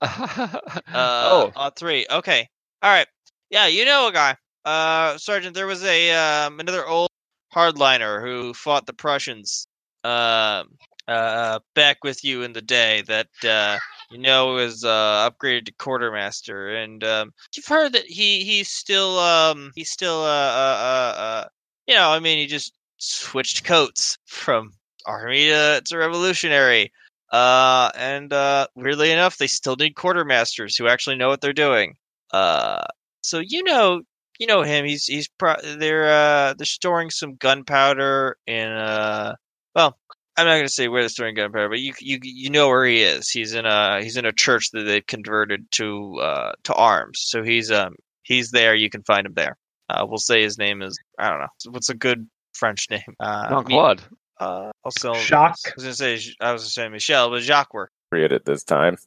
Uh, 0.02 0.50
oh, 0.94 1.52
uh, 1.56 1.70
three. 1.72 2.06
Okay. 2.12 2.48
All 2.82 2.92
right. 2.92 3.08
Yeah, 3.50 3.68
you 3.68 3.86
know 3.86 4.08
a 4.08 4.12
guy. 4.12 4.36
Uh, 4.66 5.18
Sergeant, 5.18 5.56
there 5.56 5.68
was 5.68 5.84
a 5.84 6.12
um, 6.12 6.60
another 6.60 6.86
old 6.86 7.10
hardliner 7.54 8.22
who 8.22 8.54
fought 8.54 8.86
the 8.86 8.94
Prussians. 8.94 9.68
Um, 10.04 10.78
uh, 11.08 11.60
back 11.76 12.04
with 12.04 12.24
you 12.24 12.44
in 12.44 12.54
the 12.54 12.62
day 12.62 13.04
that 13.08 13.28
uh, 13.44 13.78
you 14.10 14.18
know 14.18 14.54
was 14.54 14.84
uh, 14.84 15.30
upgraded 15.30 15.66
to 15.66 15.74
quartermaster, 15.74 16.76
and 16.76 17.04
um, 17.04 17.34
you've 17.56 17.66
heard 17.66 17.94
that 17.94 18.06
he 18.06 18.44
he's 18.44 18.70
still 18.70 19.20
um 19.20 19.72
he's 19.76 19.90
still 19.90 20.22
uh, 20.22 20.52
uh 20.54 20.78
uh 20.80 21.20
uh 21.20 21.48
you 21.88 21.96
know 21.96 22.10
I 22.10 22.20
mean 22.20 22.38
he 22.38 22.48
just 22.48 22.74
switched 22.98 23.66
coats 23.66 24.18
from 24.26 24.72
army 25.06 25.48
it's 25.48 25.92
a 25.92 25.98
revolutionary. 25.98 26.92
Uh, 27.32 27.90
and 27.96 28.32
uh, 28.32 28.68
weirdly 28.76 29.12
enough, 29.12 29.38
they 29.38 29.48
still 29.48 29.76
need 29.76 29.96
quartermasters 29.96 30.78
who 30.78 30.88
actually 30.88 31.16
know 31.16 31.30
what 31.30 31.42
they're 31.42 31.52
doing. 31.52 31.96
Uh, 32.32 32.84
so 33.22 33.40
you 33.40 33.64
know, 33.64 34.02
you 34.40 34.48
know 34.48 34.62
him. 34.62 34.86
He's 34.86 35.06
he's 35.06 35.28
pro- 35.28 35.62
they're 35.78 36.10
uh 36.10 36.54
they're 36.54 36.66
storing 36.66 37.10
some 37.10 37.36
gunpowder 37.36 38.38
in 38.46 38.68
uh 38.68 39.36
well. 39.76 39.98
I'm 40.36 40.48
not 40.48 40.54
going 40.54 40.66
to 40.66 40.74
say 40.74 40.88
where 40.88 41.04
they're 41.04 41.10
storing 41.10 41.36
gunpowder, 41.36 41.70
but 41.70 41.80
you 41.80 41.94
you 42.00 42.20
you 42.24 42.50
know 42.50 42.68
where 42.68 42.86
he 42.86 43.02
is. 43.04 43.30
He's 43.30 43.54
in 43.54 43.66
a 43.66 44.02
he's 44.02 44.18
in 44.18 44.26
a 44.26 44.34
church 44.34 44.72
that 44.72 44.84
they've 44.84 45.06
converted 45.06 45.66
to 45.74 46.20
uh 46.20 46.52
to 46.64 46.74
arms. 46.74 47.22
So 47.26 47.44
he's 47.44 47.72
um 47.72 47.96
he's 48.24 48.52
there. 48.52 48.76
You 48.76 48.90
can 48.90 49.04
find 49.04 49.28
him 49.28 49.34
there. 49.36 49.58
Uh, 49.90 50.06
we'll 50.08 50.18
say 50.18 50.42
his 50.42 50.58
name 50.58 50.82
is 50.82 50.98
I 51.20 51.30
don't 51.30 51.40
know 51.40 51.72
what's 51.72 51.90
a 51.90 51.96
good 51.96 52.28
French 52.54 52.88
name. 52.90 53.02
Uh, 53.20 53.50
Jean 53.50 53.64
Claude. 53.66 54.02
Uh, 54.44 54.72
also, 54.84 55.14
Jacques. 55.16 55.58
I 55.66 55.72
was 55.76 55.84
gonna 55.84 55.94
say 55.94 56.20
I 56.40 56.52
was 56.52 56.64
gonna 56.64 56.70
say 56.70 56.90
Michel, 56.90 57.30
but 57.30 57.42
Jacques 57.42 57.74
were 57.74 57.90
Create 58.12 58.32
it 58.32 58.46
this 58.46 58.64
time. 58.64 58.98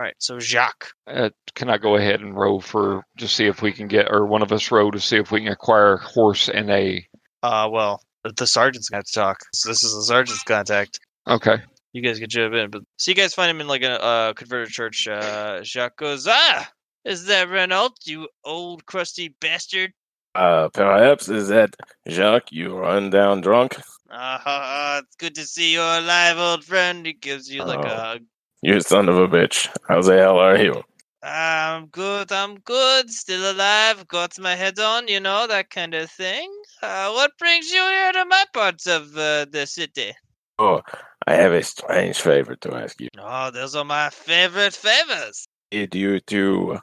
right. 0.00 0.14
So 0.18 0.38
Jacques. 0.38 0.92
Uh, 1.06 1.30
can 1.54 1.70
I 1.70 1.78
go 1.78 1.96
ahead 1.96 2.20
and 2.20 2.36
row 2.36 2.60
for 2.60 3.04
just 3.16 3.34
see 3.34 3.46
if 3.46 3.62
we 3.62 3.72
can 3.72 3.88
get, 3.88 4.10
or 4.10 4.26
one 4.26 4.42
of 4.42 4.52
us 4.52 4.70
row 4.70 4.90
to 4.90 5.00
see 5.00 5.16
if 5.16 5.30
we 5.30 5.40
can 5.40 5.52
acquire 5.52 5.94
a 5.94 5.98
horse 5.98 6.48
and 6.48 6.70
a. 6.70 7.06
Uh, 7.42 7.68
well, 7.70 8.02
the 8.36 8.46
sergeant's 8.46 8.88
gonna 8.88 8.98
have 8.98 9.06
to 9.06 9.12
talk. 9.12 9.38
So 9.54 9.68
this 9.68 9.84
is 9.84 9.94
the 9.94 10.02
sergeant's 10.02 10.42
contact. 10.42 11.00
Okay. 11.26 11.56
You 11.92 12.02
guys 12.02 12.18
can 12.18 12.28
jump 12.28 12.54
in, 12.54 12.70
but 12.70 12.82
so 12.98 13.10
you 13.10 13.14
guys 13.14 13.34
find 13.34 13.50
him 13.50 13.60
in 13.60 13.68
like 13.68 13.82
a 13.82 14.02
uh, 14.02 14.32
converted 14.34 14.70
church. 14.72 15.08
Uh, 15.08 15.62
Jacques 15.62 15.96
goes, 15.96 16.26
"Ah, 16.28 16.70
is 17.04 17.24
that 17.26 17.48
Renault? 17.48 17.94
You 18.04 18.28
old 18.44 18.84
crusty 18.84 19.28
bastard! 19.40 19.92
Uh, 20.34 20.68
perhaps 20.68 21.30
is 21.30 21.48
that 21.48 21.74
Jacques? 22.06 22.52
You 22.52 22.76
run 22.76 23.08
down 23.08 23.40
drunk. 23.40 23.80
Ah, 24.10 24.98
it's 24.98 25.16
good 25.16 25.34
to 25.36 25.44
see 25.46 25.72
you're 25.74 25.98
alive, 25.98 26.38
old 26.38 26.64
friend." 26.64 27.04
He 27.06 27.12
gives 27.12 27.50
you 27.50 27.64
like 27.64 27.84
a 27.84 27.92
Oh. 27.92 27.96
hug. 27.96 28.22
You 28.62 28.80
son 28.80 29.08
of 29.08 29.18
a 29.18 29.28
bitch. 29.28 29.68
How 29.88 30.00
the 30.02 30.16
hell 30.18 30.38
are 30.38 30.56
you? 30.56 30.82
I'm 31.22 31.86
good. 31.86 32.30
I'm 32.32 32.60
good. 32.60 33.10
Still 33.10 33.50
alive. 33.50 34.06
Got 34.08 34.38
my 34.38 34.54
head 34.54 34.78
on. 34.78 35.08
You 35.08 35.20
know 35.20 35.46
that 35.46 35.70
kind 35.70 35.94
of 35.94 36.10
thing. 36.10 36.50
Uh, 36.82 37.10
what 37.12 37.32
brings 37.38 37.70
you 37.70 37.80
here 37.82 38.12
to 38.12 38.24
my 38.24 38.44
parts 38.52 38.86
of 38.86 39.16
uh, 39.16 39.46
the 39.50 39.66
city? 39.66 40.12
Oh, 40.58 40.80
I 41.26 41.34
have 41.34 41.52
a 41.52 41.62
strange 41.62 42.18
favor 42.20 42.54
to 42.56 42.74
ask 42.74 43.00
you. 43.00 43.08
Oh, 43.18 43.50
those 43.50 43.74
are 43.74 43.84
my 43.84 44.10
favorite 44.10 44.74
favors. 44.74 45.46
Need 45.72 45.94
you 45.94 46.20
to 46.20 46.78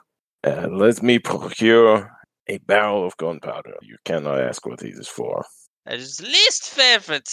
uh, 0.46 0.68
let 0.70 1.02
me 1.02 1.18
procure 1.18 2.10
a 2.48 2.58
barrel 2.58 3.06
of 3.06 3.16
gunpowder. 3.16 3.76
You 3.82 3.96
cannot 4.04 4.40
ask 4.40 4.66
what 4.66 4.80
this 4.80 4.98
is 4.98 5.08
for. 5.08 5.44
That 5.86 5.98
is 5.98 6.20
least 6.20 6.68
favorite. 6.70 7.28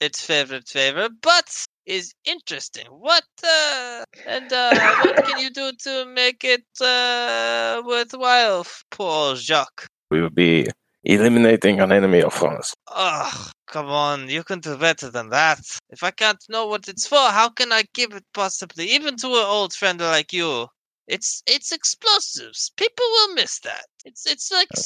Its 0.00 0.20
favorite 0.20 0.68
favor, 0.68 1.08
but 1.22 1.64
is 1.86 2.12
interesting. 2.24 2.86
What 2.86 3.24
uh, 3.42 4.02
and 4.26 4.52
uh, 4.52 4.96
what 4.96 5.22
can 5.22 5.38
you 5.38 5.50
do 5.50 5.72
to 5.72 6.04
make 6.04 6.44
it 6.44 6.66
uh, 6.80 7.80
worthwhile, 7.86 8.66
poor 8.90 9.36
Jacques? 9.36 9.86
We 10.10 10.20
will 10.20 10.30
be 10.30 10.66
eliminating 11.04 11.80
an 11.80 11.92
enemy 11.92 12.22
of 12.22 12.34
France. 12.34 12.74
Ugh, 12.94 13.50
come 13.68 13.86
on, 13.86 14.28
you 14.28 14.42
can 14.42 14.60
do 14.60 14.76
better 14.76 15.10
than 15.10 15.30
that. 15.30 15.60
If 15.90 16.02
I 16.02 16.10
can't 16.10 16.44
know 16.48 16.66
what 16.66 16.88
it's 16.88 17.06
for, 17.06 17.30
how 17.30 17.48
can 17.48 17.72
I 17.72 17.84
give 17.94 18.12
it 18.12 18.24
possibly, 18.34 18.86
even 18.90 19.16
to 19.18 19.28
an 19.28 19.46
old 19.46 19.72
friend 19.72 20.00
like 20.00 20.32
you? 20.32 20.66
It's 21.06 21.42
it's 21.46 21.70
explosives. 21.72 22.72
People 22.76 23.04
will 23.12 23.34
miss 23.34 23.60
that. 23.60 23.86
It's 24.04 24.26
it's 24.26 24.50
like 24.50 24.68
Uh. 24.76 24.80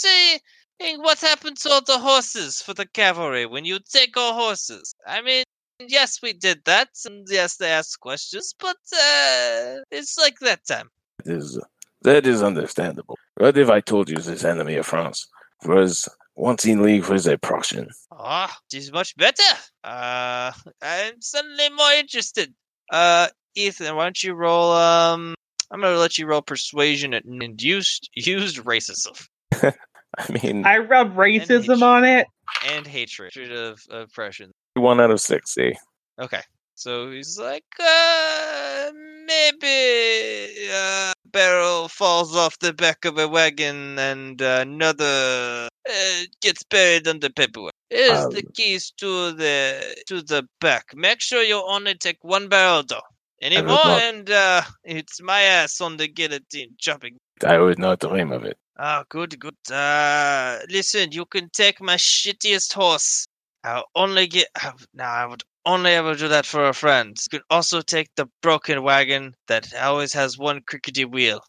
Saying 0.80 1.00
what 1.02 1.18
happened 1.18 1.56
to 1.58 1.70
all 1.70 1.80
the 1.82 1.98
horses 1.98 2.62
for 2.62 2.74
the 2.74 2.86
cavalry 2.86 3.46
when 3.46 3.64
you 3.64 3.78
take 3.78 4.16
our 4.16 4.34
horses. 4.34 4.94
I 5.06 5.22
mean, 5.22 5.44
yes, 5.80 6.20
we 6.22 6.32
did 6.32 6.64
that, 6.64 6.88
and 7.04 7.26
yes, 7.30 7.56
they 7.56 7.70
asked 7.70 8.00
questions, 8.00 8.54
but 8.58 8.76
uh, 8.92 9.82
it's 9.90 10.18
like 10.18 10.38
that 10.40 10.66
time. 10.66 10.90
That 11.24 11.36
is, 11.36 11.60
that 12.02 12.26
is 12.26 12.42
understandable. 12.42 13.16
What 13.36 13.56
if 13.58 13.70
I 13.70 13.80
told 13.80 14.08
you 14.08 14.16
this 14.16 14.44
enemy 14.44 14.76
of 14.76 14.86
France 14.86 15.26
was 15.64 16.08
once 16.36 16.64
in 16.64 16.82
league 16.82 17.06
with 17.06 17.26
a 17.26 17.38
Prussian? 17.38 17.88
Ah, 18.12 18.56
this 18.70 18.84
is 18.84 18.92
much 18.92 19.16
better. 19.16 19.42
Uh, 19.84 20.52
I'm 20.82 21.20
suddenly 21.20 21.70
more 21.70 21.92
interested. 21.92 22.54
Uh, 22.92 23.28
Ethan, 23.54 23.94
why 23.96 24.04
don't 24.04 24.22
you 24.22 24.34
roll? 24.34 24.72
Um, 24.72 25.34
I'm 25.70 25.80
gonna 25.80 25.98
let 25.98 26.16
you 26.16 26.26
roll 26.26 26.40
persuasion 26.40 27.12
and 27.12 27.42
induced 27.42 28.08
used 28.14 28.56
racism 28.58 29.28
I 30.28 30.32
mean, 30.42 30.66
I 30.66 30.78
rub 30.78 31.14
racism 31.16 31.82
on 31.82 32.04
it. 32.04 32.26
and 32.66 32.86
hatred 32.86 33.52
of 33.52 33.80
oppression. 33.90 34.50
one 34.74 35.00
out 35.00 35.10
of 35.10 35.20
sixty. 35.20 35.78
Okay, 36.20 36.42
so 36.74 37.10
he's 37.10 37.38
like, 37.38 37.64
uh, 37.80 38.90
maybe 39.26 40.68
a 40.72 41.12
barrel 41.30 41.88
falls 41.88 42.34
off 42.34 42.58
the 42.58 42.72
back 42.72 43.04
of 43.04 43.18
a 43.18 43.28
wagon 43.28 43.98
and 43.98 44.40
uh, 44.42 44.58
another 44.62 45.68
uh, 45.88 46.20
gets 46.42 46.62
buried 46.64 47.06
under 47.06 47.28
paperwork. 47.30 47.72
Here's 47.90 48.26
the 48.28 48.38
Um, 48.44 48.52
keys 48.54 48.90
to 48.98 49.32
the 49.32 49.94
to 50.08 50.22
the 50.22 50.46
back. 50.60 50.86
Make 50.94 51.20
sure 51.20 51.42
you 51.42 51.62
only 51.66 51.94
take 51.94 52.18
one 52.22 52.48
barrel 52.48 52.82
though. 52.88 53.02
Any 53.40 53.56
more, 53.62 53.68
not. 53.76 54.02
and 54.02 54.28
uh, 54.30 54.62
it's 54.82 55.22
my 55.22 55.42
ass 55.42 55.80
on 55.80 55.96
the 55.96 56.08
guillotine 56.08 56.74
chopping. 56.78 57.16
I 57.46 57.58
would 57.58 57.78
not 57.78 58.00
dream 58.00 58.32
of 58.32 58.42
it. 58.44 58.58
Ah, 58.78 59.04
good, 59.08 59.38
good. 59.40 59.56
Uh, 59.72 60.58
listen, 60.68 61.10
you 61.10 61.24
can 61.24 61.50
take 61.50 61.80
my 61.80 61.96
shittiest 61.96 62.72
horse. 62.72 63.26
I'll 63.64 63.86
only 63.94 64.26
get. 64.28 64.48
uh, 64.64 64.72
Now, 64.94 65.12
I 65.12 65.26
would 65.26 65.42
only 65.66 65.90
ever 65.90 66.14
do 66.14 66.28
that 66.28 66.46
for 66.46 66.68
a 66.68 66.72
friend. 66.72 67.16
You 67.32 67.38
can 67.38 67.44
also 67.50 67.80
take 67.80 68.08
the 68.16 68.28
broken 68.40 68.82
wagon 68.82 69.34
that 69.48 69.74
always 69.74 70.12
has 70.12 70.38
one 70.38 70.60
crickety 70.66 71.04
wheel. 71.04 71.40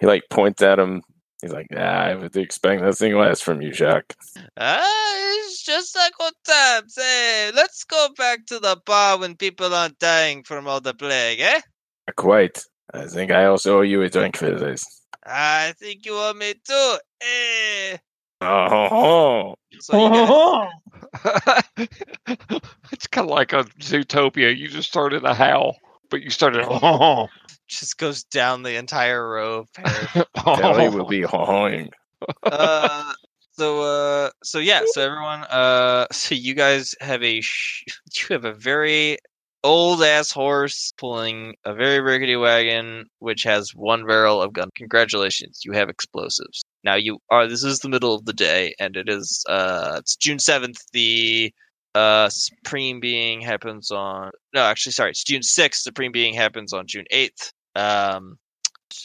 He 0.00 0.06
like 0.06 0.24
points 0.30 0.60
at 0.62 0.78
him. 0.78 1.02
He's 1.40 1.52
like, 1.52 1.68
ah, 1.74 1.80
I 1.80 2.14
would 2.16 2.36
expect 2.36 2.82
nothing 2.82 3.16
less 3.16 3.40
from 3.40 3.62
you, 3.62 3.72
Jacques. 3.72 4.14
Ah, 4.58 5.34
it's 5.38 5.62
just 5.62 5.96
like 5.96 6.12
old 6.20 6.32
times. 6.46 6.94
Hey, 6.96 7.50
let's 7.54 7.84
go 7.84 8.08
back 8.18 8.44
to 8.46 8.58
the 8.58 8.76
bar 8.84 9.18
when 9.18 9.36
people 9.36 9.72
aren't 9.72 9.98
dying 10.00 10.42
from 10.42 10.66
all 10.66 10.80
the 10.80 10.94
plague, 10.94 11.40
eh? 11.40 11.60
Quite. 12.16 12.64
I 12.92 13.06
think 13.06 13.30
I 13.30 13.46
also 13.46 13.78
owe 13.78 13.82
you 13.82 14.02
a 14.02 14.10
drink 14.10 14.36
for 14.36 14.50
this. 14.50 14.84
I 15.24 15.74
think 15.78 16.06
you 16.06 16.14
want 16.14 16.38
me 16.38 16.54
too. 16.54 16.96
Eh. 17.20 17.96
Oh, 18.42 19.54
So 19.80 20.70
it's 22.92 23.06
kind 23.08 23.28
of 23.28 23.34
like 23.34 23.52
a 23.52 23.64
Zootopia. 23.80 24.56
You 24.56 24.68
just 24.68 24.88
started 24.88 25.24
a 25.24 25.34
howl, 25.34 25.76
but 26.10 26.22
you 26.22 26.30
started. 26.30 26.66
Oh, 26.68 27.28
just 27.68 27.98
goes 27.98 28.24
down 28.24 28.62
the 28.62 28.76
entire 28.76 29.28
row 29.28 29.58
of 29.60 29.72
pears. 29.74 30.24
Kelly 30.34 30.88
will 30.88 31.06
be 31.06 31.22
hawing. 31.22 31.90
uh, 32.44 33.12
so 33.52 33.82
uh, 33.82 34.30
so 34.42 34.58
yeah, 34.58 34.82
so 34.86 35.02
everyone, 35.02 35.42
uh, 35.44 36.06
so 36.10 36.34
you 36.34 36.54
guys 36.54 36.94
have 37.00 37.22
a 37.22 37.40
sh- 37.40 37.84
you 38.14 38.26
have 38.30 38.44
a 38.44 38.54
very 38.54 39.18
old 39.62 40.02
ass 40.02 40.30
horse 40.30 40.92
pulling 40.98 41.54
a 41.64 41.74
very 41.74 42.00
rickety 42.00 42.36
wagon, 42.36 43.06
which 43.18 43.42
has 43.44 43.74
one 43.74 44.06
barrel 44.06 44.40
of 44.42 44.52
gun. 44.52 44.70
Congratulations, 44.74 45.62
you 45.64 45.72
have 45.72 45.88
explosives. 45.88 46.62
Now 46.84 46.94
you 46.94 47.18
are. 47.30 47.46
This 47.46 47.64
is 47.64 47.80
the 47.80 47.88
middle 47.88 48.14
of 48.14 48.24
the 48.24 48.32
day, 48.32 48.74
and 48.78 48.96
it 48.96 49.08
is 49.08 49.44
uh, 49.48 49.96
it's 49.98 50.16
June 50.16 50.38
seventh. 50.38 50.78
The 50.92 51.52
uh 51.96 52.28
supreme 52.28 53.00
being 53.00 53.40
happens 53.40 53.90
on 53.90 54.30
no 54.54 54.62
actually 54.62 54.92
sorry 54.92 55.10
it's 55.10 55.24
june 55.24 55.40
6th 55.40 55.74
supreme 55.74 56.12
being 56.12 56.34
happens 56.34 56.72
on 56.72 56.86
june 56.86 57.04
8th 57.12 57.50
um 57.74 58.38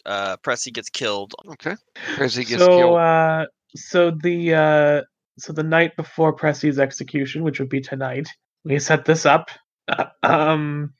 uh 0.05 0.37
pressy 0.45 0.71
gets 0.71 0.91
killed 0.91 1.33
okay. 1.53 1.75
As 2.19 2.35
he 2.35 2.43
gets 2.43 2.63
so 2.63 2.77
killed. 2.77 2.97
uh 2.99 3.45
so 3.75 4.11
the 4.11 4.53
uh 4.53 5.01
so 5.37 5.53
the 5.53 5.63
night 5.63 5.95
before 5.95 6.33
Pressy's 6.33 6.79
execution, 6.79 7.43
which 7.43 7.59
would 7.59 7.69
be 7.69 7.81
tonight, 7.81 8.27
we 8.63 8.79
set 8.79 9.05
this 9.05 9.25
up. 9.25 9.49
Uh, 9.87 10.05
um 10.23 10.93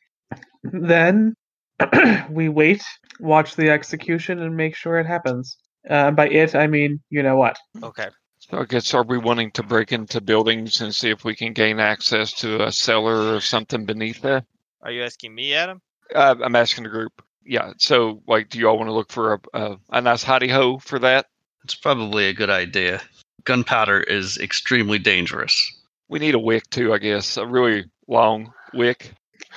then 0.64 1.36
we 2.30 2.50
wait, 2.50 2.84
watch 3.20 3.56
the 3.56 3.70
execution 3.70 4.42
and 4.42 4.56
make 4.56 4.76
sure 4.76 5.00
it 5.00 5.06
happens. 5.06 5.58
Uh, 5.90 6.12
by 6.12 6.28
it 6.30 6.56
I 6.56 6.68
mean, 6.68 7.02
you 7.10 7.22
know 7.22 7.36
what. 7.36 7.58
okay 7.84 8.08
So 8.40 8.60
I 8.60 8.66
guess 8.66 8.94
are 8.94 9.04
we 9.04 9.18
wanting 9.18 9.52
to 9.52 9.64
break 9.64 9.92
into 9.92 10.22
buildings 10.22 10.82
and 10.82 10.94
see 10.94 11.10
if 11.10 11.24
we 11.24 11.36
can 11.36 11.54
gain 11.54 11.80
access 11.80 12.34
to 12.34 12.66
a 12.66 12.72
cellar 12.72 13.36
or 13.36 13.42
something 13.42 13.86
beneath 13.86 14.22
there? 14.22 14.44
Are 14.82 14.92
you 14.92 15.04
asking 15.04 15.34
me, 15.34 15.54
Adam? 15.54 15.82
Uh, 16.14 16.36
I'm 16.44 16.56
asking 16.56 16.84
the 16.84 16.90
group. 16.90 17.22
Yeah. 17.46 17.74
So, 17.78 18.22
like, 18.28 18.50
do 18.50 18.60
you 18.60 18.68
all 18.68 18.78
want 18.78 18.90
to 18.90 18.94
look 18.94 19.12
for 19.12 19.34
a 19.34 19.40
a, 19.54 19.78
a 19.92 20.02
nice 20.02 20.24
hidey 20.24 20.50
ho 20.50 20.78
for 20.78 21.00
that? 21.00 21.28
It's 21.64 21.76
probably 21.76 22.28
a 22.28 22.34
good 22.34 22.50
idea. 22.52 23.02
Gunpowder 23.44 24.02
is 24.02 24.38
extremely 24.38 25.00
dangerous. 25.00 25.72
We 26.08 26.20
need 26.20 26.36
a 26.36 26.40
wick 26.40 26.70
too, 26.70 26.94
I 26.94 27.00
guess. 27.00 27.38
A 27.38 27.46
really 27.46 27.86
long 28.08 28.54
wick. 28.76 29.14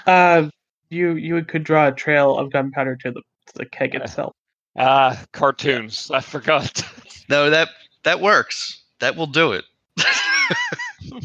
Uh 0.06 0.48
you 0.90 1.12
you 1.16 1.44
could 1.44 1.64
draw 1.64 1.88
a 1.88 1.92
trail 1.92 2.38
of 2.38 2.52
gunpowder 2.52 2.96
to 2.96 3.10
the 3.10 3.20
to 3.20 3.52
the 3.54 3.66
keg 3.66 3.94
Uh, 3.96 4.00
itself. 4.00 4.34
Ah, 4.76 5.22
cartoons. 5.32 6.10
I 6.10 6.20
forgot. 6.20 6.82
No, 7.28 7.50
that 7.50 7.68
that 8.04 8.20
works. 8.20 8.82
That 9.00 9.16
will 9.16 9.26
do 9.26 9.52
it. 9.52 9.64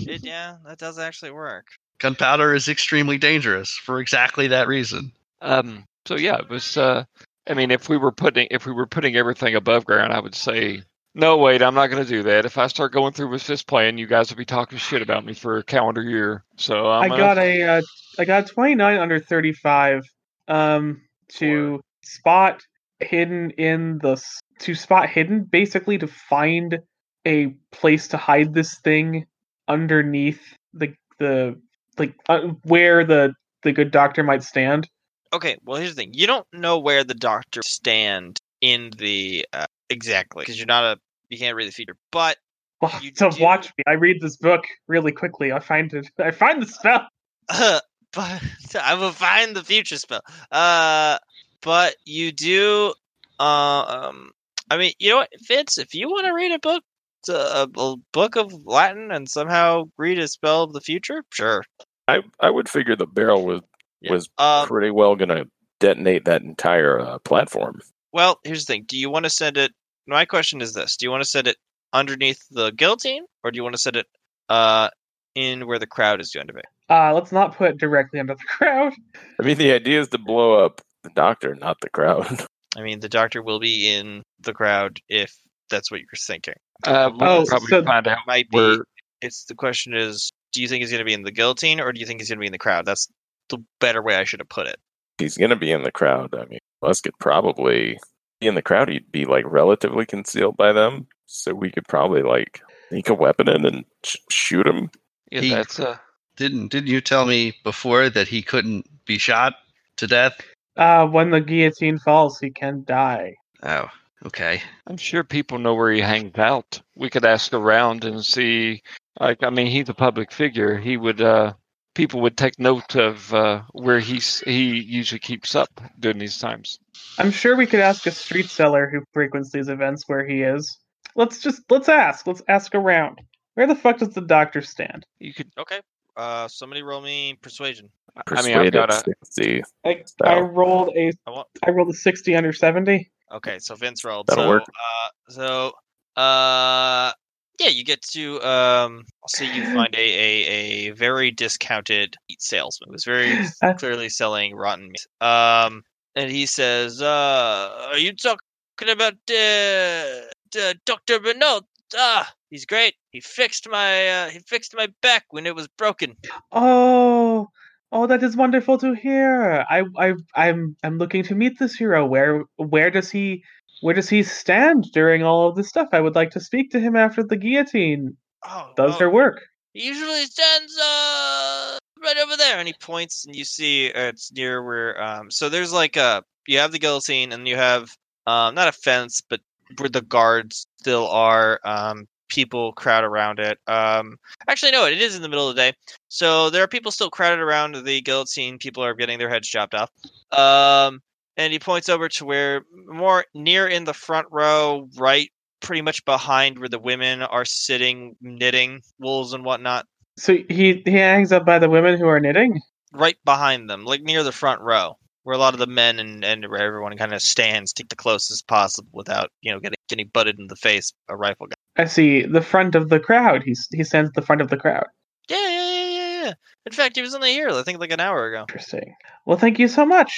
It, 0.08 0.24
yeah, 0.24 0.58
that 0.66 0.78
does 0.78 1.00
actually 1.00 1.32
work. 1.32 1.68
Gunpowder 2.00 2.54
is 2.54 2.68
extremely 2.68 3.18
dangerous 3.18 3.72
for 3.72 4.00
exactly 4.00 4.48
that 4.48 4.68
reason. 4.68 5.12
Um. 5.42 5.86
So 6.06 6.16
yeah, 6.18 6.38
it 6.38 6.50
was. 6.50 6.78
Uh, 6.78 7.06
I 7.48 7.54
mean, 7.54 7.72
if 7.72 7.90
we 7.90 7.98
were 7.98 8.12
putting 8.12 8.48
if 8.52 8.66
we 8.66 8.72
were 8.74 8.86
putting 8.88 9.16
everything 9.16 9.56
above 9.56 9.86
ground, 9.86 10.14
I 10.14 10.20
would 10.20 10.36
say 10.36 10.82
no. 11.14 11.38
Wait, 11.38 11.62
I'm 11.62 11.76
not 11.76 11.88
going 11.88 12.04
to 12.04 12.10
do 12.10 12.24
that. 12.24 12.46
If 12.46 12.58
I 12.58 12.68
start 12.68 12.92
going 12.92 13.14
through 13.14 13.30
with 13.30 13.46
this 13.48 13.64
plan, 13.64 13.98
you 13.98 14.08
guys 14.08 14.30
will 14.30 14.38
be 14.38 14.46
talking 14.46 14.78
shit 14.78 15.02
about 15.02 15.26
me 15.26 15.34
for 15.34 15.58
a 15.58 15.64
calendar 15.64 16.02
year. 16.02 16.44
So 16.58 16.90
I'm 16.90 17.04
I 17.04 17.08
gonna- 17.10 17.22
got 17.22 17.38
a 17.38 17.64
uh, 17.64 17.82
I 18.20 18.26
got 18.26 18.48
29 18.48 18.98
under 18.98 19.20
35 19.20 20.04
um 20.48 21.02
to 21.30 21.80
spot 22.04 22.62
hidden 23.00 23.52
in 23.52 23.98
the 24.00 24.22
to 24.60 24.76
spot 24.76 25.10
hidden 25.10 25.44
basically 25.44 25.98
to 25.98 26.08
find 26.08 26.80
a 27.26 27.48
place 27.72 28.10
to 28.10 28.18
hide 28.18 28.54
this 28.54 28.80
thing 28.80 29.26
underneath 29.68 30.42
the 30.74 30.94
the 31.20 31.60
like 31.98 32.14
uh, 32.30 32.42
where 32.64 33.06
the 33.06 33.34
the 33.64 33.72
good 33.72 33.92
doctor 33.92 34.24
might 34.24 34.44
stand. 34.44 34.88
Okay, 35.34 35.58
well 35.64 35.78
here's 35.78 35.96
the 35.96 36.02
thing: 36.02 36.14
you 36.14 36.28
don't 36.28 36.46
know 36.54 36.80
where 36.80 37.04
the 37.04 37.14
doctor 37.14 37.62
stand 37.64 38.40
in 38.62 38.92
the 38.98 39.46
uh, 39.54 39.66
exactly 39.90 40.42
because 40.42 40.58
you're 40.58 40.68
not 40.68 40.84
a 40.84 41.00
you 41.34 41.40
can't 41.40 41.56
read 41.56 41.68
the 41.68 41.72
future. 41.72 41.96
But 42.12 42.38
Well, 42.82 42.92
You 43.02 43.12
so 43.16 43.30
do- 43.30 43.44
watch 43.44 43.68
me. 43.78 43.84
I 43.88 43.94
read 43.94 44.22
this 44.22 44.38
book 44.38 44.64
really 44.88 45.12
quickly. 45.12 45.52
I 45.52 45.60
find 45.60 45.92
it. 45.94 46.08
I 46.20 46.32
find 46.32 46.62
the 46.62 46.68
spell. 46.68 47.08
but 47.50 48.42
I 48.80 48.94
will 48.96 49.12
find 49.12 49.56
the 49.56 49.64
future 49.64 49.98
spell. 49.98 50.22
Uh, 50.52 51.18
but 51.62 51.96
you 52.06 52.32
do. 52.32 52.94
Uh, 53.40 53.84
um, 54.10 54.32
I 54.70 54.78
mean, 54.78 54.94
you 55.00 55.10
know 55.10 55.18
what, 55.18 55.30
Vince? 55.48 55.78
If 55.78 55.94
you 55.94 56.10
want 56.10 56.26
to 56.28 56.34
read 56.34 56.52
a 56.52 56.60
book, 56.60 56.84
a, 57.30 57.68
a 57.76 57.96
book 58.12 58.36
of 58.36 58.54
Latin, 58.66 59.12
and 59.12 59.28
somehow 59.30 59.86
read 59.98 60.20
a 60.20 60.28
spell 60.28 60.64
of 60.64 60.74
the 60.74 60.82
future, 60.82 61.24
sure. 61.32 61.64
I 62.08 62.20
I 62.40 62.50
would 62.50 62.70
figure 62.70 62.96
the 62.96 63.08
barrel 63.08 63.46
was 63.46 63.62
Yeah. 64.02 64.12
was 64.14 64.30
Uh, 64.38 64.66
pretty 64.66 64.92
well 64.92 65.16
going 65.16 65.30
to 65.30 65.48
detonate 65.80 66.26
that 66.26 66.42
entire 66.44 67.00
uh, 67.00 67.20
platform. 67.20 67.82
Well, 68.12 68.40
here's 68.44 68.66
the 68.66 68.74
thing. 68.74 68.84
Do 68.88 68.98
you 68.98 69.10
want 69.10 69.24
to 69.26 69.30
send 69.30 69.58
it? 69.58 69.74
My 70.08 70.26
question 70.26 70.62
is 70.62 70.74
this: 70.74 70.98
Do 70.98 71.06
you 71.06 71.12
want 71.12 71.24
to 71.24 71.30
set 71.30 71.48
it 71.48 71.58
underneath 71.94 72.40
the 72.52 72.72
guillotine, 72.72 73.26
or 73.44 73.52
do 73.52 73.58
you 73.58 73.64
want 73.64 73.76
to 73.76 73.82
set 73.82 73.96
it 73.96 74.08
uh 74.50 74.90
in 75.36 75.66
where 75.68 75.80
the 75.80 75.88
crowd 75.88 76.22
is 76.22 76.32
going 76.34 76.48
to 76.48 76.54
be? 76.54 76.62
Uh, 76.90 77.14
let's 77.14 77.32
not 77.32 77.56
put 77.56 77.78
directly 77.78 78.20
under 78.20 78.36
the 78.36 78.44
crowd. 78.48 78.94
I 79.40 79.44
mean, 79.44 79.58
the 79.58 79.72
idea 79.72 80.00
is 80.02 80.10
to 80.10 80.18
blow 80.18 80.64
up 80.64 80.82
the 81.04 81.10
doctor, 81.16 81.56
not 81.56 81.78
the 81.82 81.90
crowd. 81.90 82.28
I 82.78 82.82
mean, 82.82 83.00
the 83.00 83.10
doctor 83.10 83.42
will 83.42 83.60
be 83.60 83.88
in 83.94 84.24
the 84.40 84.54
crowd 84.54 85.00
if 85.08 85.34
that's 85.70 85.90
what 85.92 86.00
you're 86.02 86.08
thinking. 86.18 86.56
Uh, 86.86 87.10
we 87.14 87.20
Oh, 87.26 87.46
probably 87.48 87.68
so- 87.68 87.84
find 87.84 88.08
out 88.08 88.18
Might 88.28 88.50
be. 88.50 88.80
It's 89.22 89.46
the 89.46 89.56
question 89.56 89.94
is: 89.96 90.32
Do 90.52 90.62
you 90.62 90.68
think 90.68 90.82
he's 90.82 90.92
going 90.92 91.00
to 91.00 91.06
be 91.06 91.14
in 91.14 91.24
the 91.24 91.32
guillotine, 91.32 91.80
or 91.80 91.94
do 91.94 92.00
you 92.00 92.06
think 92.06 92.20
he's 92.20 92.30
going 92.30 92.38
to 92.40 92.42
be 92.42 92.48
in 92.48 92.52
the 92.52 92.58
crowd? 92.60 92.86
That's 92.86 93.08
the 93.50 93.60
better 93.80 94.02
way 94.02 94.16
I 94.16 94.26
should 94.26 94.42
have 94.42 94.50
put 94.50 94.68
it. 94.68 94.76
He's 95.18 95.38
going 95.38 95.52
to 95.52 95.56
be 95.56 95.72
in 95.72 95.84
the 95.84 95.92
crowd. 95.92 96.34
I 96.36 96.46
mean, 96.46 96.60
Musk 96.82 97.04
could 97.06 97.18
probably 97.20 97.94
be 97.94 98.00
in 98.48 98.56
the 98.56 98.62
crowd. 98.62 98.90
He'd 98.90 99.12
be 99.12 99.26
like 99.26 99.46
relatively 99.48 100.06
concealed 100.06 100.58
by 100.58 100.74
them. 100.74 101.08
so 101.26 101.54
we 101.54 101.72
could 101.72 101.88
probably 101.88 102.22
like 102.22 102.62
sneak 102.90 103.10
a 103.10 103.14
weapon 103.14 103.50
in 103.50 103.66
and 103.66 103.86
sh- 104.04 104.18
shoot 104.30 104.68
him. 104.68 104.90
Yeah, 105.32 105.42
He- 105.42 105.50
that's 105.50 105.80
uh, 105.80 105.98
Didn't 106.36 106.68
didn't 106.70 106.90
you 106.90 107.02
tell 107.02 107.26
me 107.26 107.56
before 107.64 108.10
that 108.10 108.28
he 108.28 108.42
couldn't 108.42 108.86
be 109.06 109.18
shot 109.18 109.54
to 109.98 110.08
death? 110.08 110.40
Uh, 110.76 111.06
when 111.08 111.30
the 111.32 111.40
guillotine 111.42 112.00
falls, 112.00 112.40
he 112.40 112.50
can 112.50 112.84
die. 112.86 113.36
Oh, 113.64 113.88
okay. 114.26 114.62
I'm 114.88 114.98
sure 114.98 115.24
people 115.24 115.60
know 115.60 115.76
where 115.76 115.92
he 115.92 116.02
hangs 116.02 116.38
out. 116.38 116.82
We 116.96 117.10
could 117.10 117.26
ask 117.26 117.54
around 117.54 118.04
and 118.06 118.26
see. 118.26 118.82
Like, 119.20 119.44
I 119.44 119.50
mean, 119.52 119.68
he's 119.68 119.90
a 119.90 119.94
public 119.94 120.32
figure. 120.32 120.78
He 120.78 120.98
would. 120.98 121.22
uh 121.22 121.54
People 121.94 122.22
would 122.22 122.38
take 122.38 122.58
note 122.60 122.96
of 122.96 123.34
uh, 123.34 123.62
where 123.72 124.00
he's 124.00 124.40
he 124.42 124.80
usually 124.80 125.20
keeps 125.20 125.56
up 125.56 125.70
during 126.00 126.18
these 126.18 126.40
times. 126.40 126.80
I'm 127.18 127.32
sure 127.32 127.56
we 127.56 127.68
could 127.68 127.80
ask 127.80 128.06
a 128.08 128.12
street 128.12 128.50
seller 128.50 128.90
who 128.90 129.04
frequents 129.14 129.52
these 129.52 129.70
events 129.70 130.04
where 130.08 130.26
he 130.26 130.42
is. 130.42 130.78
Let's 131.16 131.40
just 131.40 131.62
let's 131.70 131.90
ask. 131.90 132.26
Let's 132.26 132.42
ask 132.48 132.74
around. 132.74 133.22
Where 133.54 133.68
the 133.68 133.76
fuck 133.76 134.00
does 134.00 134.14
the 134.14 134.22
doctor 134.22 134.62
stand? 134.62 135.06
You 135.20 135.34
could. 135.34 135.52
Okay. 135.58 135.80
Uh, 136.18 136.48
somebody 136.48 136.82
roll 136.82 137.02
me 137.02 137.38
persuasion. 137.42 137.90
I 138.28 138.42
mean, 138.44 138.58
I've 138.58 138.72
got 138.72 138.92
a. 138.92 138.94
60. 138.94 139.64
I, 139.86 140.04
So- 140.06 140.26
I 140.26 140.40
rolled 140.40 140.96
a 140.96 141.12
I 141.26 141.32
want. 141.32 141.48
I 141.66 141.72
rolled 141.72 141.90
a 141.90 141.94
sixty 141.94 142.36
under 142.36 142.54
seventy. 142.54 143.12
Okay, 143.32 143.58
so 143.60 143.76
Vince 143.76 144.04
rolled. 144.04 144.28
That'll 144.28 144.44
so, 144.44 144.50
work. 144.50 144.64
Uh, 144.64 145.32
so, 145.32 146.22
uh, 146.22 147.12
yeah, 147.60 147.70
you 147.70 147.84
get 147.84 148.02
to 148.14 148.42
um. 148.42 149.04
You 149.40 149.66
find 149.74 149.94
a 149.96 149.98
a, 149.98 150.88
a 150.88 150.90
very 150.92 151.32
discounted 151.32 152.16
meat 152.30 152.42
salesman 152.42 152.90
who's 152.92 153.06
very 153.06 153.44
clearly 153.78 154.10
selling 154.10 154.56
rotten 154.56 154.88
meat. 154.88 155.08
Um, 155.22 155.84
and 156.16 156.30
he 156.30 156.46
says, 156.46 157.02
"Uh, 157.02 157.90
are 157.92 157.98
you 157.98 158.14
talking 158.14 158.90
about 158.90 159.16
uh, 159.30 160.74
Doctor 160.86 161.20
Bernard? 161.20 161.64
Ah, 161.96 162.34
he's 162.50 162.66
great. 162.66 162.96
He 163.12 163.20
fixed 163.22 163.70
my 163.70 164.08
uh, 164.08 164.30
he 164.30 164.40
fixed 164.40 164.76
my 164.76 164.88
back 165.02 165.26
when 165.30 165.46
it 165.46 165.56
was 165.56 165.68
broken. 165.78 166.16
Oh, 166.52 167.50
oh, 167.94 168.08
that 168.08 168.24
is 168.24 168.36
wonderful 168.36 168.78
to 168.80 168.94
hear. 168.94 169.64
I, 169.70 169.84
I, 169.98 170.14
I'm, 170.36 170.76
I'm 170.84 170.98
looking 170.98 171.24
to 171.26 171.36
meet 171.36 171.60
this 171.60 171.76
hero. 171.76 172.06
Where, 172.06 172.44
where 172.58 172.90
does 172.90 173.12
he, 173.12 173.44
where 173.84 173.94
does 173.94 174.08
he 174.08 174.24
stand 174.24 174.90
during 174.94 175.24
all 175.24 175.50
of 175.50 175.58
this 175.58 175.68
stuff? 175.68 175.90
I 175.92 176.00
would 176.00 176.16
like 176.16 176.32
to 176.32 176.40
speak 176.40 176.72
to 176.72 176.80
him 176.80 176.96
after 176.96 177.22
the 177.22 177.36
guillotine 177.36 178.16
Oh, 178.46 178.72
does 178.78 178.96
oh, 178.96 179.00
her 179.00 179.10
work. 179.10 179.42
He 179.74 179.86
usually 179.86 180.26
stands 180.26 180.78
uh 180.78 181.78
right 182.02 182.18
over 182.18 182.38
there, 182.38 182.60
and 182.60 182.68
he 182.68 182.74
points, 182.80 183.26
and 183.26 183.36
you 183.36 183.44
see 183.44 183.92
uh, 183.92 184.08
it's 184.08 184.32
near 184.32 184.64
where 184.64 185.02
um. 185.02 185.30
So 185.32 185.50
there's 185.50 185.74
like 185.74 185.98
a 185.98 186.24
you 186.48 186.60
have 186.60 186.72
the 186.72 186.80
guillotine, 186.80 187.34
and 187.34 187.48
you 187.48 187.58
have 187.58 187.96
um 188.26 188.56
not 188.56 188.70
a 188.70 188.72
fence, 188.72 189.22
but 189.22 189.42
where 189.78 189.90
the 189.90 190.02
guards 190.02 190.66
still 190.80 191.08
are. 191.10 191.60
Um, 191.66 192.08
people 192.30 192.74
crowd 192.74 193.04
around 193.04 193.40
it. 193.40 193.60
Um, 193.68 194.18
actually, 194.48 194.72
no, 194.72 194.86
it 194.86 195.00
is 195.00 195.16
in 195.16 195.22
the 195.22 195.30
middle 195.30 195.50
of 195.50 195.56
the 195.56 195.62
day, 195.62 195.74
so 196.08 196.50
there 196.50 196.64
are 196.64 196.68
people 196.68 196.92
still 196.92 197.10
crowded 197.10 197.40
around 197.40 197.76
the 197.76 198.02
guillotine. 198.02 198.58
People 198.58 198.84
are 198.84 198.94
getting 198.94 199.20
their 199.20 199.30
heads 199.30 199.48
chopped 199.48 199.76
off. 199.76 199.92
Um, 200.32 201.02
and 201.38 201.52
he 201.54 201.60
points 201.60 201.90
over 201.90 202.10
to 202.10 202.26
where 202.26 202.62
more 202.88 203.26
near 203.34 203.68
in 203.68 203.84
the 203.86 203.94
front 203.94 204.28
row, 204.32 204.88
right 204.98 205.30
pretty 205.62 205.82
much 205.82 206.04
behind 206.06 206.60
where 206.60 206.68
the 206.70 206.78
women 206.80 207.22
are 207.22 207.46
sitting 207.46 208.16
knitting 208.22 208.82
wools 209.00 209.34
and 209.34 209.46
whatnot 209.46 209.86
So 210.18 210.38
he, 210.50 210.82
he 210.84 210.92
hangs 210.92 211.32
up 211.32 211.46
by 211.46 211.58
the 211.58 211.70
women 211.70 211.98
who 211.98 212.06
are 212.08 212.20
knitting. 212.20 212.60
right 212.92 213.16
behind 213.24 213.70
them 213.70 213.86
like 213.86 214.02
near 214.02 214.24
the 214.24 214.34
front 214.34 214.60
row 214.60 214.98
where 215.24 215.36
a 215.36 215.40
lot 215.40 215.54
of 215.54 215.60
the 215.62 215.66
men 215.68 216.00
and, 216.00 216.26
and 216.26 216.46
where 216.50 216.62
everyone 216.62 216.98
kind 216.98 217.14
of 217.14 217.22
stands 217.22 217.72
to 217.74 217.84
get 217.84 217.90
the 217.90 217.96
closest 217.96 218.46
possible 218.48 218.90
without 218.92 219.30
you 219.42 219.54
know 219.54 219.60
getting 219.62 219.78
getting 219.88 220.10
butted 220.14 220.38
in 220.38 220.48
the 220.48 220.56
face 220.58 220.92
a 221.08 221.16
rifle 221.16 221.48
guy. 221.48 221.56
I 221.82 221.86
see 221.86 222.24
the 222.24 222.42
front 222.42 222.76
of 222.76 222.90
the 222.90 223.00
crowd. 223.00 223.42
He's, 223.44 223.68
he 223.72 223.84
stands 223.86 224.10
at 224.10 224.16
the 224.16 224.22
front 224.22 224.42
of 224.42 224.50
the 224.50 224.58
crowd. 224.58 224.86
yeah 225.30 225.38
yeah 225.48 225.72
yeah 225.72 225.90
yeah 225.90 226.24
yeah 226.26 226.34
in 226.66 226.74
fact 226.74 226.98
he 226.98 227.02
was 227.02 227.16
only 227.16 227.32
here 227.32 227.50
i 227.50 227.64
think 227.64 227.80
like 227.80 227.92
an 227.92 228.02
hour 228.02 228.28
ago 228.28 228.42
Interesting. 228.42 228.94
Well, 229.26 229.38
thank 229.38 229.60
you 229.60 229.70
so 229.70 229.86
much. 229.86 230.12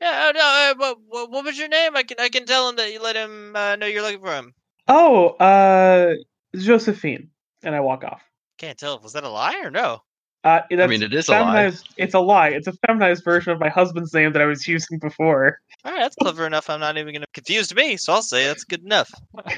Yeah 0.00 0.28
oh, 0.28 0.32
no 0.34 0.40
uh, 0.40 0.74
what, 0.76 0.98
what, 1.08 1.30
what 1.30 1.44
was 1.44 1.58
your 1.58 1.68
name 1.68 1.96
i 1.96 2.02
can 2.02 2.16
i 2.20 2.28
can 2.28 2.46
tell 2.46 2.68
him 2.68 2.76
that 2.76 2.92
you 2.92 3.00
let 3.02 3.16
him 3.16 3.54
uh, 3.56 3.76
know 3.76 3.86
you're 3.86 4.02
looking 4.02 4.20
for 4.20 4.34
him 4.34 4.52
Oh, 4.88 5.28
uh, 5.38 6.14
Josephine. 6.56 7.30
And 7.62 7.76
I 7.76 7.80
walk 7.80 8.02
off. 8.02 8.22
can't 8.58 8.76
tell 8.76 8.98
was 8.98 9.12
that 9.12 9.22
a 9.24 9.28
lie 9.28 9.60
or 9.62 9.70
no 9.70 10.02
Uh, 10.42 10.60
I 10.70 10.86
mean, 10.86 11.02
it 11.02 11.12
is 11.14 11.28
a 11.28 11.32
lie. 11.32 11.70
It's 11.98 12.14
a 12.14 12.18
lie. 12.18 12.48
It's 12.48 12.66
a 12.66 12.72
feminized 12.86 13.22
version 13.22 13.52
of 13.52 13.60
my 13.60 13.68
husband's 13.68 14.12
name 14.14 14.32
that 14.32 14.40
I 14.42 14.46
was 14.46 14.66
using 14.66 14.98
before. 14.98 15.58
all 15.84 15.92
right 15.92 16.00
that's 16.00 16.16
clever 16.16 16.46
enough 16.46 16.68
i'm 16.70 16.80
not 16.80 16.96
even 16.98 17.12
gonna 17.14 17.26
confused 17.34 17.74
me 17.76 17.96
so 17.98 18.12
i'll 18.14 18.22
say 18.22 18.46
that's 18.46 18.64
good 18.64 18.82
enough 18.82 19.10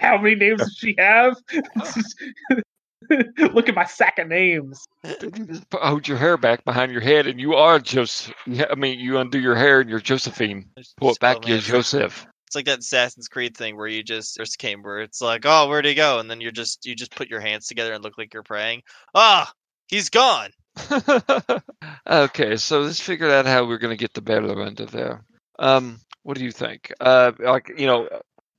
How 0.00 0.18
many 0.18 0.34
names 0.34 0.58
does 0.60 0.76
she 0.78 0.94
have? 0.98 1.36
Look 3.52 3.68
at 3.68 3.74
my 3.74 3.84
sack 3.84 4.18
of 4.18 4.28
names. 4.28 4.86
Just 5.04 5.64
hold 5.72 6.06
your 6.06 6.16
hair 6.16 6.36
back 6.36 6.64
behind 6.64 6.92
your 6.92 7.00
head, 7.00 7.26
and 7.26 7.40
you 7.40 7.54
are 7.54 7.78
Joseph. 7.78 8.34
I 8.46 8.74
mean, 8.76 9.00
you 9.00 9.18
undo 9.18 9.38
your 9.38 9.56
hair, 9.56 9.80
and 9.80 9.90
you're 9.90 10.00
Josephine. 10.00 10.70
Pull 10.96 11.12
it 11.12 11.20
back, 11.20 11.46
you're. 11.46 11.58
Joseph. 11.58 12.26
It's 12.46 12.56
like 12.56 12.66
that 12.66 12.80
Assassin's 12.80 13.28
Creed 13.28 13.56
thing 13.56 13.76
where 13.76 13.86
you 13.86 14.02
just 14.02 14.36
first 14.36 14.58
came 14.58 14.82
where 14.82 15.00
it's 15.00 15.20
like, 15.20 15.42
oh, 15.44 15.68
where'd 15.68 15.84
he 15.84 15.94
go? 15.94 16.18
And 16.18 16.28
then 16.28 16.40
you're 16.40 16.50
just 16.50 16.84
you 16.84 16.96
just 16.96 17.14
put 17.14 17.30
your 17.30 17.40
hands 17.40 17.66
together 17.66 17.92
and 17.92 18.02
look 18.02 18.18
like 18.18 18.34
you're 18.34 18.42
praying. 18.42 18.82
Ah, 19.14 19.52
he's 19.86 20.08
gone. 20.08 20.50
okay, 22.06 22.56
so 22.56 22.80
let's 22.80 23.00
figure 23.00 23.30
out 23.30 23.46
how 23.46 23.66
we're 23.66 23.78
going 23.78 23.96
to 23.96 24.00
get 24.00 24.14
the 24.14 24.20
barrel 24.20 24.60
under 24.62 24.84
there. 24.84 25.24
Um, 25.58 26.00
what 26.22 26.36
do 26.36 26.44
you 26.44 26.50
think? 26.50 26.92
Uh, 27.00 27.32
like, 27.38 27.70
you 27.76 27.86
know, 27.86 28.08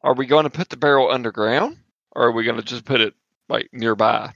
are 0.04 0.14
we 0.14 0.26
going 0.26 0.44
to 0.44 0.50
put 0.50 0.70
the 0.70 0.78
barrel 0.78 1.12
underground, 1.12 1.78
or 2.12 2.28
are 2.28 2.32
we 2.32 2.44
going 2.44 2.58
to 2.58 2.64
just 2.64 2.86
put 2.86 3.02
it 3.02 3.14
like 3.50 3.70
nearby? 3.72 4.34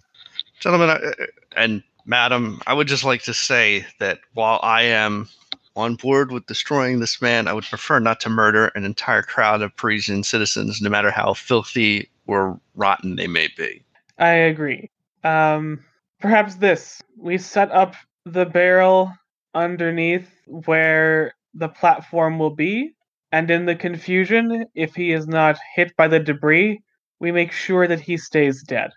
Gentlemen 0.60 0.90
I, 0.90 1.26
and 1.56 1.84
madam, 2.06 2.62
I 2.68 2.74
would 2.74 2.88
just 2.88 3.04
like 3.04 3.24
to 3.24 3.34
say 3.34 3.86
that 4.00 4.20
while 4.34 4.60
I 4.64 4.84
am 4.84 5.28
on 5.76 5.96
board 5.96 6.32
with 6.32 6.46
destroying 6.46 7.00
this 7.00 7.22
man, 7.22 7.48
I 7.48 7.54
would 7.54 7.66
prefer 7.66 8.00
not 8.00 8.20
to 8.22 8.30
murder 8.30 8.68
an 8.76 8.86
entire 8.86 9.22
crowd 9.22 9.62
of 9.62 9.76
Parisian 9.76 10.24
citizens, 10.24 10.82
no 10.82 10.90
matter 10.90 11.12
how 11.12 11.34
filthy 11.34 12.10
or 12.28 12.60
rotten 12.76 13.16
they 13.16 13.28
may 13.28 13.50
be. 13.58 13.84
I 14.18 14.30
agree. 14.30 14.90
Um, 15.24 15.84
perhaps 16.20 16.56
this: 16.56 17.02
we 17.18 17.38
set 17.38 17.72
up 17.72 17.96
the 18.26 18.46
barrel 18.46 19.12
underneath 19.54 20.30
where 20.46 21.34
the 21.54 21.70
platform 21.70 22.40
will 22.40 22.56
be, 22.56 22.94
and 23.32 23.52
in 23.52 23.66
the 23.66 23.76
confusion, 23.76 24.66
if 24.76 24.96
he 24.96 25.12
is 25.12 25.28
not 25.28 25.58
hit 25.76 25.96
by 25.98 26.08
the 26.08 26.20
debris, 26.20 26.82
we 27.20 27.32
make 27.32 27.52
sure 27.52 27.88
that 27.88 28.00
he 28.00 28.18
stays 28.18 28.64
dead. 28.64 28.92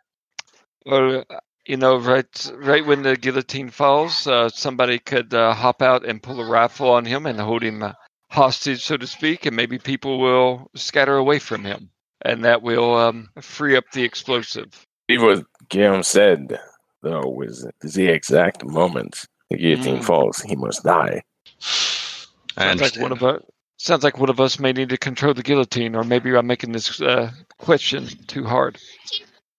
Well, 0.87 1.25
you 1.69 1.77
know, 1.77 1.99
right, 1.99 2.51
right 2.57 2.85
when 2.85 3.03
the 3.03 3.14
guillotine 3.14 3.69
falls, 3.69 4.27
uh, 4.27 4.49
somebody 4.49 4.99
could 4.99 5.35
uh, 5.35 5.53
hop 5.53 5.83
out 5.83 6.07
and 6.07 6.23
pull 6.23 6.41
a 6.41 6.49
rifle 6.49 6.91
on 6.91 7.05
him 7.05 7.27
and 7.27 7.39
hold 7.39 7.62
him 7.62 7.83
uh, 7.83 7.93
hostage, 8.31 8.83
so 8.83 8.97
to 8.97 9.07
speak, 9.07 9.45
and 9.45 9.55
maybe 9.55 9.79
people 9.79 10.19
will 10.19 10.71
scatter 10.75 11.16
away 11.16 11.39
from 11.39 11.64
him, 11.64 11.91
and 12.23 12.45
that 12.45 12.62
will 12.62 12.97
um, 12.97 13.29
free 13.41 13.77
up 13.77 13.85
the 13.93 14.03
explosive. 14.03 14.87
See 15.11 15.19
what 15.19 15.45
Guillaume 15.69 16.03
said, 16.03 16.59
though, 17.03 17.29
was 17.29 17.69
the 17.83 18.09
exact 18.09 18.64
moment 18.64 19.27
the 19.51 19.59
guillotine 19.59 19.99
Mm. 19.99 20.05
falls, 20.05 20.41
he 20.41 20.57
must 20.57 20.83
die. 20.85 21.23
Sounds 21.59 22.81
like 22.81 22.97
one 22.97 23.12
of 23.12 23.23
us. 23.23 23.43
Sounds 23.77 24.03
like 24.03 24.19
one 24.19 24.31
of 24.31 24.41
us 24.41 24.59
may 24.59 24.73
need 24.73 24.89
to 24.89 24.97
control 24.97 25.35
the 25.35 25.43
guillotine, 25.43 25.95
or 25.95 26.03
maybe 26.03 26.35
I'm 26.35 26.47
making 26.47 26.73
this 26.73 27.01
uh, 27.01 27.31
question 27.59 28.09
too 28.27 28.45
hard. 28.45 28.79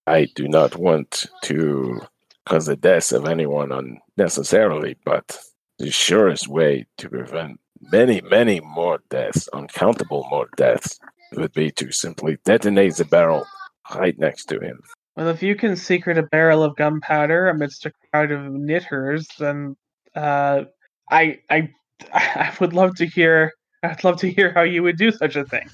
I 0.10 0.26
do 0.34 0.48
not 0.48 0.76
want 0.76 1.28
to 1.44 2.02
cause 2.48 2.66
the 2.66 2.76
death 2.76 3.12
of 3.12 3.28
anyone 3.28 3.72
unnecessarily, 3.72 4.98
but 5.06 5.38
the 5.78 5.92
surest 5.92 6.48
way 6.48 6.88
to 6.98 7.10
prevent 7.10 7.60
many, 7.80 8.20
many 8.22 8.60
more 8.60 9.04
deaths, 9.12 9.48
uncountable 9.54 10.28
more 10.32 10.50
deaths, 10.58 11.00
would 11.34 11.54
be 11.54 11.70
to 11.74 11.92
simply 11.92 12.40
detonate 12.44 12.96
the 12.96 13.06
barrel 13.06 13.46
right 13.94 14.18
next 14.18 14.46
to 14.46 14.60
him. 14.60 14.82
Well, 15.16 15.28
if 15.28 15.44
you 15.44 15.56
can 15.56 15.76
secret 15.76 16.18
a 16.18 16.24
barrel 16.24 16.64
of 16.64 16.76
gunpowder 16.76 17.48
amidst 17.48 17.86
a 17.86 17.92
crowd 18.10 18.32
of 18.32 18.52
knitters, 18.52 19.28
then 19.38 19.78
uh, 20.16 20.64
I, 21.12 21.38
I, 21.52 21.70
I 22.14 22.52
would 22.60 22.74
love 22.74 22.96
to 22.96 23.06
hear. 23.06 23.54
I'd 23.84 24.04
love 24.04 24.18
to 24.22 24.32
hear 24.32 24.54
how 24.54 24.64
you 24.64 24.82
would 24.82 24.98
do 24.98 25.12
such 25.12 25.36
a 25.36 25.46
thing. 25.46 25.70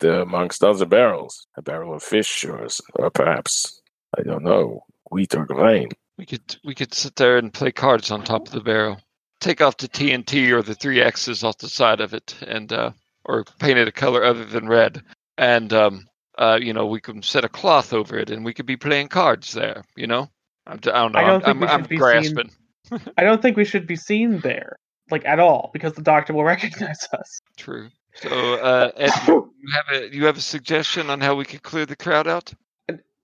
The, 0.00 0.22
amongst 0.22 0.64
other 0.64 0.86
barrels, 0.86 1.46
a 1.56 1.62
barrel 1.62 1.94
of 1.94 2.02
fish, 2.02 2.44
or, 2.44 2.66
or 2.96 3.10
perhaps, 3.10 3.80
I 4.18 4.22
don't 4.22 4.42
know, 4.44 4.84
wheat 5.10 5.34
or 5.34 5.44
grain. 5.44 5.90
We 6.16 6.26
could 6.26 6.56
we 6.64 6.74
could 6.74 6.92
sit 6.92 7.16
there 7.16 7.38
and 7.38 7.52
play 7.52 7.72
cards 7.72 8.10
on 8.10 8.24
top 8.24 8.46
of 8.46 8.52
the 8.52 8.60
barrel. 8.60 9.00
Take 9.40 9.60
off 9.60 9.78
the 9.78 9.88
TNT 9.88 10.50
or 10.50 10.62
the 10.62 10.74
three 10.74 11.00
X's 11.00 11.44
off 11.44 11.58
the 11.58 11.68
side 11.68 12.00
of 12.00 12.12
it, 12.12 12.34
and 12.46 12.72
uh, 12.72 12.92
or 13.24 13.44
paint 13.58 13.78
it 13.78 13.88
a 13.88 13.92
color 13.92 14.24
other 14.24 14.44
than 14.44 14.68
red. 14.68 15.02
And 15.38 15.72
um, 15.72 16.06
uh, 16.38 16.58
you 16.60 16.72
know, 16.72 16.86
we 16.86 17.00
can 17.00 17.22
set 17.22 17.44
a 17.44 17.48
cloth 17.48 17.92
over 17.92 18.18
it, 18.18 18.30
and 18.30 18.44
we 18.44 18.54
could 18.54 18.66
be 18.66 18.76
playing 18.76 19.08
cards 19.08 19.52
there. 19.52 19.84
You 19.96 20.06
know, 20.06 20.30
I'm, 20.66 20.74
I 20.74 20.76
don't 20.76 21.12
know. 21.12 21.18
I 21.18 21.26
don't 21.26 21.46
I'm, 21.46 21.58
think 21.58 21.60
we 21.60 21.66
I'm, 21.66 21.80
should 21.80 21.88
be 21.88 21.96
seen- 21.96 21.98
grasping. 21.98 22.50
I 23.16 23.22
don't 23.22 23.40
think 23.40 23.56
we 23.56 23.64
should 23.64 23.86
be 23.86 23.96
seen 23.96 24.40
there, 24.40 24.76
like 25.10 25.24
at 25.24 25.38
all, 25.38 25.70
because 25.72 25.92
the 25.94 26.02
doctor 26.02 26.32
will 26.32 26.44
recognize 26.56 27.06
us. 27.12 27.40
True. 27.56 27.88
So, 28.14 28.54
uh, 28.54 28.90
Ed, 28.96 29.12
you 29.28 29.72
have 29.74 30.02
a 30.02 30.14
you 30.14 30.26
have 30.26 30.36
a 30.36 30.42
suggestion 30.42 31.10
on 31.10 31.20
how 31.20 31.34
we 31.34 31.44
could 31.44 31.62
clear 31.62 31.86
the 31.86 31.96
crowd 31.96 32.26
out? 32.26 32.52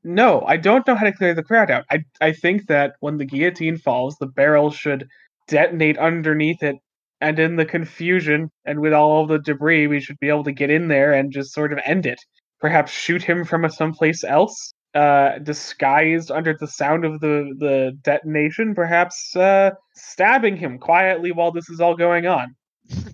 No, 0.05 0.43
I 0.47 0.57
don't 0.57 0.87
know 0.87 0.95
how 0.95 1.05
to 1.05 1.12
clear 1.12 1.34
the 1.34 1.43
crowd 1.43 1.70
out. 1.70 1.84
I 1.91 2.05
I 2.20 2.32
think 2.32 2.66
that 2.68 2.95
when 3.01 3.18
the 3.18 3.24
guillotine 3.24 3.78
falls, 3.78 4.16
the 4.18 4.26
barrel 4.26 4.70
should 4.70 5.09
detonate 5.49 5.99
underneath 5.99 6.62
it, 6.62 6.76
and 7.20 7.39
in 7.39 7.57
the 7.57 7.64
confusion 7.64 8.51
and 8.64 8.80
with 8.80 8.93
all 8.93 9.26
the 9.26 9.39
debris, 9.39 9.87
we 9.87 10.01
should 10.01 10.18
be 10.20 10.28
able 10.28 10.45
to 10.45 10.53
get 10.53 10.70
in 10.70 10.89
there 10.89 11.12
and 11.12 11.32
just 11.32 11.53
sort 11.53 11.72
of 11.72 11.80
end 11.84 12.07
it. 12.07 12.20
Perhaps 12.61 12.93
shoot 12.93 13.22
him 13.22 13.45
from 13.45 13.68
someplace 13.68 14.24
else, 14.24 14.72
uh, 14.95 15.39
disguised 15.41 16.30
under 16.30 16.57
the 16.59 16.68
sound 16.68 17.05
of 17.05 17.20
the 17.20 17.55
the 17.59 17.93
detonation. 18.03 18.74
Perhaps 18.74 19.34
uh, 19.37 19.72
stabbing 19.95 20.57
him 20.57 20.78
quietly 20.78 21.32
while 21.32 21.53
this 21.53 21.68
is 21.68 21.80
all 21.80 21.97
going 21.97 22.26
on. 22.26 22.55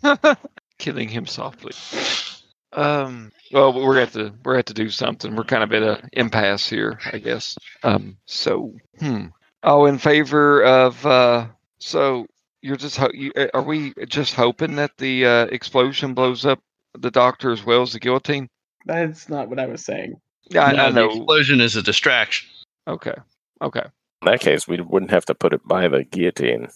Killing 0.83 1.09
him 1.09 1.27
softly. 1.27 1.73
Um. 2.73 3.31
Well, 3.53 3.73
we're 3.73 4.01
at 4.01 4.15
to 4.15 4.33
we're 4.45 4.57
at 4.57 4.67
to 4.67 4.75
do 4.75 4.89
something. 4.89 5.37
We're 5.37 5.45
kind 5.45 5.63
of 5.63 5.73
at 5.73 5.85
a 5.85 6.09
impasse 6.13 6.69
here, 6.69 6.99
I 7.13 7.19
guess. 7.19 7.57
Um. 7.85 8.17
So, 8.27 8.75
hmm. 8.99 9.27
Oh, 9.63 9.87
in 9.87 9.99
favor 9.99 10.65
of. 10.65 11.07
Uh. 11.07 11.47
So 11.79 12.27
you're 12.63 12.75
just 12.75 12.97
ho- 12.97 13.13
you, 13.15 13.31
uh, 13.37 13.47
are 13.55 13.63
we 13.63 13.95
just 14.09 14.35
hoping 14.35 14.75
that 14.75 14.91
the 14.99 15.25
uh, 15.25 15.45
explosion 15.53 16.15
blows 16.15 16.45
up 16.45 16.59
the 16.99 17.13
doctor 17.13 17.53
as 17.53 17.65
well 17.65 17.83
as 17.83 17.93
the 17.93 18.01
guillotine? 18.01 18.49
That's 18.85 19.29
not 19.29 19.49
what 19.49 19.61
I 19.61 19.67
was 19.67 19.85
saying. 19.85 20.21
Yeah, 20.51 20.65
I, 20.65 20.73
No, 20.73 20.87
I 20.87 20.91
the 20.91 21.09
explosion 21.11 21.61
is 21.61 21.77
a 21.77 21.83
distraction. 21.83 22.49
Okay. 22.89 23.15
Okay. 23.61 23.85
In 24.23 24.27
that 24.27 24.41
case, 24.41 24.67
we 24.67 24.81
wouldn't 24.81 25.13
have 25.13 25.27
to 25.27 25.35
put 25.37 25.53
it 25.53 25.61
by 25.65 25.87
the 25.87 26.03
guillotine 26.03 26.67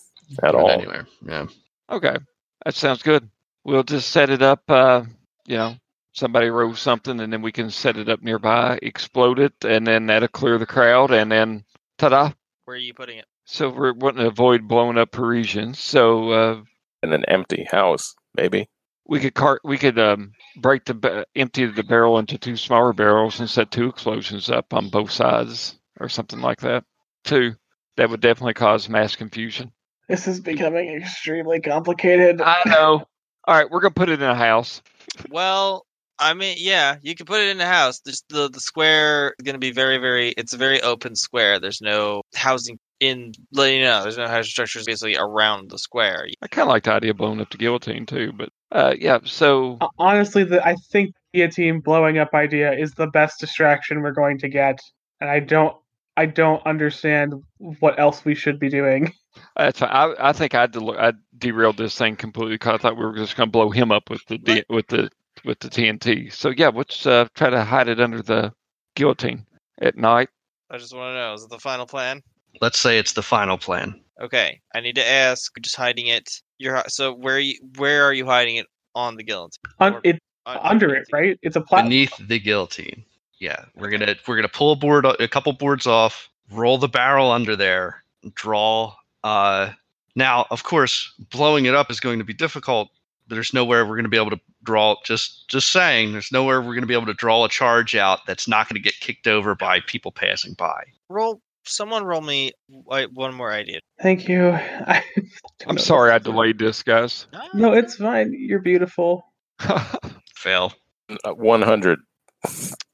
at 0.44 0.54
all. 0.54 0.70
Anywhere. 0.70 1.08
Yeah. 1.26 1.46
Okay. 1.90 2.16
That 2.64 2.74
sounds 2.76 3.02
good. 3.02 3.28
We'll 3.66 3.82
just 3.82 4.10
set 4.10 4.30
it 4.30 4.42
up. 4.42 4.62
Uh. 4.68 5.02
You 5.48 5.56
know, 5.56 5.74
somebody 6.12 6.48
rolls 6.48 6.80
something, 6.80 7.20
and 7.20 7.32
then 7.32 7.42
we 7.42 7.52
can 7.52 7.70
set 7.70 7.96
it 7.96 8.08
up 8.08 8.22
nearby, 8.22 8.78
explode 8.82 9.38
it, 9.38 9.52
and 9.64 9.86
then 9.86 10.06
that'll 10.06 10.28
clear 10.28 10.58
the 10.58 10.66
crowd, 10.66 11.12
and 11.12 11.30
then 11.30 11.64
ta-da. 11.98 12.32
Where 12.64 12.76
are 12.76 12.80
you 12.80 12.94
putting 12.94 13.18
it? 13.18 13.26
So 13.44 13.68
we're 13.70 13.92
wanting 13.92 14.22
to 14.22 14.28
avoid 14.28 14.66
blowing 14.66 14.98
up 14.98 15.12
Parisians. 15.12 15.78
So 15.78 16.30
uh, 16.30 16.62
In 17.04 17.12
an 17.12 17.24
empty 17.26 17.64
house, 17.70 18.16
maybe. 18.36 18.68
we 19.06 19.20
could 19.20 19.34
cart, 19.34 19.60
we 19.62 19.78
could 19.78 20.00
um, 20.00 20.32
break 20.60 20.84
the 20.84 20.94
ba- 20.94 21.26
empty 21.36 21.64
the 21.66 21.84
barrel 21.84 22.18
into 22.18 22.38
two 22.38 22.56
smaller 22.56 22.92
barrels 22.92 23.38
and 23.38 23.48
set 23.48 23.70
two 23.70 23.88
explosions 23.88 24.50
up 24.50 24.74
on 24.74 24.88
both 24.88 25.12
sides, 25.12 25.78
or 26.00 26.08
something 26.08 26.40
like 26.40 26.60
that. 26.62 26.82
Two. 27.22 27.54
That 27.98 28.10
would 28.10 28.20
definitely 28.20 28.54
cause 28.54 28.88
mass 28.88 29.14
confusion. 29.14 29.70
This 30.08 30.26
is 30.26 30.40
becoming 30.40 30.88
extremely 30.90 31.60
complicated. 31.60 32.40
I 32.40 32.62
know. 32.66 33.06
All 33.46 33.54
right, 33.54 33.70
we're 33.70 33.80
gonna 33.80 33.92
put 33.92 34.08
it 34.08 34.20
in 34.20 34.28
a 34.28 34.34
house. 34.34 34.82
Well, 35.30 35.86
I 36.18 36.34
mean, 36.34 36.56
yeah, 36.58 36.96
you 37.02 37.14
can 37.14 37.26
put 37.26 37.40
it 37.40 37.48
in 37.48 37.60
a 37.60 37.66
house. 37.66 38.00
There's 38.00 38.24
the 38.28 38.48
the 38.48 38.60
square 38.60 39.34
is 39.38 39.44
going 39.44 39.54
to 39.54 39.58
be 39.60 39.70
very, 39.70 39.98
very. 39.98 40.30
It's 40.30 40.52
a 40.52 40.56
very 40.56 40.80
open 40.82 41.14
square. 41.14 41.60
There's 41.60 41.80
no 41.80 42.22
housing 42.34 42.78
in. 43.00 43.32
let 43.52 43.72
You 43.72 43.82
know, 43.82 44.02
there's 44.02 44.16
no 44.16 44.26
housing 44.26 44.50
structures 44.50 44.86
basically 44.86 45.16
around 45.16 45.70
the 45.70 45.78
square. 45.78 46.26
I 46.42 46.46
kind 46.48 46.68
of 46.68 46.70
like 46.70 46.84
the 46.84 46.92
idea 46.92 47.10
of 47.10 47.18
blowing 47.18 47.40
up 47.40 47.50
the 47.50 47.58
guillotine 47.58 48.06
too, 48.06 48.32
but 48.32 48.48
uh, 48.72 48.94
yeah. 48.98 49.18
So 49.24 49.78
Honestly, 49.98 50.44
the 50.44 50.66
I 50.66 50.74
think 50.90 51.14
the 51.32 51.40
guillotine 51.40 51.80
blowing 51.80 52.18
up 52.18 52.34
idea 52.34 52.72
is 52.72 52.92
the 52.92 53.08
best 53.08 53.40
distraction 53.40 54.00
we're 54.00 54.12
going 54.12 54.38
to 54.38 54.48
get, 54.48 54.80
and 55.20 55.28
I 55.28 55.40
don't 55.40 55.76
I 56.16 56.26
don't 56.26 56.66
understand 56.66 57.34
what 57.58 57.98
else 57.98 58.24
we 58.24 58.34
should 58.34 58.58
be 58.58 58.70
doing. 58.70 59.12
That's 59.56 59.78
fine. 59.78 59.90
I, 59.90 60.14
I 60.18 60.32
think 60.32 60.54
I, 60.54 60.66
del- 60.66 60.98
I 60.98 61.12
derailed 61.38 61.76
this 61.76 61.96
thing 61.96 62.16
completely 62.16 62.54
because 62.54 62.74
I 62.74 62.78
thought 62.78 62.96
we 62.96 63.04
were 63.04 63.14
just 63.16 63.36
going 63.36 63.48
to 63.48 63.50
blow 63.52 63.70
him 63.70 63.90
up 63.92 64.10
with 64.10 64.24
the 64.26 64.38
D- 64.38 64.64
with 64.68 64.86
the 64.88 65.10
with 65.44 65.58
the 65.60 65.68
TNT. 65.68 66.32
So 66.32 66.50
yeah, 66.50 66.68
let's 66.68 67.06
uh, 67.06 67.28
try 67.34 67.50
to 67.50 67.64
hide 67.64 67.88
it 67.88 68.00
under 68.00 68.22
the 68.22 68.52
guillotine 68.94 69.46
at 69.80 69.96
night. 69.96 70.28
I 70.70 70.78
just 70.78 70.94
want 70.94 71.12
to 71.12 71.14
know: 71.14 71.34
is 71.34 71.44
it 71.44 71.50
the 71.50 71.58
final 71.58 71.86
plan? 71.86 72.22
Let's 72.60 72.78
say 72.78 72.98
it's 72.98 73.12
the 73.12 73.22
final 73.22 73.58
plan. 73.58 74.00
Okay, 74.20 74.60
I 74.74 74.80
need 74.80 74.94
to 74.96 75.06
ask. 75.06 75.52
Just 75.60 75.76
hiding 75.76 76.06
it. 76.06 76.30
You're 76.58 76.82
so 76.88 77.12
where? 77.14 77.36
Are 77.36 77.40
you, 77.40 77.54
where 77.76 78.04
are 78.04 78.12
you 78.12 78.26
hiding 78.26 78.56
it 78.56 78.66
on 78.94 79.16
the 79.16 79.22
guillotine? 79.22 79.60
Un- 79.80 79.94
Or- 79.94 80.00
it 80.04 80.18
Un- 80.46 80.58
under 80.62 80.94
it, 80.94 81.06
right? 81.12 81.38
It's 81.42 81.56
a 81.56 81.60
platform. 81.60 81.88
Beneath 81.90 82.16
the 82.28 82.38
guillotine. 82.38 83.04
Yeah. 83.38 83.64
We're 83.74 83.90
gonna 83.90 84.14
we're 84.26 84.36
gonna 84.36 84.48
pull 84.48 84.72
a 84.72 84.76
board 84.76 85.04
a 85.04 85.28
couple 85.28 85.52
boards 85.52 85.86
off, 85.86 86.30
roll 86.50 86.78
the 86.78 86.88
barrel 86.88 87.30
under 87.30 87.56
there, 87.56 88.02
draw 88.34 88.94
uh 89.26 89.72
now 90.14 90.46
of 90.50 90.62
course 90.62 91.12
blowing 91.30 91.64
it 91.66 91.74
up 91.74 91.90
is 91.90 92.00
going 92.00 92.18
to 92.18 92.24
be 92.24 92.34
difficult. 92.34 92.88
There's 93.28 93.52
nowhere 93.52 93.84
we're 93.84 93.96
gonna 93.96 94.08
be 94.08 94.16
able 94.16 94.30
to 94.30 94.40
draw 94.62 94.96
just 95.04 95.48
just 95.48 95.72
saying, 95.72 96.12
there's 96.12 96.30
nowhere 96.30 96.62
we're 96.62 96.74
gonna 96.74 96.86
be 96.86 96.94
able 96.94 97.06
to 97.06 97.14
draw 97.14 97.44
a 97.44 97.48
charge 97.48 97.96
out 97.96 98.20
that's 98.26 98.46
not 98.46 98.68
gonna 98.68 98.80
get 98.80 98.94
kicked 99.00 99.26
over 99.26 99.54
by 99.54 99.80
people 99.80 100.12
passing 100.12 100.54
by. 100.54 100.84
Roll. 101.08 101.40
Someone 101.68 102.04
roll 102.04 102.20
me 102.20 102.52
one 102.68 103.34
more 103.34 103.52
idea. 103.52 103.80
Thank 104.00 104.28
you. 104.28 104.50
I 104.52 105.02
I'm 105.66 105.78
sorry 105.78 106.12
I 106.12 106.18
delayed 106.18 106.60
this, 106.60 106.84
guys. 106.84 107.26
No, 107.54 107.72
it's 107.72 107.96
fine. 107.96 108.32
You're 108.32 108.60
beautiful. 108.60 109.32
Fail. 110.36 110.72
Uh, 111.24 111.32
100. 111.32 111.98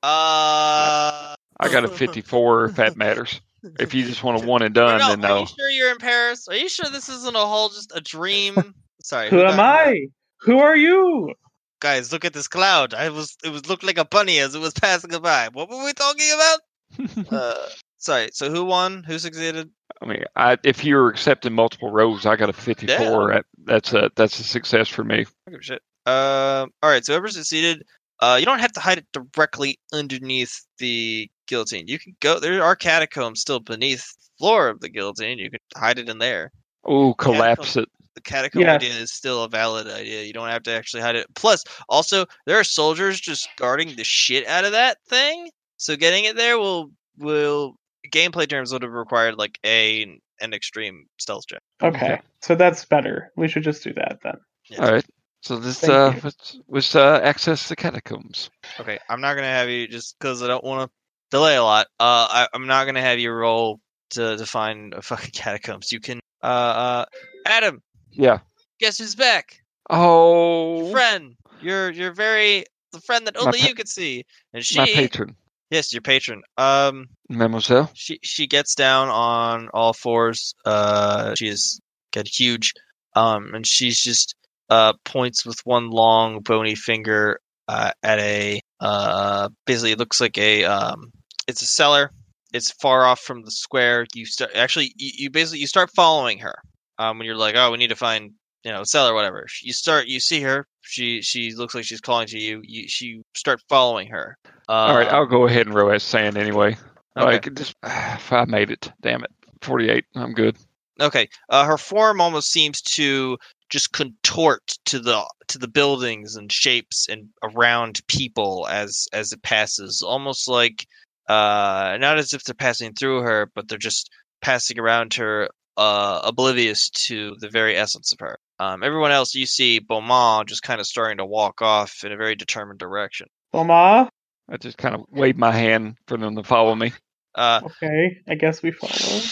Uh. 0.03 1.35
I 1.63 1.69
got 1.71 1.85
a 1.85 1.89
54 1.89 2.65
if 2.65 2.77
that 2.77 2.97
matters. 3.05 3.41
If 3.79 3.95
you 3.95 4.05
just 4.05 4.23
want 4.23 4.43
a 4.43 4.47
one 4.49 4.63
and 4.63 4.75
done, 4.75 4.99
no, 4.99 5.09
then 5.09 5.21
no. 5.21 5.29
are 5.29 5.31
no. 5.31 5.41
you 5.41 5.47
sure 5.47 5.69
you're 5.71 5.91
in 5.93 5.99
Paris? 5.99 6.49
Are 6.49 6.57
you 6.57 6.69
sure 6.69 6.91
this 6.91 7.09
isn't 7.09 7.37
a 7.37 7.47
whole 7.47 7.69
just 7.69 7.93
a 7.95 8.01
dream? 8.01 8.75
Sorry. 9.03 9.31
Who 9.31 9.41
am 9.41 9.57
got- 9.57 9.61
I? 9.61 10.09
Who 10.41 10.59
are 10.59 10.77
you? 10.77 11.35
Guys, 11.81 12.13
look 12.13 12.25
at 12.25 12.33
this 12.33 12.49
cloud. 12.49 12.95
I 12.95 13.09
was 13.09 13.37
it 13.45 13.49
was 13.51 13.69
looked 13.69 13.83
like 13.85 13.99
a 13.99 14.05
bunny 14.05 14.39
as 14.39 14.55
it 14.55 14.61
was 14.61 14.73
passing 14.73 15.11
by. 15.21 15.49
What 15.53 15.69
were 15.69 15.85
we 15.85 15.93
talking 15.93 16.31
about? 16.33 17.33
uh, 17.33 17.69
sorry. 17.99 18.31
So 18.33 18.51
who 18.51 18.65
won? 18.65 19.03
Who 19.03 19.19
succeeded? 19.19 19.71
I 20.01 20.07
mean, 20.07 20.25
I, 20.37 20.59
if 20.65 20.85
you're 20.85 21.09
accepting 21.09 21.53
multiple 21.53 21.91
rows, 21.91 22.27
I 22.27 22.37
got 22.37 22.51
a 22.51 22.53
54. 22.53 23.33
That, 23.33 23.45
that's 23.65 23.93
a 23.95 24.11
that's 24.15 24.39
a 24.39 24.45
success 24.45 24.89
for 24.89 25.03
me. 25.05 25.27
Give 25.49 25.61
a 25.61 25.63
shit. 25.63 25.83
Um. 26.07 26.73
all 26.83 26.91
right. 26.91 27.05
So 27.05 27.13
whoever 27.13 27.29
succeeded, 27.29 27.85
uh, 28.23 28.37
you 28.39 28.47
don't 28.47 28.61
have 28.61 28.73
to 28.73 28.81
hide 28.81 28.99
it 28.99 29.07
directly 29.13 29.81
underneath 29.93 30.65
the 30.79 31.29
guillotine. 31.49 31.89
You 31.89 31.99
can 31.99 32.15
go. 32.21 32.39
There 32.39 32.63
are 32.63 32.77
catacombs 32.77 33.41
still 33.41 33.59
beneath 33.59 34.15
the 34.17 34.31
floor 34.39 34.69
of 34.69 34.81
the 34.81 34.89
guillotine. 34.89 35.39
You 35.39 35.51
can 35.51 35.59
hide 35.77 35.99
it 35.99 36.09
in 36.09 36.19
there. 36.19 36.53
Oh, 36.85 37.15
collapse 37.15 37.77
it. 37.77 37.89
The 38.15 38.21
catacomb 38.21 38.63
Yes. 38.63 38.77
idea 38.77 38.95
is 38.95 39.13
still 39.13 39.43
a 39.43 39.49
valid 39.49 39.89
idea. 39.89 40.23
You 40.23 40.33
don't 40.33 40.49
have 40.49 40.63
to 40.65 40.71
actually 40.71 41.03
hide 41.03 41.17
it. 41.17 41.27
Plus, 41.35 41.65
also 41.89 42.27
there 42.47 42.61
are 42.61 42.65
soldiers 42.65 43.21
just 43.21 43.49
guarding 43.57 43.97
the 43.97 44.05
shit 44.05 44.47
out 44.47 44.65
of 44.65 44.73
that 44.73 44.99
thing. 45.09 45.51
So 45.79 45.97
getting 45.97 46.25
it 46.25 46.37
there 46.37 46.59
will 46.59 46.93
will 47.19 47.75
gameplay 48.09 48.49
terms 48.49 48.73
would 48.73 48.83
have 48.83 48.93
required 48.93 49.37
like 49.37 49.59
a 49.67 50.21
an 50.41 50.55
extreme 50.55 51.07
stealth 51.19 51.47
check. 51.49 51.63
Okay, 51.83 52.21
so 52.41 52.55
that's 52.55 52.85
better. 52.85 53.33
We 53.37 53.49
should 53.49 53.65
just 53.65 53.83
do 53.83 53.93
that 53.95 54.19
then. 54.23 54.37
Yeah. 54.71 54.85
All 54.85 54.93
right. 54.93 55.07
So 55.43 55.57
this 55.59 55.81
Thank 55.81 55.93
uh, 55.93 56.13
you. 56.15 56.21
let's, 56.25 56.59
let's 56.69 56.95
uh, 56.97 57.21
access 57.23 57.69
the 57.69 57.75
catacombs. 57.77 58.49
Okay, 58.79 58.99
I'm 59.09 59.21
not 59.21 59.35
gonna 59.35 59.49
have 59.49 59.69
you 59.69 59.89
just 59.89 60.17
because 60.19 60.41
I 60.43 60.47
don't 60.47 60.63
want 60.65 60.89
to 60.89 60.95
delay 61.37 61.57
a 61.57 61.63
lot. 61.65 61.87
Uh, 61.99 62.27
I, 62.31 62.49
I'm 62.55 62.67
not 62.69 62.87
gonna 62.87 63.01
have 63.03 63.19
you 63.19 63.33
roll 63.33 63.81
to 64.11 64.37
to 64.37 64.47
find 64.47 64.95
a 64.95 65.03
fucking 65.03 65.31
catacombs. 65.35 65.91
You 65.91 65.99
can. 66.01 66.21
Uh, 66.43 66.47
uh, 66.47 67.05
Adam, 67.47 67.83
Yeah. 68.13 68.39
guess 68.81 68.99
who's 68.99 69.15
back? 69.17 69.59
Oh, 69.91 70.91
Friend, 70.93 71.35
you're 71.61 71.91
you're 71.91 72.13
very 72.13 72.65
the 72.93 73.01
friend 73.01 73.27
that 73.27 73.37
only 73.37 73.59
pa- 73.59 73.67
you 73.67 73.75
could 73.75 73.89
see, 73.89 74.25
and 74.55 74.65
she. 74.65 74.79
my 74.79 74.87
patron, 74.87 75.35
Yes, 75.71 75.93
your 75.93 76.03
patron. 76.03 76.43
Um, 76.57 77.09
Mademoiselle. 77.29 77.91
she 77.95 78.21
she 78.23 78.47
gets 78.47 78.75
down 78.77 79.09
on 79.09 79.71
all 79.75 79.93
fours. 79.93 80.55
Uh, 80.65 81.35
she 81.37 81.49
is 81.49 81.81
get 82.13 82.29
huge. 82.29 82.75
Um, 83.17 83.55
and 83.55 83.67
she's 83.67 84.01
just 84.01 84.35
uh 84.73 84.95
points 85.05 85.45
with 85.45 85.61
one 85.65 85.91
long 85.91 86.41
bony 86.41 86.75
finger 86.75 87.39
uh, 87.69 87.91
at 88.03 88.19
a 88.19 88.61
uh 88.81 89.51
basically 89.67 89.93
it 89.93 89.99
looks 89.99 90.19
like 90.19 90.39
a 90.39 90.65
um 90.65 91.13
it's 91.47 91.61
a 91.61 91.67
cellar. 91.67 92.11
It's 92.55 92.71
far 92.71 93.05
off 93.05 93.21
from 93.21 93.43
the 93.43 93.51
square. 93.51 94.07
You 94.15 94.25
start 94.25 94.53
actually 94.55 94.95
you, 94.97 95.11
you 95.15 95.31
basically 95.31 95.61
you 95.61 95.67
start 95.67 95.91
following 95.95 96.39
her. 96.39 96.55
Um, 96.99 97.19
when 97.19 97.27
you're 97.27 97.37
like, 97.37 97.55
oh, 97.57 97.71
we 97.71 97.79
need 97.79 97.89
to 97.89 97.97
find 97.97 98.33
you 98.65 98.73
know 98.73 98.83
cellar 98.85 99.15
whatever. 99.15 99.47
You 99.63 99.75
start 99.75 100.07
you 100.07 100.21
see 100.21 100.41
her. 100.41 100.67
She 100.81 101.21
she 101.21 101.53
looks 101.55 101.75
like 101.75 101.85
she's 101.85 102.01
calling 102.01 102.29
to 102.29 102.39
you. 102.39 102.63
You 102.65 102.89
she 102.89 103.23
start 103.35 103.61
following 103.69 104.09
her. 104.09 104.39
Uh, 104.69 104.73
All 104.73 104.97
right, 104.97 105.09
I'll 105.09 105.27
go 105.27 105.47
ahead 105.47 105.67
and 105.67 105.75
row 105.75 105.91
as 105.91 106.03
SAN 106.03 106.39
anyway. 106.39 106.77
okay. 107.17 107.27
Like, 107.27 107.55
just 107.55 107.75
if 107.83 108.33
I 108.33 108.47
made 108.47 108.71
it, 108.71 108.91
damn 109.03 109.23
it, 109.23 109.31
forty-eight. 109.61 110.07
I'm 110.15 110.33
good. 110.33 110.57
Okay. 111.01 111.29
Uh, 111.49 111.65
her 111.65 111.79
form 111.79 112.21
almost 112.21 112.51
seems 112.51 112.81
to 112.83 113.39
just 113.73 113.93
contort 113.93 114.77
to 114.85 115.01
the 115.01 115.25
to 115.49 115.59
the 115.59 115.67
buildings 115.67 116.37
and 116.37 116.53
shapes 116.53 117.09
and 117.09 117.31
around 117.43 118.07
people 118.07 118.69
as 118.71 119.09
as 119.15 119.33
it 119.33 119.43
passes, 119.43 120.03
almost 120.03 120.47
like 120.47 120.87
uh, 121.29 121.97
not 121.99 122.19
as 122.19 122.35
if 122.35 122.45
they're 122.45 122.55
passing 122.55 122.93
through 122.93 123.23
her, 123.23 123.51
but 123.55 123.69
they're 123.69 123.79
just 123.79 124.11
passing 124.43 124.79
around 124.79 125.15
her, 125.15 125.49
uh, 125.79 126.21
oblivious 126.23 126.91
to 126.91 127.35
the 127.41 127.49
very 127.49 127.75
essence 127.75 128.13
of 128.13 128.21
her. 128.21 128.39
Um, 128.59 128.83
everyone 128.83 129.11
else, 129.11 129.35
you 129.35 129.47
see 129.47 129.81
Beaumains 129.81 130.47
just 130.47 130.63
kind 130.63 130.79
of 130.81 130.87
starting 130.87 131.17
to 131.17 131.25
walk 131.25 131.63
off 131.63 132.05
in 132.05 132.13
a 132.13 132.17
very 132.17 132.35
determined 132.35 132.79
direction. 132.79 133.29
beaumains 133.55 134.09
I 134.51 134.57
just 134.59 134.77
kind 134.77 134.95
of 134.95 135.07
wave 135.09 135.39
my 135.39 135.53
hand 135.53 135.97
for 136.07 136.19
them 136.19 136.37
to 136.37 136.43
follow 136.43 136.75
me. 136.75 136.93
Uh, 137.35 137.63
Okay, 137.65 138.19
I 138.29 138.35
guess 138.35 138.63
we 138.63 138.71
follow. 138.73 139.23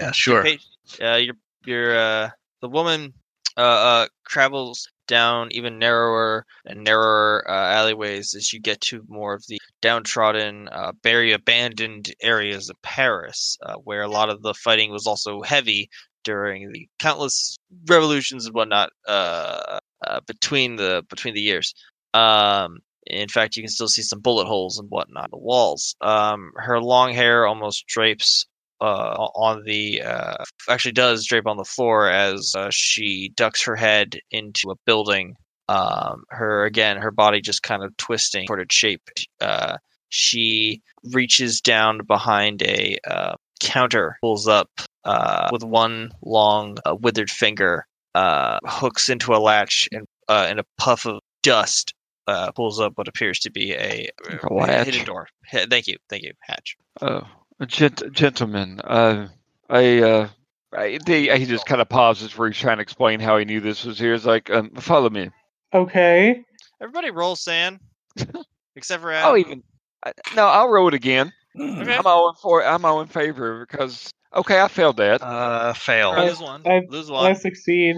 Yeah, 0.00 0.12
sure. 0.12 0.42
Hey, 0.42 0.58
uh, 1.02 1.16
your 1.16 1.34
your 1.66 1.98
uh, 1.98 2.30
the 2.62 2.68
woman 2.68 3.12
uh, 3.56 3.60
uh, 3.60 4.06
travels 4.28 4.88
down 5.06 5.48
even 5.50 5.78
narrower 5.78 6.46
and 6.64 6.84
narrower 6.84 7.44
uh, 7.48 7.72
alleyways 7.72 8.34
as 8.34 8.52
you 8.52 8.60
get 8.60 8.80
to 8.80 9.02
more 9.08 9.34
of 9.34 9.44
the 9.48 9.58
downtrodden, 9.82 10.68
uh, 10.68 10.92
very 11.02 11.32
abandoned 11.32 12.14
areas 12.22 12.70
of 12.70 12.80
Paris, 12.82 13.58
uh, 13.62 13.74
where 13.74 14.02
a 14.02 14.08
lot 14.08 14.30
of 14.30 14.40
the 14.42 14.54
fighting 14.54 14.92
was 14.92 15.06
also 15.06 15.42
heavy 15.42 15.90
during 16.22 16.70
the 16.72 16.88
countless 16.98 17.56
revolutions 17.88 18.46
and 18.46 18.54
whatnot 18.54 18.90
uh, 19.08 19.78
uh, 20.06 20.20
between 20.26 20.76
the 20.76 21.02
between 21.08 21.34
the 21.34 21.40
years. 21.40 21.74
Um, 22.14 22.78
in 23.06 23.28
fact, 23.28 23.56
you 23.56 23.62
can 23.62 23.70
still 23.70 23.88
see 23.88 24.02
some 24.02 24.20
bullet 24.20 24.46
holes 24.46 24.78
and 24.78 24.88
whatnot 24.88 25.24
on 25.24 25.30
the 25.32 25.38
walls. 25.38 25.96
Um, 26.00 26.52
her 26.56 26.80
long 26.80 27.12
hair 27.12 27.46
almost 27.46 27.86
drapes 27.86 28.46
uh, 28.80 29.28
on 29.34 29.64
the 29.64 30.02
uh, 30.02 30.44
actually 30.68 30.92
does 30.92 31.26
drape 31.26 31.46
on 31.46 31.56
the 31.56 31.64
floor 31.64 32.10
as 32.10 32.54
uh, 32.56 32.68
she 32.70 33.32
ducks 33.36 33.62
her 33.62 33.76
head 33.76 34.18
into 34.30 34.70
a 34.70 34.76
building. 34.86 35.34
Um, 35.68 36.24
her 36.30 36.64
again, 36.64 36.96
her 36.96 37.10
body 37.10 37.40
just 37.40 37.62
kind 37.62 37.84
of 37.84 37.96
twisting 37.96 38.46
toward 38.46 38.60
its 38.60 38.74
shape. 38.74 39.08
Uh, 39.40 39.76
she 40.08 40.82
reaches 41.12 41.60
down 41.60 42.00
behind 42.06 42.62
a 42.62 42.98
uh, 43.06 43.34
counter, 43.60 44.16
pulls 44.20 44.48
up 44.48 44.68
uh, 45.04 45.48
with 45.52 45.62
one 45.62 46.10
long 46.22 46.78
uh, 46.84 46.96
withered 46.96 47.30
finger, 47.30 47.86
uh, 48.14 48.58
hooks 48.64 49.08
into 49.08 49.34
a 49.34 49.38
latch, 49.38 49.88
and 49.92 50.06
uh, 50.28 50.48
in 50.50 50.58
a 50.58 50.64
puff 50.78 51.06
of 51.06 51.20
dust, 51.42 51.94
uh, 52.26 52.50
pulls 52.52 52.80
up 52.80 52.92
what 52.96 53.08
appears 53.08 53.38
to 53.40 53.50
be 53.50 53.72
a, 53.72 54.08
Like 54.50 54.70
a 54.70 54.84
hidden 54.84 55.04
door. 55.04 55.28
H- 55.52 55.68
thank 55.70 55.86
you, 55.86 55.96
thank 56.08 56.24
you, 56.24 56.32
hatch. 56.40 56.76
Uh, 57.00 57.22
gent- 57.66 58.12
gentlemen, 58.12 58.80
uh, 58.82 59.28
I, 59.68 59.98
uh, 60.02 60.28
I, 60.72 60.98
they, 61.04 61.36
he 61.38 61.46
just 61.46 61.66
kind 61.66 61.80
of 61.80 61.88
pauses 61.88 62.36
where 62.36 62.48
he's 62.48 62.58
trying 62.58 62.78
to 62.78 62.82
explain 62.82 63.20
how 63.20 63.38
he 63.38 63.44
knew 63.44 63.60
this 63.60 63.84
was 63.84 63.98
here. 63.98 64.14
It's 64.14 64.24
like, 64.24 64.50
um, 64.50 64.70
follow 64.76 65.10
me. 65.10 65.30
Okay. 65.74 66.44
Everybody 66.80 67.10
roll 67.10 67.36
SAN, 67.36 67.80
except 68.76 69.02
for 69.02 69.12
Adam. 69.12 69.30
I'll 69.30 69.36
even, 69.36 69.62
I, 70.04 70.12
no, 70.34 70.46
I'll 70.46 70.68
roll 70.68 70.88
it 70.88 70.94
again. 70.94 71.32
Okay. 71.58 71.94
I'm 71.96 72.06
all 72.06 72.30
in 72.30 72.34
for, 72.36 72.64
I'm 72.64 72.84
all 72.84 73.00
in 73.00 73.08
favor 73.08 73.66
because, 73.68 74.10
okay, 74.34 74.60
I 74.60 74.68
failed 74.68 74.96
that. 74.98 75.20
Uh, 75.22 75.72
fail. 75.74 76.10
Or 76.12 76.24
lose 76.24 76.40
one. 76.40 76.62
I- 76.66 76.82
lose 76.88 77.10
I 77.10 77.12
one. 77.12 77.34
succeed. 77.36 77.96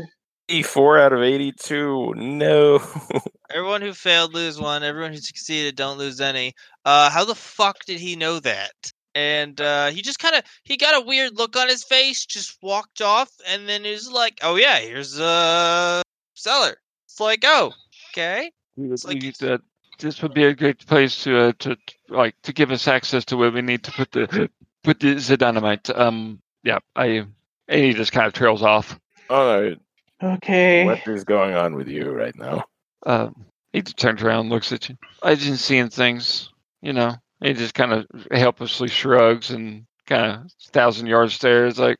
84 0.49 0.99
out 0.99 1.13
of 1.13 1.23
82. 1.23 2.15
No. 2.17 2.83
Everyone 3.51 3.81
who 3.81 3.93
failed 3.95 4.35
lose 4.35 4.59
one. 4.59 4.83
Everyone 4.83 5.13
who 5.13 5.19
succeeded 5.19 5.77
don't 5.77 5.99
lose 5.99 6.21
any. 6.21 6.53
Uh, 6.85 7.09
how 7.11 7.25
the 7.25 7.35
fuck 7.35 7.77
did 7.87 8.01
he 8.01 8.17
know 8.17 8.41
that? 8.41 8.73
And 9.15 9.61
uh, 9.61 9.91
he 9.91 10.01
just 10.03 10.19
kind 10.19 10.35
of 10.37 10.43
he 10.65 10.77
got 10.77 11.01
a 11.01 11.05
weird 11.05 11.37
look 11.37 11.57
on 11.57 11.69
his 11.69 11.85
face, 11.85 12.25
just 12.25 12.57
walked 12.63 13.03
off, 13.03 13.31
and 13.49 13.69
then 13.69 13.85
he 13.85 13.91
was 13.91 14.11
like, 14.11 14.39
"Oh 14.43 14.57
yeah, 14.57 14.79
here's 14.79 15.19
a 15.21 16.03
cellar." 16.35 16.77
It's 17.07 17.21
like, 17.21 17.45
"Oh, 17.45 17.73
okay." 18.11 18.51
We 18.77 18.89
would 18.89 19.05
like- 19.05 19.23
need 19.23 19.35
to- 19.37 19.61
this 19.99 20.23
would 20.23 20.35
be 20.35 20.45
a 20.45 20.55
great 20.55 20.85
place 20.87 21.23
to, 21.23 21.39
uh, 21.39 21.53
to, 21.61 21.77
to, 21.77 21.95
like, 22.09 22.35
to 22.43 22.53
give 22.53 22.73
us 22.73 22.89
access 22.89 23.25
to 23.27 23.37
where 23.37 23.53
we 23.53 23.63
need 23.63 23.85
to 23.85 23.93
put 23.93 24.11
the, 24.11 24.51
put 24.83 24.99
the, 24.99 25.15
the 25.15 25.37
dynamite. 25.37 25.91
Um, 25.97 26.41
yeah, 26.65 26.79
I, 26.97 27.25
and 27.69 27.85
he 27.85 27.93
just 27.93 28.11
kind 28.11 28.27
of 28.27 28.33
trails 28.33 28.63
off. 28.63 28.99
All 29.31 29.61
right. 29.61 29.79
Okay. 30.21 30.85
What 30.85 31.07
is 31.07 31.23
going 31.23 31.55
on 31.55 31.77
with 31.77 31.87
you 31.87 32.11
right 32.11 32.37
now? 32.37 32.65
Um, 33.05 33.45
he 33.73 33.83
just 33.83 33.97
turns 33.97 34.23
around, 34.23 34.41
and 34.41 34.49
looks 34.51 34.73
at 34.73 34.89
you. 34.89 34.97
I 35.23 35.35
didn't 35.35 35.59
seeing 35.59 35.89
things, 35.89 36.51
you 36.81 36.93
know. 36.93 37.15
He 37.43 37.53
just 37.55 37.75
kind 37.75 37.93
of 37.93 38.07
helplessly 38.31 38.89
shrugs 38.89 39.51
and 39.51 39.85
kind 40.07 40.33
of 40.33 40.53
thousand 40.73 41.07
yard 41.07 41.31
stares, 41.31 41.79
like, 41.79 41.97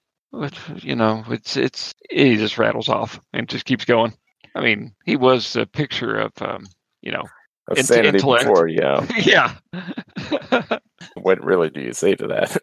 you 0.77 0.97
know, 0.97 1.25
it's 1.29 1.57
it's. 1.57 1.95
He 2.11 2.37
just 2.37 2.59
rattles 2.59 2.89
off 2.89 3.21
and 3.33 3.49
just 3.49 3.65
keeps 3.67 3.85
going. 3.85 4.15
I 4.55 4.61
mean, 4.61 4.95
he 5.05 5.17
was 5.17 5.57
a 5.57 5.67
picture 5.67 6.17
of, 6.17 6.33
um, 6.41 6.67
you 7.03 7.11
know, 7.13 7.25
Of 7.69 7.79
Int- 7.79 7.87
sanity 7.87 8.09
intellect. 8.19 8.45
before, 8.45 8.69
yeah. 8.69 9.07
yeah. 9.19 10.79
What 11.15 11.43
really 11.45 11.69
do 11.69 11.81
you 11.81 11.93
say 11.93 12.15
to 12.15 12.27
that? 12.29 12.57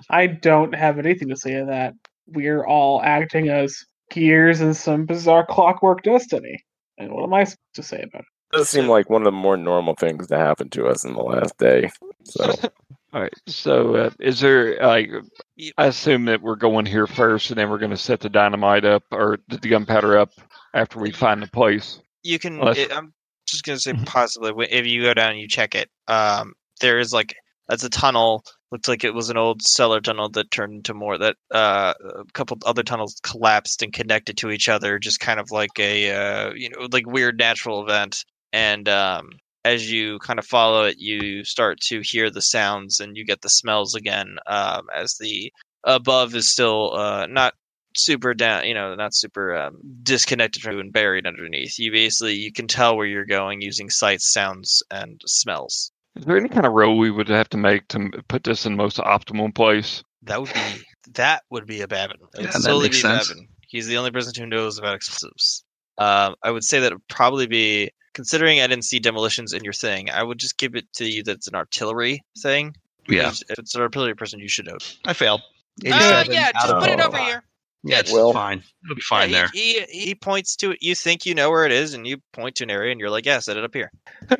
I 0.10 0.26
don't 0.26 0.74
have 0.74 0.98
anything 0.98 1.28
to 1.28 1.36
say 1.36 1.54
to 1.54 1.66
that. 1.66 1.94
We're 2.26 2.64
all 2.64 3.00
acting 3.02 3.48
as 3.50 3.84
gears 4.10 4.60
in 4.60 4.74
some 4.74 5.06
bizarre 5.06 5.46
clockwork 5.46 6.02
destiny. 6.02 6.64
And 6.98 7.12
what 7.12 7.24
am 7.24 7.34
I 7.34 7.44
supposed 7.44 7.58
to 7.74 7.82
say 7.82 8.02
about 8.02 8.22
it? 8.22 8.26
Does 8.56 8.68
seem 8.68 8.88
like 8.88 9.08
one 9.10 9.22
of 9.22 9.26
the 9.26 9.32
more 9.32 9.56
normal 9.56 9.94
things 9.94 10.26
to 10.28 10.36
happen 10.36 10.68
to 10.70 10.86
us 10.86 11.04
in 11.04 11.14
the 11.14 11.22
last 11.22 11.56
day. 11.58 11.90
So 12.24 12.44
All 13.12 13.22
right. 13.22 13.32
So, 13.46 13.94
uh, 13.96 14.10
is 14.20 14.40
there 14.40 14.78
like? 14.82 15.08
Yep. 15.56 15.72
I 15.78 15.86
assume 15.86 16.26
that 16.26 16.42
we're 16.42 16.56
going 16.56 16.84
here 16.84 17.06
first, 17.06 17.50
and 17.50 17.58
then 17.58 17.70
we're 17.70 17.78
going 17.78 17.92
to 17.92 17.96
set 17.96 18.20
the 18.20 18.28
dynamite 18.28 18.84
up 18.84 19.04
or 19.10 19.38
the 19.48 19.56
gunpowder 19.58 20.18
up 20.18 20.32
after 20.74 20.98
we 20.98 21.12
find 21.12 21.40
the 21.42 21.46
place. 21.46 21.98
You 22.22 22.38
can. 22.38 22.58
Unless- 22.58 22.78
it- 22.78 22.92
I'm 22.92 23.14
just 23.48 23.62
gonna 23.64 23.78
say 23.78 23.92
Mhm. 23.92 24.04
possibly 24.06 24.52
if 24.70 24.86
you 24.86 25.02
go 25.02 25.14
down 25.14 25.30
and 25.30 25.40
you 25.40 25.46
check 25.48 25.74
it. 25.76 25.88
Um, 26.08 26.54
there 26.80 26.98
is 26.98 27.12
like 27.12 27.36
that's 27.68 27.84
a 27.84 27.88
tunnel. 27.88 28.44
Looks 28.72 28.88
like 28.88 29.04
it 29.04 29.14
was 29.14 29.30
an 29.30 29.36
old 29.36 29.62
cellar 29.62 30.00
tunnel 30.00 30.28
that 30.30 30.50
turned 30.50 30.74
into 30.74 30.92
more 30.92 31.16
that 31.16 31.36
uh, 31.54 31.94
a 32.00 32.24
couple 32.34 32.58
other 32.66 32.82
tunnels 32.82 33.14
collapsed 33.22 33.82
and 33.82 33.92
connected 33.92 34.36
to 34.38 34.50
each 34.50 34.68
other, 34.68 34.98
just 34.98 35.20
kind 35.20 35.38
of 35.38 35.50
like 35.52 35.78
a 35.78 36.10
uh, 36.10 36.52
you 36.54 36.68
know 36.70 36.88
like 36.90 37.06
weird 37.06 37.38
natural 37.38 37.82
event. 37.84 38.24
And 38.52 38.88
um, 38.88 39.30
as 39.64 39.90
you 39.90 40.18
kind 40.20 40.38
of 40.38 40.46
follow 40.46 40.84
it, 40.84 40.96
you 40.98 41.44
start 41.44 41.80
to 41.88 42.00
hear 42.02 42.30
the 42.30 42.42
sounds 42.42 43.00
and 43.00 43.16
you 43.16 43.24
get 43.24 43.40
the 43.42 43.48
smells 43.48 43.94
again. 43.94 44.36
Um, 44.46 44.86
as 44.94 45.16
the 45.18 45.52
above 45.84 46.34
is 46.34 46.48
still 46.48 46.94
uh, 46.94 47.26
not 47.26 47.54
super 47.96 48.34
down, 48.34 48.66
you 48.66 48.74
know, 48.74 48.94
not 48.94 49.14
super 49.14 49.56
um, 49.56 49.78
disconnected 50.02 50.62
from 50.62 50.78
and 50.78 50.92
buried 50.92 51.26
underneath. 51.26 51.78
You 51.78 51.90
basically 51.90 52.34
you 52.34 52.52
can 52.52 52.68
tell 52.68 52.96
where 52.96 53.06
you're 53.06 53.24
going 53.24 53.60
using 53.60 53.90
sights, 53.90 54.32
sounds, 54.32 54.82
and 54.90 55.20
smells. 55.26 55.90
Is 56.16 56.24
there 56.24 56.36
any 56.36 56.48
kind 56.48 56.64
of 56.64 56.72
roll 56.72 56.96
we 56.96 57.10
would 57.10 57.28
have 57.28 57.48
to 57.50 57.58
make 57.58 57.88
to 57.88 58.10
put 58.28 58.44
this 58.44 58.66
in 58.66 58.76
most 58.76 58.98
optimal 58.98 59.54
place? 59.54 60.02
That 60.22 60.40
would 60.40 60.52
be 60.52 60.84
that 61.14 61.42
would 61.50 61.66
be 61.66 61.82
a 61.82 61.88
Babin. 61.88 62.16
That 62.32 62.42
would 62.42 62.44
Yeah, 62.54 62.58
that 62.58 62.82
makes 62.82 63.00
sense. 63.00 63.28
Babin. 63.28 63.48
He's 63.68 63.86
the 63.86 63.96
only 63.96 64.10
person 64.10 64.32
who 64.36 64.48
knows 64.48 64.78
about 64.78 64.94
explosives. 64.94 65.64
Um, 65.98 66.36
I 66.42 66.50
would 66.50 66.64
say 66.64 66.80
that 66.80 66.92
it 66.92 66.94
would 66.94 67.08
probably 67.08 67.46
be 67.46 67.90
considering 68.16 68.60
I 68.62 68.66
didn't 68.66 68.86
see 68.86 68.98
demolitions 68.98 69.52
in 69.52 69.62
your 69.62 69.74
thing. 69.74 70.08
I 70.10 70.22
would 70.22 70.38
just 70.38 70.56
give 70.56 70.74
it 70.74 70.90
to 70.94 71.04
you 71.04 71.22
that 71.24 71.32
it's 71.32 71.48
an 71.48 71.54
artillery 71.54 72.24
thing. 72.38 72.74
Yeah, 73.08 73.28
If 73.50 73.58
it's 73.58 73.74
an 73.74 73.82
artillery 73.82 74.14
person, 74.14 74.40
you 74.40 74.48
should 74.48 74.64
know. 74.66 74.78
I 75.04 75.12
failed. 75.12 75.42
Uh, 75.86 76.24
yeah, 76.26 76.50
just 76.52 76.74
put 76.78 76.88
it 76.88 76.98
over 76.98 77.18
here. 77.18 77.42
Yeah, 77.84 78.00
it's 78.00 78.10
Well- 78.10 78.32
fine. 78.32 78.64
It'll 78.84 78.96
be 78.96 79.02
fine 79.02 79.28
Yeah, 79.30 79.42
there. 79.42 79.48
he, 79.52 79.80
he 79.92 80.00
he 80.06 80.14
points 80.14 80.56
to 80.56 80.70
it. 80.72 80.78
You 80.80 80.94
think 80.94 81.26
you 81.26 81.34
know 81.34 81.50
where 81.50 81.66
it 81.66 81.72
is, 81.72 81.92
and 81.94 82.06
you 82.06 82.16
point 82.32 82.56
to 82.56 82.64
an 82.64 82.70
area, 82.70 82.90
and 82.90 82.98
you're 82.98 83.10
like, 83.10 83.26
"Yeah, 83.26 83.38
set 83.38 83.56
it 83.58 83.62
up 83.64 83.74
here." 83.74 83.92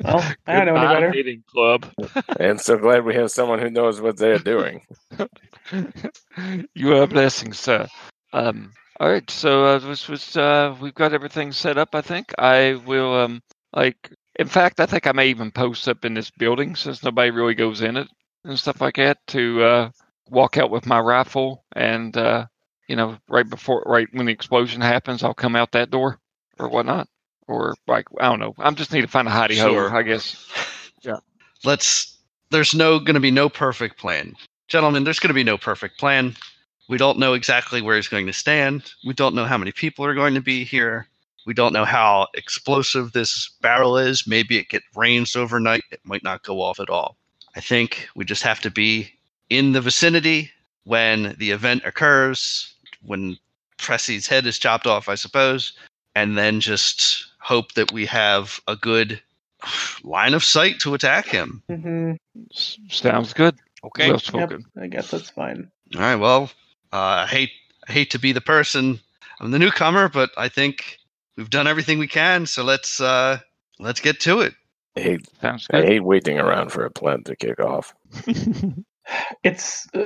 Well, 0.03 0.19
I 0.47 0.53
don't 0.53 0.65
know 0.65 0.75
any 0.75 0.81
Goodbye, 0.81 0.93
better. 0.95 1.09
meeting 1.11 1.43
club. 1.49 1.85
and 2.39 2.59
so 2.59 2.77
glad 2.77 3.05
we 3.05 3.13
have 3.13 3.29
someone 3.31 3.59
who 3.59 3.69
knows 3.69 4.01
what 4.01 4.17
they're 4.17 4.39
doing. 4.39 4.81
you 6.75 6.93
are 6.95 7.03
a 7.03 7.07
blessing, 7.07 7.53
sir. 7.53 7.87
Um, 8.33 8.73
all 8.99 9.09
right, 9.09 9.29
so 9.29 9.63
uh, 9.63 9.79
this 9.79 10.07
was 10.09 10.35
uh, 10.35 10.75
we've 10.81 10.95
got 10.95 11.13
everything 11.13 11.51
set 11.53 11.77
up. 11.77 11.89
I 11.93 12.01
think 12.01 12.33
I 12.37 12.81
will 12.85 13.13
um 13.13 13.41
like. 13.77 14.11
In 14.39 14.47
fact, 14.47 14.79
I 14.79 14.85
think 14.85 15.07
I 15.07 15.13
may 15.13 15.29
even 15.29 15.49
post 15.49 15.87
up 15.87 16.05
in 16.05 16.13
this 16.13 16.29
building 16.29 16.75
since 16.75 17.01
nobody 17.01 17.31
really 17.31 17.55
goes 17.55 17.81
in 17.81 17.97
it 17.97 18.07
and 18.43 18.59
stuff 18.59 18.81
like 18.81 18.97
that 18.97 19.17
to 19.27 19.63
uh, 19.63 19.89
walk 20.29 20.57
out 20.57 20.69
with 20.69 20.85
my 20.85 20.99
rifle 20.99 21.63
and 21.75 22.15
uh, 22.15 22.45
you 22.87 22.95
know 22.95 23.17
right 23.27 23.49
before 23.49 23.81
right 23.87 24.07
when 24.13 24.27
the 24.27 24.31
explosion 24.31 24.79
happens, 24.81 25.23
I'll 25.23 25.33
come 25.33 25.55
out 25.55 25.71
that 25.71 25.89
door 25.89 26.19
or 26.59 26.69
whatnot. 26.69 27.07
Or 27.47 27.73
like 27.87 28.05
I 28.19 28.29
don't 28.29 28.39
know. 28.39 28.53
I'm 28.59 28.75
just 28.75 28.91
need 28.91 29.01
to 29.01 29.07
find 29.07 29.27
a 29.27 29.31
hidey 29.31 29.59
hole, 29.59 29.71
Sure. 29.71 29.95
I 29.95 30.03
guess. 30.03 30.45
Yeah. 31.03 31.17
Let's. 31.63 32.17
There's 32.49 32.73
no 32.75 32.99
going 32.99 33.13
to 33.13 33.19
be 33.19 33.31
no 33.31 33.49
perfect 33.49 33.97
plan, 33.99 34.35
gentlemen. 34.67 35.03
There's 35.03 35.19
going 35.19 35.29
to 35.29 35.33
be 35.33 35.43
no 35.43 35.57
perfect 35.57 35.99
plan. 35.99 36.35
We 36.89 36.97
don't 36.97 37.19
know 37.19 37.33
exactly 37.33 37.81
where 37.81 37.95
he's 37.95 38.07
going 38.07 38.25
to 38.27 38.33
stand. 38.33 38.91
We 39.05 39.13
don't 39.13 39.35
know 39.35 39.45
how 39.45 39.57
many 39.57 39.71
people 39.71 40.05
are 40.05 40.15
going 40.15 40.33
to 40.33 40.41
be 40.41 40.63
here. 40.63 41.07
We 41.47 41.53
don't 41.53 41.71
know 41.71 41.85
how 41.85 42.27
explosive 42.33 43.13
this 43.13 43.49
barrel 43.61 43.97
is. 43.97 44.27
Maybe 44.27 44.57
it 44.57 44.67
gets 44.67 44.85
rains 44.97 45.33
overnight. 45.33 45.81
It 45.91 46.01
might 46.03 46.21
not 46.21 46.43
go 46.43 46.61
off 46.61 46.77
at 46.81 46.89
all. 46.89 47.15
I 47.55 47.61
think 47.61 48.09
we 48.15 48.25
just 48.25 48.43
have 48.43 48.59
to 48.61 48.69
be 48.69 49.13
in 49.49 49.71
the 49.71 49.79
vicinity 49.79 50.51
when 50.83 51.37
the 51.39 51.51
event 51.51 51.83
occurs, 51.85 52.75
when 53.01 53.37
Pressy's 53.77 54.27
head 54.27 54.45
is 54.45 54.59
chopped 54.59 54.85
off, 54.85 55.07
I 55.07 55.15
suppose, 55.15 55.71
and 56.15 56.37
then 56.37 56.59
just 56.59 57.25
hope 57.39 57.71
that 57.75 57.93
we 57.93 58.05
have 58.07 58.59
a 58.67 58.75
good 58.75 59.21
line 60.03 60.33
of 60.33 60.43
sight 60.43 60.81
to 60.81 60.95
attack 60.95 61.27
him. 61.27 61.63
hmm 61.69 62.11
S- 62.53 62.77
sounds 62.89 63.31
good. 63.31 63.55
Okay. 63.85 64.09
Well 64.09 64.15
Yep, 64.15 64.23
spoken. 64.23 64.65
I 64.81 64.87
guess 64.87 65.11
that's 65.11 65.29
fine. 65.29 65.71
All 65.95 66.01
right. 66.01 66.15
Well, 66.17 66.51
uh, 66.91 67.23
I 67.23 67.25
hate 67.25 67.51
I 67.87 67.93
hate 67.93 68.11
to 68.11 68.19
be 68.19 68.33
the 68.33 68.41
person 68.41 68.99
I'm 69.39 69.51
the 69.51 69.59
newcomer, 69.59 70.09
but 70.09 70.31
I 70.35 70.49
think 70.49 70.96
we've 71.37 71.49
done 71.49 71.67
everything 71.67 71.99
we 71.99 72.07
can. 72.07 72.45
So 72.45 72.63
let's 72.63 72.99
uh, 72.99 73.39
let's 73.79 74.01
get 74.01 74.19
to 74.21 74.41
it. 74.41 74.53
I 74.95 75.01
hate, 75.01 75.29
Sounds 75.41 75.67
I 75.71 75.83
hate 75.83 76.03
waiting 76.03 76.39
around 76.39 76.71
for 76.71 76.83
a 76.83 76.91
plan 76.91 77.23
to 77.23 77.35
kick 77.35 77.59
off. 77.59 77.93
It's 79.43 79.87
uh, 79.93 80.05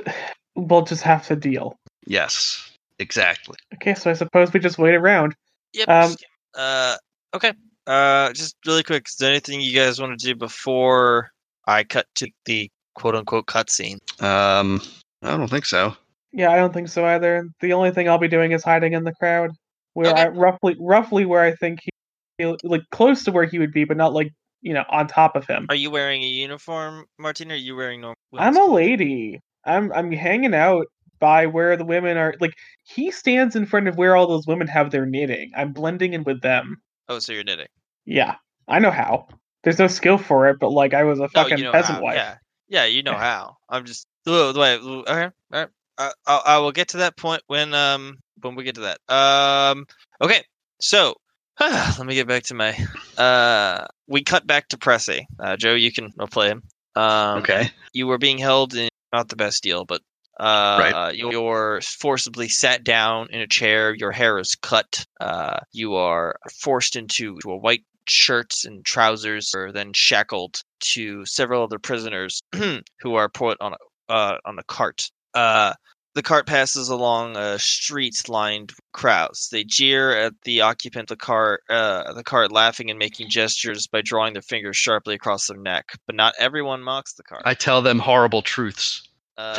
we'll 0.54 0.82
just 0.82 1.02
have 1.02 1.26
to 1.26 1.36
deal. 1.36 1.76
Yes, 2.06 2.70
exactly. 2.98 3.56
Okay, 3.74 3.94
so 3.94 4.10
I 4.10 4.14
suppose 4.14 4.52
we 4.52 4.60
just 4.60 4.78
wait 4.78 4.94
around. 4.94 5.34
Yep. 5.74 5.88
Um, 5.88 6.14
uh, 6.54 6.96
okay. 7.34 7.52
Uh, 7.86 8.32
just 8.32 8.56
really 8.66 8.82
quick. 8.82 9.08
Is 9.08 9.16
there 9.16 9.30
anything 9.30 9.60
you 9.60 9.74
guys 9.74 10.00
want 10.00 10.18
to 10.18 10.24
do 10.24 10.36
before 10.36 11.32
I 11.66 11.84
cut 11.84 12.06
to 12.16 12.28
the 12.44 12.70
quote 12.94 13.16
unquote 13.16 13.46
cutscene? 13.46 13.98
Um, 14.22 14.80
I 15.22 15.36
don't 15.36 15.50
think 15.50 15.66
so. 15.66 15.96
Yeah, 16.32 16.50
I 16.50 16.56
don't 16.56 16.72
think 16.72 16.88
so 16.88 17.04
either. 17.04 17.48
The 17.60 17.72
only 17.72 17.90
thing 17.90 18.08
I'll 18.08 18.18
be 18.18 18.28
doing 18.28 18.52
is 18.52 18.64
hiding 18.64 18.92
in 18.92 19.04
the 19.04 19.14
crowd, 19.14 19.50
where 19.94 20.10
Okay. 20.10 20.22
I 20.22 20.28
roughly 20.28 20.76
roughly 20.80 21.24
where 21.26 21.42
I 21.42 21.54
think 21.54 21.80
he, 21.82 21.90
he 22.38 22.56
like 22.64 22.82
close 22.90 23.24
to 23.24 23.32
where 23.32 23.44
he 23.44 23.58
would 23.58 23.72
be, 23.72 23.84
but 23.84 23.96
not 23.96 24.12
like 24.12 24.32
you 24.60 24.74
know 24.74 24.84
on 24.90 25.06
top 25.06 25.36
of 25.36 25.46
him. 25.46 25.66
Are 25.68 25.74
you 25.74 25.90
wearing 25.90 26.22
a 26.22 26.26
uniform, 26.26 27.06
Martin? 27.18 27.50
Or 27.50 27.54
are 27.54 27.58
you 27.58 27.76
wearing 27.76 28.00
normal? 28.00 28.16
I'm 28.36 28.56
a 28.56 28.66
lady. 28.66 29.40
I'm 29.64 29.92
I'm 29.92 30.10
hanging 30.12 30.54
out 30.54 30.86
by 31.20 31.46
where 31.46 31.76
the 31.76 31.84
women 31.84 32.16
are. 32.16 32.34
Like 32.40 32.54
he 32.84 33.10
stands 33.10 33.54
in 33.56 33.66
front 33.66 33.88
of 33.88 33.96
where 33.96 34.16
all 34.16 34.26
those 34.26 34.46
women 34.46 34.66
have 34.68 34.90
their 34.90 35.06
knitting. 35.06 35.52
I'm 35.56 35.72
blending 35.72 36.14
in 36.14 36.24
with 36.24 36.40
them. 36.42 36.76
Oh, 37.08 37.18
so 37.18 37.32
you're 37.32 37.44
knitting. 37.44 37.68
Yeah, 38.04 38.36
I 38.68 38.78
know 38.78 38.90
how. 38.90 39.28
There's 39.62 39.78
no 39.78 39.86
skill 39.86 40.18
for 40.18 40.48
it, 40.48 40.58
but 40.58 40.70
like 40.70 40.94
I 40.94 41.04
was 41.04 41.18
a 41.20 41.22
No, 41.22 41.28
fucking 41.42 41.58
you 41.58 41.64
know 41.64 41.72
peasant 41.72 41.98
how. 41.98 42.02
wife. 42.02 42.16
Yeah, 42.16 42.36
yeah, 42.68 42.84
you 42.86 43.02
know 43.02 43.12
Yeah. 43.12 43.18
how. 43.30 43.56
I'm 43.68 43.84
just 43.84 44.06
the 44.24 44.52
the 44.52 44.58
way. 44.58 44.74
Okay, 44.76 45.10
all 45.10 45.16
right. 45.16 45.68
I, 45.98 46.10
I, 46.26 46.40
I 46.46 46.58
will 46.58 46.72
get 46.72 46.88
to 46.88 46.96
that 46.98 47.16
point 47.16 47.42
when 47.46 47.74
um 47.74 48.18
when 48.44 48.54
we 48.54 48.64
get 48.64 48.76
to 48.76 48.82
that. 48.82 49.00
Um. 49.12 49.86
Okay. 50.20 50.42
So 50.80 51.14
let 51.60 52.04
me 52.04 52.14
get 52.14 52.28
back 52.28 52.44
to 52.44 52.54
my. 52.54 52.76
Uh, 53.16 53.86
we 54.06 54.22
cut 54.22 54.46
back 54.46 54.68
to 54.68 54.76
Pressy. 54.78 55.24
Uh, 55.38 55.56
Joe, 55.56 55.74
you 55.74 55.92
can 55.92 56.12
I'll 56.18 56.26
play 56.26 56.48
him. 56.48 56.62
Um, 56.94 57.38
Okay. 57.40 57.70
you 57.92 58.06
were 58.06 58.18
being 58.18 58.38
held 58.38 58.74
in 58.74 58.88
not 59.12 59.28
the 59.28 59.36
best 59.36 59.62
deal, 59.62 59.84
but 59.84 60.00
uh, 60.40 60.78
Right. 60.80 60.92
uh, 60.92 61.12
you're 61.12 61.80
forcibly 61.82 62.48
sat 62.48 62.82
down 62.84 63.28
in 63.30 63.40
a 63.40 63.46
chair. 63.46 63.94
Your 63.94 64.10
hair 64.12 64.38
is 64.38 64.54
cut. 64.56 65.06
Uh, 65.20 65.60
you 65.72 65.94
are 65.94 66.36
forced 66.60 66.96
into 66.96 67.38
to 67.42 67.50
a 67.52 67.56
white 67.56 67.84
shirt 68.08 68.52
and 68.64 68.84
trousers, 68.84 69.54
or 69.54 69.70
then 69.72 69.92
shackled 69.94 70.56
to 70.80 71.24
several 71.26 71.62
other 71.62 71.78
prisoners 71.78 72.40
who 73.00 73.14
are 73.14 73.28
put 73.28 73.58
on 73.60 73.74
a 73.74 74.12
uh, 74.12 74.38
on 74.44 74.58
a 74.58 74.64
cart. 74.64 75.10
Uh, 75.34 75.72
the 76.14 76.22
cart 76.22 76.46
passes 76.46 76.88
along 76.88 77.36
a 77.36 77.58
street 77.58 78.28
lined 78.28 78.70
with 78.70 78.92
crowds. 78.92 79.48
They 79.50 79.64
jeer 79.64 80.16
at 80.16 80.34
the 80.44 80.60
occupant 80.60 81.10
of 81.10 81.18
the 81.18 81.24
cart, 81.24 81.62
uh, 81.70 82.12
the 82.12 82.24
cart 82.24 82.52
laughing 82.52 82.90
and 82.90 82.98
making 82.98 83.30
gestures 83.30 83.86
by 83.86 84.02
drawing 84.02 84.34
their 84.34 84.42
fingers 84.42 84.76
sharply 84.76 85.14
across 85.14 85.46
their 85.46 85.56
neck. 85.56 85.92
But 86.06 86.16
not 86.16 86.34
everyone 86.38 86.82
mocks 86.82 87.14
the 87.14 87.22
cart. 87.22 87.42
I 87.44 87.54
tell 87.54 87.82
them 87.82 87.98
horrible 87.98 88.42
truths. 88.42 89.08
Uh, 89.38 89.58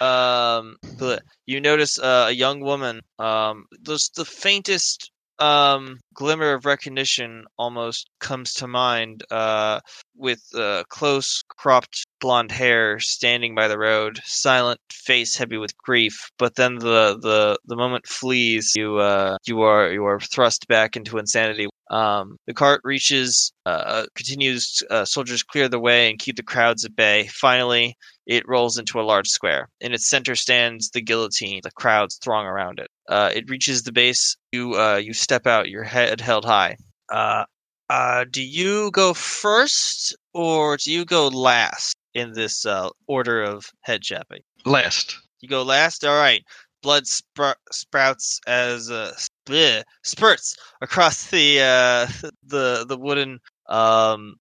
um, 0.00 0.76
but 0.98 1.22
you 1.46 1.60
notice 1.60 1.98
uh, 1.98 2.26
a 2.28 2.32
young 2.32 2.60
woman. 2.60 3.02
Um, 3.18 3.66
just 3.82 4.14
the 4.14 4.24
faintest 4.24 5.11
um 5.42 5.98
glimmer 6.14 6.52
of 6.54 6.64
recognition 6.66 7.44
almost 7.58 8.08
comes 8.20 8.52
to 8.54 8.66
mind. 8.68 9.24
Uh, 9.30 9.80
with 10.16 10.42
uh, 10.54 10.84
close 10.88 11.42
cropped 11.48 12.06
blonde 12.20 12.52
hair, 12.52 13.00
standing 13.00 13.54
by 13.54 13.66
the 13.68 13.78
road, 13.78 14.20
silent, 14.24 14.80
face 14.92 15.36
heavy 15.36 15.56
with 15.58 15.76
grief. 15.78 16.30
But 16.38 16.54
then 16.54 16.76
the 16.76 17.18
the 17.20 17.58
the 17.66 17.76
moment 17.76 18.06
flees. 18.06 18.72
You 18.76 18.98
uh 18.98 19.36
you 19.46 19.62
are 19.62 19.90
you 19.92 20.04
are 20.04 20.20
thrust 20.20 20.68
back 20.68 20.96
into 20.96 21.18
insanity. 21.18 21.68
Um, 21.90 22.36
the 22.46 22.54
cart 22.54 22.80
reaches, 22.84 23.52
uh, 23.66 24.06
continues. 24.14 24.82
Uh, 24.90 25.04
soldiers 25.04 25.42
clear 25.42 25.68
the 25.68 25.80
way 25.80 26.08
and 26.10 26.18
keep 26.18 26.36
the 26.36 26.42
crowds 26.42 26.84
at 26.84 26.96
bay. 26.96 27.26
Finally, 27.28 27.96
it 28.26 28.48
rolls 28.48 28.78
into 28.78 29.00
a 29.00 29.02
large 29.02 29.28
square. 29.28 29.68
In 29.80 29.92
its 29.92 30.08
center 30.08 30.34
stands 30.34 30.90
the 30.90 31.00
guillotine. 31.00 31.60
The 31.62 31.70
crowds 31.72 32.18
throng 32.22 32.46
around 32.46 32.78
it. 32.78 32.88
Uh, 33.08 33.30
it 33.34 33.50
reaches 33.50 33.82
the 33.82 33.92
base. 33.92 34.36
You 34.52 34.74
uh, 34.74 34.96
you 34.96 35.12
step 35.12 35.46
out, 35.46 35.68
your 35.68 35.84
head 35.84 36.20
held 36.20 36.44
high. 36.44 36.76
Uh, 37.08 37.44
uh, 37.90 38.24
do 38.30 38.42
you 38.42 38.90
go 38.92 39.12
first 39.12 40.16
or 40.32 40.76
do 40.76 40.90
you 40.90 41.04
go 41.04 41.28
last 41.28 41.94
in 42.14 42.32
this 42.32 42.64
uh, 42.64 42.88
order 43.06 43.42
of 43.42 43.66
head 43.82 44.02
chapping? 44.02 44.40
Last. 44.64 45.18
You 45.40 45.48
go 45.48 45.62
last. 45.62 46.04
All 46.04 46.16
right. 46.16 46.42
Blood 46.82 47.04
spr- 47.04 47.54
sprouts 47.70 48.40
as 48.46 48.90
uh, 48.90 49.12
bleh, 49.46 49.82
spurts 50.04 50.56
across 50.80 51.30
the 51.30 51.60
uh, 51.60 52.06
the 52.46 52.84
the 52.88 52.96
wooden 52.96 53.40
um 53.68 54.36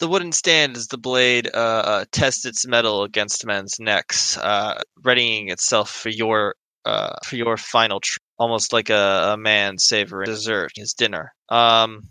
the 0.00 0.08
wooden 0.08 0.32
stand 0.32 0.76
as 0.76 0.88
the 0.88 0.98
blade 0.98 1.48
uh, 1.52 1.56
uh, 1.56 2.04
tests 2.10 2.44
its 2.44 2.66
metal 2.66 3.04
against 3.04 3.46
men's 3.46 3.78
necks, 3.78 4.36
uh, 4.38 4.80
readying 5.04 5.50
itself 5.50 5.90
for 5.90 6.08
your 6.08 6.54
uh, 6.86 7.14
for 7.24 7.36
your 7.36 7.56
final, 7.56 8.00
tr- 8.00 8.18
almost 8.38 8.72
like 8.72 8.88
a, 8.88 9.32
a 9.34 9.36
man 9.36 9.78
savoring 9.78 10.26
dessert, 10.26 10.72
his 10.74 10.94
dinner. 10.94 11.32
Um, 11.50 12.08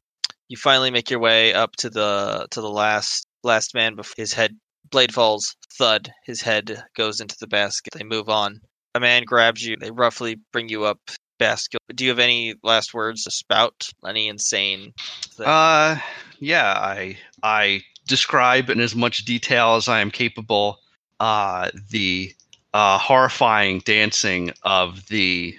you 0.47 0.57
finally 0.57 0.91
make 0.91 1.09
your 1.09 1.19
way 1.19 1.53
up 1.53 1.75
to 1.77 1.89
the 1.89 2.47
to 2.51 2.61
the 2.61 2.69
last 2.69 3.25
last 3.43 3.73
man 3.73 3.95
before 3.95 4.13
his 4.17 4.33
head 4.33 4.55
blade 4.91 5.13
falls, 5.13 5.55
thud. 5.77 6.11
His 6.25 6.41
head 6.41 6.83
goes 6.95 7.19
into 7.19 7.35
the 7.39 7.47
basket. 7.47 7.93
They 7.93 8.03
move 8.03 8.29
on. 8.29 8.61
A 8.95 8.99
man 8.99 9.23
grabs 9.23 9.65
you. 9.65 9.75
They 9.77 9.91
roughly 9.91 10.39
bring 10.51 10.69
you 10.69 10.85
up. 10.85 10.99
Basket. 11.37 11.79
Do 11.95 12.03
you 12.03 12.09
have 12.09 12.19
any 12.19 12.55
last 12.63 12.93
words 12.93 13.23
to 13.23 13.31
spout? 13.31 13.89
Any 14.05 14.27
insane? 14.27 14.91
Thing? 15.37 15.47
Uh, 15.47 15.97
yeah. 16.39 16.73
I 16.73 17.17
I 17.43 17.83
describe 18.07 18.69
in 18.69 18.79
as 18.79 18.95
much 18.95 19.25
detail 19.25 19.75
as 19.75 19.87
I 19.87 20.01
am 20.01 20.11
capable. 20.11 20.79
Uh, 21.19 21.69
the 21.89 22.33
uh, 22.73 22.97
horrifying 22.97 23.79
dancing 23.79 24.51
of 24.63 25.07
the 25.07 25.57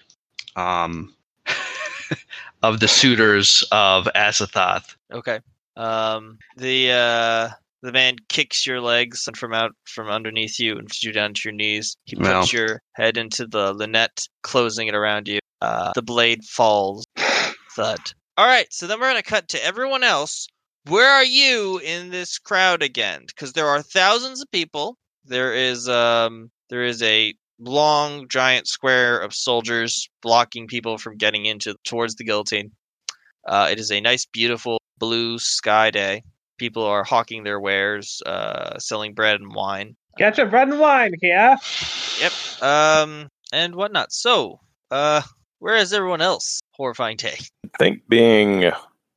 um 0.57 1.14
of 2.62 2.81
the 2.81 2.89
suitors 2.89 3.64
of 3.72 4.07
Azathoth. 4.14 4.95
Okay. 5.12 5.41
Um, 5.76 6.39
the 6.57 6.93
uh, 6.93 7.49
the 7.83 7.93
man 7.93 8.16
kicks 8.28 8.66
your 8.66 8.81
legs 8.81 9.28
from 9.37 9.55
out 9.55 9.72
from 9.85 10.09
underneath 10.09 10.59
you 10.59 10.76
and 10.76 10.87
puts 10.87 11.03
you 11.03 11.12
down 11.12 11.35
to 11.35 11.41
your 11.45 11.55
knees. 11.55 11.97
He 12.05 12.16
puts 12.16 12.53
your 12.53 12.83
head 12.93 13.16
into 13.16 13.47
the 13.47 13.72
lunette, 13.72 14.26
closing 14.43 14.89
it 14.89 14.95
around 14.95 15.28
you. 15.28 15.39
Uh, 15.62 15.93
the 15.95 16.03
blade 16.03 16.45
falls. 16.45 17.05
Thud. 17.76 17.99
All 18.37 18.47
right. 18.47 18.66
So 18.70 18.87
then 18.87 19.01
we're 19.01 19.11
gonna 19.11 19.22
cut 19.22 19.49
to 19.49 19.64
everyone 19.64 20.05
else. 20.05 20.47
Where 20.87 21.11
are 21.11 21.24
you 21.24 21.78
in 21.78 22.11
this 22.11 22.39
crowd 22.39 22.83
again? 22.83 23.24
Because 23.26 23.53
there 23.53 23.68
are 23.68 23.83
thousands 23.83 24.41
of 24.41 24.51
people. 24.51 24.97
There 25.24 25.55
is 25.55 25.89
um 25.89 26.51
there 26.70 26.85
is 26.85 27.03
a 27.03 27.35
long 27.59 28.28
giant 28.28 28.66
square 28.66 29.18
of 29.18 29.35
soldiers 29.35 30.09
blocking 30.22 30.66
people 30.66 30.97
from 30.99 31.16
getting 31.16 31.47
into 31.47 31.74
towards 31.85 32.14
the 32.14 32.24
guillotine. 32.24 32.72
Uh, 33.47 33.68
it 33.70 33.78
is 33.78 33.91
a 33.91 34.01
nice, 34.01 34.26
beautiful 34.26 34.78
blue 34.99 35.39
sky 35.39 35.91
day. 35.91 36.22
People 36.59 36.85
are 36.85 37.05
hawking 37.05 37.43
their 37.43 37.59
wares, 37.59 38.22
uh, 38.26 38.78
selling 38.78 39.14
bread 39.14 39.41
and 39.41 39.55
wine, 39.55 39.97
Get 40.18 40.37
your 40.37 40.47
bread 40.47 40.68
and 40.68 40.78
wine 40.78 41.14
here. 41.20 41.57
Yep. 42.20 42.33
Um, 42.62 43.28
and 43.53 43.74
whatnot. 43.74 44.12
So, 44.12 44.61
uh, 44.91 45.22
where 45.61 45.76
is 45.76 45.93
everyone 45.93 46.20
else? 46.20 46.61
Horrifying 46.72 47.16
take. 47.16 47.51
I 47.64 47.78
think 47.78 48.03
being 48.09 48.70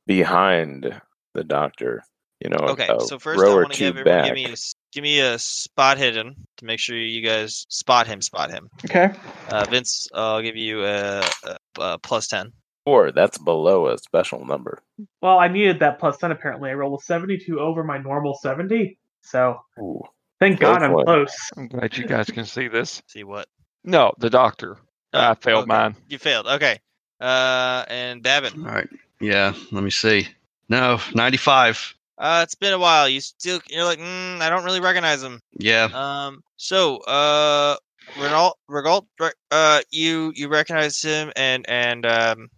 behind 0.06 1.00
the 1.34 1.44
doctor, 1.44 2.02
you 2.40 2.48
know, 2.50 2.56
Okay, 2.58 2.86
a 2.88 3.00
so 3.00 3.18
first 3.18 3.38
I 3.38 3.42
row 3.42 3.54
or 3.54 3.60
want 3.62 3.72
to 3.72 3.78
give 3.78 3.96
everyone 3.96 4.04
back. 4.04 4.24
give 4.26 4.34
me 4.34 4.46
a, 4.46 4.52
s- 4.52 4.74
give 4.92 5.02
me 5.02 5.20
a 5.20 5.38
spot 5.38 5.98
hidden 5.98 6.34
to 6.58 6.64
make 6.64 6.78
sure 6.80 6.96
you 6.96 7.20
guys 7.22 7.66
spot 7.68 8.06
him. 8.06 8.22
Spot 8.22 8.50
him. 8.50 8.70
Okay. 8.84 9.10
Uh, 9.48 9.64
Vince, 9.70 10.06
I'll 10.14 10.42
give 10.42 10.56
you 10.56 10.84
a, 10.84 11.20
a, 11.44 11.56
a 11.78 11.98
plus 11.98 12.28
ten. 12.28 12.52
Four, 12.84 13.12
that's 13.12 13.38
below 13.38 13.88
a 13.88 13.98
special 13.98 14.44
number. 14.44 14.78
Well, 15.22 15.38
I 15.38 15.48
needed 15.48 15.80
that 15.80 15.98
plus 15.98 16.18
ten. 16.18 16.30
Apparently, 16.30 16.70
I 16.70 16.74
rolled 16.74 17.00
a 17.00 17.04
seventy-two 17.04 17.58
over 17.60 17.82
my 17.82 17.98
normal 17.98 18.34
seventy. 18.34 18.98
So 19.22 19.58
Ooh. 19.78 20.02
thank 20.38 20.60
Go 20.60 20.66
God 20.72 20.82
I'm 20.82 20.92
for 20.92 21.00
it. 21.00 21.04
close. 21.06 21.50
I'm 21.56 21.68
glad 21.68 21.96
you 21.96 22.04
guys 22.06 22.26
can 22.30 22.44
see 22.44 22.68
this. 22.68 23.02
See 23.08 23.24
what? 23.24 23.48
No, 23.84 24.12
the 24.18 24.30
doctor. 24.30 24.76
I 25.12 25.30
Oh, 25.30 25.34
failed 25.40 25.62
okay. 25.64 25.68
mine. 25.68 25.96
You 26.08 26.18
failed. 26.18 26.46
Okay. 26.46 26.78
Uh, 27.20 27.84
and 27.88 28.22
Babin. 28.22 28.66
All 28.66 28.72
right. 28.72 28.88
Yeah. 29.20 29.54
Let 29.72 29.82
me 29.84 29.90
see. 29.90 30.28
No, 30.68 30.98
ninety-five. 31.14 31.94
Uh, 32.16 32.40
it's 32.44 32.54
been 32.54 32.72
a 32.72 32.78
while. 32.78 33.08
You 33.08 33.20
still, 33.20 33.60
you're 33.68 33.84
like, 33.84 33.98
mm, 33.98 34.40
I 34.40 34.48
don't 34.48 34.64
really 34.64 34.80
recognize 34.80 35.22
him. 35.22 35.40
Yeah. 35.58 35.88
Um. 35.92 36.42
So, 36.56 36.98
uh, 36.98 37.76
Renault, 38.18 38.54
Rigault, 38.70 39.06
uh, 39.50 39.80
you 39.90 40.32
you 40.34 40.48
recognize 40.48 41.02
him, 41.02 41.32
and 41.36 41.64
and 41.68 42.06
um, 42.06 42.48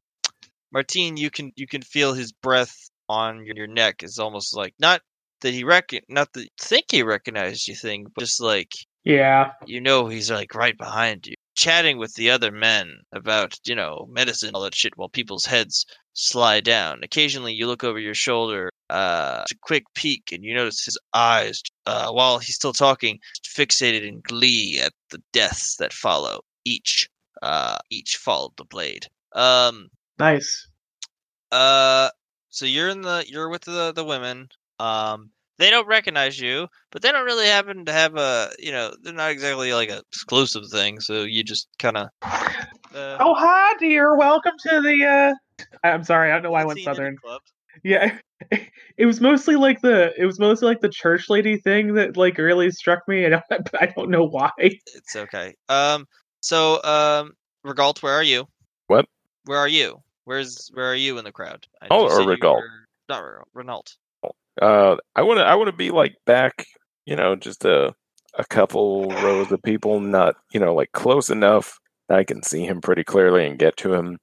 Martine, 0.73 1.17
you 1.17 1.31
can 1.31 1.53
you 1.57 1.67
can 1.67 1.83
feel 1.83 2.13
his 2.15 2.33
breath 2.33 2.75
on 3.09 3.45
your, 3.47 3.57
your 3.57 3.67
neck. 3.67 4.03
Is 4.03 4.19
almost 4.19 4.55
like 4.57 4.75
not 4.79 5.01
that 5.41 5.55
he 5.55 5.65
reckon, 5.65 6.01
not 6.09 6.33
that 6.35 6.49
think 6.61 6.87
he 6.91 7.03
recognized 7.03 7.67
you, 7.69 7.75
thing, 7.75 8.07
but 8.15 8.23
just 8.23 8.41
like 8.41 8.73
Yeah. 9.05 9.53
you 9.67 9.81
know 9.81 10.09
he's 10.09 10.31
like 10.31 10.55
right 10.55 10.77
behind 10.77 11.27
you. 11.27 11.35
chatting 11.57 11.97
with 11.99 12.15
the 12.15 12.31
other 12.31 12.51
men 12.51 13.01
about, 13.13 13.55
you 13.65 13.75
know, 13.75 14.07
medicine, 14.11 14.51
all 14.55 14.63
that 14.63 14.75
shit, 14.75 14.97
while 14.97 15.09
people's 15.09 15.47
heads 15.47 15.87
slide 16.17 16.65
down. 16.65 17.01
Occasionally, 17.03 17.53
you 17.53 17.67
look 17.67 17.85
over 17.85 17.99
your 17.99 18.15
shoulder, 18.15 18.71
uh, 18.91 19.45
a 19.51 19.55
quick 19.61 19.85
peek, 19.95 20.33
and 20.33 20.43
you 20.43 20.55
notice 20.55 20.85
his 20.85 20.99
eyes, 21.15 21.63
uh, 21.87 22.11
while 22.11 22.39
he's 22.39 22.57
still 22.57 22.73
talking, 22.73 23.19
fixated 23.45 24.03
in 24.07 24.21
glee 24.27 24.81
at 24.83 24.93
the 25.11 25.23
deaths 25.33 25.77
that 25.77 25.93
follow 25.93 26.41
each, 26.65 27.09
uh, 27.43 27.77
each 27.91 28.17
fall 28.17 28.47
of 28.47 28.57
the 28.57 28.65
blade. 28.65 29.07
Um, 29.35 29.89
Nice. 30.19 30.69
uh, 31.53 32.09
so 32.49 32.65
you're 32.65 32.89
in 32.89 33.03
the, 33.03 33.25
you're 33.29 33.51
with 33.51 33.63
the 33.63 33.93
the 33.93 34.05
women. 34.05 34.49
Um, 34.79 35.31
they 35.59 35.69
don't 35.71 35.87
recognize 35.87 36.41
you, 36.41 36.69
but 36.91 37.03
they 37.03 37.13
don't 37.13 37.25
really 37.27 37.47
happen 37.47 37.85
to 37.85 37.93
have 37.93 38.17
a, 38.17 38.51
you 38.59 38.73
know, 38.73 38.95
they're 39.03 39.13
not 39.13 39.31
exactly 39.31 39.73
like 39.75 39.91
a 39.91 40.03
exclusive 40.13 40.65
thing. 40.73 41.01
So 41.01 41.23
you 41.25 41.45
just 41.45 41.69
kind 41.79 41.97
of. 41.99 42.09
Uh, 42.23 43.19
Oh 43.21 43.35
hi, 43.35 43.75
dear. 43.79 44.17
Welcome 44.17 44.55
to 44.65 44.81
the. 44.81 45.05
uh 45.05 45.35
I'm 45.85 46.05
sorry. 46.05 46.31
I 46.31 46.35
don't 46.35 46.43
know 46.43 46.51
why 46.51 46.63
I 46.63 46.65
went 46.65 46.79
scene 46.79 46.89
in 46.89 46.91
the 46.93 46.97
southern. 46.97 47.17
club. 47.17 47.41
Yeah, 47.85 48.19
it 48.97 49.07
was 49.07 49.21
mostly 49.21 49.57
like 49.57 49.81
the 49.83 50.13
it 50.21 50.25
was 50.25 50.39
mostly 50.39 50.67
like 50.69 50.81
the 50.81 50.89
church 50.89 51.29
lady 51.29 51.59
thing 51.59 51.95
that 51.95 52.17
like 52.17 52.39
really 52.39 52.71
struck 52.71 53.07
me. 53.07 53.27
I 53.27 53.29
don't 53.31 53.45
I 53.81 53.87
don't 53.95 54.11
know 54.11 54.25
why. 54.25 54.51
It's 54.59 55.17
okay. 55.17 55.55
Um. 55.69 56.07
So, 56.41 56.83
um, 56.85 57.33
Rigault, 57.65 58.03
where 58.03 58.15
are 58.15 58.23
you? 58.23 58.47
What? 58.87 59.07
Where 59.45 59.59
are 59.59 59.69
you? 59.69 60.03
Where's 60.25 60.71
where 60.75 60.91
are 60.91 60.95
you 60.95 61.19
in 61.19 61.25
the 61.25 61.33
crowd? 61.33 61.67
I- 61.83 61.89
Oh, 61.91 62.05
or 62.05 62.11
said 62.11 62.23
you 62.23 62.29
Rigault? 62.29 62.63
Not 63.09 63.23
Rigault. 63.23 63.47
Renault. 63.55 63.97
Uh, 64.61 64.97
I 65.15 65.23
want 65.23 65.39
to. 65.39 65.45
I 65.45 65.55
want 65.55 65.69
to 65.69 65.77
be 65.77 65.91
like 65.91 66.15
back. 66.25 66.67
You 67.05 67.15
know, 67.17 67.37
just 67.37 67.65
a 67.65 67.95
a 68.39 68.45
couple 68.45 69.09
rows 69.11 69.53
of 69.53 69.63
people, 69.63 70.01
not 70.01 70.37
you 70.53 70.61
know 70.61 70.75
like 70.75 70.93
close 70.93 71.31
enough 71.31 71.79
that 72.09 72.19
I 72.19 72.25
can 72.25 72.43
see 72.43 72.65
him 72.65 72.81
pretty 72.81 73.05
clearly 73.05 73.47
and 73.47 73.59
get 73.59 73.77
to 73.79 73.93
him 73.93 74.19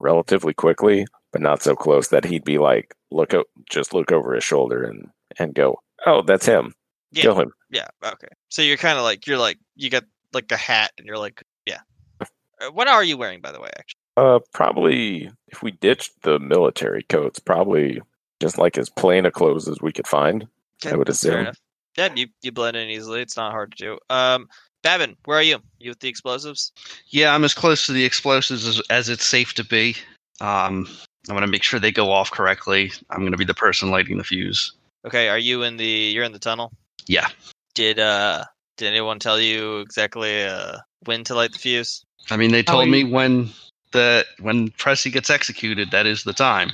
relatively 0.00 0.54
quickly, 0.54 1.06
but 1.32 1.42
not 1.42 1.62
so 1.62 1.74
close 1.74 2.08
that 2.08 2.24
he'd 2.24 2.44
be 2.44 2.58
like 2.58 2.94
look 3.10 3.34
o- 3.34 3.44
just 3.70 3.94
look 3.94 4.12
over 4.12 4.34
his 4.34 4.44
shoulder 4.44 4.84
and 4.84 5.08
and 5.38 5.54
go, 5.54 5.80
oh, 6.06 6.22
that's 6.22 6.46
him. 6.46 6.74
Yeah. 7.12 7.22
Kill 7.22 7.40
him. 7.40 7.52
Yeah. 7.70 7.88
Okay. 8.04 8.28
So 8.48 8.62
you're 8.62 8.76
kind 8.76 8.98
of 8.98 9.04
like 9.04 9.26
you're 9.26 9.38
like 9.38 9.58
you 9.76 9.90
got 9.90 10.04
like 10.32 10.50
a 10.52 10.56
hat, 10.56 10.92
and 10.98 11.06
you're 11.06 11.18
like 11.18 11.42
yeah. 11.66 11.80
Uh, 12.20 12.70
What 12.72 12.88
are 12.88 13.04
you 13.04 13.16
wearing, 13.16 13.40
by 13.40 13.52
the 13.52 13.60
way? 13.60 13.70
Actually. 13.78 14.00
Uh, 14.16 14.40
probably 14.52 15.30
if 15.48 15.62
we 15.62 15.70
ditched 15.70 16.10
the 16.22 16.38
military 16.38 17.04
coats, 17.04 17.38
probably 17.38 18.00
just 18.40 18.58
like 18.58 18.76
as 18.76 18.90
plain 18.90 19.26
a 19.26 19.30
clothes 19.30 19.68
as 19.68 19.80
we 19.80 19.92
could 19.92 20.06
find. 20.08 20.46
I 20.86 20.96
would 20.96 21.08
assume. 21.08 21.48
Yeah, 21.96 22.14
you 22.14 22.28
you 22.42 22.52
blend 22.52 22.76
in 22.76 22.88
easily. 22.88 23.20
It's 23.20 23.36
not 23.36 23.52
hard 23.52 23.74
to 23.76 23.84
do. 23.84 23.98
Um, 24.10 24.48
Babin, 24.82 25.16
where 25.24 25.38
are 25.38 25.42
you? 25.42 25.58
You 25.78 25.90
with 25.90 26.00
the 26.00 26.08
explosives? 26.08 26.72
Yeah, 27.08 27.34
I'm 27.34 27.44
as 27.44 27.54
close 27.54 27.86
to 27.86 27.92
the 27.92 28.04
explosives 28.04 28.66
as, 28.66 28.80
as 28.90 29.08
it's 29.08 29.24
safe 29.26 29.54
to 29.54 29.64
be. 29.64 29.96
Um, 30.40 30.88
I 31.28 31.32
want 31.32 31.44
to 31.44 31.50
make 31.50 31.62
sure 31.62 31.80
they 31.80 31.92
go 31.92 32.12
off 32.12 32.30
correctly. 32.30 32.92
I'm 33.10 33.20
going 33.20 33.32
to 33.32 33.38
be 33.38 33.44
the 33.44 33.54
person 33.54 33.90
lighting 33.90 34.18
the 34.18 34.24
fuse. 34.24 34.72
Okay. 35.06 35.28
Are 35.28 35.38
you 35.38 35.62
in 35.62 35.76
the? 35.76 35.86
You're 35.86 36.24
in 36.24 36.32
the 36.32 36.38
tunnel. 36.38 36.72
Yeah. 37.06 37.28
Did 37.74 37.98
uh 37.98 38.44
did 38.76 38.86
anyone 38.88 39.18
tell 39.18 39.38
you 39.40 39.78
exactly 39.78 40.44
uh 40.44 40.78
when 41.04 41.24
to 41.24 41.34
light 41.34 41.52
the 41.52 41.58
fuse? 41.58 42.04
I 42.30 42.36
mean, 42.36 42.52
they 42.52 42.62
told 42.62 42.88
me 42.88 43.04
when 43.04 43.50
the 43.92 44.24
when 44.40 44.70
Pressy 44.70 45.12
gets 45.12 45.30
executed, 45.30 45.90
that 45.90 46.06
is 46.06 46.24
the 46.24 46.32
time. 46.32 46.70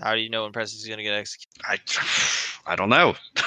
How 0.00 0.14
do 0.14 0.20
you 0.20 0.30
know 0.30 0.44
when 0.44 0.52
Pressy's 0.52 0.86
going 0.86 0.98
to 0.98 1.04
get 1.04 1.14
executed? 1.14 1.62
I 1.64 1.78
I 2.72 2.76
don't 2.76 2.88
know. 2.90 3.14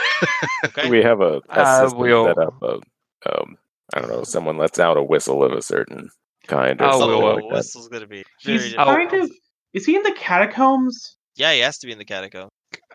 Okay. 0.65 0.89
We 0.89 1.03
have 1.03 1.19
a, 1.19 1.41
a 1.49 1.59
Uh, 1.59 1.83
system 1.83 1.99
we'll- 1.99 2.25
set 2.27 2.37
up. 2.37 2.53
Of, 2.63 2.83
um, 3.31 3.57
I 3.93 3.99
don't 3.99 4.09
know. 4.09 4.23
Someone 4.23 4.57
lets 4.57 4.79
out 4.79 4.97
a 4.97 5.03
whistle 5.03 5.43
of 5.43 5.51
a 5.53 5.61
certain 5.61 6.09
kind 6.47 6.81
or 6.81 6.85
Oh, 6.85 6.99
something 6.99 7.07
we'll- 7.23 7.33
like 7.35 7.43
that. 7.43 7.53
whistle's 7.55 7.87
going 7.89 8.01
to 8.01 8.07
be. 8.07 8.23
He's 8.39 8.73
kind 8.73 9.13
of. 9.13 9.31
Is 9.73 9.85
he 9.85 9.95
in 9.95 10.03
the 10.03 10.11
catacombs? 10.13 11.17
Yeah, 11.35 11.51
he 11.53 11.59
has 11.59 11.77
to 11.79 11.87
be 11.87 11.93
in 11.93 11.97
the 11.97 12.05
catacomb. 12.05 12.49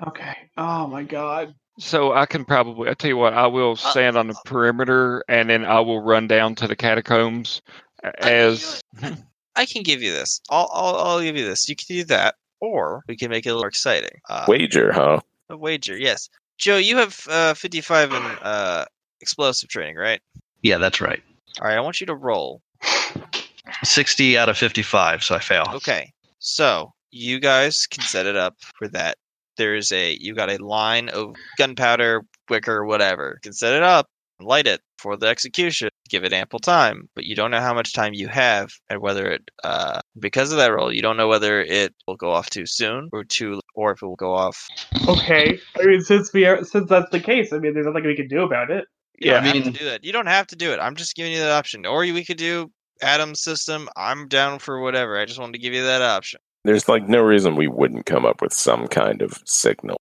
Okay. 0.07 0.35
Oh 0.57 0.87
my 0.87 1.03
god. 1.03 1.55
So 1.81 2.12
I 2.12 2.26
can 2.26 2.45
probably. 2.45 2.89
I 2.89 2.95
tell 2.95 3.09
you 3.09 3.16
what. 3.16 3.35
I 3.35 3.47
will 3.47 3.76
stand 3.76 4.16
on 4.16 4.26
the 4.29 4.37
perimeter, 4.45 5.24
and 5.29 5.49
then 5.51 5.64
I 5.64 5.81
will 5.81 6.01
run 6.01 6.26
down 6.29 6.55
to 6.57 6.66
the 6.68 6.76
catacombs. 6.76 7.62
As 8.18 8.81
I 9.57 9.66
can 9.66 9.83
give 9.83 10.03
you 10.03 10.12
this. 10.12 10.41
I'll, 10.51 10.68
I'll 10.72 10.97
I'll 10.97 11.20
give 11.22 11.37
you 11.37 11.45
this. 11.45 11.68
You 11.68 11.74
can 11.76 11.87
do 11.89 12.05
that, 12.05 12.37
or 12.61 13.03
we 13.09 13.16
can 13.16 13.31
make 13.31 13.45
it 13.47 13.49
a 13.49 13.53
little 13.53 13.62
more 13.62 13.68
exciting. 13.68 14.20
Uh, 14.29 14.45
Wager, 14.49 14.93
huh? 14.93 15.20
a 15.51 15.57
wager. 15.57 15.97
Yes, 15.97 16.29
Joe, 16.59 16.76
you 16.76 16.97
have 16.99 17.18
uh, 17.29 17.55
55 17.55 18.12
in 18.12 18.16
uh, 18.22 18.85
explosive 19.21 19.69
training, 19.69 19.97
right? 19.97 20.21
Yeah, 20.62 20.79
that's 20.79 21.01
right. 21.01 21.23
All 21.61 21.69
right, 21.69 21.77
I 21.77 21.81
want 21.81 22.01
you 22.01 22.07
to 22.07 22.14
roll. 22.14 22.62
60 23.83 24.39
out 24.39 24.49
of 24.49 24.57
55, 24.57 25.23
so 25.23 25.35
I 25.35 25.39
fail. 25.41 25.64
Okay, 25.75 26.12
so 26.39 26.93
you 27.11 27.41
guys 27.41 27.87
can 27.87 28.03
set 28.03 28.27
it 28.27 28.37
up 28.37 28.57
for 28.77 28.89
that. 28.89 29.16
There's 29.57 29.91
a 29.93 30.16
you 30.21 30.35
got 30.35 30.51
a 30.51 30.64
line 30.64 31.09
of 31.09 31.35
gunpowder, 31.57 32.23
wicker, 32.49 32.85
whatever. 32.85 33.35
You 33.37 33.41
can 33.43 33.53
set 33.53 33.75
it 33.75 33.83
up, 33.83 34.07
light 34.41 34.66
it 34.66 34.81
for 34.99 35.16
the 35.16 35.27
execution. 35.27 35.89
Give 36.09 36.25
it 36.25 36.33
ample 36.33 36.61
time, 36.61 37.09
but 37.14 37.25
you 37.25 37.35
don't 37.35 37.51
know 37.51 37.61
how 37.61 37.75
much 37.75 37.93
time 37.93 38.14
you 38.14 38.29
have, 38.29 38.71
and 38.89 39.01
whether 39.01 39.31
it 39.33 39.51
uh, 39.64 40.01
because 40.19 40.53
of 40.53 40.59
that 40.59 40.73
roll, 40.73 40.93
you 40.93 41.03
don't 41.03 41.16
know 41.16 41.29
whether 41.29 41.61
it 41.61 41.95
will 42.07 42.16
go 42.16 42.31
off 42.31 42.51
too 42.51 42.66
soon 42.66 43.09
or 43.12 43.25
too, 43.25 43.61
or 43.75 43.93
if 43.93 44.03
it 44.03 44.07
will 44.07 44.16
go 44.16 44.35
off. 44.35 44.66
Okay. 45.09 45.59
I 45.79 45.85
mean, 45.85 46.01
since 46.03 46.33
we 46.33 46.45
are 46.45 46.64
since 46.64 46.89
that's 46.89 47.11
the 47.11 47.21
case, 47.21 47.53
I 47.53 47.59
mean, 47.59 47.75
there's 47.75 47.87
nothing 47.87 48.07
we 48.07 48.16
can 48.16 48.29
do 48.29 48.43
about 48.43 48.71
it. 48.71 48.85
You 49.21 49.33
don't 49.33 49.45
Yeah. 49.45 49.51
I 49.51 49.53
mean- 49.53 49.62
to 49.64 49.71
do 49.79 49.85
that. 49.87 50.05
You 50.05 50.12
don't 50.12 50.27
have 50.27 50.47
to 50.49 50.57
do 50.57 50.73
it. 50.73 50.79
I'm 50.81 50.97
just 50.97 51.14
giving 51.16 51.33
you 51.33 51.39
that 51.41 51.51
option. 51.51 51.85
Or 51.87 52.01
we 52.01 52.25
could 52.25 52.37
do 52.37 52.71
Adam's 53.03 53.41
system. 53.43 53.89
I'm 53.97 54.29
down 54.29 54.59
for 54.59 54.81
whatever. 54.81 55.19
I 55.19 55.25
just 55.25 55.39
wanted 55.39 55.53
to 55.53 55.59
give 55.59 55.75
you 55.75 55.85
that 55.85 56.03
option. 56.03 56.41
There's 56.64 56.89
like 56.89 57.09
no 57.09 57.21
reason 57.23 57.55
we 57.57 57.69
wouldn't 57.69 58.07
come 58.07 58.25
up 58.27 58.43
with 58.43 58.53
some 58.53 58.89
kind 58.89 59.23
of 59.23 59.39
signal. 59.47 59.97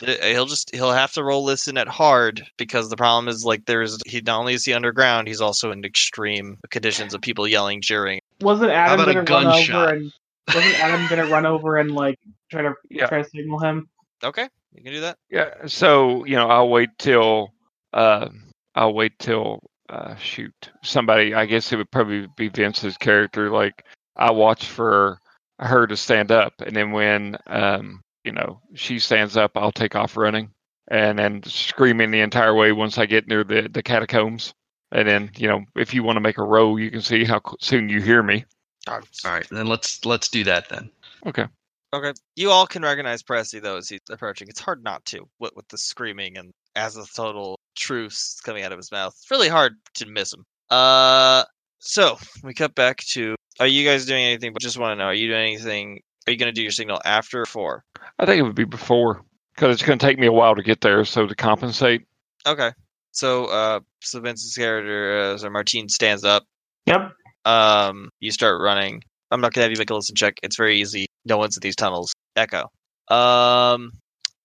He'll 0.00 0.44
just 0.46 0.74
he'll 0.74 0.92
have 0.92 1.12
to 1.12 1.22
roll 1.24 1.44
listen 1.44 1.78
at 1.78 1.88
hard 1.88 2.44
because 2.58 2.90
the 2.90 2.96
problem 2.96 3.28
is 3.28 3.44
like 3.44 3.64
there's 3.66 3.96
he 4.04 4.20
not 4.20 4.40
only 4.40 4.52
is 4.54 4.64
he 4.64 4.72
underground, 4.74 5.28
he's 5.28 5.40
also 5.40 5.70
in 5.70 5.84
extreme 5.84 6.58
conditions 6.70 7.14
of 7.14 7.22
people 7.22 7.46
yelling, 7.48 7.80
cheering. 7.80 8.20
Wasn't 8.40 8.70
Adam 8.70 8.98
gonna 8.98 9.14
run 9.18 9.24
gunshot? 9.24 9.86
over 9.86 9.94
and 9.94 10.12
wasn't 10.52 10.80
Adam 10.80 11.06
gonna 11.08 11.26
run 11.30 11.46
over 11.46 11.78
and 11.78 11.92
like 11.94 12.18
try 12.50 12.62
to 12.62 12.74
Yeah. 12.90 13.06
try 13.06 13.22
to 13.22 13.28
signal 13.30 13.60
him? 13.60 13.88
Okay, 14.22 14.48
you 14.74 14.82
can 14.82 14.92
do 14.92 15.00
that. 15.00 15.16
yeah, 15.30 15.50
so 15.66 16.24
you 16.26 16.34
know, 16.36 16.48
I'll 16.48 16.68
wait 16.68 16.90
till. 16.98 17.53
Uh, 17.94 18.28
I'll 18.74 18.92
wait 18.92 19.18
till. 19.18 19.60
Uh, 19.90 20.16
shoot, 20.16 20.70
somebody. 20.82 21.34
I 21.34 21.44
guess 21.44 21.70
it 21.70 21.76
would 21.76 21.90
probably 21.90 22.26
be 22.38 22.48
Vince's 22.48 22.96
character. 22.96 23.50
Like 23.50 23.84
I 24.16 24.30
watch 24.30 24.64
for 24.66 25.18
her 25.58 25.86
to 25.86 25.96
stand 25.96 26.32
up, 26.32 26.54
and 26.60 26.74
then 26.74 26.90
when 26.92 27.36
um, 27.46 28.00
you 28.24 28.32
know 28.32 28.60
she 28.74 28.98
stands 28.98 29.36
up, 29.36 29.52
I'll 29.56 29.72
take 29.72 29.94
off 29.94 30.16
running, 30.16 30.50
and 30.88 31.18
then 31.18 31.42
screaming 31.44 32.10
the 32.10 32.20
entire 32.20 32.54
way 32.54 32.72
once 32.72 32.96
I 32.96 33.06
get 33.06 33.28
near 33.28 33.44
the 33.44 33.68
the 33.70 33.82
catacombs. 33.82 34.54
And 34.90 35.06
then 35.06 35.30
you 35.36 35.48
know, 35.48 35.64
if 35.76 35.92
you 35.92 36.02
want 36.02 36.16
to 36.16 36.20
make 36.22 36.38
a 36.38 36.44
row, 36.44 36.76
you 36.76 36.90
can 36.90 37.02
see 37.02 37.24
how 37.24 37.42
soon 37.60 37.88
you 37.88 38.00
hear 38.00 38.22
me. 38.22 38.44
All 38.88 39.00
right, 39.24 39.46
then 39.50 39.66
let's 39.66 40.04
let's 40.04 40.28
do 40.28 40.44
that 40.44 40.68
then. 40.68 40.90
Okay. 41.26 41.46
Okay, 41.92 42.12
you 42.34 42.50
all 42.50 42.66
can 42.66 42.82
recognize 42.82 43.22
Pressy 43.22 43.62
though 43.62 43.76
as 43.76 43.88
he's 43.88 44.00
approaching. 44.10 44.48
It's 44.48 44.60
hard 44.60 44.82
not 44.82 45.04
to 45.06 45.28
with, 45.38 45.54
with 45.54 45.68
the 45.68 45.78
screaming 45.78 46.38
and 46.38 46.52
as 46.74 46.96
a 46.96 47.04
total 47.06 47.58
truths 47.84 48.40
coming 48.44 48.64
out 48.64 48.72
of 48.72 48.78
his 48.78 48.90
mouth. 48.90 49.14
It's 49.16 49.30
really 49.30 49.48
hard 49.48 49.74
to 49.94 50.06
miss 50.06 50.32
him. 50.32 50.44
Uh, 50.70 51.44
so 51.78 52.16
we 52.42 52.54
cut 52.54 52.74
back 52.74 52.98
to. 53.12 53.34
Are 53.60 53.66
you 53.66 53.86
guys 53.86 54.06
doing 54.06 54.24
anything? 54.24 54.52
But 54.52 54.62
just 54.62 54.78
want 54.78 54.92
to 54.92 54.96
know: 54.96 55.08
Are 55.08 55.14
you 55.14 55.28
doing 55.28 55.42
anything? 55.54 56.00
Are 56.26 56.32
you 56.32 56.38
going 56.38 56.52
to 56.52 56.52
do 56.52 56.62
your 56.62 56.70
signal 56.72 57.00
after 57.04 57.42
or 57.42 57.44
before? 57.44 57.84
I 58.18 58.26
think 58.26 58.38
it 58.38 58.42
would 58.42 58.54
be 58.54 58.64
before 58.64 59.22
because 59.54 59.74
it's 59.74 59.86
going 59.86 59.98
to 59.98 60.06
take 60.06 60.18
me 60.18 60.26
a 60.26 60.32
while 60.32 60.54
to 60.54 60.62
get 60.62 60.80
there. 60.80 61.04
So 61.04 61.26
to 61.26 61.34
compensate, 61.34 62.06
Okay. 62.46 62.72
So, 63.12 63.46
uh, 63.46 63.80
so 64.02 64.20
Vince's 64.20 64.56
character, 64.56 65.18
uh, 65.18 65.38
so 65.38 65.48
Martine 65.50 65.88
stands 65.88 66.24
up. 66.24 66.44
Yep. 66.86 67.12
Um, 67.44 68.10
you 68.20 68.30
start 68.30 68.60
running. 68.60 69.02
I'm 69.30 69.40
not 69.40 69.52
gonna 69.52 69.64
have 69.64 69.70
you 69.72 69.78
make 69.78 69.90
a 69.90 69.94
listen 69.94 70.14
check. 70.14 70.34
It's 70.42 70.56
very 70.56 70.80
easy. 70.80 71.06
No 71.24 71.38
one's 71.38 71.56
in 71.56 71.60
these 71.60 71.76
tunnels. 71.76 72.12
Echo. 72.36 72.70
Um, 73.08 73.92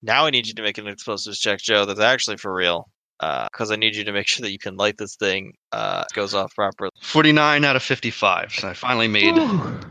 now 0.01 0.25
I 0.25 0.29
need 0.29 0.47
you 0.47 0.53
to 0.53 0.61
make 0.61 0.77
an 0.77 0.87
explosives 0.87 1.39
check, 1.39 1.59
Joe. 1.59 1.85
That's 1.85 1.99
actually 1.99 2.37
for 2.37 2.53
real. 2.53 2.89
Uh, 3.19 3.47
because 3.51 3.69
I 3.71 3.75
need 3.75 3.95
you 3.95 4.03
to 4.05 4.11
make 4.11 4.27
sure 4.29 4.43
that 4.43 4.51
you 4.51 4.59
can 4.59 4.75
light 4.77 4.97
this 4.97 5.15
thing. 5.15 5.53
Uh, 5.71 6.03
goes 6.13 6.33
off 6.33 6.53
properly. 6.55 6.91
49 7.01 7.65
out 7.65 7.75
of 7.75 7.83
55. 7.83 8.53
So 8.53 8.67
I 8.69 8.73
finally 8.73 9.07
made 9.07 9.35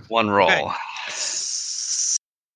one 0.08 0.30
roll. 0.30 0.50
Okay. 0.50 0.70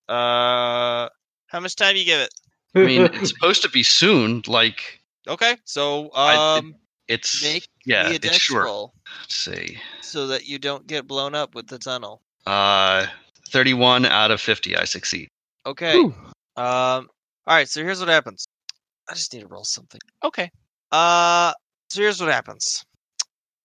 Uh, 0.09 1.09
how 1.47 1.61
much 1.61 1.77
time 1.77 1.95
do 1.95 2.01
you 2.01 2.07
give 2.07 2.20
it? 2.20 2.31
I 2.75 2.85
mean, 2.87 3.03
it's 3.03 3.31
supposed 3.31 3.62
to 3.62 3.68
be 3.68 3.83
soon. 3.83 4.43
Like 4.47 5.01
Okay, 5.29 5.57
so 5.64 6.11
I- 6.14 6.57
um, 6.59 6.75
it's 7.09 7.43
make 7.43 7.68
yeah, 7.85 8.05
me 8.05 8.11
a 8.12 8.14
it's 8.14 8.27
dex 8.27 8.37
short. 8.39 8.64
roll 8.64 8.95
Let's 9.20 9.35
see. 9.35 9.79
so 10.01 10.29
that 10.29 10.47
you 10.47 10.59
don't 10.59 10.87
get 10.87 11.07
blown 11.07 11.35
up 11.35 11.55
with 11.55 11.66
the 11.66 11.79
tunnel. 11.79 12.23
Uh, 12.47 13.07
31 13.51 14.07
out 14.07 14.31
of 14.31 14.41
50. 14.41 14.77
I 14.77 14.85
succeed. 14.85 15.29
Okay. 15.66 15.93
Whew. 15.93 16.14
Um. 16.57 17.09
All 17.47 17.55
right. 17.57 17.68
So 17.68 17.83
here's 17.83 18.01
what 18.01 18.09
happens. 18.09 18.47
I 19.11 19.14
just 19.14 19.33
need 19.35 19.41
to 19.41 19.47
roll 19.49 19.64
something. 19.64 20.01
Okay. 20.25 20.51
Uh. 20.93 21.55
So 21.90 22.03
here's 22.03 22.20
what 22.20 22.32
happens. 22.32 22.84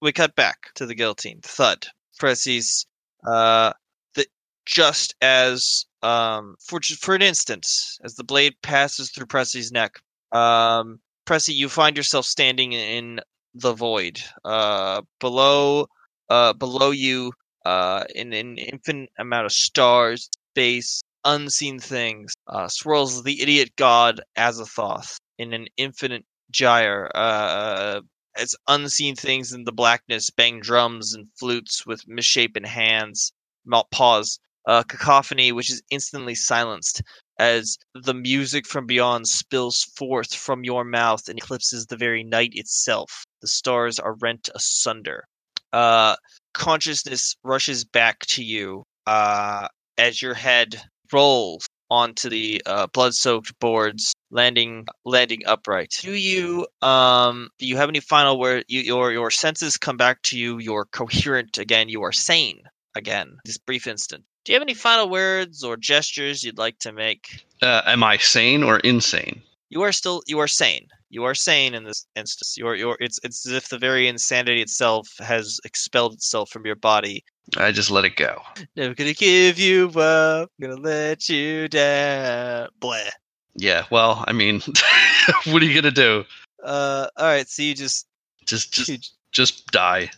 we 0.02 0.12
cut 0.12 0.36
back 0.36 0.58
to 0.76 0.86
the 0.86 0.96
guillotine. 0.96 1.42
Thud. 1.44 1.88
Pressy's 2.22 2.86
uh 3.26 3.74
the 4.16 4.26
just 4.66 5.16
as 5.22 5.86
um 6.04 6.56
for 6.66 6.80
for 6.82 7.16
an 7.16 7.22
instant 7.22 7.66
as 8.04 8.16
the 8.16 8.24
blade 8.24 8.56
passes 8.64 9.12
through 9.12 9.28
Pressy's 9.28 9.72
neck. 9.72 10.00
Um 10.32 11.00
Pressy, 11.28 11.54
you 11.56 11.70
find 11.70 11.98
yourself 11.98 12.26
standing 12.26 12.74
in 12.74 13.20
the 13.56 13.74
void. 13.74 14.22
Uh 14.46 15.02
below 15.20 15.88
uh 16.30 16.54
below 16.54 16.92
you 16.92 17.34
uh 17.66 18.06
in 18.16 18.34
an 18.34 18.58
infinite 18.58 19.12
amount 19.20 19.46
of 19.48 19.52
stars, 19.54 20.30
space, 20.54 21.02
unseen 21.26 21.80
things, 21.80 22.34
uh 22.48 22.68
swirls 22.68 23.24
the 23.24 23.42
idiot 23.42 23.72
god 23.78 24.22
Azathoth 24.38 25.18
in 25.40 25.54
an 25.54 25.68
infinite 25.78 26.26
gyre. 26.52 27.10
Uh 27.16 28.02
as 28.38 28.56
unseen 28.68 29.16
things 29.16 29.52
in 29.52 29.64
the 29.64 29.72
blackness 29.72 30.30
bang 30.30 30.60
drums 30.60 31.14
and 31.14 31.28
flutes 31.40 31.86
with 31.88 32.08
misshapen 32.08 32.64
hands, 32.64 33.34
mouth 33.66 33.88
paws, 33.92 34.40
uh, 34.68 34.84
cacophony 34.84 35.52
which 35.52 35.72
is 35.72 35.82
instantly 35.90 36.36
silenced 36.36 37.02
as 37.40 37.78
the 37.94 38.14
music 38.14 38.68
from 38.68 38.86
beyond 38.86 39.28
spills 39.28 39.84
forth 39.96 40.34
from 40.34 40.64
your 40.64 40.84
mouth 40.84 41.28
and 41.28 41.38
eclipses 41.38 41.86
the 41.86 41.98
very 41.98 42.24
night 42.24 42.52
itself. 42.54 43.26
The 43.42 43.48
stars 43.48 44.00
are 44.00 44.16
rent 44.16 44.50
asunder. 44.56 45.26
Uh, 45.74 46.16
consciousness 46.54 47.36
rushes 47.44 47.84
back 47.86 48.20
to 48.28 48.44
you 48.44 48.84
uh, 49.06 49.68
as 49.98 50.22
your 50.22 50.34
head 50.34 50.82
rolls 51.12 51.66
onto 51.90 52.30
the 52.30 52.62
uh, 52.66 52.88
blood-soaked 52.88 53.58
boards, 53.60 54.14
landing 54.30 54.88
landing 55.06 55.42
upright. 55.46 55.94
Do 56.02 56.12
you 56.12 56.68
um 56.82 57.50
do 57.60 57.66
you 57.66 57.78
have 57.78 57.90
any 57.90 58.00
final 58.00 58.40
where 58.40 58.64
you, 58.68 58.82
your 58.82 59.12
your 59.12 59.32
senses 59.32 59.78
come 59.78 59.98
back 59.98 60.22
to 60.24 60.38
you? 60.38 60.60
You're 60.60 60.86
coherent 60.86 61.58
again. 61.58 61.90
You 61.90 62.04
are 62.04 62.12
sane 62.12 62.62
again. 62.96 63.38
This 63.46 63.58
brief 63.58 63.88
instant. 63.88 64.24
Do 64.44 64.52
you 64.52 64.56
have 64.56 64.64
any 64.64 64.74
final 64.74 65.10
words 65.10 65.64
or 65.64 65.76
gestures 65.78 66.44
you'd 66.44 66.58
like 66.58 66.80
to 66.80 66.94
make? 66.94 67.44
Uh, 67.62 67.82
am 67.86 68.04
I 68.04 68.18
sane 68.18 68.64
or 68.64 68.80
insane? 68.80 69.42
You 69.70 69.82
are 69.82 69.92
still 69.92 70.22
you 70.28 70.40
are 70.40 70.48
sane. 70.48 70.88
You 71.10 71.24
are 71.24 71.36
sane 71.36 71.74
in 71.74 71.84
this 71.84 72.06
instance. 72.16 72.56
You're 72.58 72.76
you're 72.76 72.98
it's 73.00 73.20
it's 73.24 73.46
as 73.48 73.54
if 73.54 73.70
the 73.70 73.78
very 73.78 74.08
insanity 74.08 74.62
itself 74.62 75.08
has 75.20 75.60
expelled 75.64 76.14
itself 76.14 76.50
from 76.50 76.66
your 76.66 76.76
body. 76.76 77.24
I 77.56 77.72
just 77.72 77.92
let 77.92 78.04
it 78.06 78.18
go. 78.18 78.42
Never 78.76 78.94
gonna 78.94 79.14
give 79.14 79.58
you 79.58 79.90
up. 79.96 80.52
Gonna 80.62 80.76
let 80.76 81.30
you 81.30 81.68
down. 81.70 82.70
Bleh. 82.80 83.10
Yeah. 83.58 83.86
Well, 83.92 84.24
I 84.28 84.34
mean, 84.34 84.62
what 85.46 85.62
are 85.62 85.66
you 85.66 85.74
gonna 85.80 85.92
do? 85.92 86.24
Uh, 86.64 87.08
all 87.18 87.26
right. 87.26 87.48
So 87.48 87.64
you 87.64 87.74
just 87.76 88.08
Just, 88.46 88.72
just, 88.74 88.90
you, 88.90 88.98
just 89.32 89.68
die. 89.68 90.10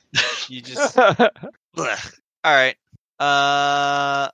you 0.48 0.62
just. 0.70 0.98
All 0.98 1.16
right. 2.46 2.76
Uh, 3.20 4.30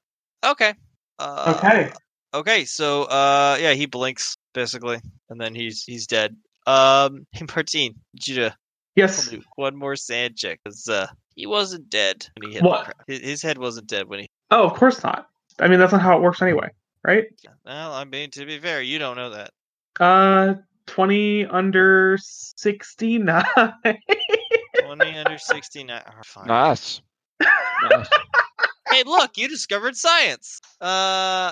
okay. 0.45 0.73
Uh, 1.19 1.55
Okay. 1.57 1.91
Okay. 2.33 2.65
So 2.65 3.03
uh, 3.03 3.57
yeah, 3.59 3.73
he 3.73 3.85
blinks 3.85 4.35
basically, 4.53 4.99
and 5.29 5.39
then 5.39 5.55
he's 5.55 5.83
he's 5.83 6.07
dead. 6.07 6.35
Um, 6.67 7.25
Martine, 7.55 7.95
need 8.13 8.27
you 8.27 8.49
Yes. 8.95 9.33
one 9.57 9.75
more 9.75 9.95
SAN 9.97 10.35
check 10.35 10.59
because 10.63 10.87
uh, 10.87 11.07
he 11.35 11.45
wasn't 11.45 11.89
dead 11.89 12.27
when 12.37 12.49
he 12.49 12.55
hit 12.55 12.63
What? 12.63 12.79
the 12.79 12.93
crowd. 12.93 13.03
His, 13.07 13.19
his 13.19 13.41
head 13.41 13.57
wasn't 13.57 13.87
dead 13.87 14.07
when 14.07 14.21
he. 14.21 14.27
Oh, 14.51 14.63
of 14.65 14.73
course 14.73 15.03
not. 15.03 15.27
I 15.59 15.67
mean, 15.67 15.79
that's 15.79 15.91
not 15.91 16.01
how 16.01 16.15
it 16.17 16.21
works 16.21 16.41
anyway, 16.41 16.69
right? 17.05 17.25
Well, 17.65 17.93
I 17.93 18.03
mean, 18.05 18.31
to 18.31 18.45
be 18.45 18.59
fair, 18.59 18.81
you 18.81 18.99
don't 18.99 19.15
know 19.15 19.29
that. 19.31 19.51
Uh, 19.99 20.55
20 20.87 21.45
under 21.45 22.17
69. 22.21 23.45
Twenty 24.85 25.17
under 25.17 25.37
sixty 25.37 25.83
nine. 25.83 26.03
Oh, 26.37 26.43
nice. 26.45 27.01
nice. 27.89 28.07
Hey, 28.87 29.01
look, 29.03 29.31
you 29.35 29.49
discovered 29.49 29.97
science. 29.97 30.61
Uh, 30.79 31.51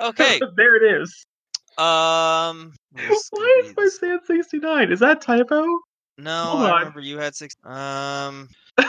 okay. 0.00 0.38
there 0.56 0.76
it 0.76 1.02
is. 1.02 1.26
Um, 1.78 2.74
Why 2.92 3.62
is 3.64 3.74
my 3.76 3.82
this. 3.84 3.98
SAN 3.98 4.20
69? 4.24 4.92
Is 4.92 5.00
that 5.00 5.20
typo? 5.20 5.64
No, 6.18 6.42
Hold 6.44 6.62
I 6.64 6.70
on. 6.70 6.78
remember 6.80 7.00
you 7.00 7.18
had 7.18 7.34
six. 7.34 7.56
Um. 7.64 8.48
all 8.78 8.84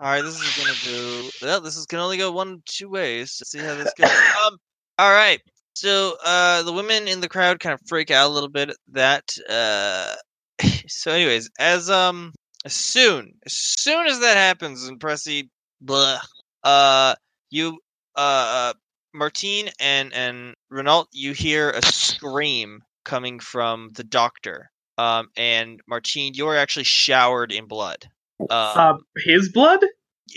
right, 0.00 0.20
this 0.20 0.34
is 0.38 0.56
gonna 0.56 0.76
go. 0.98 1.28
Well, 1.40 1.60
this 1.62 1.76
is 1.76 1.86
can 1.86 2.00
only 2.00 2.18
go 2.18 2.32
one 2.32 2.60
two 2.66 2.90
ways. 2.90 3.38
Let's 3.40 3.50
see 3.50 3.60
how 3.60 3.74
this 3.76 3.92
goes. 3.96 4.10
Um. 4.46 4.58
All 4.98 5.12
right. 5.12 5.40
So, 5.74 6.16
uh, 6.24 6.62
the 6.64 6.72
women 6.72 7.06
in 7.06 7.20
the 7.20 7.28
crowd 7.28 7.60
kind 7.60 7.72
of 7.72 7.80
freak 7.86 8.10
out 8.10 8.28
a 8.28 8.32
little 8.32 8.48
bit. 8.48 8.70
At 8.70 8.76
that. 8.88 9.38
Uh. 9.48 10.14
So, 10.88 11.12
anyways, 11.12 11.50
as 11.60 11.90
um, 11.90 12.32
as 12.64 12.72
soon 12.72 13.34
as 13.46 13.52
soon 13.52 14.06
as 14.06 14.20
that 14.20 14.36
happens, 14.36 14.88
and 14.88 14.98
Pressy, 14.98 15.50
blah, 15.82 16.18
uh, 16.64 17.14
you, 17.50 17.78
uh, 18.16 18.70
uh, 18.70 18.72
Martine 19.14 19.68
and 19.78 20.12
and 20.14 20.54
Renault, 20.70 21.06
you 21.12 21.32
hear 21.32 21.70
a 21.70 21.82
scream 21.82 22.82
coming 23.04 23.38
from 23.38 23.90
the 23.94 24.02
doctor 24.02 24.70
um, 24.98 25.28
and 25.36 25.80
Martine, 25.86 26.34
you're 26.34 26.56
actually 26.56 26.84
showered 26.84 27.52
in 27.52 27.66
blood. 27.66 28.04
Um, 28.40 28.48
Uh, 28.50 28.94
his 29.24 29.50
blood? 29.50 29.84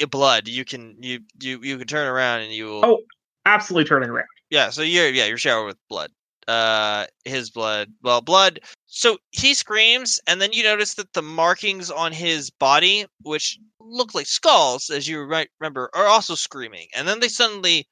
blood. 0.09 0.47
You 0.47 0.63
can 0.63 0.97
you 1.01 1.21
you 1.41 1.59
you 1.63 1.77
can 1.77 1.87
turn 1.87 2.07
around 2.07 2.41
and 2.41 2.53
you 2.53 2.65
will. 2.65 2.85
Oh. 2.85 2.99
Absolutely 3.45 3.87
turning 3.87 4.09
around. 4.09 4.27
Yeah. 4.51 4.69
So 4.69 4.83
you're 4.83 5.09
yeah 5.09 5.25
you're 5.25 5.37
showered 5.39 5.65
with 5.65 5.77
blood. 5.89 6.11
Uh, 6.47 7.05
his 7.25 7.49
blood. 7.49 7.89
Well, 8.03 8.21
blood. 8.21 8.59
So 8.87 9.17
he 9.31 9.53
screams, 9.53 10.19
and 10.27 10.41
then 10.41 10.53
you 10.53 10.63
notice 10.63 10.95
that 10.95 11.13
the 11.13 11.21
markings 11.21 11.89
on 11.89 12.11
his 12.11 12.49
body, 12.49 13.05
which 13.23 13.57
look 13.79 14.13
like 14.13 14.27
skulls, 14.27 14.89
as 14.89 15.07
you 15.07 15.25
might 15.27 15.49
remember, 15.59 15.89
are 15.93 16.07
also 16.07 16.35
screaming, 16.35 16.87
and 16.95 17.07
then 17.07 17.19
they 17.19 17.29
suddenly 17.29 17.87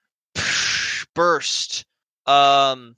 burst. 1.15 1.85
Um, 2.27 2.95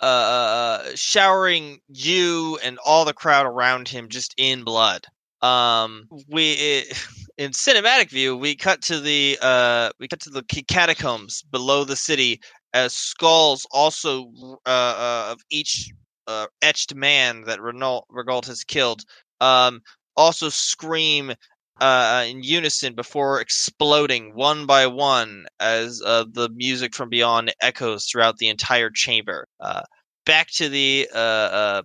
uh, 0.00 0.04
uh, 0.04 0.90
showering 0.94 1.80
you 1.88 2.58
and 2.62 2.78
all 2.84 3.04
the 3.04 3.12
crowd 3.12 3.46
around 3.46 3.88
him 3.88 4.08
just 4.08 4.32
in 4.36 4.62
blood. 4.62 5.04
Um, 5.42 6.08
we 6.28 6.84
in 7.38 7.52
cinematic 7.52 8.10
view, 8.10 8.36
we 8.36 8.54
cut 8.54 8.82
to 8.82 9.00
the 9.00 9.38
uh, 9.40 9.90
we 9.98 10.08
cut 10.08 10.20
to 10.20 10.30
the 10.30 10.42
catacombs 10.68 11.42
below 11.42 11.84
the 11.84 11.96
city 11.96 12.40
as 12.74 12.94
skulls 12.94 13.66
also 13.70 14.30
uh, 14.66 14.68
uh, 14.68 15.28
of 15.32 15.40
each 15.50 15.90
uh, 16.26 16.46
etched 16.62 16.94
man 16.94 17.42
that 17.46 17.60
Renault 17.60 18.04
Rigault 18.10 18.46
has 18.46 18.64
killed. 18.64 19.02
Um, 19.40 19.80
also 20.16 20.48
scream 20.48 21.32
uh, 21.80 22.24
in 22.28 22.42
unison 22.42 22.94
before 22.94 23.40
exploding 23.40 24.34
one 24.34 24.66
by 24.66 24.86
one 24.86 25.46
as 25.60 26.02
uh, 26.04 26.24
the 26.30 26.48
music 26.50 26.94
from 26.94 27.08
beyond 27.08 27.54
echoes 27.62 28.06
throughout 28.06 28.36
the 28.38 28.48
entire 28.48 28.90
chamber. 28.90 29.46
Uh, 29.60 29.82
back 30.26 30.48
to 30.50 30.68
the 30.68 31.08
uh, 31.14 31.18
uh, 31.18 31.82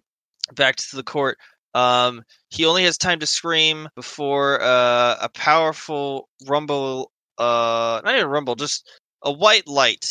back 0.56 0.76
to 0.76 0.96
the 0.96 1.04
court. 1.04 1.38
Um, 1.76 2.24
he 2.50 2.66
only 2.66 2.84
has 2.84 2.98
time 2.98 3.20
to 3.20 3.26
scream 3.26 3.88
before 3.96 4.62
uh, 4.62 5.18
a 5.22 5.30
powerful 5.34 6.30
rumble, 6.48 7.12
uh, 7.38 8.02
not 8.04 8.16
even 8.16 8.28
rumble, 8.28 8.56
just 8.56 8.88
a 9.24 9.32
white 9.32 9.68
light 9.68 10.06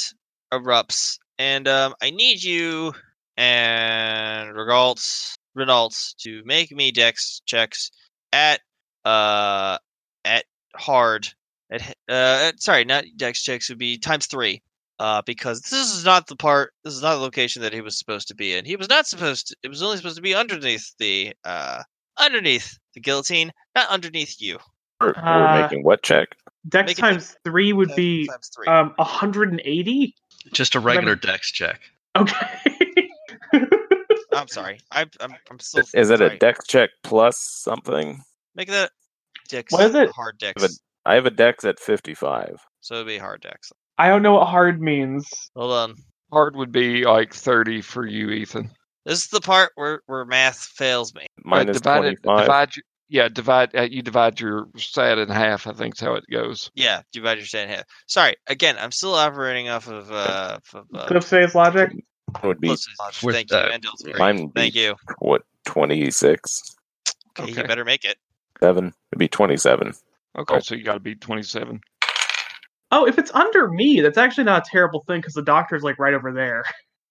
erupts. 0.53 1.19
And 1.39 1.67
um, 1.67 1.95
I 2.03 2.11
need 2.11 2.43
you 2.43 2.93
and 3.37 4.51
Rigault, 4.51 5.37
Renault 5.55 6.15
to 6.21 6.43
make 6.45 6.71
me 6.71 6.91
dex 6.93 7.41
checks 7.47 7.91
at 8.33 8.61
uh 9.05 9.79
at 10.25 10.45
hard 10.77 11.29
at 11.71 11.95
uh 12.09 12.53
sorry 12.57 12.85
not 12.85 13.05
dex 13.17 13.43
checks 13.43 13.69
would 13.69 13.79
be 13.79 13.99
times 13.99 14.27
three 14.27 14.63
uh 14.99 15.21
because 15.27 15.61
this 15.63 15.95
is 15.95 16.05
not 16.05 16.27
the 16.29 16.37
part 16.37 16.73
this 16.85 16.95
is 16.95 17.03
not 17.03 17.17
the 17.17 17.21
location 17.21 17.63
that 17.63 17.73
he 17.73 17.81
was 17.81 17.99
supposed 17.99 18.29
to 18.29 18.35
be 18.35 18.55
in 18.55 18.65
he 18.65 18.77
was 18.77 18.89
not 18.89 19.07
supposed 19.07 19.49
to 19.49 19.57
it 19.63 19.69
was 19.69 19.83
only 19.83 19.97
supposed 19.97 20.17
to 20.17 20.23
be 20.23 20.35
underneath 20.35 20.95
the 20.99 21.33
uh 21.45 21.83
underneath 22.19 22.79
the 22.95 23.01
guillotine 23.01 23.51
not 23.75 23.89
underneath 23.91 24.41
you 24.41 24.59
We're, 25.01 25.15
Uh, 25.17 25.23
we're 25.25 25.63
making 25.63 25.83
what 25.85 26.03
check? 26.03 26.29
Dex 26.69 26.89
Make 26.91 26.99
it 26.99 27.01
times 27.01 27.37
3 27.45 27.73
would 27.73 27.95
be 27.97 28.27
times 28.29 28.51
three 28.55 28.67
um 28.67 28.93
180? 28.97 30.15
Just 30.53 30.75
a 30.75 30.81
regular 30.81 31.17
dex 31.17 31.51
check. 31.51 31.81
Okay. 32.17 32.37
i'm 34.33 34.49
sorry 34.49 34.81
I, 34.91 35.07
i'm 35.21 35.35
i'm 35.51 35.59
still 35.59 35.85
Is 35.95 36.11
it 36.11 36.21
a 36.23 36.37
dex 36.39 36.67
check 36.67 36.91
plus 37.03 37.37
something? 37.39 38.23
make 38.55 38.69
that 38.69 38.91
dex 39.49 39.73
What 39.73 39.85
is 39.85 39.95
it? 39.95 40.11
hard 40.11 40.39
dex 40.39 40.61
But- 40.63 40.71
I 41.05 41.15
have 41.17 41.27
a 41.27 41.31
dex 41.31 41.65
at 41.65 41.81
55. 41.81 42.61
so 42.81 42.95
it'd 42.95 43.07
be 43.09 43.19
hard 43.19 43.41
dex 43.43 43.73
I 43.99 44.09
don't 44.09 44.23
know 44.23 44.35
what 44.35 44.49
hard 44.49 44.81
means. 44.81 45.29
hold 45.55 45.73
on 45.73 45.95
Hard 46.33 46.57
would 46.57 46.73
be 46.73 47.05
like 47.05 47.35
30 47.35 47.83
for 47.83 48.07
you, 48.07 48.31
Ethan. 48.31 48.71
this 49.05 49.19
is 49.25 49.27
the 49.29 49.41
part 49.41 49.73
where 49.75 50.01
where 50.07 50.25
math 50.25 50.59
fails 50.61 51.15
me 51.15 51.27
Mine 51.45 51.67
divide 51.67 51.99
25. 52.23 52.41
divide 52.41 52.77
your- 52.77 52.85
yeah, 53.13 53.29
divide. 53.29 53.77
Uh, 53.77 53.83
you 53.83 54.01
divide 54.01 54.41
your 54.41 54.67
stat 54.77 55.19
in 55.19 55.29
half. 55.29 55.67
I 55.67 55.73
think's 55.73 56.01
how 56.01 56.15
it 56.15 56.25
goes. 56.31 56.71
Yeah, 56.75 57.03
divide 57.13 57.37
your 57.37 57.47
stand 57.47 57.71
half. 57.71 57.85
Sorry, 58.07 58.37
again, 58.47 58.77
I'm 58.79 58.91
still 58.91 59.15
operating 59.15 59.69
off 59.69 59.87
of 59.87 60.11
uh, 60.11 60.59
of, 60.73 60.87
uh 60.95 61.07
Cliff 61.07 61.25
says 61.25 61.55
logic. 61.55 61.93
would 62.43 62.59
be 62.61 62.69
logic. 62.69 63.23
With, 63.23 63.35
Thank 63.35 63.51
you, 63.51 63.57
uh, 63.59 63.71
and 63.73 63.85
mine 64.19 64.51
Thank 64.55 64.73
be 64.75 64.81
you. 64.81 64.95
what 65.19 65.43
26. 65.67 66.75
Okay, 67.39 67.51
you 67.53 67.63
better 67.69 67.85
make 67.85 68.05
it. 68.07 68.17
Seven. 68.61 68.95
It'd 69.13 69.19
be 69.19 69.29
27. 69.29 69.93
Okay, 70.39 70.55
Oh. 70.55 70.59
so 70.61 70.75
you 70.75 70.83
got 70.83 70.95
to 70.95 71.01
be 71.01 71.15
27. 71.15 71.81
Oh, 72.91 73.07
if 73.07 73.19
it's 73.19 73.31
under 73.35 73.69
me, 73.69 74.01
that's 74.01 74.17
actually 74.19 74.45
not 74.45 74.67
a 74.67 74.71
terrible 74.71 75.05
thing 75.07 75.21
because 75.21 75.35
the 75.35 75.43
doctor's 75.43 75.83
like 75.83 75.99
right 75.99 76.15
over 76.15 76.33
there. 76.33 76.65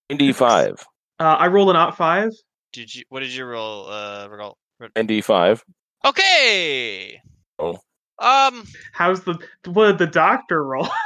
95. 0.10 0.84
Uh, 1.20 1.24
I 1.24 1.48
rolled 1.48 1.70
an 1.70 1.76
ot 1.76 1.96
five. 1.96 2.32
Did 2.74 2.94
you? 2.96 3.04
What 3.10 3.20
did 3.20 3.34
you 3.34 3.46
roll? 3.46 3.88
Uh, 3.88 4.28
roll? 4.30 4.58
95. 4.96 5.64
Okay. 6.06 7.22
Oh. 7.60 7.80
Um. 8.20 8.66
How's 8.94 9.24
the 9.24 9.38
what 9.66 9.88
did 9.88 9.98
the 10.00 10.08
doctor 10.08 10.64
roll? 10.64 10.88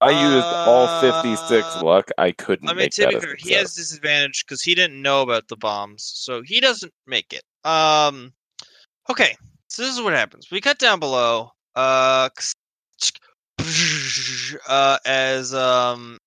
I 0.00 0.10
used 0.10 0.46
all 0.46 1.00
56 1.00 1.76
Uh, 1.76 1.84
luck. 1.84 2.10
I 2.18 2.32
couldn't 2.32 2.68
I 2.68 2.72
mean, 2.72 2.78
make 2.78 2.92
to 2.94 3.06
be 3.06 3.14
that 3.14 3.18
a 3.18 3.20
fair, 3.20 3.36
he 3.38 3.52
has 3.52 3.74
disadvantage 3.76 4.44
because 4.44 4.60
he 4.60 4.74
didn't 4.74 5.00
know 5.00 5.22
about 5.22 5.46
the 5.46 5.56
bombs, 5.56 6.10
so 6.16 6.42
he 6.42 6.60
doesn't 6.60 6.92
make 7.06 7.32
it. 7.32 7.42
Um. 7.68 8.32
Okay, 9.10 9.36
so 9.68 9.82
this 9.82 9.94
is 9.94 10.02
what 10.02 10.12
happens. 10.12 10.50
We 10.50 10.60
cut 10.60 10.78
down 10.78 10.98
below. 11.00 11.52
Uh. 11.74 12.28
Uh, 14.68 14.98
as 15.06 15.54
um, 15.54 16.18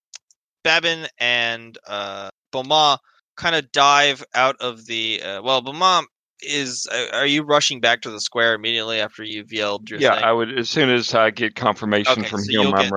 Babin 0.64 1.06
and 1.20 1.78
uh 1.88 2.30
Beaumains 2.52 2.98
kind 3.36 3.56
of 3.56 3.72
dive 3.72 4.24
out 4.34 4.56
of 4.60 4.86
the. 4.86 5.22
Uh, 5.22 5.42
well, 5.42 5.62
Beaumains 5.62 6.06
is. 6.42 6.88
Uh, 6.92 7.08
are 7.14 7.26
you 7.26 7.44
rushing 7.44 7.80
back 7.80 8.02
to 8.02 8.12
the 8.12 8.20
square 8.20 8.54
immediately 8.54 9.00
after 9.00 9.24
you've 9.24 9.52
yelled 9.52 9.90
your 9.90 10.00
Yeah, 10.00 10.14
thing? 10.16 10.24
I 10.24 10.32
would 10.32 10.58
as 10.58 10.70
soon 10.70 10.90
as 10.90 11.14
I 11.14 11.30
get 11.32 11.56
confirmation 11.56 12.24
Okay, 12.24 12.28
from 12.28 12.40
so 12.42 12.46
him. 12.52 12.52
you'll 12.52 12.74
get- 12.74 12.92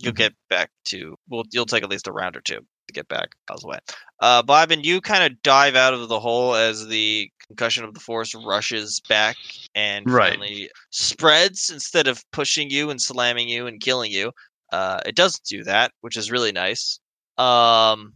you'll 0.00 0.12
get 0.12 0.32
back 0.48 0.70
to 0.84 1.16
well 1.28 1.42
you'll 1.52 1.66
take 1.66 1.82
at 1.82 1.90
least 1.90 2.06
a 2.06 2.12
round 2.12 2.36
or 2.36 2.40
two 2.40 2.60
to 2.86 2.92
get 2.92 3.08
back 3.08 3.30
miles 3.48 3.64
away 3.64 3.78
uh 4.20 4.40
Babin, 4.44 4.84
you 4.84 5.00
kind 5.00 5.24
of 5.24 5.42
dive 5.42 5.74
out 5.74 5.92
of 5.92 6.08
the 6.08 6.20
hole 6.20 6.54
as 6.54 6.86
the 6.86 7.28
concussion 7.48 7.82
of 7.84 7.94
the 7.94 8.00
force 8.00 8.32
rushes 8.46 9.00
back 9.08 9.36
and 9.74 10.08
Right. 10.08 10.30
finally 10.34 10.70
spreads 10.90 11.68
instead 11.70 12.06
of 12.06 12.22
pushing 12.30 12.70
you 12.70 12.90
and 12.90 13.02
slamming 13.02 13.48
you 13.48 13.66
and 13.66 13.80
killing 13.80 14.12
you 14.12 14.30
uh 14.72 15.00
it 15.04 15.16
doesn't 15.16 15.42
do 15.50 15.64
that 15.64 15.90
which 16.00 16.16
is 16.16 16.30
really 16.30 16.52
nice 16.52 17.00
um 17.38 18.12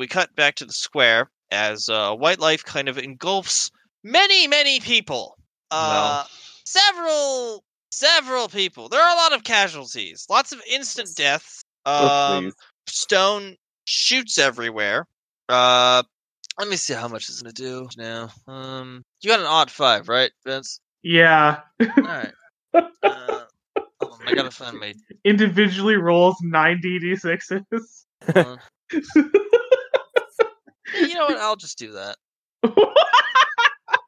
we 0.00 0.06
cut 0.06 0.34
back 0.34 0.54
to 0.56 0.64
the 0.64 0.72
square 0.72 1.30
as 1.52 1.88
uh 1.90 2.14
white 2.14 2.40
life 2.40 2.64
kind 2.64 2.88
of 2.88 2.96
engulfs 2.96 3.70
many 4.02 4.48
many 4.48 4.80
people. 4.80 5.36
Uh 5.70 6.24
several 6.64 7.62
several 7.92 8.48
people. 8.48 8.88
There 8.88 9.00
are 9.00 9.12
a 9.12 9.16
lot 9.16 9.34
of 9.34 9.44
casualties. 9.44 10.26
Lots 10.30 10.52
of 10.52 10.62
instant 10.68 11.10
deaths. 11.14 11.62
Oh, 11.84 12.08
um 12.08 12.44
please. 12.44 12.54
stone 12.86 13.56
shoots 13.84 14.38
everywhere. 14.38 15.06
Uh 15.50 16.02
let 16.58 16.68
me 16.68 16.76
see 16.76 16.94
how 16.94 17.08
much 17.08 17.28
it's 17.28 17.42
gonna 17.42 17.52
do 17.52 17.86
now. 17.98 18.30
Um 18.48 19.04
you 19.20 19.28
got 19.28 19.40
an 19.40 19.46
odd 19.46 19.70
five 19.70 20.08
right 20.08 20.32
vince? 20.46 20.80
Yeah, 21.02 21.60
all 21.80 21.86
right 22.02 22.32
uh, 22.74 23.44
hold 24.00 24.12
on, 24.12 24.28
i 24.28 24.34
gotta 24.34 24.50
find 24.50 24.78
my 24.78 24.94
individually 25.24 25.96
rolls 25.96 26.36
ninety 26.40 26.98
d 26.98 27.16
sixes. 27.16 28.06
you 30.94 31.14
know 31.14 31.26
what 31.26 31.38
i'll 31.38 31.56
just 31.56 31.78
do 31.78 31.92
that 31.92 32.16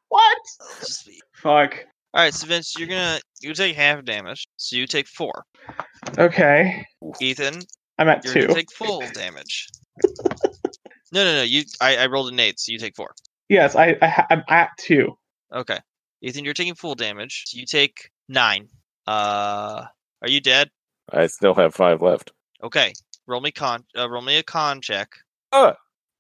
what? 0.09 0.39
Just 0.81 1.07
be 1.07 1.21
Fuck. 1.35 1.87
all 2.15 2.23
right 2.23 2.35
so 2.35 2.47
vince 2.47 2.75
you're 2.79 2.89
gonna 2.89 3.19
you 3.41 3.55
take 3.55 3.75
half 3.77 4.05
damage 4.05 4.47
so 4.57 4.77
you 4.77 4.87
take 4.87 5.07
four 5.09 5.45
Okay, 6.19 6.87
ethan 7.21 7.61
I'm 7.99 8.09
at 8.09 8.25
you're 8.25 8.35
two. 8.35 8.41
gonna 8.43 8.55
take 8.55 8.73
full 8.73 9.01
damage 9.15 9.69
no 11.13 11.25
no 11.25 11.35
no 11.37 11.43
you 11.43 11.65
I, 11.81 11.97
I 11.99 12.07
rolled 12.07 12.33
an 12.33 12.41
eight 12.41 12.59
so 12.61 12.73
you 12.73 12.79
take 12.79 12.97
four 12.97 13.15
Yes, 13.49 13.77
I, 13.77 13.97
I 14.01 14.25
I'm 14.31 14.45
at 14.49 14.71
two. 14.79 15.19
Okay. 15.53 15.79
Ethan, 16.23 16.43
you're 16.43 16.55
taking 16.55 16.75
full 16.75 16.95
damage. 16.95 17.43
So 17.49 17.59
you 17.59 17.67
take 17.67 18.09
nine. 18.27 18.69
Uh 19.07 19.85
are 20.23 20.29
you 20.29 20.41
dead? 20.41 20.71
I 21.13 21.27
still 21.27 21.53
have 21.55 21.75
five 21.75 22.01
left. 22.01 22.33
Okay. 22.63 22.95
Roll 23.27 23.43
me 23.43 23.51
con 23.51 23.85
uh, 23.99 24.09
roll 24.09 24.23
me 24.23 24.39
a 24.39 24.43
con 24.43 24.81
check. 24.81 25.11
Uh, 25.53 25.75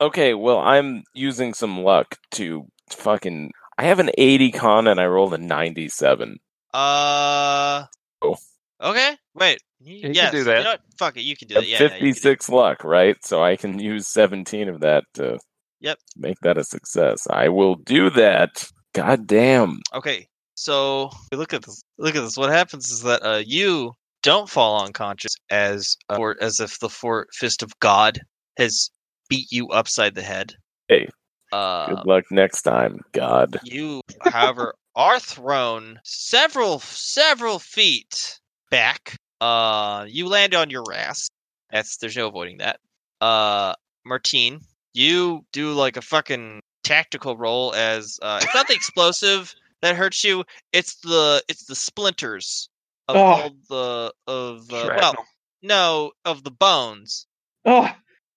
okay, 0.06 0.34
well, 0.34 0.58
I'm 0.58 1.04
using 1.14 1.54
some 1.54 1.80
luck 1.82 2.16
to 2.32 2.66
fucking. 2.90 3.50
I 3.78 3.84
have 3.84 3.98
an 3.98 4.10
80 4.18 4.52
con 4.52 4.86
and 4.86 5.00
I 5.00 5.06
rolled 5.06 5.34
a 5.34 5.38
97. 5.38 6.36
Uh 6.74 7.84
Oh. 8.22 8.36
Okay. 8.80 9.16
Wait. 9.34 9.60
you 9.80 10.00
can 10.02 10.12
do 10.32 10.44
that. 10.44 10.58
You 10.58 10.64
know? 10.64 10.76
Fuck 10.98 11.16
it, 11.16 11.22
you 11.22 11.36
can 11.36 11.48
do 11.48 11.56
I 11.56 11.58
it. 11.58 11.68
have 11.70 11.70
Yeah, 11.70 11.96
yeah, 11.96 12.02
you 12.04 12.10
it. 12.10 12.14
56 12.14 12.48
luck, 12.48 12.84
right? 12.84 13.16
So 13.24 13.42
I 13.42 13.56
can 13.56 13.78
use 13.78 14.06
17 14.08 14.68
of 14.68 14.80
that 14.80 15.04
to 15.14 15.38
Yep. 15.80 15.98
make 16.16 16.38
that 16.42 16.58
a 16.58 16.64
success. 16.64 17.26
I 17.28 17.48
will 17.48 17.74
do 17.74 18.10
that. 18.10 18.68
God 18.94 19.26
damn. 19.26 19.80
Okay. 19.94 20.28
So 20.54 21.10
look 21.32 21.52
at 21.54 21.62
this. 21.62 21.82
Look 21.98 22.14
at 22.14 22.20
this. 22.20 22.36
What 22.36 22.50
happens 22.50 22.90
is 22.90 23.02
that 23.02 23.24
uh 23.24 23.42
you 23.44 23.94
don't 24.22 24.48
fall 24.48 24.84
unconscious 24.84 25.34
as 25.50 25.96
uh, 26.08 26.16
or 26.20 26.36
as 26.40 26.60
if 26.60 26.78
the 26.78 26.88
for- 26.88 27.26
fist 27.32 27.62
of 27.62 27.72
God 27.80 28.20
has 28.58 28.90
beat 29.32 29.50
you 29.50 29.68
upside 29.68 30.14
the 30.14 30.22
head. 30.22 30.54
Hey, 30.88 31.08
Uh, 31.52 31.86
Good 31.94 32.06
luck 32.06 32.24
next 32.30 32.62
time, 32.62 33.00
God. 33.12 33.58
You, 33.64 34.02
however, 34.22 34.74
are 34.94 35.18
thrown 35.18 35.98
several 36.04 36.80
several 36.80 37.58
feet 37.58 38.38
back. 38.70 39.16
Uh, 39.40 40.04
you 40.08 40.28
land 40.28 40.54
on 40.54 40.68
your 40.68 40.84
ass. 40.94 41.28
That's 41.70 41.96
there's 41.96 42.16
no 42.16 42.28
avoiding 42.28 42.58
that. 42.58 42.78
Uh, 43.22 43.72
Martine, 44.04 44.60
you 44.92 45.44
do 45.52 45.72
like 45.72 45.96
a 45.96 46.02
fucking 46.02 46.60
tactical 46.84 47.36
roll 47.38 47.72
as 47.74 48.18
uh, 48.20 48.40
it's 48.42 48.54
not 48.54 48.68
the 48.68 48.74
explosive 48.74 49.54
that 49.80 49.96
hurts 49.96 50.22
you. 50.24 50.44
It's 50.74 50.96
the 50.96 51.42
it's 51.48 51.64
the 51.64 51.74
splinters 51.74 52.68
of 53.08 53.16
Oh. 53.16 53.20
all 53.20 53.50
the 53.70 54.12
of 54.26 54.72
uh, 54.72 54.90
well 54.96 55.14
no 55.62 56.12
of 56.26 56.44
the 56.44 56.50
bones 56.50 57.26
Oh, 57.64 57.88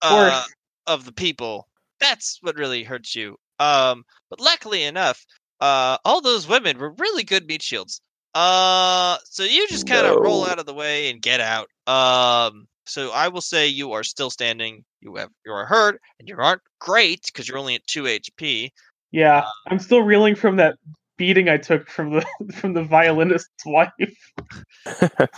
uh, 0.01 0.09
course. 0.31 0.54
Of 0.87 1.05
the 1.05 1.11
people. 1.13 1.67
That's 1.99 2.37
what 2.41 2.55
really 2.57 2.83
hurts 2.83 3.15
you. 3.15 3.37
Um, 3.59 4.03
but 4.29 4.39
luckily 4.39 4.83
enough, 4.83 5.25
uh, 5.61 5.97
all 6.03 6.21
those 6.21 6.47
women 6.47 6.77
were 6.77 6.91
really 6.97 7.23
good 7.23 7.47
meat 7.47 7.61
shields. 7.61 8.01
Uh, 8.33 9.17
so 9.25 9.43
you 9.43 9.65
just 9.69 9.87
kind 9.87 10.05
of 10.05 10.17
roll 10.17 10.45
out 10.45 10.59
of 10.59 10.65
the 10.65 10.73
way 10.73 11.09
and 11.09 11.21
get 11.21 11.39
out. 11.39 11.69
Um, 11.87 12.67
so 12.85 13.11
I 13.11 13.29
will 13.29 13.41
say 13.41 13.67
you 13.67 13.93
are 13.93 14.03
still 14.03 14.29
standing. 14.29 14.83
You 14.99 15.15
have 15.15 15.29
you 15.45 15.53
are 15.53 15.65
hurt, 15.65 16.01
and 16.19 16.27
you 16.27 16.35
aren't 16.37 16.61
great 16.79 17.21
because 17.27 17.47
you're 17.47 17.57
only 17.57 17.75
at 17.75 17.87
two 17.87 18.03
HP. 18.03 18.71
yeah. 19.11 19.45
I'm 19.67 19.79
still 19.79 20.01
reeling 20.01 20.35
from 20.35 20.57
that 20.57 20.75
beating 21.17 21.47
I 21.47 21.55
took 21.57 21.89
from 21.89 22.11
the 22.11 22.25
from 22.55 22.73
the 22.73 22.83
violinist's 22.83 23.49
wife. 23.65 23.91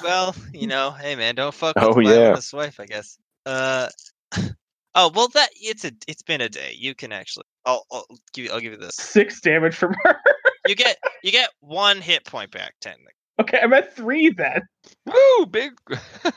Well, 0.03 0.35
you 0.51 0.65
know, 0.67 0.89
hey 0.91 1.15
man, 1.15 1.35
don't 1.35 1.53
fuck 1.53 1.75
with 1.79 1.83
Oh, 1.85 1.93
the 1.93 2.01
yeah. 2.01 2.15
violinist's 2.15 2.53
wife, 2.53 2.79
I 2.79 2.85
guess. 2.87 3.17
Uh, 3.45 3.89
oh 4.97 5.09
well, 5.15 5.29
that 5.29 5.49
it's 5.55 5.85
a 5.85 5.91
it's 6.07 6.23
been 6.23 6.41
a 6.41 6.49
day. 6.49 6.75
You 6.77 6.93
can 6.93 7.11
actually, 7.13 7.45
I'll, 7.65 7.85
I'll 7.91 8.05
give 8.33 8.45
you 8.45 8.51
I'll 8.51 8.59
give 8.59 8.73
you 8.73 8.77
this. 8.77 8.95
Six 8.95 9.39
damage 9.39 9.75
from 9.75 9.95
her. 10.03 10.17
You 10.67 10.75
get 10.75 10.97
you 11.23 11.31
get 11.31 11.49
one 11.61 12.01
hit 12.01 12.25
point 12.25 12.51
back 12.51 12.73
technically. 12.81 13.13
Okay, 13.39 13.59
I'm 13.61 13.71
at 13.73 13.95
three 13.95 14.29
then. 14.35 14.61
Woo, 15.05 15.45
big. 15.45 15.71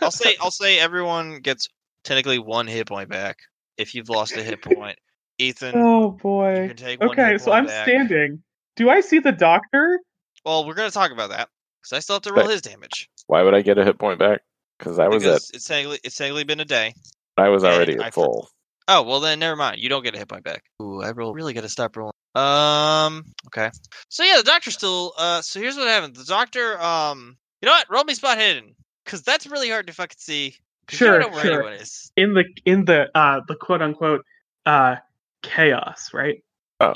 I'll 0.00 0.10
say 0.12 0.36
I'll 0.40 0.50
say 0.52 0.78
everyone 0.78 1.40
gets 1.40 1.68
technically 2.04 2.38
one 2.38 2.66
hit 2.68 2.86
point 2.86 3.08
back 3.08 3.38
if 3.76 3.94
you've 3.94 4.08
lost 4.08 4.36
a 4.36 4.42
hit 4.42 4.62
point. 4.62 4.98
Ethan, 5.38 5.74
Oh 5.74 6.02
you 6.12 6.18
boy. 6.22 6.66
can 6.68 6.76
take 6.76 7.02
Okay, 7.02 7.32
hit 7.32 7.40
so 7.40 7.50
I'm 7.52 7.66
back. 7.66 7.86
standing. 7.88 8.42
Do 8.76 8.90
I 8.90 9.00
see 9.00 9.18
the 9.18 9.32
doctor? 9.32 9.98
Well, 10.44 10.66
we're 10.66 10.74
gonna 10.74 10.90
talk 10.90 11.10
about 11.12 11.30
that 11.30 11.48
because 11.80 11.96
I 11.96 12.00
still 12.00 12.16
have 12.16 12.22
to 12.24 12.32
roll 12.34 12.44
But- 12.44 12.52
his 12.52 12.62
damage 12.62 13.08
Why 13.26 13.42
would 13.42 13.54
I 13.54 13.62
get 13.62 13.78
a 13.78 13.84
hit 13.84 13.98
point 13.98 14.18
back? 14.18 14.42
Because 14.78 14.98
I 14.98 15.08
was 15.08 15.24
at. 15.24 15.36
it's 15.54 15.64
technically 15.64 15.98
it's 16.04 16.16
technically 16.16 16.44
been 16.44 16.60
a 16.60 16.64
day. 16.66 16.94
I 17.36 17.48
was 17.48 17.62
and 17.62 17.72
already 17.72 17.98
I 17.98 18.06
at 18.08 18.14
for- 18.14 18.24
full. 18.24 18.48
Oh 18.88 19.02
well, 19.02 19.20
then 19.20 19.38
never 19.38 19.54
mind. 19.56 19.78
You 19.80 19.88
don't 19.88 20.02
get 20.02 20.14
a 20.14 20.18
hit 20.18 20.28
point 20.28 20.42
back. 20.44 20.64
Ooh, 20.82 21.00
I 21.00 21.10
roll 21.12 21.32
really 21.32 21.52
gotta 21.52 21.68
stop 21.68 21.96
rolling. 21.96 22.12
Um. 22.34 23.24
Okay. 23.46 23.70
So 24.08 24.24
yeah, 24.24 24.36
the 24.38 24.42
doctor 24.42 24.70
still. 24.70 25.12
Uh. 25.16 25.42
So 25.42 25.60
here's 25.60 25.76
what 25.76 25.86
happened. 25.88 26.16
The 26.16 26.24
doctor. 26.24 26.80
Um. 26.80 27.36
You 27.62 27.66
know 27.66 27.72
what? 27.72 27.86
Roll 27.90 28.04
me 28.04 28.14
spot 28.14 28.38
hidden 28.38 28.74
because 29.04 29.22
that's 29.22 29.46
really 29.46 29.68
hard 29.70 29.86
to 29.88 29.92
fucking 29.92 30.16
see. 30.18 30.54
'cause 30.86 30.98
Sure, 30.98 31.14
You 31.14 31.20
don't 31.20 31.30
know 31.30 31.36
where 31.36 31.44
sure. 31.44 31.54
anyone 31.62 31.72
is. 31.74 32.10
In 32.16 32.34
the 32.34 32.44
in 32.64 32.84
the 32.84 33.06
uh 33.16 33.40
the 33.46 33.54
quote 33.54 33.82
unquote 33.82 34.24
uh 34.66 34.96
chaos, 35.42 36.10
right? 36.12 36.42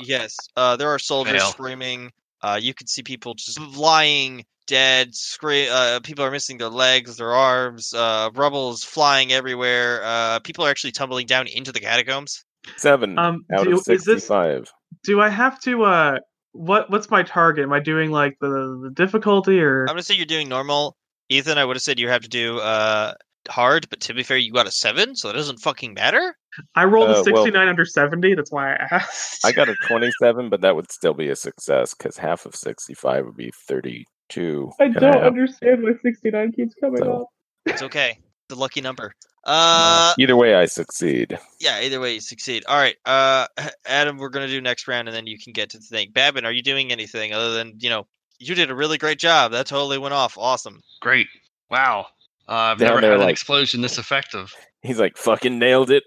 Yes. 0.01 0.35
Uh. 0.55 0.75
There 0.77 0.89
are 0.89 0.99
soldiers 0.99 1.41
Fail. 1.41 1.51
screaming. 1.51 2.11
Uh. 2.41 2.59
You 2.61 2.73
can 2.73 2.87
see 2.87 3.03
people 3.03 3.35
just 3.35 3.59
lying 3.59 4.45
dead. 4.67 5.15
Scream. 5.15 5.69
Uh. 5.71 5.99
People 6.01 6.25
are 6.25 6.31
missing 6.31 6.57
their 6.57 6.69
legs, 6.69 7.17
their 7.17 7.33
arms. 7.33 7.93
Uh. 7.93 8.29
Rubble 8.33 8.71
is 8.71 8.83
flying 8.83 9.31
everywhere. 9.31 10.01
Uh. 10.03 10.39
People 10.39 10.65
are 10.65 10.69
actually 10.69 10.91
tumbling 10.91 11.25
down 11.27 11.47
into 11.47 11.71
the 11.71 11.79
catacombs. 11.79 12.43
Seven 12.77 13.17
Um 13.19 13.45
out 13.53 13.65
do, 13.65 13.73
of 13.73 13.87
is 13.87 14.03
this 14.05 14.25
65. 14.25 14.71
do 15.03 15.21
I 15.21 15.29
have 15.29 15.59
to 15.61 15.83
uh 15.83 16.17
what 16.51 16.89
what's 16.89 17.11
my 17.11 17.21
target? 17.21 17.63
Am 17.63 17.73
I 17.73 17.79
doing 17.79 18.09
like 18.11 18.37
the, 18.41 18.79
the 18.83 18.89
difficulty 18.91 19.59
or 19.59 19.81
I'm 19.81 19.87
gonna 19.89 20.01
say 20.03 20.15
you're 20.15 20.25
doing 20.25 20.49
normal. 20.49 20.95
Ethan, 21.29 21.57
I 21.59 21.65
would 21.65 21.75
have 21.75 21.83
said 21.83 21.99
you 21.99 22.09
have 22.09 22.23
to 22.23 22.29
do 22.29 22.57
uh 22.59 23.13
hard, 23.47 23.87
but 23.91 23.99
to 24.01 24.15
be 24.15 24.23
fair, 24.23 24.37
you 24.37 24.51
got 24.51 24.65
a 24.65 24.71
seven, 24.71 25.15
so 25.15 25.29
it 25.29 25.33
doesn't 25.33 25.59
fucking 25.59 25.93
matter. 25.93 26.35
I 26.73 26.85
rolled 26.85 27.09
Uh, 27.09 27.11
a 27.11 27.15
well- 27.31 27.43
69 27.43 27.67
under 27.67 27.85
70. 27.85 28.33
That's 28.33 28.51
why 28.51 28.73
I 28.73 28.87
asked. 28.91 29.45
I 29.45 29.51
got 29.51 29.69
a 29.69 29.75
27, 29.87 30.49
but 30.49 30.61
that 30.61 30.75
would 30.75 30.91
still 30.91 31.13
be 31.13 31.29
a 31.29 31.35
success 31.35 31.93
because 31.93 32.17
half 32.17 32.47
of 32.47 32.55
65 32.55 33.25
would 33.25 33.37
be 33.37 33.51
32. 34.29 34.71
I 34.79 34.87
don't 34.89 35.13
half. 35.13 35.23
understand 35.23 35.83
why 35.83 35.91
69 36.01 36.51
keeps 36.53 36.73
coming 36.79 37.03
So- 37.03 37.21
up. 37.23 37.27
It's 37.65 37.81
okay. 37.81 38.19
The 38.49 38.55
lucky 38.55 38.81
number. 38.81 39.13
Uh, 39.47 40.11
Either 40.17 40.35
way, 40.35 40.55
I 40.55 40.65
succeed. 40.65 41.37
yeah. 41.59 41.79
Either 41.81 41.99
way, 41.99 42.15
you 42.15 42.19
succeed. 42.19 42.63
All 42.67 42.75
right. 42.79 42.95
Uh, 43.05 43.45
Adam, 43.85 44.17
we're 44.17 44.29
gonna 44.29 44.47
do 44.47 44.59
next 44.59 44.87
round, 44.87 45.07
and 45.07 45.15
then 45.15 45.27
you 45.27 45.37
can 45.37 45.53
get 45.53 45.69
to 45.69 45.77
the 45.77 45.83
thing. 45.83 46.09
Babin, 46.11 46.45
are 46.45 46.51
you 46.51 46.63
doing 46.63 46.91
anything 46.91 47.31
other 47.31 47.53
than 47.53 47.73
you 47.77 47.91
know? 47.91 48.07
You 48.39 48.55
did 48.55 48.71
a 48.71 48.75
really 48.75 48.97
great 48.97 49.19
job. 49.19 49.51
That 49.51 49.67
totally 49.67 49.99
went 49.99 50.15
off. 50.15 50.35
Awesome. 50.39 50.81
Great. 50.99 51.27
Wow. 51.69 52.07
Uh, 52.49 52.53
I've 52.53 52.79
Down 52.79 52.87
never 52.89 53.01
there, 53.01 53.11
had 53.11 53.21
an 53.21 53.29
explosion 53.29 53.81
this 53.81 53.99
effective. 53.99 54.51
He's 54.81 54.97
like, 54.99 55.15
fucking 55.15 55.59
nailed 55.59 55.91
it. 55.91 56.05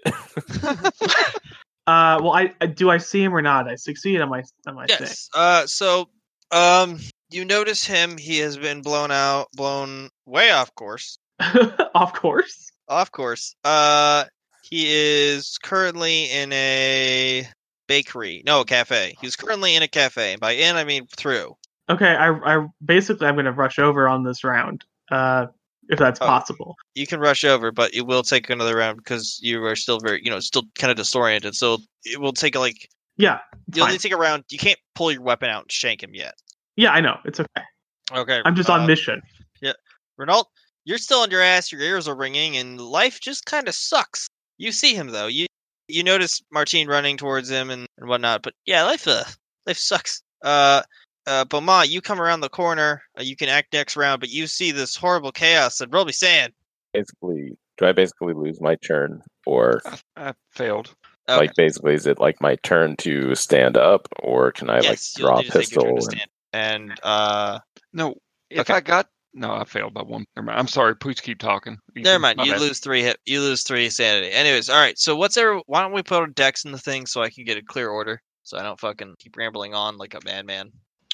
Uh, 1.87 2.19
well, 2.21 2.33
I, 2.33 2.53
I 2.59 2.65
do 2.65 2.89
I 2.89 2.97
see 2.97 3.23
him 3.23 3.33
or 3.33 3.41
not? 3.41 3.69
I 3.69 3.75
succeed 3.75 4.19
on 4.19 4.27
my 4.27 4.43
on 4.67 4.75
my 4.75 4.85
thing. 4.85 4.97
Yes. 4.99 5.29
Uh, 5.33 5.65
so, 5.65 6.09
um, 6.51 6.99
you 7.29 7.45
notice 7.45 7.85
him. 7.85 8.17
He 8.17 8.39
has 8.39 8.57
been 8.57 8.81
blown 8.81 9.11
out, 9.11 9.47
blown 9.53 10.09
way 10.25 10.51
off 10.51 10.73
course. 10.75 11.17
of 11.95 12.13
course. 12.13 12.71
Off 12.87 13.11
course. 13.11 13.55
Uh, 13.63 14.25
he 14.63 14.85
is 14.87 15.57
currently 15.61 16.25
in 16.31 16.51
a 16.53 17.47
bakery. 17.87 18.43
No, 18.45 18.61
a 18.61 18.65
cafe. 18.65 19.15
He's 19.21 19.35
currently 19.35 19.75
in 19.75 19.83
a 19.83 19.87
cafe. 19.87 20.35
By 20.35 20.51
in, 20.53 20.75
I 20.75 20.83
mean 20.83 21.07
through. 21.17 21.55
Okay, 21.89 22.15
I 22.15 22.29
I 22.31 22.67
basically 22.83 23.27
I'm 23.27 23.35
gonna 23.35 23.51
rush 23.51 23.79
over 23.79 24.07
on 24.07 24.23
this 24.23 24.43
round. 24.43 24.83
Uh, 25.11 25.47
if 25.89 25.97
that's 25.97 26.21
Oh. 26.21 26.25
possible. 26.27 26.75
You 26.93 27.07
can 27.07 27.19
rush 27.19 27.43
over, 27.43 27.71
but 27.71 27.95
it 27.95 28.05
will 28.05 28.21
take 28.21 28.47
another 28.51 28.77
round 28.77 28.97
because 28.97 29.39
you 29.41 29.63
are 29.65 29.75
still 29.75 29.99
very, 29.99 30.21
you 30.23 30.29
know, 30.29 30.39
still 30.39 30.63
kind 30.77 30.91
of 30.91 30.97
disoriented. 30.97 31.55
So 31.55 31.79
it 32.05 32.21
will 32.21 32.33
take 32.33 32.55
like 32.55 32.87
Yeah, 33.17 33.39
need 33.75 33.87
to 33.89 33.97
take 33.97 34.11
a 34.11 34.17
round. 34.17 34.43
You 34.51 34.59
can't 34.59 34.77
pull 34.93 35.11
your 35.11 35.21
weapon 35.23 35.49
out 35.49 35.63
and 35.63 35.71
shank 35.71 36.03
him 36.03 36.13
yet. 36.13 36.35
Yeah, 36.79 36.91
I 36.91 37.01
know. 37.01 37.17
It's 37.25 37.41
okay. 37.41 37.63
Okay. 38.13 38.41
I'm 38.45 38.55
just 38.55 38.69
uh, 38.69 38.73
on 38.73 38.87
mission. 38.87 39.21
Yeah. 39.61 39.73
Renault, 40.17 40.45
you're 40.85 40.97
still 40.97 41.19
on 41.19 41.29
your 41.29 41.41
ass. 41.41 41.73
Your 41.73 41.81
ears 41.81 42.07
are 42.07 42.15
ringing, 42.15 42.55
and 42.55 42.79
life 42.79 43.19
just 43.19 43.45
kind 43.45 43.67
of 43.67 43.75
sucks. 43.75 44.29
You 44.57 44.71
see 44.71 44.95
him 44.95 45.07
though. 45.07 45.27
You 45.27 45.47
you 45.89 46.03
notice 46.03 46.41
Martine 46.53 46.87
running 46.87 47.17
towards 47.17 47.49
him 47.49 47.69
and, 47.69 47.85
and 47.97 48.07
whatnot. 48.07 48.43
But 48.43 48.53
yeah, 48.65 48.83
life 48.83 49.09
uh 49.09 49.25
life 49.67 49.77
sucks. 49.77 50.23
Uh, 50.41 50.83
uh, 51.27 51.43
Beaumains, 51.43 51.89
you 51.89 51.99
come 51.99 52.21
around 52.21 52.39
the 52.39 52.49
corner. 52.49 53.01
Uh, 53.19 53.23
you 53.23 53.35
can 53.35 53.49
act 53.49 53.73
next 53.73 53.97
round, 53.97 54.21
but 54.21 54.29
you 54.29 54.47
see 54.47 54.71
this 54.71 54.95
horrible 54.95 55.33
chaos 55.33 55.81
and 55.81 55.93
roll 55.93 56.05
me 56.05 56.13
SAN. 56.13 56.53
Basically, 56.93 57.57
do 57.77 57.87
I 57.87 57.91
basically 57.91 58.33
lose 58.33 58.61
my 58.61 58.75
turn? 58.75 59.21
Or, 59.45 59.81
I 60.15 60.33
failed. 60.51 60.95
Okay. 61.27 61.37
like, 61.37 61.55
basically, 61.55 61.93
is 61.93 62.07
it 62.07 62.19
like 62.19 62.41
my 62.41 62.55
turn 62.63 62.95
to 62.97 63.35
stand 63.35 63.75
up? 63.75 64.07
Or 64.23 64.53
can 64.53 64.69
I, 64.69 64.79
yes, 64.79 65.17
like, 65.17 65.21
draw 65.21 65.39
a 65.39 65.41
need 65.41 65.51
to 65.51 65.57
take 65.59 65.71
your 65.73 65.83
turn 65.83 65.95
pistol? 65.95 66.13
And, 66.13 66.19
stand. 66.19 66.29
And 66.53 66.97
uh, 67.03 67.59
No, 67.93 68.15
if 68.49 68.61
Okay. 68.61 68.73
I 68.73 68.79
got 68.81 69.07
no, 69.33 69.53
I 69.53 69.63
failed 69.63 69.93
by 69.93 70.01
one. 70.01 70.25
Never 70.35 70.47
mind. 70.47 70.59
I'm 70.59 70.67
sorry. 70.67 70.95
Please 70.95 71.19
keep 71.21 71.37
talking. 71.39 71.77
You 71.95 72.01
never 72.01 72.17
mind. 72.19 72.37
my 72.37 72.45
You 72.45 72.51
bad. 72.53 72.61
lose 72.61 72.79
three 72.79 73.03
hit. 73.03 73.17
You 73.25 73.41
lose 73.41 73.61
three 73.61 73.89
sanity. 73.91 74.31
Anyways, 74.31 74.69
all 74.69 74.79
right. 74.79 74.97
So 74.97 75.15
what's 75.15 75.35
there? 75.35 75.55
Why 75.67 75.81
don't 75.81 75.91
we 75.93 76.01
put 76.01 76.17
our 76.19 76.27
dex 76.27 76.65
in 76.65 76.71
the 76.71 76.79
thing 76.79 77.05
so 77.05 77.21
I 77.21 77.29
can 77.29 77.43
get 77.43 77.55
a 77.57 77.61
clear 77.63 77.89
order, 77.89 78.21
so 78.41 78.57
I 78.57 78.63
don't 78.63 78.79
fucking 78.79 79.15
keep 79.19 79.37
rambling 79.37 79.75
on 79.75 79.97
like 79.97 80.15
a 80.15 80.19
madman. 80.25 80.71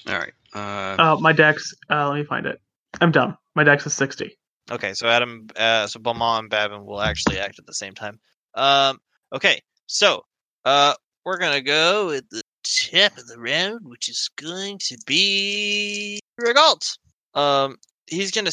All 0.08 0.18
right. 0.18 0.34
Uh, 0.54 0.96
Uh, 0.98 1.18
my 1.20 1.34
dex. 1.34 1.74
Uh, 1.90 2.08
let 2.10 2.16
me 2.18 2.24
find 2.24 2.46
it. 2.46 2.62
I'm 3.02 3.12
dumb. 3.12 3.38
My 3.56 3.66
dex 3.66 3.86
is 3.86 3.94
60. 3.96 4.38
Okay, 4.72 4.94
so 4.94 5.08
Adam, 5.08 5.48
uh, 5.58 5.86
so 5.88 6.00
Beaumains 6.00 6.40
and 6.40 6.50
Babin 6.50 6.86
will 6.86 7.02
actually 7.02 7.38
act 7.40 7.60
at 7.60 7.66
the 7.68 7.74
same 7.74 7.94
time. 7.94 8.18
Um, 8.56 8.98
okay, 9.34 9.62
so 9.88 10.24
uh, 10.64 10.94
we're 11.26 11.38
gonna 11.38 11.62
go 11.62 12.08
with 12.08 12.28
the 12.30 12.42
top 12.66 13.18
of 13.18 13.28
the 13.28 13.40
round, 13.40 13.82
which 13.84 14.10
is 14.10 14.30
going 14.36 14.80
to 14.88 14.98
be 15.06 16.20
Rigault. 16.40 16.98
Um, 17.34 17.78
he's 18.08 18.32
gonna 18.32 18.52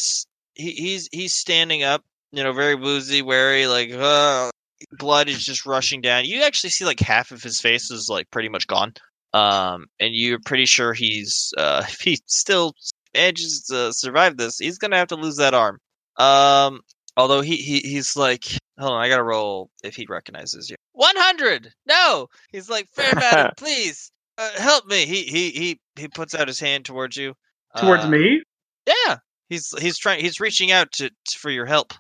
he, 0.55 0.73
he's 0.73 1.09
he's 1.13 1.35
standing 1.35 1.83
up, 1.83 2.03
you 2.33 2.43
know, 2.43 2.53
very 2.53 2.75
woozy, 2.75 3.23
wary, 3.23 3.67
like 3.67 3.93
uh, 3.93 4.51
blood 4.93 5.29
is 5.29 5.45
just 5.45 5.67
rushing 5.67 6.01
down. 6.01 6.25
You 6.25 6.43
actually 6.43 6.71
see 6.71 6.85
like 6.85 7.01
half 7.01 7.31
of 7.31 7.43
his 7.43 7.61
face 7.61 7.91
is 7.91 8.09
like 8.09 8.31
pretty 8.31 8.49
much 8.49 8.67
gone. 8.67 8.95
Um, 9.35 9.87
and 9.99 10.15
you're 10.15 10.41
pretty 10.45 10.67
sure 10.67 10.93
he's 10.93 11.53
uh, 11.57 11.85
if 11.89 12.01
he 12.05 12.19
still 12.27 12.75
manages 13.15 13.65
to 13.71 13.93
survive 13.93 14.37
this, 14.37 14.59
he's 14.59 14.79
gonna 14.79 14.97
have 14.97 15.09
to 15.09 15.17
lose 15.17 15.37
that 15.37 15.55
arm. 15.55 15.79
Um, 16.17 16.81
although 17.17 17.41
he, 17.41 17.57
he 17.57 17.79
he's 17.81 18.17
like, 18.17 18.45
hold 18.83 18.95
on, 18.95 19.03
I 19.03 19.09
gotta 19.09 19.23
roll 19.23 19.71
if 19.83 19.95
he 19.97 20.07
recognizes 20.09 20.69
you. 20.71 20.77
One 20.93 21.17
hundred. 21.17 21.73
No, 21.87 22.29
he's 22.51 22.69
like, 22.69 22.89
fair 22.89 23.13
madam, 23.15 23.53
please 23.57 24.13
uh, 24.39 24.51
help 24.59 24.87
me. 24.87 25.07
He 25.07 25.23
he 25.23 25.51
he 25.51 25.81
he 25.97 26.09
puts 26.09 26.35
out 26.35 26.49
his 26.49 26.61
hand 26.61 26.85
towards 26.85 27.17
you. 27.17 27.35
Towards 27.79 28.05
Uh, 28.05 28.09
me? 28.09 28.43
Yeah, 28.87 29.17
he's 29.49 29.73
he's 29.81 29.97
trying. 29.99 30.21
He's 30.21 30.41
reaching 30.41 30.71
out 30.73 30.93
to, 30.93 31.09
to 31.09 31.39
for 31.39 31.51
your 31.51 31.67
help. 31.67 31.95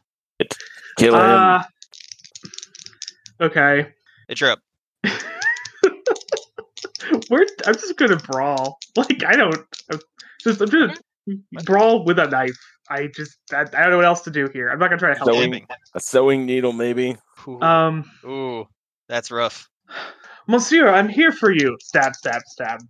kill 0.98 1.14
him. 1.14 1.20
Uh, 1.22 1.62
okay. 3.40 3.92
It's 4.28 4.40
your 4.40 4.50
up. 4.50 4.60
We're, 7.30 7.46
I'm 7.66 7.74
just 7.74 7.96
gonna 7.96 8.16
brawl. 8.16 8.78
Like 8.96 9.22
I 9.24 9.36
don't. 9.36 9.56
I'm 9.90 10.00
just 10.42 10.60
I'm 10.60 10.68
gonna 10.68 10.94
brawl 11.64 12.04
with 12.04 12.18
a 12.18 12.26
knife. 12.26 12.58
I 12.88 13.08
just 13.08 13.38
I, 13.52 13.60
I 13.60 13.64
don't 13.64 13.90
know 13.90 13.96
what 13.96 14.06
else 14.06 14.22
to 14.22 14.30
do 14.30 14.48
here. 14.52 14.68
I'm 14.68 14.78
not 14.78 14.88
gonna 14.88 14.98
try 14.98 15.12
to 15.12 15.18
help. 15.18 15.30
Sewing- 15.30 15.54
him. 15.54 15.66
a 15.94 16.00
sewing 16.00 16.46
needle, 16.46 16.72
maybe? 16.72 17.16
Ooh, 17.46 17.60
Um, 17.60 18.10
ooh, 18.24 18.66
that's 19.08 19.30
rough. 19.30 19.68
Monsieur, 20.48 20.88
I'm 20.88 21.08
here 21.08 21.32
for 21.32 21.52
you. 21.52 21.76
Stab, 21.80 22.14
stab, 22.16 22.42
stab. 22.46 22.80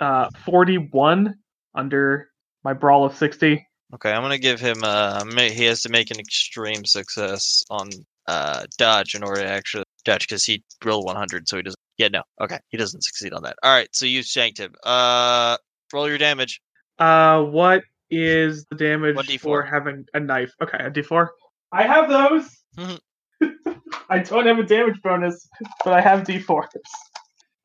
Uh, 0.00 0.28
41 0.44 1.34
under 1.74 2.28
my 2.64 2.72
brawl 2.72 3.04
of 3.04 3.16
60. 3.16 3.66
Okay, 3.94 4.10
I'm 4.10 4.22
gonna 4.22 4.38
give 4.38 4.60
him. 4.60 4.78
Uh, 4.82 5.24
he 5.36 5.64
has 5.64 5.82
to 5.82 5.88
make 5.88 6.10
an 6.10 6.18
extreme 6.18 6.84
success 6.84 7.62
on 7.70 7.90
uh 8.28 8.64
dodge 8.78 9.14
in 9.14 9.22
order 9.24 9.42
to 9.42 9.48
actually 9.48 9.84
dodge 10.04 10.26
because 10.28 10.44
he 10.44 10.62
rolled 10.84 11.04
100, 11.06 11.48
so 11.48 11.56
he 11.56 11.62
doesn't. 11.62 11.78
Yeah, 11.98 12.08
no. 12.08 12.22
Okay, 12.40 12.58
he 12.70 12.78
doesn't 12.78 13.02
succeed 13.02 13.32
on 13.32 13.42
that. 13.42 13.56
All 13.62 13.74
right, 13.74 13.88
so 13.92 14.06
you 14.06 14.22
shanked 14.22 14.58
him. 14.58 14.74
Uh, 14.82 15.56
roll 15.92 16.08
your 16.08 16.18
damage. 16.18 16.60
Uh, 16.98 17.42
what 17.42 17.82
is 18.12 18.66
the 18.70 18.76
damage 18.76 19.16
1d4. 19.16 19.40
for 19.40 19.62
having 19.62 20.04
a 20.14 20.20
knife? 20.20 20.52
Okay, 20.62 20.78
a 20.78 20.90
d4. 20.90 21.28
I 21.72 21.82
have 21.84 22.08
those. 22.08 22.48
Mhm. 22.76 23.00
I 24.10 24.18
don't 24.18 24.46
have 24.46 24.58
a 24.58 24.62
damage 24.62 25.00
bonus, 25.02 25.48
but 25.84 25.94
I 25.94 26.00
have 26.00 26.20
d4s. 26.26 26.68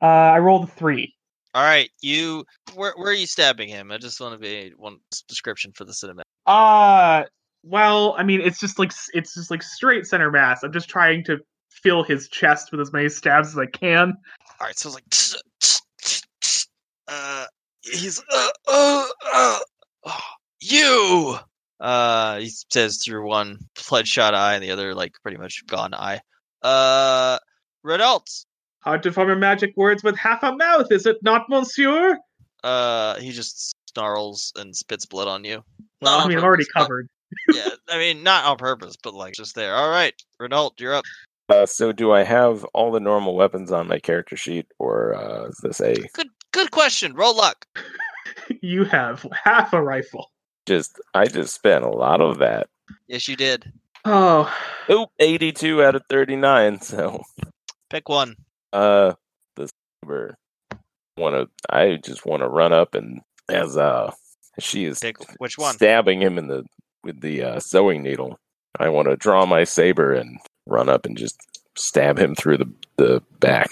Uh, 0.00 0.06
I 0.06 0.38
rolled 0.38 0.64
a 0.64 0.66
three. 0.72 1.14
All 1.54 1.62
right, 1.62 1.90
you. 2.00 2.44
Where 2.74 2.94
where 2.96 3.10
are 3.10 3.14
you 3.14 3.26
stabbing 3.26 3.68
him? 3.68 3.90
I 3.90 3.98
just 3.98 4.20
want 4.20 4.32
to 4.32 4.38
be 4.38 4.72
one 4.76 4.98
description 5.28 5.72
for 5.72 5.84
the 5.84 5.92
cinematic. 5.92 6.22
Uh, 6.46 7.24
well, 7.62 8.14
I 8.16 8.22
mean, 8.22 8.40
it's 8.40 8.58
just 8.58 8.78
like 8.78 8.92
it's 9.12 9.34
just 9.34 9.50
like 9.50 9.62
straight 9.62 10.06
center 10.06 10.30
mass. 10.30 10.62
I'm 10.62 10.72
just 10.72 10.88
trying 10.88 11.24
to 11.24 11.38
fill 11.70 12.02
his 12.02 12.28
chest 12.28 12.70
with 12.70 12.80
as 12.80 12.92
many 12.92 13.08
stabs 13.08 13.48
as 13.48 13.58
I 13.58 13.66
can. 13.66 14.14
All 14.60 14.66
right, 14.66 14.78
so 14.78 14.88
it's 14.88 14.94
like. 14.94 15.04
Uh, 17.10 17.46
he's 17.80 18.20
uh, 18.30 18.48
uh, 18.68 19.06
uh, 19.32 19.58
oh, 20.04 20.20
you. 20.60 21.38
Uh, 21.80 22.38
he 22.38 22.50
says 22.70 22.98
through 22.98 23.26
one 23.26 23.58
bloodshot 23.88 24.34
eye 24.34 24.54
and 24.54 24.64
the 24.64 24.70
other 24.70 24.94
like 24.94 25.12
pretty 25.22 25.36
much 25.36 25.64
gone 25.66 25.94
eye. 25.94 26.20
Uh, 26.62 27.38
Rigault. 27.84 28.44
Hard 28.80 29.02
to 29.02 29.12
form 29.12 29.30
a 29.30 29.36
magic 29.36 29.76
words 29.76 30.02
with 30.02 30.16
half 30.16 30.42
a 30.42 30.54
mouth, 30.54 30.90
is 30.90 31.06
it 31.06 31.18
not, 31.22 31.48
Monsieur? 31.48 32.18
Uh, 32.64 33.18
he 33.20 33.30
just 33.30 33.74
snarls 33.88 34.52
and 34.56 34.74
spits 34.74 35.06
blood 35.06 35.28
on 35.28 35.44
you. 35.44 35.62
Well, 36.00 36.12
Not 36.12 36.20
I 36.20 36.22
on 36.22 36.28
mean, 36.28 36.38
I'm 36.38 36.44
already 36.44 36.64
covered. 36.76 37.08
yeah, 37.54 37.68
I 37.88 37.98
mean, 37.98 38.22
not 38.22 38.44
on 38.44 38.56
purpose, 38.56 38.96
but 39.02 39.14
like 39.14 39.34
just 39.34 39.54
there. 39.54 39.74
All 39.74 39.90
right, 39.90 40.14
Renault, 40.40 40.72
you're 40.78 40.94
up. 40.94 41.04
Uh, 41.48 41.66
so 41.66 41.92
do 41.92 42.12
I 42.12 42.24
have 42.24 42.64
all 42.74 42.90
the 42.90 43.00
normal 43.00 43.34
weapons 43.34 43.72
on 43.72 43.88
my 43.88 43.98
character 43.98 44.36
sheet, 44.36 44.66
or 44.78 45.14
uh, 45.14 45.48
is 45.48 45.58
this 45.62 45.80
a 45.80 45.94
Good, 46.12 46.28
good 46.52 46.70
question. 46.70 47.14
Roll 47.14 47.36
luck. 47.36 47.66
You 48.62 48.84
have 48.84 49.26
half 49.44 49.72
a 49.72 49.82
rifle. 49.82 50.30
Just? 50.68 51.00
I 51.14 51.26
just 51.26 51.54
spent 51.54 51.84
a 51.84 51.88
lot 51.90 52.20
of 52.20 52.38
that. 52.38 52.68
Yes, 53.08 53.26
you 53.26 53.34
did. 53.36 53.72
Oh, 54.04 54.52
Oop, 54.90 55.08
eighty-two 55.18 55.82
out 55.82 55.94
of 55.96 56.02
thirty-nine. 56.08 56.78
So, 56.82 57.22
Pick 57.90 58.08
one. 58.08 58.36
uh, 58.72 59.14
the 59.56 59.68
saber. 60.04 60.36
Want 61.16 61.34
to? 61.34 61.48
I 61.74 61.96
just 61.96 62.24
want 62.24 62.42
to 62.42 62.48
run 62.48 62.72
up 62.72 62.94
and 62.94 63.20
as 63.50 63.76
uh, 63.76 64.12
she 64.60 64.84
is 64.84 65.00
Pick 65.00 65.16
which 65.38 65.58
one. 65.58 65.74
stabbing 65.74 66.20
him 66.22 66.38
in 66.38 66.46
the 66.48 66.64
with 67.02 67.20
the 67.20 67.42
uh, 67.42 67.60
sewing 67.60 68.02
needle. 68.02 68.38
I 68.78 68.88
want 68.90 69.08
to 69.08 69.16
draw 69.16 69.44
my 69.46 69.64
saber 69.64 70.12
and 70.14 70.38
run 70.66 70.88
up 70.88 71.06
and 71.06 71.16
just 71.18 71.36
stab 71.76 72.18
him 72.18 72.34
through 72.36 72.58
the 72.58 72.70
the 72.98 73.22
back. 73.40 73.70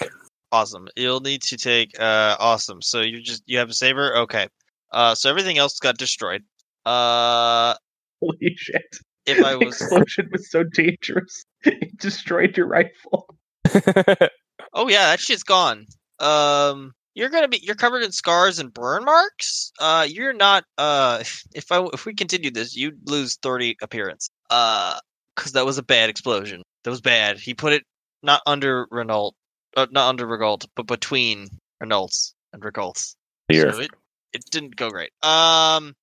Awesome. 0.51 0.87
You'll 0.95 1.19
need 1.21 1.41
to 1.43 1.57
take. 1.57 1.97
Uh, 1.99 2.35
awesome. 2.39 2.81
So 2.81 3.01
you 3.01 3.21
just 3.21 3.43
you 3.45 3.57
have 3.59 3.69
a 3.69 3.73
saber. 3.73 4.15
Okay. 4.17 4.47
Uh, 4.91 5.13
so 5.15 5.29
everything 5.29 5.57
else 5.57 5.79
got 5.79 5.97
destroyed. 5.97 6.43
Uh, 6.87 7.75
holy 8.21 8.55
shit. 8.55 8.83
if 9.25 9.43
I 9.43 9.55
was. 9.63 9.79
explosion 9.81 10.29
was 10.31 10.49
so 10.49 10.63
dangerous. 10.63 11.43
It 11.65 11.97
destroyed 11.97 12.55
your 12.57 12.67
rifle. 12.67 13.27
Oh 14.73 14.87
yeah, 14.89 15.07
that 15.11 15.19
shit's 15.19 15.43
gone. 15.43 15.85
Um, 16.19 16.91
you're 17.15 17.29
gonna 17.29 17.47
be 17.47 17.59
you're 17.63 17.75
covered 17.75 18.03
in 18.03 18.11
scars 18.11 18.59
and 18.59 18.73
burn 18.73 19.05
marks. 19.05 19.71
Uh, 19.79 20.05
you're 20.07 20.33
not. 20.33 20.65
Uh, 20.77 21.23
if 21.55 21.71
I 21.71 21.83
if 21.93 22.05
we 22.05 22.13
continue 22.13 22.51
this, 22.51 22.75
you'd 22.75 23.09
lose 23.09 23.37
thirty 23.37 23.75
appearance. 23.81 24.29
Uh, 24.49 24.99
because 25.35 25.53
that 25.53 25.65
was 25.65 25.77
a 25.77 25.83
bad 25.83 26.09
explosion. 26.09 26.63
That 26.83 26.89
was 26.91 27.01
bad. 27.01 27.37
He 27.39 27.53
put 27.53 27.73
it 27.73 27.83
not 28.23 28.41
under 28.45 28.87
Renault, 28.91 29.33
uh, 29.75 29.87
not 29.91 30.09
under 30.09 30.25
Rigault, 30.27 30.65
but 30.75 30.85
between 30.87 31.47
Renault's 31.79 32.33
and 32.53 32.61
Rigault's. 32.61 33.15
Here, 33.47 33.71
So 33.71 33.79
it 33.79 33.91
it 34.33 34.43
didn't 34.51 34.75
go 34.75 34.89
great. 34.89 35.11
Um, 35.23 35.93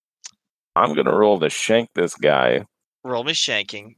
I'm 0.77 0.95
gonna 0.95 1.15
roll 1.15 1.39
to 1.41 1.51
shank 1.51 1.91
this 1.95 2.15
guy. 2.15 2.67
roll 3.05 3.25
me 3.25 3.33
shanking. 3.33 3.95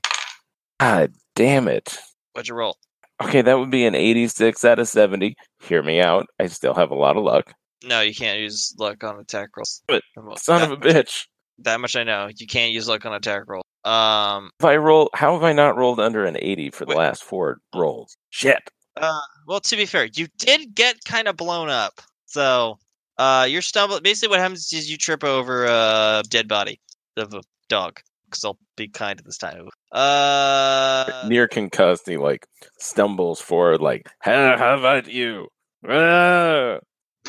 God 0.81 1.13
damn 1.35 1.69
it. 1.69 1.99
What'd 2.33 2.49
you 2.49 2.55
roll? 2.55 2.77
Okay, 3.23 3.41
that 3.41 3.59
would 3.59 3.71
be 3.71 3.87
an 3.87 3.95
86 3.95 4.63
out 4.65 4.79
of 4.79 4.89
70. 4.89 5.37
Hear 5.63 5.83
me 5.83 6.01
out. 6.03 6.27
I 6.39 6.49
still 6.49 6.75
have 6.75 6.91
a 6.91 6.95
lot 6.95 7.17
of 7.17 7.23
luck. 7.25 7.55
No, 7.83 8.03
you 8.03 8.15
can't 8.15 8.39
use 8.41 8.75
luck 8.79 9.03
on 9.05 9.19
attack 9.19 9.51
rolls. 9.57 9.83
But, 9.87 10.03
Son 10.39 10.61
that, 10.61 10.71
of 10.71 10.73
a 10.73 10.77
bitch. 10.77 11.27
that 11.61 11.81
much 11.81 11.97
I 11.97 12.05
know. 12.05 12.29
You 12.37 12.47
can't 12.47 12.73
use 12.73 12.89
luck 12.89 13.07
on 13.07 13.15
attack 13.15 13.45
roll. 13.49 13.63
Um, 13.85 14.51
If 14.61 14.67
I 14.67 14.77
roll, 14.77 15.09
how 15.15 15.33
have 15.33 15.45
I 15.45 15.53
not 15.55 15.77
rolled 15.79 15.99
under 16.01 16.27
an 16.27 16.37
80 16.39 16.71
for 16.71 16.85
the 16.85 16.91
Wait. 16.91 16.99
last 16.99 17.25
four 17.25 17.59
rolls? 17.75 18.15
Shit. 18.31 18.69
Uh, 18.99 19.21
well, 19.47 19.61
to 19.61 19.77
be 19.77 19.87
fair, 19.87 20.09
you 20.15 20.27
did 20.39 20.75
get 20.75 20.97
kind 21.07 21.29
of 21.29 21.37
blown 21.39 21.71
up. 21.71 22.01
So, 22.27 22.79
uh, 23.19 23.47
you're 23.49 23.63
stumbling. 23.63 24.03
Basically, 24.03 24.31
what 24.31 24.41
happens 24.41 24.73
is 24.73 24.91
you 24.91 24.97
trip 24.97 25.25
over 25.25 25.65
a 25.65 26.23
dead 26.29 26.49
body 26.49 26.81
of 27.17 27.35
a 27.35 27.43
dog. 27.69 28.01
Because 28.29 28.45
I'll 28.45 28.59
be 28.77 28.89
kind 28.89 29.21
at 29.21 29.25
this 29.25 29.39
time. 29.39 29.69
Uh, 29.93 31.27
Near 31.29 31.47
concussed, 31.47 32.09
he 32.09 32.17
like 32.17 32.47
stumbles 32.79 33.41
forward, 33.41 33.81
like, 33.81 34.11
how, 34.19 34.57
how 34.57 34.77
about 34.79 35.09
you? 35.09 35.47
Ah! 35.89 36.79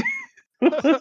I 0.61 0.99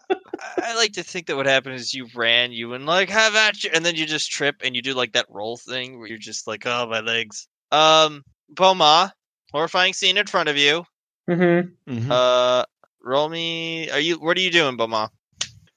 I 0.59 0.75
like 0.75 0.93
to 0.93 1.03
think 1.03 1.29
that 1.29 1.37
what 1.37 1.47
happened 1.47 1.77
is 1.77 1.95
you 1.95 2.09
ran, 2.15 2.53
you 2.53 2.75
and 2.75 2.85
like, 2.85 3.09
have 3.09 3.35
at 3.35 3.65
you, 3.65 3.71
and 3.73 3.87
then 3.87 3.95
you 3.95 4.05
just 4.05 4.31
trip 4.31 4.57
and 4.63 4.77
you 4.77 4.83
do 4.83 4.93
like 4.93 5.13
that 5.13 5.27
roll 5.31 5.57
thing 5.57 5.99
where 5.99 6.09
you're 6.09 6.19
just 6.19 6.47
like, 6.47 6.67
oh, 6.67 6.87
my 6.91 7.01
legs. 7.01 7.49
Um, 7.73 8.23
Beaumains, 8.53 9.13
horrifying 9.51 9.95
scene 9.95 10.19
in 10.19 10.27
front 10.27 10.51
of 10.51 10.59
you. 10.59 10.85
Mm-hmm. 11.29 11.93
Mhm. 11.93 12.11
Uh, 12.11 12.65
roll 13.07 13.29
me. 13.29 13.89
Are 13.91 14.01
you? 14.01 14.17
What 14.17 14.37
are 14.37 14.41
you 14.41 14.51
doing, 14.51 14.77
Beaumains? 14.77 15.11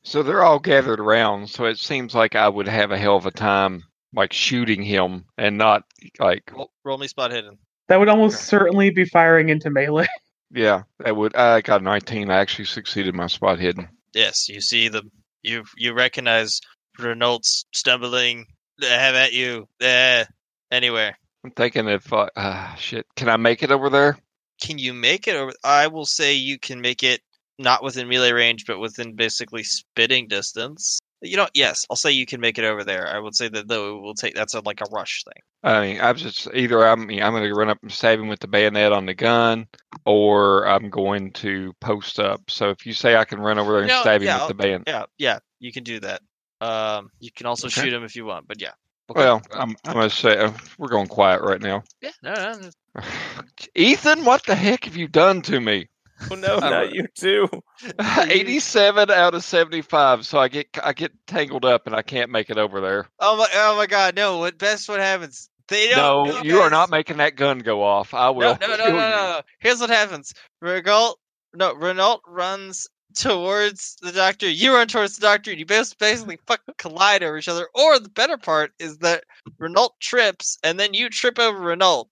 So 0.01 0.23
they're 0.23 0.43
all 0.43 0.59
gathered 0.59 0.99
around. 0.99 1.49
So 1.49 1.65
it 1.65 1.77
seems 1.77 2.15
like 2.15 2.35
I 2.35 2.49
would 2.49 2.67
have 2.67 2.91
a 2.91 2.97
hell 2.97 3.15
of 3.15 3.25
a 3.25 3.31
time, 3.31 3.83
like 4.13 4.33
shooting 4.33 4.81
him, 4.81 5.25
and 5.37 5.57
not 5.57 5.83
like, 6.19 6.51
Roll, 6.53 6.71
roll 6.83 6.97
me 6.97 7.07
spot 7.07 7.31
hidden. 7.31 7.57
That 7.87 7.99
would 7.99 8.09
almost 8.09 8.45
certainly 8.45 8.89
be 8.89 9.05
firing 9.05 9.49
into 9.49 9.69
melee. 9.69 10.07
yeah, 10.51 10.83
that 10.99 11.15
would. 11.15 11.35
I 11.35 11.61
got 11.61 11.83
19. 11.83 12.29
I 12.29 12.37
actually 12.37 12.65
succeeded 12.65 13.13
my 13.13 13.27
spot 13.27 13.59
hidden. 13.59 13.89
Yes, 14.13 14.49
you 14.49 14.61
see 14.61 14.87
the 14.87 15.03
you 15.43 15.63
you 15.77 15.93
recognize 15.93 16.59
Renault's 16.97 17.65
stumbling. 17.71 18.45
They 18.79 18.87
have 18.87 19.15
at 19.15 19.33
you. 19.33 19.67
Eh, 19.81 20.25
anywhere. 20.71 21.17
I'm 21.43 21.51
thinking 21.51 21.87
if 21.87 22.11
uh, 22.11 22.29
ah 22.35 22.75
shit, 22.77 23.05
can 23.15 23.29
I 23.29 23.37
make 23.37 23.63
it 23.63 23.71
over 23.71 23.89
there? 23.89 24.17
Can 24.61 24.77
you 24.77 24.93
make 24.93 25.27
it? 25.27 25.35
Or 25.35 25.51
I 25.63 25.87
will 25.87 26.05
say 26.05 26.33
you 26.33 26.59
can 26.59 26.81
make 26.81 27.03
it 27.03 27.21
not 27.57 27.83
within 27.83 28.07
melee 28.07 28.31
range, 28.31 28.65
but 28.65 28.79
within 28.79 29.15
basically 29.15 29.63
spitting 29.63 30.27
distance. 30.27 30.99
You 31.21 31.35
know, 31.35 31.47
yes, 31.53 31.85
I'll 31.89 31.97
say 31.97 32.11
you 32.11 32.25
can 32.25 32.39
make 32.39 32.57
it 32.57 32.63
over 32.63 32.83
there. 32.83 33.07
I 33.07 33.19
would 33.19 33.35
say 33.35 33.49
that 33.49 33.67
though 33.67 33.97
it 33.97 34.01
will 34.01 34.15
take 34.15 34.35
that's 34.35 34.53
a, 34.53 34.61
like 34.61 34.79
a 34.81 34.85
rush 34.91 35.23
thing. 35.25 35.43
I 35.61 35.81
mean, 35.81 36.01
I'm 36.01 36.15
just 36.15 36.47
either 36.53 36.87
I'm 36.87 37.01
I'm 37.01 37.07
going 37.33 37.43
to 37.43 37.53
run 37.53 37.69
up 37.69 37.79
and 37.81 37.91
stab 37.91 38.19
him 38.19 38.29
with 38.29 38.39
the 38.39 38.47
bayonet 38.47 38.93
on 38.93 39.05
the 39.05 39.13
gun, 39.13 39.67
or 40.05 40.65
I'm 40.65 40.89
going 40.89 41.31
to 41.33 41.73
post 41.81 42.19
up. 42.19 42.49
So 42.49 42.69
if 42.69 42.85
you 42.85 42.93
say 42.93 43.17
I 43.17 43.25
can 43.25 43.41
run 43.41 43.59
over 43.59 43.73
there 43.73 43.81
and 43.81 43.91
stab 43.91 44.21
him 44.21 44.27
yeah, 44.27 44.47
with 44.47 44.57
the 44.57 44.63
bayonet, 44.63 44.87
Yeah, 44.87 45.05
yeah, 45.17 45.39
you 45.59 45.73
can 45.73 45.83
do 45.83 45.99
that. 45.99 46.21
Um, 46.61 47.09
you 47.19 47.31
can 47.31 47.45
also 47.45 47.67
Okay. 47.67 47.81
shoot 47.81 47.93
him 47.93 48.03
if 48.03 48.15
you 48.15 48.25
want, 48.25 48.47
but 48.47 48.61
yeah. 48.61 48.71
Okay. 49.09 49.19
well, 49.21 49.41
I'm 49.51 49.75
I'm 49.85 49.93
going 49.93 50.09
to 50.09 50.15
say 50.15 50.37
uh, 50.37 50.53
we're 50.77 50.87
going 50.87 51.07
quiet 51.07 51.41
right 51.41 51.61
now. 51.61 51.83
yeah, 52.01 52.11
no, 52.23 52.33
no. 52.33 52.69
Ethan, 53.75 54.25
what 54.25 54.45
the 54.45 54.55
heck 54.55 54.85
have 54.85 54.95
you 54.95 55.07
done 55.07 55.41
to 55.43 55.59
me? 55.59 55.87
Oh 56.29 56.35
no, 56.35 56.59
not 56.59 56.93
you 56.93 57.07
too. 57.15 57.47
87 57.99 59.09
out 59.09 59.33
of 59.33 59.43
75, 59.43 60.25
so 60.25 60.37
I 60.37 60.49
get 60.49 60.67
I 60.83 60.91
get 60.91 61.13
tangled 61.27 61.63
up 61.63 61.87
and 61.87 61.95
I 61.95 62.01
can't 62.01 62.29
make 62.29 62.49
it 62.49 62.57
over 62.57 62.81
there. 62.81 63.07
Oh 63.19 63.37
my, 63.37 63.47
oh 63.53 63.77
my 63.77 63.85
God, 63.87 64.15
no! 64.15 64.39
What 64.39 64.57
best? 64.57 64.89
What 64.89 64.99
happens? 64.99 65.49
They 65.69 65.91
No, 65.91 66.25
don't. 66.25 66.45
you 66.45 66.59
are 66.59 66.69
not 66.69 66.89
making 66.89 67.17
that 67.17 67.35
gun 67.35 67.59
go 67.59 67.83
off. 67.83 68.13
I 68.13 68.29
will. 68.31 68.57
No, 68.59 68.67
no, 68.67 68.75
no, 68.75 68.85
no, 68.85 68.89
no, 68.89 68.97
no. 68.97 69.41
Here's 69.59 69.79
what 69.79 69.89
happens. 69.91 70.33
Renault, 70.61 71.15
no, 71.53 71.73
Renault 71.75 72.21
runs 72.27 72.87
towards 73.15 73.95
the 74.01 74.11
doctor. 74.11 74.49
You 74.49 74.73
run 74.73 74.87
towards 74.87 75.15
the 75.15 75.21
doctor, 75.21 75.51
and 75.51 75.59
you 75.59 75.65
both 75.65 75.97
basically 75.99 76.39
fucking 76.47 76.73
collide 76.79 77.23
over 77.23 77.37
each 77.37 77.47
other. 77.47 77.67
Or 77.75 77.99
the 77.99 78.09
better 78.09 78.37
part 78.37 78.71
is 78.79 78.97
that 78.99 79.23
Renault 79.59 79.91
trips, 79.99 80.57
and 80.63 80.79
then 80.79 80.93
you 80.93 81.09
trip 81.09 81.37
over 81.39 81.59
Renault. 81.59 82.09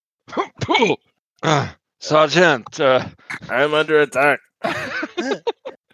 Uh, 1.44 1.70
Sergeant, 2.00 2.80
uh, 2.80 3.06
I'm 3.50 3.74
under 3.74 4.00
attack. 4.00 4.40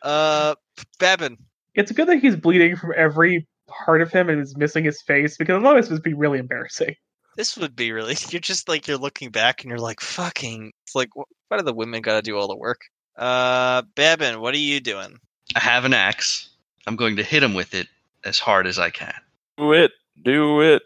Uh, 0.03 0.53
Babin. 0.99 1.38
It's 1.76 1.91
good 1.93 2.07
that 2.10 2.19
he's 2.19 2.35
bleeding 2.35 2.76
from 2.76 2.91
every 2.95 3.47
part 3.68 4.01
of 4.01 4.11
him 4.11 4.27
and 4.30 4.41
is 4.41 4.57
missing 4.57 4.84
his 4.84 5.01
face 5.01 5.38
because 5.38 5.55
otherwise 5.55 5.85
this 5.85 5.91
would 5.93 6.03
be 6.03 6.14
really 6.14 6.39
embarrassing. 6.39 6.95
This 7.38 7.57
would 7.57 7.73
be 7.73 7.93
really. 7.93 8.15
You're 8.30 8.41
just 8.41 8.68
like 8.68 8.85
you're 8.85 8.97
looking 8.97 9.30
back, 9.31 9.64
and 9.64 9.69
you're 9.69 9.80
like, 9.80 10.01
"Fucking." 10.01 10.73
It's 10.84 10.93
like, 10.93 11.07
wh- 11.15 11.23
why 11.47 11.57
do 11.57 11.64
the 11.64 11.73
women 11.73 12.01
got 12.01 12.15
to 12.18 12.22
do 12.22 12.38
all 12.38 12.49
the 12.49 12.55
work? 12.57 12.81
Uh, 13.18 13.84
Babin, 13.95 14.41
what 14.41 14.53
are 14.53 14.57
you 14.57 14.81
doing? 14.81 15.19
I 15.55 15.60
have 15.60 15.85
an 15.85 15.93
axe. 15.93 16.49
I'm 16.85 16.97
going 16.97 17.15
to 17.15 17.23
hit 17.23 17.41
him 17.41 17.53
with 17.53 17.73
it 17.73 17.88
as 18.26 18.39
hard 18.39 18.68
as 18.68 18.77
I 18.77 18.89
can. 18.89 19.15
Do 19.57 19.72
it. 19.72 19.91
Do 20.22 20.60
it. 20.60 20.84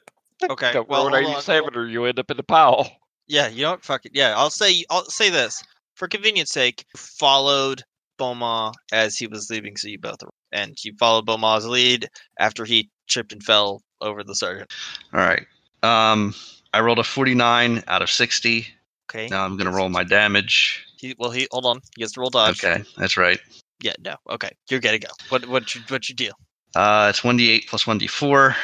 Okay, 0.47 0.73
well, 0.75 0.85
roll 1.05 1.09
hold 1.09 1.13
an 1.15 1.25
on. 1.25 1.31
87 1.31 1.75
or 1.75 1.87
you 1.87 2.05
end 2.05 2.19
up 2.19 2.29
in 2.29 2.37
the 2.37 2.43
pile. 2.43 2.91
Yeah, 3.27 3.47
you 3.47 3.61
don't 3.61 3.83
fuck 3.83 4.05
it. 4.05 4.11
Yeah, 4.13 4.33
I'll 4.35 4.49
say 4.49 4.83
I'll 4.89 5.05
say 5.05 5.29
this 5.29 5.63
for 5.95 6.07
convenience 6.07 6.51
sake. 6.51 6.85
Followed 6.95 7.83
Beaumains 8.17 8.73
as 8.91 9.17
he 9.17 9.27
was 9.27 9.49
leaving, 9.49 9.75
so 9.77 9.87
you 9.87 9.99
both 9.99 10.23
are, 10.23 10.29
and 10.51 10.75
you 10.83 10.93
followed 10.99 11.25
Beaumains's 11.25 11.67
lead 11.67 12.09
after 12.39 12.65
he 12.65 12.89
tripped 13.07 13.33
and 13.33 13.43
fell 13.43 13.81
over 14.01 14.23
the 14.23 14.35
sergeant. 14.35 14.71
All 15.13 15.19
right. 15.19 15.45
Um, 15.83 16.33
I 16.73 16.81
rolled 16.81 16.99
a 16.99 17.03
49 17.03 17.83
out 17.87 18.01
of 18.01 18.09
60. 18.09 18.67
Okay. 19.09 19.27
Now 19.27 19.45
I'm 19.45 19.57
going 19.57 19.69
to 19.69 19.75
roll 19.75 19.89
my 19.89 20.03
damage. 20.03 20.85
He, 20.97 21.15
well, 21.17 21.31
he 21.31 21.47
hold 21.51 21.65
on. 21.65 21.79
He 21.95 22.03
has 22.03 22.11
to 22.13 22.19
roll 22.21 22.29
dodge. 22.29 22.63
Okay, 22.63 22.83
that's 22.97 23.17
right. 23.17 23.39
Yeah. 23.81 23.93
No. 24.03 24.15
Okay. 24.29 24.49
You're 24.69 24.79
gonna 24.79 24.99
go. 24.99 25.09
What? 25.29 25.47
What? 25.47 25.75
You, 25.75 25.81
what 25.87 26.09
you 26.09 26.15
deal? 26.15 26.33
Uh, 26.75 27.07
it's 27.09 27.21
1d8 27.21 27.67
plus 27.67 27.85
1d4, 27.85 28.55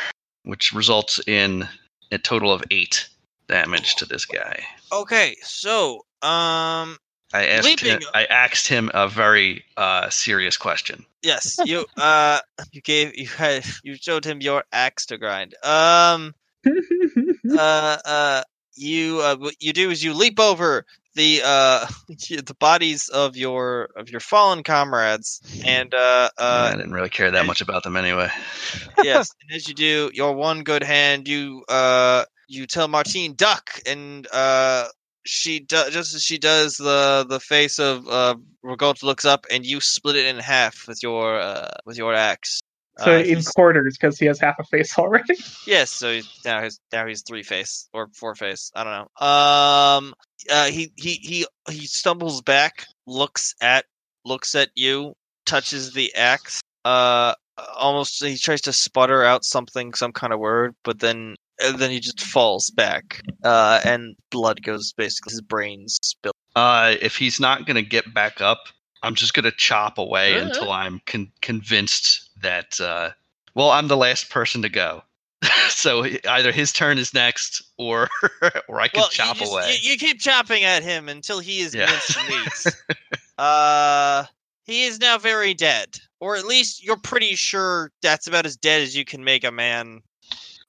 which 0.44 0.74
results 0.74 1.20
in 1.28 1.68
a 2.12 2.18
total 2.18 2.52
of 2.52 2.64
8 2.70 3.08
damage 3.48 3.96
to 3.96 4.06
this 4.06 4.26
guy. 4.26 4.64
Okay. 4.92 5.36
So, 5.42 6.06
um, 6.22 6.98
I 7.34 7.48
asked 7.48 7.80
him, 7.80 8.00
I 8.14 8.26
asked 8.26 8.68
him 8.68 8.92
a 8.94 9.08
very 9.08 9.66
uh, 9.76 10.10
serious 10.10 10.58
question. 10.58 11.06
yes, 11.24 11.58
you 11.66 11.86
uh, 11.98 12.40
you 12.72 12.82
gave 12.82 13.18
you 13.18 13.28
had 13.28 13.66
you 13.84 13.96
showed 13.96 14.24
him 14.24 14.42
your 14.42 14.64
axe 14.72 15.08
to 15.08 15.18
grind. 15.18 15.56
Um. 15.64 16.34
uh, 17.58 17.98
uh, 18.06 18.44
you 18.76 19.20
uh, 19.22 19.36
what 19.36 19.56
you 19.60 19.74
do 19.74 19.90
is 19.90 20.04
you 20.04 20.14
leap 20.14 20.40
over 20.40 20.86
the 21.16 21.42
uh 21.44 21.86
the 22.08 22.56
bodies 22.60 23.10
of 23.10 23.38
your 23.38 23.90
of 23.96 24.10
your 24.10 24.20
fallen 24.20 24.64
comrades, 24.64 25.42
and 25.66 25.94
uh, 25.94 26.30
uh 26.38 26.72
I 26.74 26.76
didn't 26.76 26.94
really 26.94 27.10
care 27.10 27.32
that 27.32 27.46
much 27.46 27.62
about 27.62 27.84
them 27.84 27.96
anyway. 27.96 28.30
yes, 29.04 29.32
and 29.42 29.56
as 29.56 29.68
you 29.68 29.74
do, 29.74 30.12
your 30.14 30.34
one 30.34 30.64
good 30.64 30.84
hand, 30.84 31.28
you 31.28 31.64
uh 31.70 32.26
you 32.48 32.66
tell 32.68 32.88
Martine 32.88 33.34
duck, 33.36 33.70
and 33.86 34.28
uh 34.32 34.88
she 35.26 35.60
does 35.62 35.94
just 35.94 36.14
as 36.16 36.22
she 36.24 36.38
does 36.38 36.76
the 36.78 37.26
the 37.30 37.40
face 37.40 37.80
of 37.80 38.08
uh 38.08 38.36
Rigault 38.64 39.04
looks 39.04 39.26
up, 39.26 39.46
and 39.52 39.66
you 39.66 39.80
split 39.82 40.16
it 40.16 40.26
in 40.26 40.38
half 40.40 40.86
with 40.88 41.02
your 41.04 41.40
uh 41.40 41.70
with 41.86 41.98
your 41.98 42.14
axe. 42.14 42.60
so 43.00 43.12
Uh, 43.16 43.20
in 43.20 43.26
he's- 43.26 43.48
quarters 43.52 43.98
because 43.98 44.20
he 44.20 44.26
has 44.26 44.40
half 44.40 44.56
a 44.60 44.64
face 44.66 44.98
already. 45.00 45.36
Yes, 45.66 45.90
so 45.92 46.12
he's, 46.14 46.28
now 46.46 46.62
he's 46.64 46.80
now 46.92 47.08
he's 47.08 47.22
three 47.24 47.44
face 47.44 47.88
or 47.94 48.08
four 48.14 48.36
face. 48.36 48.72
I 48.76 48.84
don't 48.84 48.94
know. 48.94 49.28
Um, 49.28 50.14
uh, 50.50 50.66
he 50.68 50.92
he 50.98 51.14
he 51.24 51.46
he 51.70 51.88
stumbles 51.88 52.42
back, 52.42 52.86
looks 53.08 53.56
at 53.62 53.86
looks 54.26 54.56
at 54.56 54.70
you, 54.76 55.14
touches 55.46 55.94
the 55.94 56.14
axe. 56.16 56.62
Uh, 56.86 57.34
almost 57.76 58.24
he 58.24 58.38
tries 58.38 58.62
to 58.62 58.74
sputter 58.74 59.24
out 59.24 59.46
something, 59.46 59.94
some 59.94 60.12
kind 60.12 60.34
of 60.34 60.40
word, 60.40 60.76
but 60.84 61.00
then 61.00 61.36
and 61.64 61.80
then 61.80 61.90
he 61.92 62.00
just 62.00 62.22
falls 62.22 62.70
back. 62.70 63.22
Uh, 63.44 63.80
and 63.86 64.16
blood 64.30 64.62
goes 64.64 64.94
basically 64.94 65.32
his 65.32 65.42
brains 65.42 65.98
spill. 66.02 66.34
Uh, 66.56 66.96
if 67.02 67.18
he's 67.18 67.40
not 67.40 67.66
going 67.66 67.76
to 67.76 67.82
get 67.82 68.14
back 68.14 68.42
up, 68.42 68.60
I'm 69.02 69.16
just 69.16 69.34
going 69.34 69.46
to 69.46 69.52
chop 69.52 69.98
away 69.98 70.36
Uh-huh. 70.36 70.46
until 70.48 70.72
I'm 70.72 71.02
con- 71.06 71.32
convinced 71.42 72.30
that, 72.42 72.80
uh, 72.80 73.10
well, 73.56 73.70
I'm 73.72 73.88
the 73.88 73.98
last 73.98 74.30
person 74.30 74.62
to 74.62 74.70
go. 74.70 75.02
so 75.70 76.06
either 76.30 76.52
his 76.52 76.72
turn 76.72 76.98
is 76.98 77.14
next, 77.14 77.62
or 77.78 78.08
or 78.70 78.80
I 78.80 78.88
can 78.88 79.02
well, 79.02 79.10
chop 79.10 79.36
you, 79.36 79.42
just- 79.42 79.52
away. 79.52 79.78
you, 79.82 79.92
you 79.92 79.98
keep 79.98 80.20
chopping 80.20 80.64
at 80.64 80.84
him 80.84 81.10
until 81.10 81.40
he 81.40 81.60
is 81.60 81.74
Yeah. 81.76 81.88
minced 81.90 82.18
meat. 82.30 82.98
uh, 83.38 84.24
he 84.66 84.84
is 84.86 85.00
now 85.00 85.18
very 85.18 85.54
dead, 85.54 85.98
or 86.22 86.38
at 86.38 86.46
least 86.46 86.82
you're 86.84 86.96
pretty 86.98 87.36
sure 87.36 87.92
that's 88.02 88.28
about 88.28 88.46
as 88.46 88.56
dead 88.56 88.82
as 88.82 88.96
you 88.96 89.04
can 89.04 89.24
make 89.26 89.44
a 89.44 89.52
man 89.52 90.02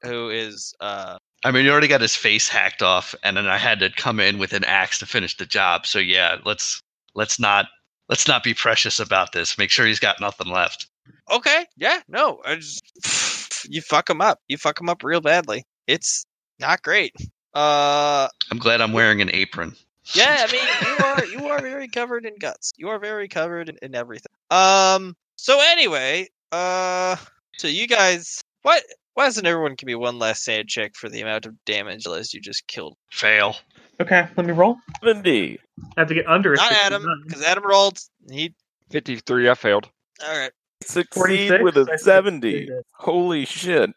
who 0.05 0.31
is. 0.31 0.75
Uh, 0.81 1.19
I 1.45 1.51
mean, 1.51 1.65
he 1.65 1.71
already 1.71 1.89
got 1.89 2.01
his 2.01 2.17
face 2.17 2.49
hacked 2.49 2.83
off, 2.83 3.15
and 3.23 3.37
then 3.37 3.47
I 3.47 3.59
had 3.59 3.79
to 3.81 3.91
come 3.91 4.21
in 4.21 4.39
with 4.39 4.53
an 4.53 4.65
axe 4.65 4.99
to 5.01 5.07
finish 5.07 5.37
the 5.37 5.47
job. 5.47 5.87
So 5.87 5.99
yeah, 5.99 6.37
let's 6.45 6.81
let's 7.15 7.39
not 7.39 7.67
let's 8.09 8.27
not 8.29 8.43
be 8.43 8.55
precious 8.55 8.99
about 9.01 9.33
this. 9.33 9.59
Make 9.59 9.71
sure 9.71 9.87
he's 9.87 10.01
got 10.01 10.21
nothing 10.21 10.49
left. 10.49 10.87
okay, 11.31 11.67
yeah, 11.77 12.01
no, 12.09 12.41
I 12.45 12.57
just, 12.57 13.67
you 13.71 13.81
fuck 13.83 14.09
him 14.09 14.21
up. 14.21 14.41
You 14.49 14.57
fuck 14.57 14.81
him 14.81 14.89
up 14.89 15.03
real 15.03 15.21
badly. 15.21 15.65
It's 15.87 16.25
not 16.61 16.83
great. 16.83 17.13
Uh, 17.55 18.29
I'm 18.51 18.59
glad 18.59 18.81
I'm 18.81 18.93
wearing 18.93 19.21
an 19.21 19.31
apron. 19.33 19.75
yeah, 20.15 20.47
I 20.49 20.53
mean, 20.53 20.63
you 20.83 21.05
are 21.05 21.25
you 21.43 21.49
are 21.53 21.61
very 21.61 21.89
covered 21.89 22.25
in 22.27 22.35
guts. 22.39 22.73
You 22.77 22.89
are 22.89 22.99
very 22.99 23.29
covered 23.29 23.69
in, 23.69 23.77
in 23.83 23.95
everything. 23.95 24.33
Um. 24.51 25.15
So 25.37 25.61
anyway, 25.61 26.29
uh, 26.53 27.17
so 27.59 27.69
you 27.69 27.87
guys, 27.87 28.41
what? 28.63 28.83
Why 29.15 29.27
doesn't 29.27 29.47
everyone 29.47 29.75
give 29.77 29.87
me 29.87 29.95
one 29.95 30.19
last 30.19 30.43
SAN 30.45 30.67
check 30.67 30.95
for 30.97 31.09
the 31.09 31.21
amount 31.21 31.47
of 31.47 31.55
damage 31.65 32.07
as 32.07 32.35
you 32.35 32.41
just 32.41 32.67
killed? 32.67 32.97
Fail. 33.11 33.57
Okay, 34.01 34.27
let 34.37 34.45
me 34.47 34.53
roll. 34.53 34.77
70. 35.05 35.59
I 35.97 36.01
have 36.01 36.09
to 36.09 36.15
get 36.15 36.27
under 36.27 36.53
a 36.53 36.57
Not 36.57 36.73
Adam, 36.73 37.03
69. 37.03 37.23
because 37.27 37.43
Adam 37.45 37.65
rolled. 37.65 37.99
He. 38.29 38.55
53, 38.91 39.49
I 39.51 39.55
failed. 39.55 39.89
All 40.27 40.37
right. 40.37 40.51
Succeed 40.83 41.49
46? 41.49 41.63
with 41.65 41.77
I 41.79 41.81
a 41.81 41.85
said 41.99 42.01
70. 42.01 42.51
66. 42.53 42.83
Holy 42.93 43.45
shit. 43.45 43.91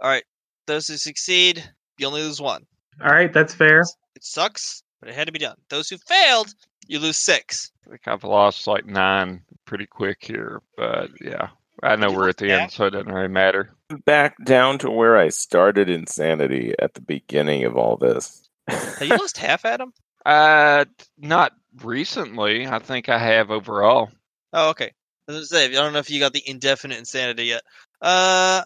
All 0.00 0.08
right. 0.10 0.24
Those 0.66 0.88
who 0.88 0.96
succeed, 0.96 1.62
you 1.98 2.06
only 2.06 2.22
lose 2.22 2.40
one. 2.40 2.64
All 3.02 3.12
right, 3.12 3.32
that's 3.32 3.54
fair. 3.54 3.80
It 4.16 4.24
sucks, 4.24 4.82
but 5.00 5.08
it 5.08 5.14
had 5.14 5.26
to 5.26 5.32
be 5.32 5.38
done. 5.38 5.56
Those 5.68 5.88
who 5.88 5.96
failed, 5.98 6.52
you 6.86 6.98
lose 6.98 7.18
six. 7.18 7.70
I 7.86 7.90
think 7.90 8.08
I've 8.08 8.24
lost 8.24 8.66
like 8.66 8.86
nine 8.86 9.42
pretty 9.66 9.86
quick 9.86 10.18
here, 10.20 10.62
but 10.76 11.10
yeah. 11.20 11.48
I 11.82 11.96
know 11.96 12.10
we're 12.10 12.28
at 12.28 12.36
the 12.38 12.48
back? 12.48 12.62
end, 12.62 12.72
so 12.72 12.86
it 12.86 12.90
doesn't 12.90 13.12
really 13.12 13.28
matter. 13.28 13.70
Back 14.04 14.36
down 14.44 14.78
to 14.78 14.90
where 14.90 15.16
I 15.16 15.28
started 15.28 15.88
insanity 15.88 16.74
at 16.78 16.94
the 16.94 17.00
beginning 17.00 17.64
of 17.64 17.76
all 17.76 17.96
this. 17.96 18.48
Have 18.68 19.02
you 19.02 19.08
lost 19.16 19.38
half, 19.38 19.64
Adam? 19.64 19.92
Uh, 20.26 20.84
not 21.16 21.52
recently. 21.82 22.66
I 22.66 22.78
think 22.80 23.08
I 23.08 23.18
have 23.18 23.50
overall. 23.50 24.10
Oh, 24.52 24.70
okay. 24.70 24.92
I 25.28 25.32
was 25.32 25.50
gonna 25.50 25.66
say, 25.66 25.66
I 25.66 25.80
don't 25.80 25.92
know 25.92 25.98
if 25.98 26.10
you 26.10 26.20
got 26.20 26.32
the 26.32 26.48
indefinite 26.48 26.98
insanity 26.98 27.44
yet. 27.44 27.62
Uh, 28.00 28.62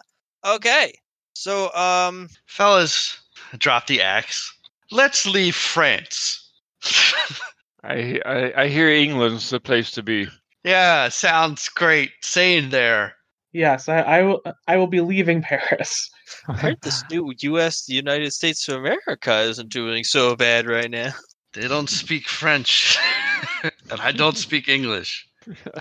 okay. 0.46 0.94
So, 1.34 1.72
um, 1.74 2.28
Fellas, 2.46 3.20
drop 3.58 3.86
the 3.86 4.02
axe. 4.02 4.52
Let's 4.90 5.26
leave 5.26 5.56
France. 5.56 6.50
I 7.84 8.20
I, 8.24 8.52
I 8.62 8.68
hear 8.68 8.88
England's 8.88 9.50
the 9.50 9.60
place 9.60 9.90
to 9.92 10.02
be. 10.02 10.28
Yeah, 10.64 11.08
sounds 11.08 11.68
great. 11.68 12.10
Saying 12.22 12.70
there. 12.70 13.14
Yes, 13.52 13.88
I, 13.88 13.98
I 14.00 14.22
will. 14.22 14.42
I 14.66 14.76
will 14.76 14.86
be 14.86 15.00
leaving 15.00 15.42
Paris. 15.42 16.10
I 16.48 16.54
heard 16.54 16.78
this 16.82 17.04
new 17.10 17.32
U.S. 17.38 17.84
the 17.84 17.94
United 17.94 18.32
States 18.32 18.66
of 18.68 18.76
America 18.76 19.40
isn't 19.40 19.68
doing 19.68 20.04
so 20.04 20.34
bad 20.34 20.66
right 20.66 20.90
now. 20.90 21.12
They 21.52 21.68
don't 21.68 21.90
speak 21.90 22.26
French, 22.26 22.96
and 23.62 24.00
I 24.00 24.12
don't 24.12 24.38
speak 24.38 24.68
English. 24.68 25.28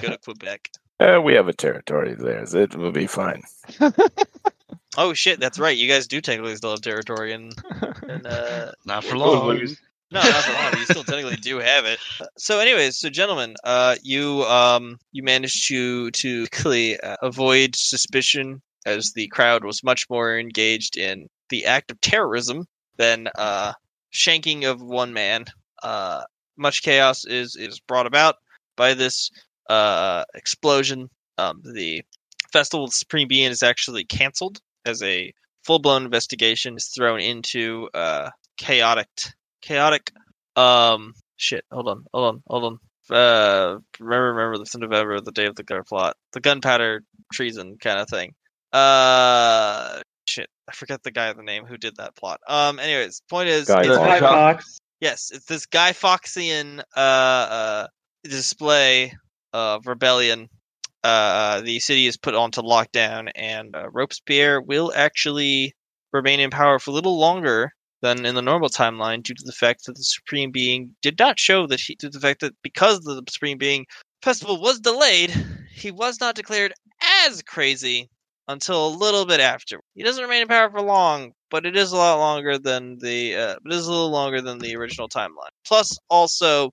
Go 0.02 0.10
to 0.10 0.18
Quebec. 0.18 0.70
Uh, 1.00 1.22
we 1.24 1.34
have 1.34 1.48
a 1.48 1.54
territory 1.54 2.14
there. 2.14 2.46
so 2.46 2.60
It 2.60 2.76
will 2.76 2.92
be 2.92 3.08
fine. 3.08 3.44
Oh 4.98 5.14
shit, 5.14 5.40
that's 5.40 5.58
right. 5.58 5.78
You 5.78 5.88
guys 5.88 6.08
do 6.08 6.20
technically 6.20 6.56
still 6.58 6.72
have 6.72 6.82
territory, 6.82 7.32
and 7.32 7.56
and 8.10 8.28
uh, 8.28 8.74
Not 8.86 9.06
for 9.06 9.16
We'll 9.16 9.46
long. 9.46 9.68
No, 10.12 10.22
not 10.22 10.44
for 10.44 10.54
long. 10.54 10.74
You 10.78 10.86
still 10.86 11.04
technically 11.04 11.38
do 11.38 11.60
have 11.60 11.86
it. 11.86 12.00
So, 12.38 12.60
anyways, 12.60 13.00
so 13.00 13.10
gentlemen, 13.10 13.56
uh, 13.64 13.96
you 14.04 14.44
um, 14.44 14.98
you 15.12 15.24
managed 15.24 15.68
to 15.70 16.12
to 16.12 16.48
quickly 16.48 17.00
uh, 17.00 17.18
avoid 17.22 17.76
suspicion 17.76 18.62
as 18.86 19.14
the 19.14 19.28
crowd 19.28 19.64
was 19.64 19.84
much 19.84 20.06
more 20.10 20.38
engaged 20.38 20.98
in 20.98 21.28
the 21.50 21.66
act 21.66 21.92
of 21.92 22.02
terrorism 22.02 22.66
than 22.98 23.30
uh, 23.36 23.74
shanking 24.14 24.70
of 24.70 24.82
one 24.82 25.14
man. 25.14 25.46
Uh, 25.82 26.24
much 26.58 26.82
chaos 26.82 27.26
is 27.26 27.56
is 27.56 27.80
brought 27.80 28.08
about 28.08 28.36
by 28.76 28.94
this 28.94 29.30
uh, 29.70 30.24
explosion. 30.36 31.10
Um, 31.38 31.62
the 31.64 32.04
festival 32.52 32.86
of 32.86 32.92
the 32.92 32.96
Supreme 32.98 33.28
Being 33.28 33.52
is 33.52 33.64
actually 33.64 34.04
canceled 34.04 34.60
as 34.86 35.02
a 35.02 35.34
full 35.64 35.80
blown 35.80 36.04
investigation 36.04 36.76
is 36.76 36.88
thrown 36.88 37.20
into 37.22 37.88
uh, 37.94 38.30
chaotic 38.58 39.08
chaotic 39.62 40.12
um 40.56 41.14
shit 41.38 41.64
hold 41.72 41.88
on 41.88 42.04
hold 42.14 42.36
on 42.36 42.44
hold 42.48 42.64
on 42.64 43.16
uh 43.16 43.78
remember 44.00 44.34
remember 44.34 44.58
the 44.58 44.78
november 44.78 45.20
the 45.22 45.32
day 45.32 45.46
of 45.46 45.56
the 45.56 45.64
gunpowder 45.64 45.84
plot 45.88 46.16
the 46.34 46.40
gunpowder 46.40 47.02
treason 47.34 47.78
kind 47.80 48.00
of 48.00 48.08
thing 48.10 48.34
uh 48.74 50.00
shit 50.26 50.50
i 50.70 50.74
forget 50.74 51.02
the 51.04 51.12
guy 51.12 51.32
the 51.34 51.44
name 51.44 51.66
who 51.66 51.78
did 51.78 51.96
that 51.98 52.16
plot 52.16 52.40
um 52.48 52.80
anyways 52.80 53.22
point 53.30 53.50
is 53.50 53.68
Guy 53.68 53.82
it's 53.82 53.98
Fawkes. 53.98 54.10
Hi, 54.10 54.20
Fox. 54.20 54.64
Fox. 54.64 54.78
yes 55.00 55.32
it's 55.34 55.46
this 55.46 55.66
guy 55.66 55.92
foxian 55.92 56.80
uh 56.96 57.00
uh 57.00 57.88
display 58.24 59.14
of 59.54 59.88
rebellion 59.88 60.48
uh 61.04 61.62
the 61.62 61.80
city 61.80 62.08
is 62.08 62.18
put 62.18 62.36
onto 62.36 62.62
lockdown 62.62 63.30
and 63.36 63.76
uh, 63.76 63.90
robespierre 63.90 64.62
will 64.62 64.92
actually 64.96 65.74
remain 66.14 66.40
in 66.40 66.50
power 66.50 66.78
for 66.80 66.92
a 66.92 66.94
little 66.94 67.18
longer 67.20 67.72
than 68.02 68.26
in 68.26 68.36
the 68.36 68.42
normal 68.42 68.70
timeline 68.70 69.24
due 69.24 69.34
to 69.34 69.44
the 69.46 69.52
fact 69.52 69.86
that 69.86 69.96
the 69.96 70.04
Supreme 70.04 70.52
Being 70.52 70.96
did 71.02 71.18
not 71.20 71.40
show 71.40 71.68
that 71.68 71.80
he, 71.80 71.96
due 71.96 72.10
to 72.10 72.18
the 72.18 72.20
fact 72.20 72.42
that 72.42 72.54
because 72.62 73.02
the 73.02 73.24
Supreme 73.30 73.58
Being 73.58 73.86
festival 74.22 74.60
was 74.60 74.80
delayed, 74.80 75.32
he 75.74 75.92
was 75.92 76.20
not 76.20 76.36
declared 76.36 76.74
as 77.26 77.42
crazy 77.44 78.10
until 78.48 78.88
a 78.88 78.98
little 78.98 79.26
bit 79.26 79.40
after. 79.40 79.80
He 79.94 80.04
doesn't 80.04 80.24
remain 80.24 80.42
in 80.42 80.48
power 80.48 80.70
for 80.70 80.82
long, 80.82 81.32
but 81.50 81.66
it 81.66 81.78
is 81.78 81.92
a 81.92 81.98
lot 81.98 82.18
longer 82.18 82.58
than 82.58 82.98
the, 83.00 83.36
uh, 83.36 83.56
it 83.66 83.74
is 83.74 83.86
a 83.86 83.92
little 83.92 84.12
longer 84.12 84.42
than 84.42 84.60
the 84.60 84.76
original 84.76 85.08
timeline. 85.08 85.52
Plus, 85.66 85.98
also, 86.10 86.72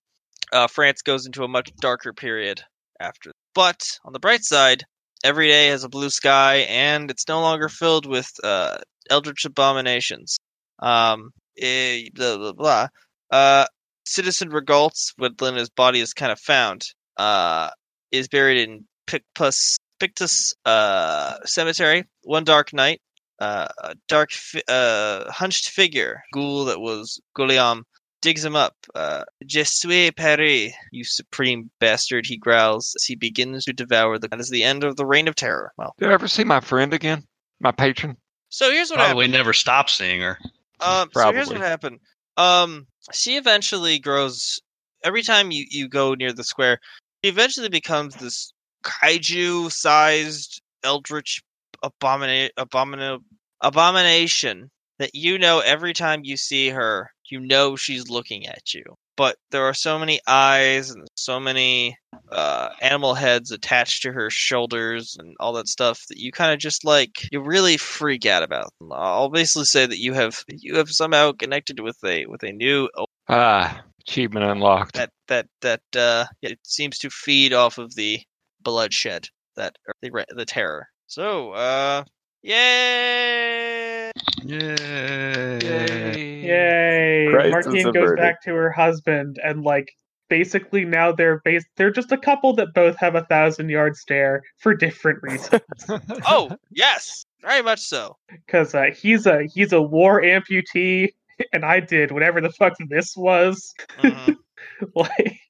uh, 0.53 0.67
France 0.67 1.03
goes 1.03 1.27
into 1.27 1.45
a 1.45 1.49
much 1.49 1.71
darker 1.81 2.13
period 2.13 2.63
after. 3.01 3.33
But 3.55 3.99
on 4.05 4.13
the 4.13 4.19
bright 4.19 4.45
side, 4.45 4.85
every 5.25 5.49
day 5.49 5.69
has 5.69 5.85
a 5.85 5.89
blue 5.89 6.11
sky, 6.11 6.67
and 6.69 7.11
it's 7.11 7.29
no 7.29 7.41
longer 7.41 7.69
filled 7.69 8.07
with 8.07 8.31
uh, 8.43 8.79
eldritch 9.11 9.45
abominations. 9.45 10.39
Um, 10.81 11.31
eh, 11.59 12.09
blah 12.15 12.37
blah 12.37 12.53
blah. 12.53 12.89
Uh, 13.31 13.67
Citizen 14.05 14.51
Regaltz, 14.51 15.13
when 15.17 15.55
his 15.57 15.69
body 15.71 16.01
is 16.01 16.15
kind 16.15 16.33
of 16.33 16.41
found, 16.41 16.83
uh, 17.19 17.71
is 18.11 18.29
buried 18.29 18.59
in 18.69 18.85
Picpus 19.07 19.77
Pictus 20.01 20.55
uh 20.65 21.35
cemetery. 21.45 22.05
One 22.23 22.45
dark 22.45 22.73
night, 22.73 23.01
uh, 23.41 23.69
a 23.83 23.95
dark 24.07 24.31
fi- 24.31 24.63
uh 24.69 25.31
hunched 25.31 25.71
figure, 25.71 26.23
ghoul 26.33 26.67
that 26.67 26.81
was 26.81 27.21
Guillaume, 27.35 27.85
digs 28.23 28.45
him 28.45 28.55
up. 28.57 28.75
Uh, 28.95 29.25
Je 29.47 29.65
suis 29.65 30.11
Paris, 30.13 30.73
you 30.93 31.05
supreme 31.05 31.71
bastard! 31.81 32.27
He 32.27 32.37
growls 32.37 32.95
as 32.97 33.05
he 33.05 33.17
begins 33.17 33.65
to 33.65 33.73
devour 33.73 34.19
the. 34.19 34.29
That 34.29 34.41
is 34.41 34.51
the 34.51 34.63
end 34.63 34.85
of 34.85 34.97
the 34.97 35.05
reign 35.07 35.29
of 35.29 35.35
terror. 35.35 35.73
Well, 35.77 35.95
Did 35.99 36.09
I 36.11 36.13
ever 36.15 36.29
see 36.29 36.45
my 36.45 36.61
friend 36.61 36.95
again? 36.95 37.25
My 37.61 37.73
patron? 37.73 38.17
so 38.51 38.71
here's 38.71 38.89
what 38.91 39.01
happened. 39.01 39.19
Probably 39.19 39.29
never 39.29 39.53
stop 39.53 39.91
seeing 39.91 40.21
her. 40.21 40.39
Um, 40.81 41.09
so 41.13 41.33
here's 41.33 41.49
what 41.49 41.59
happened. 41.59 42.01
Um, 42.37 42.87
she 43.13 43.37
eventually 43.37 43.99
grows. 43.99 44.61
Every 45.05 45.23
time 45.23 45.51
you, 45.51 45.65
you 45.71 45.89
go 45.89 46.15
near 46.15 46.33
the 46.33 46.45
square, 46.45 46.79
she 47.23 47.31
eventually 47.31 47.69
becomes 47.69 48.17
this 48.17 48.53
kaiju-sized 48.85 50.61
eldritch 50.85 51.43
abomina- 51.85 52.51
abomina- 52.59 53.21
abomination 53.61 54.71
that 54.99 55.15
you 55.15 55.39
know 55.39 55.61
every 55.61 55.93
time 55.93 56.21
you 56.25 56.37
see 56.37 56.69
her, 56.71 57.11
you 57.31 57.41
know 57.41 57.77
she's 57.77 58.09
looking 58.09 58.47
at 58.47 58.75
you. 58.75 58.85
But 59.19 59.37
there 59.51 59.65
are 59.65 59.75
so 59.75 59.99
many 59.99 60.21
eyes 60.29 60.91
and 60.91 61.07
so 61.17 61.41
many 61.41 61.99
uh, 62.31 62.69
animal 62.81 63.15
heads 63.15 63.51
attached 63.51 64.03
to 64.03 64.13
her 64.13 64.31
shoulders 64.31 65.17
and 65.19 65.35
all 65.41 65.53
that 65.55 65.67
stuff 65.67 66.01
that 66.09 66.19
you 66.19 66.31
kind 66.31 66.53
of 66.53 66.61
just 66.61 66.85
like 66.85 67.11
you 67.33 67.41
really 67.43 67.77
freak 67.77 68.25
out 68.27 68.45
about. 68.45 68.71
Them. 68.79 68.93
I'll 68.93 69.29
basically 69.29 69.65
say 69.65 69.87
that 69.87 69.99
you 69.99 70.15
have 70.15 70.37
you 70.49 70.77
have 70.77 70.89
somehow 70.89 71.33
connected 71.33 71.81
with 71.81 71.97
a 72.05 72.27
with 72.27 72.45
a 72.45 72.53
new 72.53 72.89
Ah, 73.29 73.83
achievement 74.07 74.47
unlocked. 74.47 74.95
that 74.95 75.11
that 75.27 75.47
that 75.63 75.83
uh 75.97 76.25
it 76.41 76.61
seems 76.63 76.97
to 76.99 77.11
feed 77.11 77.53
off 77.53 77.79
of 77.79 77.95
the 77.97 78.21
bloodshed 78.63 79.29
that 79.57 79.77
or 79.87 79.95
the 80.01 80.25
the 80.37 80.47
terror. 80.47 80.87
So 81.09 81.51
uh 81.53 82.05
yay! 82.43 84.11
Yay. 84.45 85.59
Yay. 85.63 86.43
Yay! 86.47 87.29
Crisis 87.31 87.51
Martine 87.51 87.85
goes 87.85 87.97
averted. 87.97 88.17
back 88.19 88.43
to 88.43 88.55
her 88.55 88.71
husband 88.71 89.39
and 89.43 89.63
like 89.63 89.91
basically 90.29 90.85
now 90.85 91.11
they're 91.13 91.41
base 91.45 91.65
they're 91.77 91.91
just 91.91 92.13
a 92.13 92.17
couple 92.19 92.55
that 92.55 92.69
both 92.75 92.97
have 92.99 93.15
a 93.15 93.25
thousand 93.25 93.69
yard 93.69 93.97
stare 93.97 94.43
for 94.59 94.75
different 94.75 95.19
reasons. 95.23 95.63
Oh 96.29 96.51
yes, 96.71 97.25
very 97.43 97.63
much 97.63 97.81
so. 97.81 98.17
Because 98.47 98.75
uh, 98.75 98.87
he's 98.97 99.27
a 99.27 99.45
he's 99.53 99.73
a 99.73 99.83
war 99.83 100.23
amputee, 100.23 101.11
and 101.53 101.65
I 101.65 101.81
did 101.81 102.13
whatever 102.13 102.41
the 102.41 102.51
fuck 102.51 102.75
this 102.89 103.17
was. 103.17 103.75
Mhm. 103.99 104.37
like, 104.95 105.41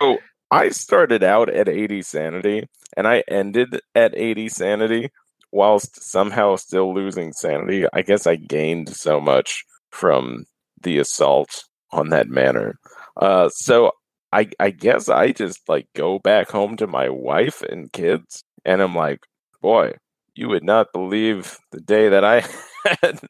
Oh, 0.00 0.18
I 0.50 0.68
started 0.70 1.22
out 1.22 1.48
at 1.48 1.68
80 1.68 2.02
sanity 2.02 2.68
and 2.96 3.08
I 3.08 3.24
ended 3.28 3.80
at 3.94 4.14
80 4.14 4.48
sanity 4.48 5.10
whilst 5.56 6.02
somehow 6.02 6.54
still 6.54 6.94
losing 6.94 7.32
sanity. 7.32 7.86
I 7.92 8.02
guess 8.02 8.26
I 8.26 8.36
gained 8.36 8.90
so 8.94 9.20
much 9.20 9.64
from 9.90 10.44
the 10.82 10.98
assault 10.98 11.64
on 11.90 12.10
that 12.10 12.28
manor. 12.28 12.78
Uh, 13.16 13.48
so 13.48 13.92
I 14.32 14.50
I 14.60 14.70
guess 14.70 15.08
I 15.08 15.32
just 15.32 15.60
like 15.66 15.88
go 15.96 16.18
back 16.18 16.50
home 16.50 16.76
to 16.76 16.86
my 16.86 17.08
wife 17.08 17.62
and 17.62 17.90
kids 17.90 18.44
and 18.66 18.82
I'm 18.82 18.94
like, 18.94 19.20
boy, 19.62 19.94
you 20.34 20.48
would 20.50 20.64
not 20.64 20.92
believe 20.92 21.56
the 21.72 21.80
day 21.80 22.10
that 22.10 22.24
I 22.24 22.44
had. 22.84 23.20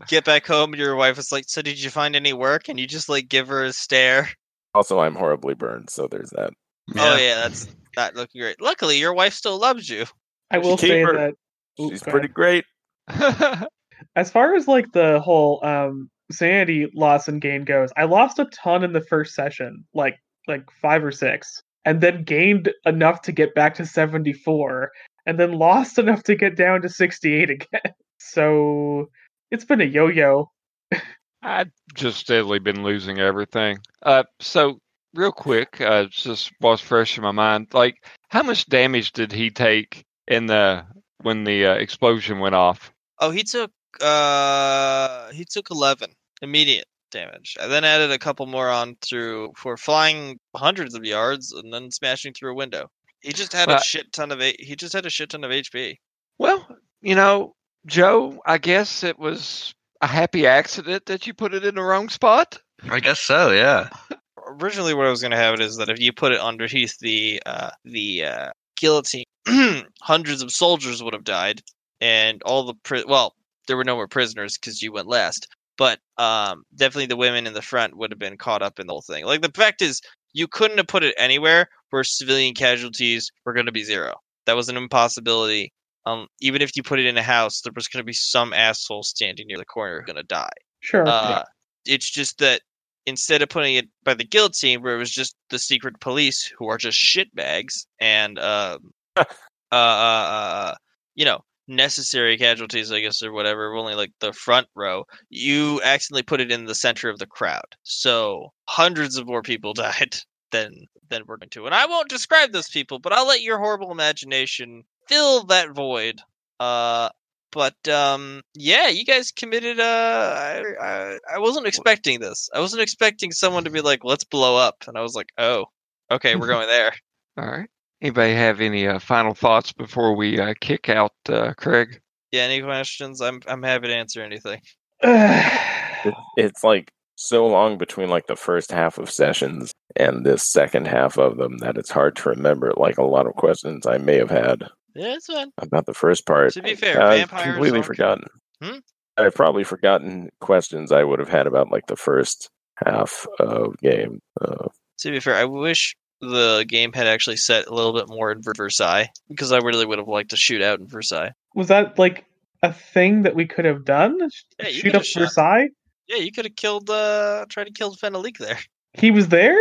Get 0.06 0.26
back 0.26 0.46
home, 0.46 0.74
your 0.74 0.96
wife 0.96 1.18
is 1.18 1.32
like, 1.32 1.44
"So 1.48 1.62
did 1.62 1.82
you 1.82 1.88
find 1.88 2.14
any 2.14 2.34
work?" 2.34 2.68
And 2.68 2.78
you 2.78 2.86
just 2.86 3.08
like 3.08 3.28
give 3.28 3.48
her 3.48 3.64
a 3.64 3.72
stare. 3.72 4.28
Also, 4.74 5.00
I'm 5.00 5.14
horribly 5.14 5.54
burned, 5.54 5.90
so 5.90 6.06
there's 6.06 6.30
that. 6.30 6.52
Oh 6.96 7.16
yeah, 7.16 7.36
that's 7.36 7.66
not 7.96 8.14
looking 8.14 8.40
great. 8.40 8.60
Luckily, 8.60 8.98
your 8.98 9.14
wife 9.14 9.34
still 9.34 9.58
loves 9.58 9.88
you. 9.88 10.04
I 10.50 10.58
will 10.58 10.76
Keep 10.76 10.88
say 10.88 11.02
her- 11.02 11.12
that 11.16 11.34
Ooh, 11.80 11.90
She's 11.90 12.02
go 12.02 12.10
pretty 12.10 12.26
ahead. 12.26 12.34
great. 12.34 12.64
as 14.16 14.30
far 14.30 14.54
as 14.54 14.68
like 14.68 14.92
the 14.92 15.20
whole 15.20 15.64
um 15.64 16.10
sanity 16.30 16.88
loss 16.94 17.28
and 17.28 17.40
gain 17.40 17.64
goes, 17.64 17.90
I 17.96 18.04
lost 18.04 18.38
a 18.38 18.44
ton 18.46 18.84
in 18.84 18.92
the 18.92 19.00
first 19.00 19.34
session, 19.34 19.84
like 19.94 20.16
like 20.48 20.64
five 20.80 21.04
or 21.04 21.12
six, 21.12 21.62
and 21.84 22.00
then 22.00 22.24
gained 22.24 22.70
enough 22.84 23.22
to 23.22 23.32
get 23.32 23.54
back 23.54 23.74
to 23.76 23.86
seventy 23.86 24.32
four, 24.32 24.90
and 25.26 25.38
then 25.38 25.52
lost 25.52 25.98
enough 25.98 26.22
to 26.24 26.34
get 26.34 26.56
down 26.56 26.82
to 26.82 26.88
sixty 26.88 27.34
eight 27.34 27.50
again. 27.72 27.94
So 28.18 29.08
it's 29.50 29.64
been 29.64 29.80
a 29.80 29.84
yo 29.84 30.08
yo. 30.08 30.50
I've 31.42 31.70
just 31.94 32.18
steadily 32.18 32.58
been 32.58 32.82
losing 32.82 33.18
everything. 33.18 33.78
Uh, 34.02 34.24
so 34.40 34.78
real 35.14 35.32
quick, 35.32 35.80
uh, 35.80 36.06
just 36.10 36.52
was 36.60 36.80
fresh 36.80 37.16
in 37.16 37.22
my 37.24 37.32
mind. 37.32 37.68
Like, 37.72 37.96
how 38.28 38.42
much 38.42 38.66
damage 38.66 39.12
did 39.12 39.32
he 39.32 39.50
take 39.50 40.04
in 40.28 40.46
the 40.46 40.84
when 41.22 41.44
the 41.44 41.66
uh, 41.66 41.74
explosion 41.74 42.38
went 42.38 42.54
off? 42.54 42.92
Oh, 43.18 43.30
he 43.30 43.42
took 43.42 43.70
uh 44.00 45.30
he 45.32 45.44
took 45.44 45.70
eleven 45.70 46.10
immediate 46.42 46.86
damage, 47.10 47.56
and 47.60 47.70
then 47.70 47.84
added 47.84 48.10
a 48.12 48.18
couple 48.18 48.46
more 48.46 48.68
on 48.68 48.96
through 49.02 49.52
for 49.56 49.76
flying 49.76 50.38
hundreds 50.56 50.94
of 50.94 51.04
yards 51.04 51.52
and 51.52 51.72
then 51.72 51.90
smashing 51.90 52.32
through 52.32 52.52
a 52.52 52.56
window. 52.56 52.88
He 53.20 53.32
just 53.32 53.52
had 53.52 53.68
Well- 53.68 53.78
a 53.78 53.82
shit 53.82 54.12
ton 54.12 54.30
of 54.32 54.40
he 54.40 54.76
just 54.76 54.92
had 54.92 55.06
a 55.06 55.10
shit 55.10 55.30
ton 55.30 55.44
of 55.44 55.50
HP. 55.50 55.96
Well, 56.38 56.66
you 57.02 57.14
know, 57.14 57.54
Joe, 57.86 58.40
I 58.46 58.58
guess 58.58 59.02
it 59.04 59.18
was 59.18 59.74
a 60.00 60.06
happy 60.06 60.46
accident 60.46 61.06
that 61.06 61.26
you 61.26 61.34
put 61.34 61.52
it 61.52 61.64
in 61.64 61.74
the 61.74 61.82
wrong 61.82 62.08
spot. 62.08 62.58
I 62.88 63.00
guess 63.00 63.20
so. 63.20 63.50
Yeah. 63.50 63.90
Originally, 64.60 64.94
what 64.94 65.06
I 65.06 65.10
was 65.10 65.20
going 65.20 65.30
to 65.30 65.36
have 65.36 65.54
it 65.54 65.60
is 65.60 65.76
that 65.76 65.88
if 65.88 66.00
you 66.00 66.12
put 66.12 66.32
it 66.32 66.40
underneath 66.40 66.98
the 66.98 67.40
uh 67.46 67.70
the 67.84 68.24
uh 68.24 68.50
guillotine, 68.76 69.24
hundreds 70.02 70.42
of 70.42 70.50
soldiers 70.50 71.02
would 71.02 71.14
have 71.14 71.24
died, 71.24 71.60
and 72.00 72.42
all 72.42 72.64
the 72.64 72.74
pri- 72.82 73.04
well, 73.06 73.34
there 73.66 73.76
were 73.76 73.84
no 73.84 73.94
more 73.94 74.08
prisoners 74.08 74.58
because 74.58 74.82
you 74.82 74.92
went 74.92 75.06
last. 75.06 75.46
But 75.78 75.98
um, 76.18 76.64
definitely 76.74 77.06
the 77.06 77.16
women 77.16 77.46
in 77.46 77.54
the 77.54 77.62
front 77.62 77.96
would 77.96 78.10
have 78.10 78.18
been 78.18 78.36
caught 78.36 78.60
up 78.60 78.78
in 78.78 78.86
the 78.86 78.92
whole 78.92 79.02
thing. 79.02 79.24
Like 79.24 79.40
the 79.40 79.50
fact 79.54 79.80
is, 79.80 80.00
you 80.34 80.46
couldn't 80.46 80.76
have 80.76 80.88
put 80.88 81.04
it 81.04 81.14
anywhere 81.16 81.68
where 81.90 82.04
civilian 82.04 82.54
casualties 82.54 83.30
were 83.44 83.54
going 83.54 83.66
to 83.66 83.72
be 83.72 83.84
zero. 83.84 84.14
That 84.46 84.56
was 84.56 84.68
an 84.68 84.76
impossibility. 84.76 85.72
Um, 86.06 86.26
even 86.40 86.60
if 86.60 86.76
you 86.76 86.82
put 86.82 86.98
it 86.98 87.06
in 87.06 87.16
a 87.16 87.22
house, 87.22 87.60
there 87.62 87.72
was 87.74 87.88
going 87.88 88.02
to 88.02 88.06
be 88.06 88.12
some 88.12 88.52
asshole 88.52 89.04
standing 89.04 89.46
near 89.46 89.58
the 89.58 89.64
corner 89.64 90.02
going 90.02 90.16
to 90.16 90.22
die. 90.22 90.50
Sure. 90.80 91.06
Uh, 91.08 91.44
It's 91.86 92.10
just 92.10 92.38
that 92.38 92.60
instead 93.06 93.42
of 93.42 93.48
putting 93.48 93.76
it 93.76 93.88
by 94.04 94.14
the 94.14 94.24
guillotine, 94.24 94.82
where 94.82 94.94
it 94.94 94.98
was 94.98 95.10
just 95.10 95.36
the 95.50 95.58
secret 95.58 96.00
police 96.00 96.52
who 96.58 96.68
are 96.68 96.78
just 96.78 96.98
shitbags 96.98 97.86
and 98.00 98.38
um, 98.38 98.92
uh, 99.16 99.24
uh, 99.72 99.74
uh, 99.74 100.74
you 101.14 101.24
know, 101.24 101.40
necessary 101.70 102.36
casualties, 102.36 102.92
I 102.92 103.00
guess, 103.00 103.22
or 103.22 103.32
whatever, 103.32 103.74
only 103.74 103.94
like 103.94 104.12
the 104.20 104.32
front 104.32 104.66
row, 104.74 105.04
you 105.30 105.80
accidentally 105.82 106.24
put 106.24 106.40
it 106.40 106.50
in 106.50 106.64
the 106.64 106.74
center 106.74 107.08
of 107.08 107.18
the 107.18 107.26
crowd. 107.26 107.76
So 107.82 108.52
hundreds 108.64 109.16
of 109.16 109.26
more 109.26 109.42
people 109.42 109.72
died 109.74 110.16
than 110.52 110.86
than 111.08 111.22
we're 111.26 111.36
going 111.36 111.50
to. 111.50 111.66
And 111.66 111.74
I 111.74 111.86
won't 111.86 112.08
describe 112.08 112.52
those 112.52 112.68
people, 112.68 112.98
but 112.98 113.12
I'll 113.12 113.26
let 113.26 113.42
your 113.42 113.58
horrible 113.58 113.90
imagination 113.90 114.84
fill 115.08 115.44
that 115.44 115.70
void. 115.70 116.20
Uh, 116.60 117.08
but 117.52 117.88
um, 117.88 118.42
yeah, 118.54 118.88
you 118.88 119.04
guys 119.04 119.32
committed. 119.32 119.80
Uh, 119.80 120.34
I, 120.36 120.62
I 120.80 121.18
I 121.34 121.38
wasn't 121.38 121.66
expecting 121.66 122.20
this. 122.20 122.48
I 122.54 122.60
wasn't 122.60 122.82
expecting 122.82 123.32
someone 123.32 123.64
to 123.64 123.70
be 123.70 123.80
like, 123.80 124.04
"Let's 124.04 124.24
blow 124.24 124.56
up," 124.56 124.84
and 124.86 124.96
I 124.96 125.02
was 125.02 125.14
like, 125.14 125.30
"Oh, 125.38 125.66
okay, 126.10 126.36
we're 126.36 126.46
going 126.48 126.68
there." 126.68 126.92
All 127.36 127.46
right. 127.46 127.68
Anybody 128.02 128.32
have 128.34 128.60
any 128.60 128.86
uh, 128.86 128.98
final 128.98 129.34
thoughts 129.34 129.72
before 129.72 130.16
we 130.16 130.38
uh, 130.38 130.54
kick 130.60 130.88
out 130.88 131.12
uh, 131.28 131.52
Craig? 131.54 132.00
Yeah, 132.32 132.42
any 132.42 132.62
questions? 132.62 133.20
I'm 133.20 133.40
I'm 133.46 133.62
happy 133.62 133.88
to 133.88 133.94
answer 133.94 134.22
anything. 134.22 134.60
It, 135.02 136.14
it's 136.36 136.64
like 136.64 136.90
so 137.16 137.46
long 137.46 137.76
between 137.76 138.08
like 138.08 138.26
the 138.26 138.36
first 138.36 138.72
half 138.72 138.96
of 138.96 139.10
sessions 139.10 139.72
and 139.96 140.24
this 140.24 140.42
second 140.42 140.86
half 140.86 141.18
of 141.18 141.36
them 141.36 141.58
that 141.58 141.76
it's 141.76 141.90
hard 141.90 142.16
to 142.16 142.30
remember 142.30 142.72
like 142.76 142.96
a 142.96 143.04
lot 143.04 143.26
of 143.26 143.34
questions 143.34 143.86
I 143.86 143.98
may 143.98 144.16
have 144.16 144.30
had 144.30 144.68
Yeah, 144.94 145.14
it's 145.14 145.26
fine. 145.26 145.50
about 145.58 145.86
the 145.86 145.94
first 145.94 146.26
part. 146.26 146.52
To 146.54 146.62
be 146.62 146.74
fair, 146.74 147.00
I've 147.00 147.18
vampires 147.20 147.46
completely 147.54 147.78
aren't- 147.78 147.86
forgotten. 147.86 148.24
Hmm? 148.62 148.78
I've 149.16 149.34
probably 149.34 149.64
forgotten 149.64 150.30
questions 150.40 150.92
I 150.92 151.04
would 151.04 151.18
have 151.18 151.28
had 151.28 151.46
about 151.46 151.70
like 151.70 151.86
the 151.86 151.96
first 151.96 152.48
half 152.76 153.26
of 153.38 153.76
game. 153.78 154.20
Uh, 154.40 154.68
To 155.00 155.10
be 155.10 155.20
fair, 155.20 155.34
I 155.34 155.44
wish 155.44 155.94
the 156.22 156.64
game 156.68 156.92
had 156.92 157.06
actually 157.06 157.36
set 157.36 157.66
a 157.66 157.74
little 157.74 157.92
bit 157.92 158.08
more 158.08 158.30
in 158.32 158.42
Versailles 158.42 159.08
because 159.28 159.52
I 159.52 159.58
really 159.58 159.84
would 159.86 159.98
have 159.98 160.08
liked 160.08 160.30
to 160.30 160.36
shoot 160.36 160.62
out 160.62 160.80
in 160.80 160.86
Versailles. 160.86 161.32
was 161.54 161.68
that 161.68 161.98
like 161.98 162.24
a 162.62 162.72
thing 162.72 163.22
that 163.22 163.34
we 163.34 163.46
could 163.46 163.64
have 163.64 163.84
done? 163.84 164.18
Yeah, 164.58 164.68
you 164.68 164.72
Shoot 164.74 164.82
could've 164.84 165.00
up 165.00 165.04
shot- 165.06 165.20
Versailles? 165.22 165.68
Yeah, 166.08 166.16
you 166.16 166.32
could 166.32 166.44
have 166.46 166.56
killed, 166.56 166.90
uh, 166.90 167.46
tried 167.48 167.64
to 167.64 167.72
kill 167.72 167.94
Fenalik 167.94 168.38
there. 168.38 168.58
He 168.94 169.10
was 169.10 169.28
there? 169.28 169.56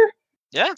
Yeah. 0.51 0.73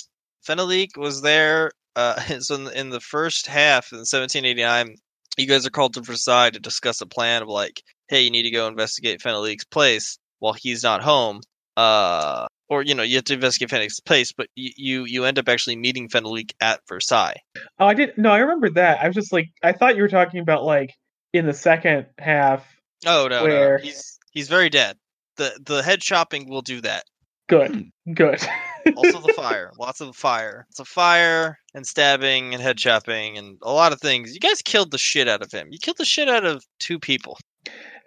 Fenalik 0.47 0.97
was 0.97 1.21
there. 1.21 1.71
Uh, 1.95 2.19
so 2.39 2.55
in 2.55 2.63
the, 2.65 2.79
in 2.79 2.89
the 2.89 2.99
first 2.99 3.47
half 3.47 3.91
in 3.91 3.99
1789, 3.99 4.95
you 5.37 5.47
guys 5.47 5.65
are 5.65 5.71
called 5.71 5.93
to 5.93 6.01
Versailles 6.01 6.49
to 6.49 6.59
discuss 6.59 7.01
a 7.01 7.05
plan 7.05 7.41
of 7.41 7.47
like, 7.47 7.81
hey, 8.09 8.21
you 8.21 8.31
need 8.31 8.43
to 8.43 8.51
go 8.51 8.67
investigate 8.67 9.21
Fenalik's 9.21 9.65
place 9.65 10.17
while 10.39 10.53
he's 10.53 10.83
not 10.83 11.01
home. 11.01 11.41
Uh, 11.77 12.47
or 12.69 12.83
you 12.83 12.95
know, 12.95 13.03
you 13.03 13.15
have 13.15 13.25
to 13.25 13.33
investigate 13.33 13.69
Fenalik's 13.69 13.99
place, 13.99 14.33
but 14.33 14.47
you, 14.55 14.71
you 14.75 15.05
you 15.05 15.25
end 15.25 15.39
up 15.39 15.47
actually 15.47 15.75
meeting 15.75 16.09
Fenalik 16.09 16.51
at 16.61 16.81
Versailles. 16.87 17.37
Oh, 17.79 17.85
I 17.85 17.93
didn't. 17.93 18.17
No, 18.17 18.31
I 18.31 18.39
remember 18.39 18.69
that. 18.71 19.01
I 19.01 19.07
was 19.07 19.15
just 19.15 19.33
like, 19.33 19.49
I 19.63 19.71
thought 19.71 19.95
you 19.95 20.01
were 20.01 20.09
talking 20.09 20.41
about 20.41 20.63
like 20.63 20.93
in 21.33 21.45
the 21.45 21.53
second 21.53 22.07
half. 22.17 22.65
Oh 23.05 23.27
no, 23.29 23.45
no, 23.45 23.77
he's 23.81 24.19
he's 24.31 24.47
very 24.47 24.69
dead. 24.69 24.97
The 25.37 25.57
the 25.65 25.81
head 25.81 26.01
chopping 26.01 26.49
will 26.49 26.61
do 26.61 26.81
that. 26.81 27.03
Good, 27.47 27.89
good. 28.13 28.39
Also 28.97 29.19
the 29.21 29.33
fire, 29.33 29.71
lots 29.79 30.01
of 30.01 30.15
fire. 30.15 30.65
It's 30.69 30.79
a 30.79 30.85
fire 30.85 31.57
and 31.73 31.85
stabbing 31.85 32.53
and 32.53 32.61
head 32.61 32.77
chopping 32.77 33.37
and 33.37 33.57
a 33.63 33.71
lot 33.71 33.93
of 33.93 33.99
things. 34.01 34.33
You 34.33 34.39
guys 34.39 34.61
killed 34.61 34.91
the 34.91 34.97
shit 34.97 35.27
out 35.27 35.41
of 35.41 35.51
him. 35.51 35.67
You 35.71 35.79
killed 35.79 35.97
the 35.97 36.05
shit 36.05 36.27
out 36.29 36.45
of 36.45 36.63
two 36.79 36.99
people. 36.99 37.37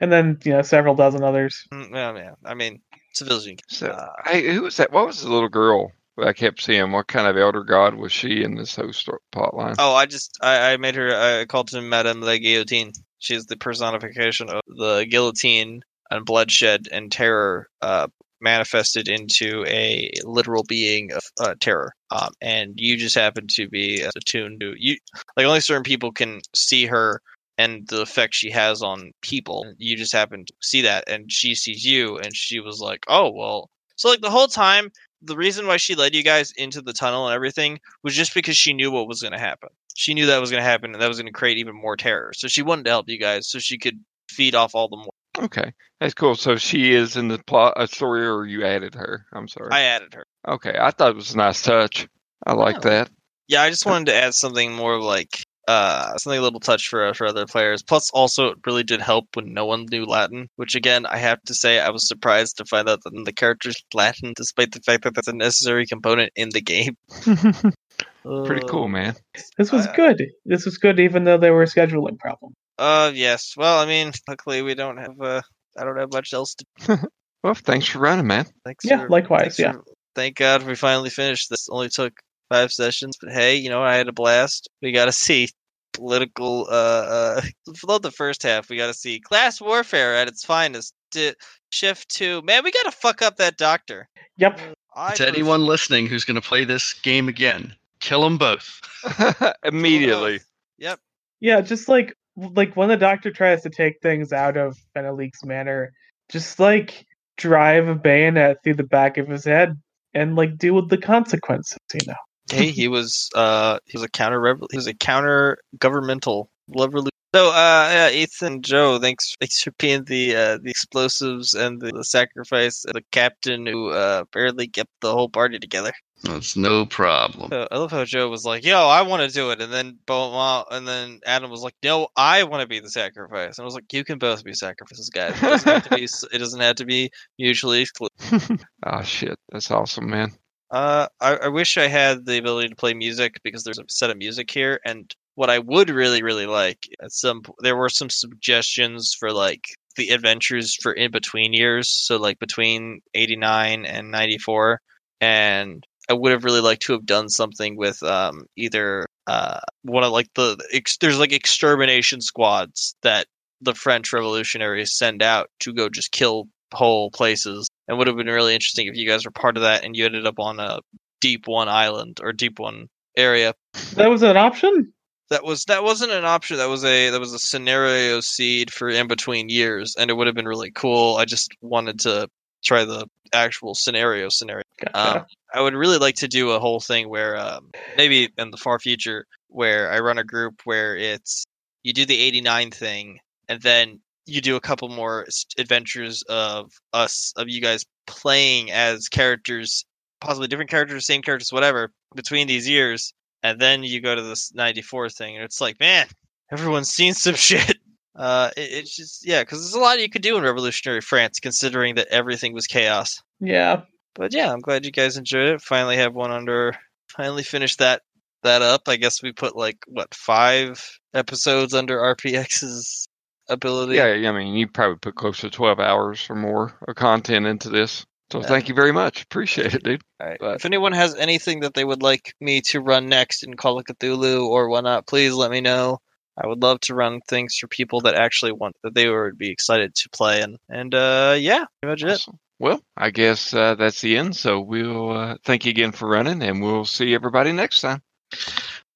and 0.00 0.12
then 0.12 0.38
you 0.44 0.52
know 0.52 0.62
several 0.62 0.94
dozen 0.94 1.22
others. 1.22 1.62
Mm, 1.72 1.90
Yeah, 1.92 2.14
yeah. 2.16 2.30
I 2.44 2.54
mean, 2.54 2.80
civilian. 3.14 3.58
So, 3.68 3.88
Uh, 3.88 4.08
hey, 4.26 4.52
who 4.52 4.62
was 4.62 4.76
that? 4.78 4.92
What 4.92 5.06
was 5.06 5.22
the 5.22 5.30
little 5.30 5.48
girl 5.48 5.90
that 6.16 6.26
I 6.28 6.32
kept 6.32 6.62
seeing? 6.62 6.90
What 6.92 7.06
kind 7.08 7.26
of 7.28 7.36
elder 7.36 7.62
god 7.64 7.94
was 7.94 8.12
she 8.12 8.42
in 8.42 8.56
this 8.56 8.76
whole 8.76 8.92
sto- 8.92 9.18
plotline? 9.34 9.76
Oh, 9.78 9.94
I 9.94 10.06
just 10.06 10.36
I, 10.42 10.72
I 10.72 10.76
made 10.76 10.96
her. 10.96 11.14
I 11.14 11.44
called 11.46 11.70
her 11.70 11.80
Madame 11.80 12.20
la 12.20 12.36
Guillotine. 12.36 12.92
She's 13.20 13.46
the 13.46 13.56
personification 13.56 14.50
of 14.50 14.60
the 14.66 15.06
guillotine 15.08 15.82
and 16.10 16.26
bloodshed 16.26 16.88
and 16.92 17.10
terror 17.10 17.68
uh, 17.80 18.08
manifested 18.40 19.08
into 19.08 19.64
a 19.66 20.10
literal 20.24 20.64
being 20.64 21.12
of 21.12 21.22
uh, 21.40 21.54
terror. 21.60 21.92
Um, 22.10 22.30
and 22.40 22.74
you 22.76 22.96
just 22.96 23.14
happen 23.14 23.46
to 23.50 23.68
be 23.68 24.02
attuned 24.16 24.60
to 24.60 24.74
you. 24.76 24.96
Like 25.36 25.46
only 25.46 25.60
certain 25.60 25.82
people 25.82 26.12
can 26.12 26.40
see 26.54 26.86
her 26.86 27.20
and 27.58 27.86
the 27.88 28.02
effect 28.02 28.34
she 28.34 28.50
has 28.50 28.82
on 28.82 29.12
people. 29.22 29.72
You 29.78 29.96
just 29.96 30.12
happen 30.12 30.44
to 30.44 30.52
see 30.62 30.82
that, 30.82 31.04
and 31.08 31.30
she 31.30 31.54
sees 31.54 31.84
you, 31.84 32.18
and 32.18 32.34
she 32.34 32.60
was 32.60 32.80
like, 32.80 33.04
"Oh 33.08 33.30
well." 33.30 33.70
So 33.96 34.08
like 34.08 34.20
the 34.20 34.30
whole 34.30 34.48
time, 34.48 34.90
the 35.22 35.36
reason 35.36 35.66
why 35.66 35.76
she 35.76 35.94
led 35.94 36.14
you 36.14 36.22
guys 36.22 36.52
into 36.56 36.82
the 36.82 36.92
tunnel 36.92 37.26
and 37.26 37.34
everything 37.34 37.78
was 38.02 38.14
just 38.14 38.34
because 38.34 38.56
she 38.56 38.72
knew 38.72 38.90
what 38.90 39.08
was 39.08 39.22
going 39.22 39.32
to 39.32 39.38
happen. 39.38 39.70
She 39.96 40.14
knew 40.14 40.26
that 40.26 40.40
was 40.40 40.50
going 40.50 40.62
to 40.62 40.68
happen, 40.68 40.92
and 40.92 41.02
that 41.02 41.08
was 41.08 41.18
going 41.18 41.26
to 41.26 41.32
create 41.32 41.58
even 41.58 41.76
more 41.76 41.96
terror. 41.96 42.32
So 42.34 42.48
she 42.48 42.62
wanted 42.62 42.84
to 42.86 42.90
help 42.90 43.08
you 43.08 43.18
guys, 43.18 43.48
so 43.48 43.58
she 43.58 43.78
could 43.78 44.00
feed 44.28 44.54
off 44.54 44.74
all 44.74 44.88
the 44.88 44.96
more 44.96 45.13
Okay, 45.38 45.72
that's 46.00 46.14
cool. 46.14 46.34
So 46.36 46.56
she 46.56 46.92
is 46.94 47.16
in 47.16 47.28
the 47.28 47.38
plot 47.38 47.74
uh, 47.76 47.86
story, 47.86 48.26
or 48.26 48.46
you 48.46 48.64
added 48.64 48.94
her? 48.94 49.26
I'm 49.32 49.48
sorry. 49.48 49.70
I 49.72 49.80
added 49.82 50.14
her. 50.14 50.24
okay, 50.48 50.76
I 50.80 50.90
thought 50.90 51.10
it 51.10 51.16
was 51.16 51.34
a 51.34 51.36
nice 51.36 51.60
touch. 51.62 52.06
I 52.46 52.52
like 52.52 52.76
Oh. 52.78 52.88
that. 52.88 53.10
Yeah, 53.48 53.62
I 53.62 53.70
just 53.70 53.84
wanted 53.86 54.06
to 54.06 54.14
add 54.14 54.34
something 54.34 54.72
more 54.72 55.00
like 55.00 55.42
uh 55.66 56.14
something 56.18 56.38
a 56.38 56.42
little 56.42 56.60
touch 56.60 56.88
for 56.88 57.12
for 57.14 57.26
other 57.26 57.46
players. 57.46 57.82
Plus, 57.82 58.10
also 58.12 58.48
it 58.48 58.58
really 58.66 58.82
did 58.84 59.00
help 59.00 59.26
when 59.34 59.52
no 59.54 59.64
one 59.66 59.86
knew 59.90 60.04
Latin. 60.04 60.48
Which 60.56 60.74
again, 60.74 61.04
I 61.06 61.16
have 61.18 61.42
to 61.46 61.54
say, 61.54 61.80
I 61.80 61.90
was 61.90 62.06
surprised 62.06 62.58
to 62.58 62.64
find 62.66 62.88
out 62.88 63.00
that 63.04 63.22
the 63.24 63.32
characters 63.32 63.76
Latin, 63.94 64.34
despite 64.36 64.72
the 64.72 64.80
fact 64.80 65.04
that 65.04 65.14
that's 65.14 65.28
a 65.28 65.32
necessary 65.32 65.86
component 65.86 66.32
in 66.36 66.50
the 66.50 66.60
game. 66.60 66.96
Pretty 67.24 68.62
Uh, 68.62 68.68
cool, 68.68 68.88
man. 68.88 69.14
This 69.58 69.70
was 69.72 69.86
Uh, 69.86 69.92
good. 69.94 70.22
This 70.46 70.64
was 70.64 70.78
good, 70.78 70.98
even 71.00 71.24
though 71.24 71.36
there 71.38 71.52
were 71.54 71.66
scheduling 71.66 72.18
problems. 72.18 72.56
Uh, 72.78 73.12
yes. 73.14 73.54
Well, 73.56 73.78
I 73.80 73.86
mean, 73.86 74.12
luckily 74.28 74.62
we 74.62 74.74
don't 74.74 74.96
have 74.96 75.20
uh, 75.20 75.42
I 75.78 75.84
don't 75.84 75.98
have 75.98 76.12
much 76.12 76.32
else 76.32 76.54
to. 76.54 77.08
Well, 77.44 77.52
thanks 77.52 77.86
for 77.88 77.98
running, 77.98 78.26
man. 78.26 78.46
Thanks 78.64 78.86
Yeah, 78.86 79.00
for- 79.02 79.10
likewise, 79.10 79.42
thanks 79.42 79.58
yeah. 79.58 79.72
for- 79.72 79.84
thank 80.14 80.36
God 80.38 80.62
we 80.62 80.74
finally 80.74 81.10
finished. 81.10 81.50
This 81.50 81.68
only 81.68 81.90
took 81.90 82.14
five 82.48 82.72
sessions, 82.72 83.18
but 83.20 83.32
hey, 83.32 83.56
you 83.56 83.68
know 83.68 83.82
I 83.82 83.96
had 83.96 84.08
a 84.08 84.12
blast. 84.14 84.66
We 84.80 84.92
got 84.92 85.04
to 85.04 85.12
see 85.12 85.50
political. 85.92 86.66
Uh, 86.70 87.40
uh, 87.40 87.40
the 88.00 88.10
first 88.10 88.42
half, 88.42 88.70
we 88.70 88.78
got 88.78 88.86
to 88.86 88.94
see 88.94 89.20
class 89.20 89.60
warfare 89.60 90.16
at 90.16 90.26
its 90.26 90.42
finest. 90.42 90.94
Di- 91.10 91.34
shift 91.68 92.08
to 92.16 92.40
man, 92.42 92.64
we 92.64 92.70
got 92.70 92.84
to 92.84 92.90
fuck 92.92 93.20
up 93.20 93.36
that 93.36 93.58
doctor. 93.58 94.08
Yep. 94.38 94.58
I 94.96 95.12
to 95.12 95.24
pref- 95.24 95.28
anyone 95.34 95.66
listening 95.66 96.06
who's 96.06 96.24
going 96.24 96.40
to 96.40 96.48
play 96.48 96.64
this 96.64 96.94
game 96.94 97.28
again, 97.28 97.74
kill 98.00 98.22
them 98.22 98.38
both. 98.38 98.80
Immediately. 99.64 100.40
Yep. 100.78 100.98
Yeah, 101.40 101.60
just 101.60 101.88
like 101.88 102.16
like 102.36 102.76
when 102.76 102.88
the 102.88 102.96
doctor 102.96 103.30
tries 103.30 103.62
to 103.62 103.70
take 103.70 104.00
things 104.02 104.32
out 104.32 104.56
of 104.56 104.76
Fenalik's 104.96 105.44
manor, 105.44 105.92
just 106.28 106.58
like 106.58 107.06
drive 107.36 107.88
a 107.88 107.94
bayonet 107.94 108.58
through 108.62 108.74
the 108.74 108.84
back 108.84 109.18
of 109.18 109.28
his 109.28 109.44
head 109.44 109.74
and 110.14 110.36
like 110.36 110.58
deal 110.58 110.74
with 110.74 110.88
the 110.88 110.98
consequences, 110.98 111.78
you 111.92 112.00
know. 112.06 112.14
hey, 112.50 112.70
he 112.70 112.88
was 112.88 113.30
uh 113.34 113.78
he 113.86 113.96
was 113.96 114.04
a 114.04 114.08
counter. 114.08 114.56
He 114.70 114.76
was 114.76 114.86
a 114.86 114.94
counter 114.94 115.58
governmental 115.78 116.50
revolution. 116.68 117.10
So, 117.34 117.48
uh, 117.48 117.88
yeah, 117.90 118.10
Ethan, 118.10 118.62
Joe, 118.62 119.00
thanks, 119.00 119.34
thanks 119.40 119.60
for 119.60 119.72
being 119.80 120.04
the 120.04 120.36
uh, 120.36 120.58
the 120.62 120.70
explosives 120.70 121.54
and 121.54 121.80
the, 121.80 121.90
the 121.90 122.04
sacrifice, 122.04 122.82
the 122.82 123.02
captain 123.10 123.66
who 123.66 123.90
uh 123.90 124.24
barely 124.32 124.68
kept 124.68 124.90
the 125.00 125.12
whole 125.12 125.28
party 125.28 125.58
together. 125.58 125.92
That's 126.24 126.56
no 126.56 126.86
problem. 126.86 127.50
So 127.50 127.68
I 127.70 127.76
love 127.76 127.90
how 127.90 128.04
Joe 128.04 128.28
was 128.28 128.44
like, 128.44 128.64
"Yo, 128.64 128.78
I 128.78 129.02
want 129.02 129.28
to 129.28 129.34
do 129.34 129.50
it," 129.50 129.60
and 129.60 129.72
then 129.72 129.98
Bo- 130.06 130.64
and 130.70 130.88
then 130.88 131.20
Adam 131.26 131.50
was 131.50 131.62
like, 131.62 131.74
"No, 131.82 132.08
I 132.16 132.44
want 132.44 132.62
to 132.62 132.66
be 132.66 132.80
the 132.80 132.90
sacrifice." 132.90 133.58
And 133.58 133.64
I 133.64 133.66
was 133.66 133.74
like, 133.74 133.92
"You 133.92 134.04
can 134.04 134.18
both 134.18 134.42
be 134.42 134.54
sacrifices, 134.54 135.10
guys. 135.10 135.36
It 135.36 135.42
doesn't 135.42 135.72
have 135.72 135.84
to 135.84 135.96
be. 135.96 136.04
It 136.04 136.38
doesn't 136.38 136.60
have 136.60 136.76
to 136.76 136.86
be 136.86 137.10
mutually 137.38 137.82
exclusive." 137.82 138.64
oh 138.86 139.02
shit, 139.02 139.38
that's 139.52 139.70
awesome, 139.70 140.08
man. 140.08 140.32
Uh, 140.70 141.08
I, 141.20 141.36
I 141.36 141.48
wish 141.48 141.76
I 141.76 141.88
had 141.88 142.24
the 142.24 142.38
ability 142.38 142.68
to 142.68 142.76
play 142.76 142.94
music 142.94 143.34
because 143.44 143.62
there's 143.62 143.78
a 143.78 143.84
set 143.88 144.10
of 144.10 144.16
music 144.16 144.50
here, 144.50 144.80
and 144.84 145.14
what 145.34 145.50
I 145.50 145.58
would 145.58 145.90
really, 145.90 146.22
really 146.22 146.46
like 146.46 146.88
at 147.02 147.12
some 147.12 147.42
there 147.60 147.76
were 147.76 147.90
some 147.90 148.08
suggestions 148.08 149.14
for 149.18 149.30
like 149.30 149.64
the 149.96 150.08
adventures 150.08 150.74
for 150.74 150.92
in 150.92 151.10
between 151.10 151.52
years, 151.52 151.90
so 151.90 152.16
like 152.16 152.38
between 152.38 153.02
'89 153.14 153.84
and 153.84 154.10
'94, 154.10 154.80
and 155.20 155.86
I 156.08 156.12
would 156.12 156.32
have 156.32 156.44
really 156.44 156.60
liked 156.60 156.82
to 156.82 156.92
have 156.92 157.06
done 157.06 157.28
something 157.28 157.76
with 157.76 158.02
um 158.02 158.46
either 158.56 159.06
uh 159.26 159.60
one 159.82 160.04
of 160.04 160.12
like 160.12 160.28
the 160.34 160.62
ex- 160.72 160.98
there's 160.98 161.18
like 161.18 161.32
extermination 161.32 162.20
squads 162.20 162.94
that 163.02 163.26
the 163.60 163.74
French 163.74 164.12
revolutionaries 164.12 164.94
send 164.94 165.22
out 165.22 165.48
to 165.60 165.72
go 165.72 165.88
just 165.88 166.12
kill 166.12 166.48
whole 166.72 167.10
places. 167.10 167.68
And 167.86 167.98
would 167.98 168.06
have 168.06 168.16
been 168.16 168.26
really 168.26 168.54
interesting 168.54 168.86
if 168.86 168.96
you 168.96 169.08
guys 169.08 169.24
were 169.24 169.30
part 169.30 169.56
of 169.56 169.62
that 169.62 169.84
and 169.84 169.96
you 169.96 170.06
ended 170.06 170.26
up 170.26 170.38
on 170.38 170.58
a 170.58 170.80
deep 171.20 171.46
one 171.46 171.68
island 171.68 172.20
or 172.22 172.32
deep 172.32 172.58
one 172.58 172.88
area. 173.16 173.54
That 173.94 174.10
was 174.10 174.22
an 174.22 174.36
option? 174.36 174.92
that 175.30 175.44
was 175.44 175.64
that 175.64 175.82
wasn't 175.82 176.12
an 176.12 176.24
option. 176.24 176.58
That 176.58 176.68
was 176.68 176.84
a 176.84 177.10
that 177.10 177.20
was 177.20 177.32
a 177.32 177.38
scenario 177.38 178.20
seed 178.20 178.72
for 178.72 178.88
in 178.88 179.08
between 179.08 179.48
years 179.48 179.94
and 179.98 180.10
it 180.10 180.14
would 180.14 180.26
have 180.26 180.36
been 180.36 180.48
really 180.48 180.70
cool. 180.70 181.16
I 181.16 181.24
just 181.24 181.52
wanted 181.60 182.00
to 182.00 182.28
try 182.64 182.84
the 182.84 183.06
actual 183.32 183.74
scenario 183.74 184.28
scenario 184.28 184.64
Gotcha. 184.80 185.18
um, 185.18 185.26
I 185.52 185.60
would 185.60 185.74
really 185.74 185.98
like 185.98 186.16
to 186.16 186.28
do 186.28 186.50
a 186.50 186.58
whole 186.58 186.80
thing 186.80 187.08
where 187.08 187.36
um, 187.36 187.70
maybe 187.96 188.30
in 188.38 188.50
the 188.50 188.56
far 188.56 188.78
future 188.78 189.26
where 189.48 189.92
I 189.92 190.00
run 190.00 190.18
a 190.18 190.24
group 190.24 190.62
where 190.64 190.96
it's 190.96 191.44
you 191.82 191.92
do 191.92 192.04
the 192.04 192.20
89 192.20 192.70
thing 192.70 193.18
and 193.48 193.60
then 193.62 194.00
you 194.26 194.40
do 194.40 194.56
a 194.56 194.60
couple 194.60 194.88
more 194.88 195.26
adventures 195.58 196.22
of 196.22 196.72
us 196.92 197.32
of 197.36 197.48
you 197.48 197.60
guys 197.60 197.84
playing 198.06 198.70
as 198.70 199.08
characters 199.08 199.84
possibly 200.20 200.48
different 200.48 200.70
characters 200.70 201.06
same 201.06 201.22
characters 201.22 201.52
whatever 201.52 201.90
between 202.14 202.46
these 202.46 202.68
years 202.68 203.12
and 203.42 203.60
then 203.60 203.84
you 203.84 204.00
go 204.00 204.14
to 204.14 204.22
this 204.22 204.52
94 204.54 205.10
thing 205.10 205.36
and 205.36 205.44
it's 205.44 205.60
like 205.60 205.78
man 205.78 206.06
everyone's 206.50 206.90
seen 206.90 207.14
some 207.14 207.34
shit 207.36 207.73
uh 208.16 208.50
it, 208.56 208.70
it's 208.72 208.96
just 208.96 209.26
yeah 209.26 209.42
because 209.42 209.60
there's 209.60 209.74
a 209.74 209.80
lot 209.80 210.00
you 210.00 210.08
could 210.08 210.22
do 210.22 210.36
in 210.36 210.42
revolutionary 210.44 211.00
france 211.00 211.40
considering 211.40 211.96
that 211.96 212.08
everything 212.10 212.52
was 212.52 212.66
chaos 212.66 213.20
yeah. 213.40 213.82
but 214.14 214.32
yeah, 214.32 214.52
I'm 214.52 214.60
glad 214.60 214.84
you 214.86 214.92
guys 214.92 215.16
enjoyed 215.16 215.48
it. 215.48 215.60
Finally 215.60 215.96
have 215.96 216.14
one 216.14 216.30
under. 216.30 216.74
Finally 217.16 217.42
finished 217.42 217.80
that 217.80 218.02
that 218.42 218.62
up. 218.62 218.82
I 218.88 218.96
guess 218.96 219.22
we 219.22 219.32
put 219.32 219.56
like 219.56 219.78
what 219.88 220.14
five 220.14 220.80
episodes 221.12 221.74
under 221.74 221.98
RPX's 221.98 223.08
ability. 223.48 223.96
Yeah, 223.96 224.28
I 224.28 224.32
mean, 224.32 224.54
you 224.54 224.68
probably 224.68 224.96
put 224.96 225.14
close 225.16 225.40
to 225.40 225.50
12 225.50 225.78
hours 225.80 226.26
or 226.30 226.36
more 226.36 226.78
of 226.86 226.94
content 226.94 227.46
into 227.46 227.68
this. 227.68 228.06
So 228.32 228.40
Yeah. 228.40 228.46
thank 228.46 228.68
you 228.68 228.74
very 228.74 228.92
much. 228.92 229.22
Appreciate 229.22 229.74
it, 229.74 229.82
dude. 229.82 230.02
All 230.20 230.28
right. 230.28 230.38
But- 230.40 230.56
If 230.56 230.64
anyone 230.64 230.92
has 230.92 231.14
anything 231.14 231.60
that 231.60 231.74
they 231.74 231.84
would 231.84 232.02
like 232.02 232.32
me 232.40 232.62
to 232.68 232.80
run 232.80 233.06
next 233.08 233.42
in 233.42 233.54
Call 233.54 233.78
of 233.78 233.84
Cthulhu 233.84 234.46
or 234.46 234.68
whatnot, 234.68 235.06
please 235.06 235.34
let 235.34 235.50
me 235.50 235.60
know. 235.60 235.98
I 236.36 236.46
would 236.46 236.62
love 236.62 236.80
to 236.80 236.94
run 236.94 237.20
things 237.28 237.56
for 237.56 237.68
people 237.68 238.00
that 238.02 238.14
actually 238.14 238.52
want 238.52 238.76
that 238.82 238.94
they 238.94 239.08
would 239.08 239.38
be 239.38 239.50
excited 239.50 239.94
to 239.94 240.08
play 240.10 240.40
and 240.42 240.58
and 240.68 240.94
uh 240.94 241.36
yeah, 241.38 241.64
pretty 241.82 242.04
much 242.04 242.14
it. 242.28 242.34
Well, 242.58 242.80
I 242.96 243.10
guess 243.10 243.52
uh, 243.52 243.74
that's 243.74 244.00
the 244.00 244.16
end. 244.16 244.36
So 244.36 244.60
we'll 244.60 245.10
uh, 245.10 245.36
thank 245.44 245.64
you 245.64 245.70
again 245.70 245.90
for 245.92 246.08
running, 246.08 246.40
and 246.42 246.62
we'll 246.62 246.84
see 246.84 247.12
everybody 247.12 247.52
next 247.52 247.80
time. 247.80 248.00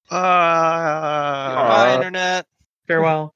Bye. 0.08 1.54
Bye, 1.54 1.94
internet. 1.96 2.46
Farewell. 2.86 3.34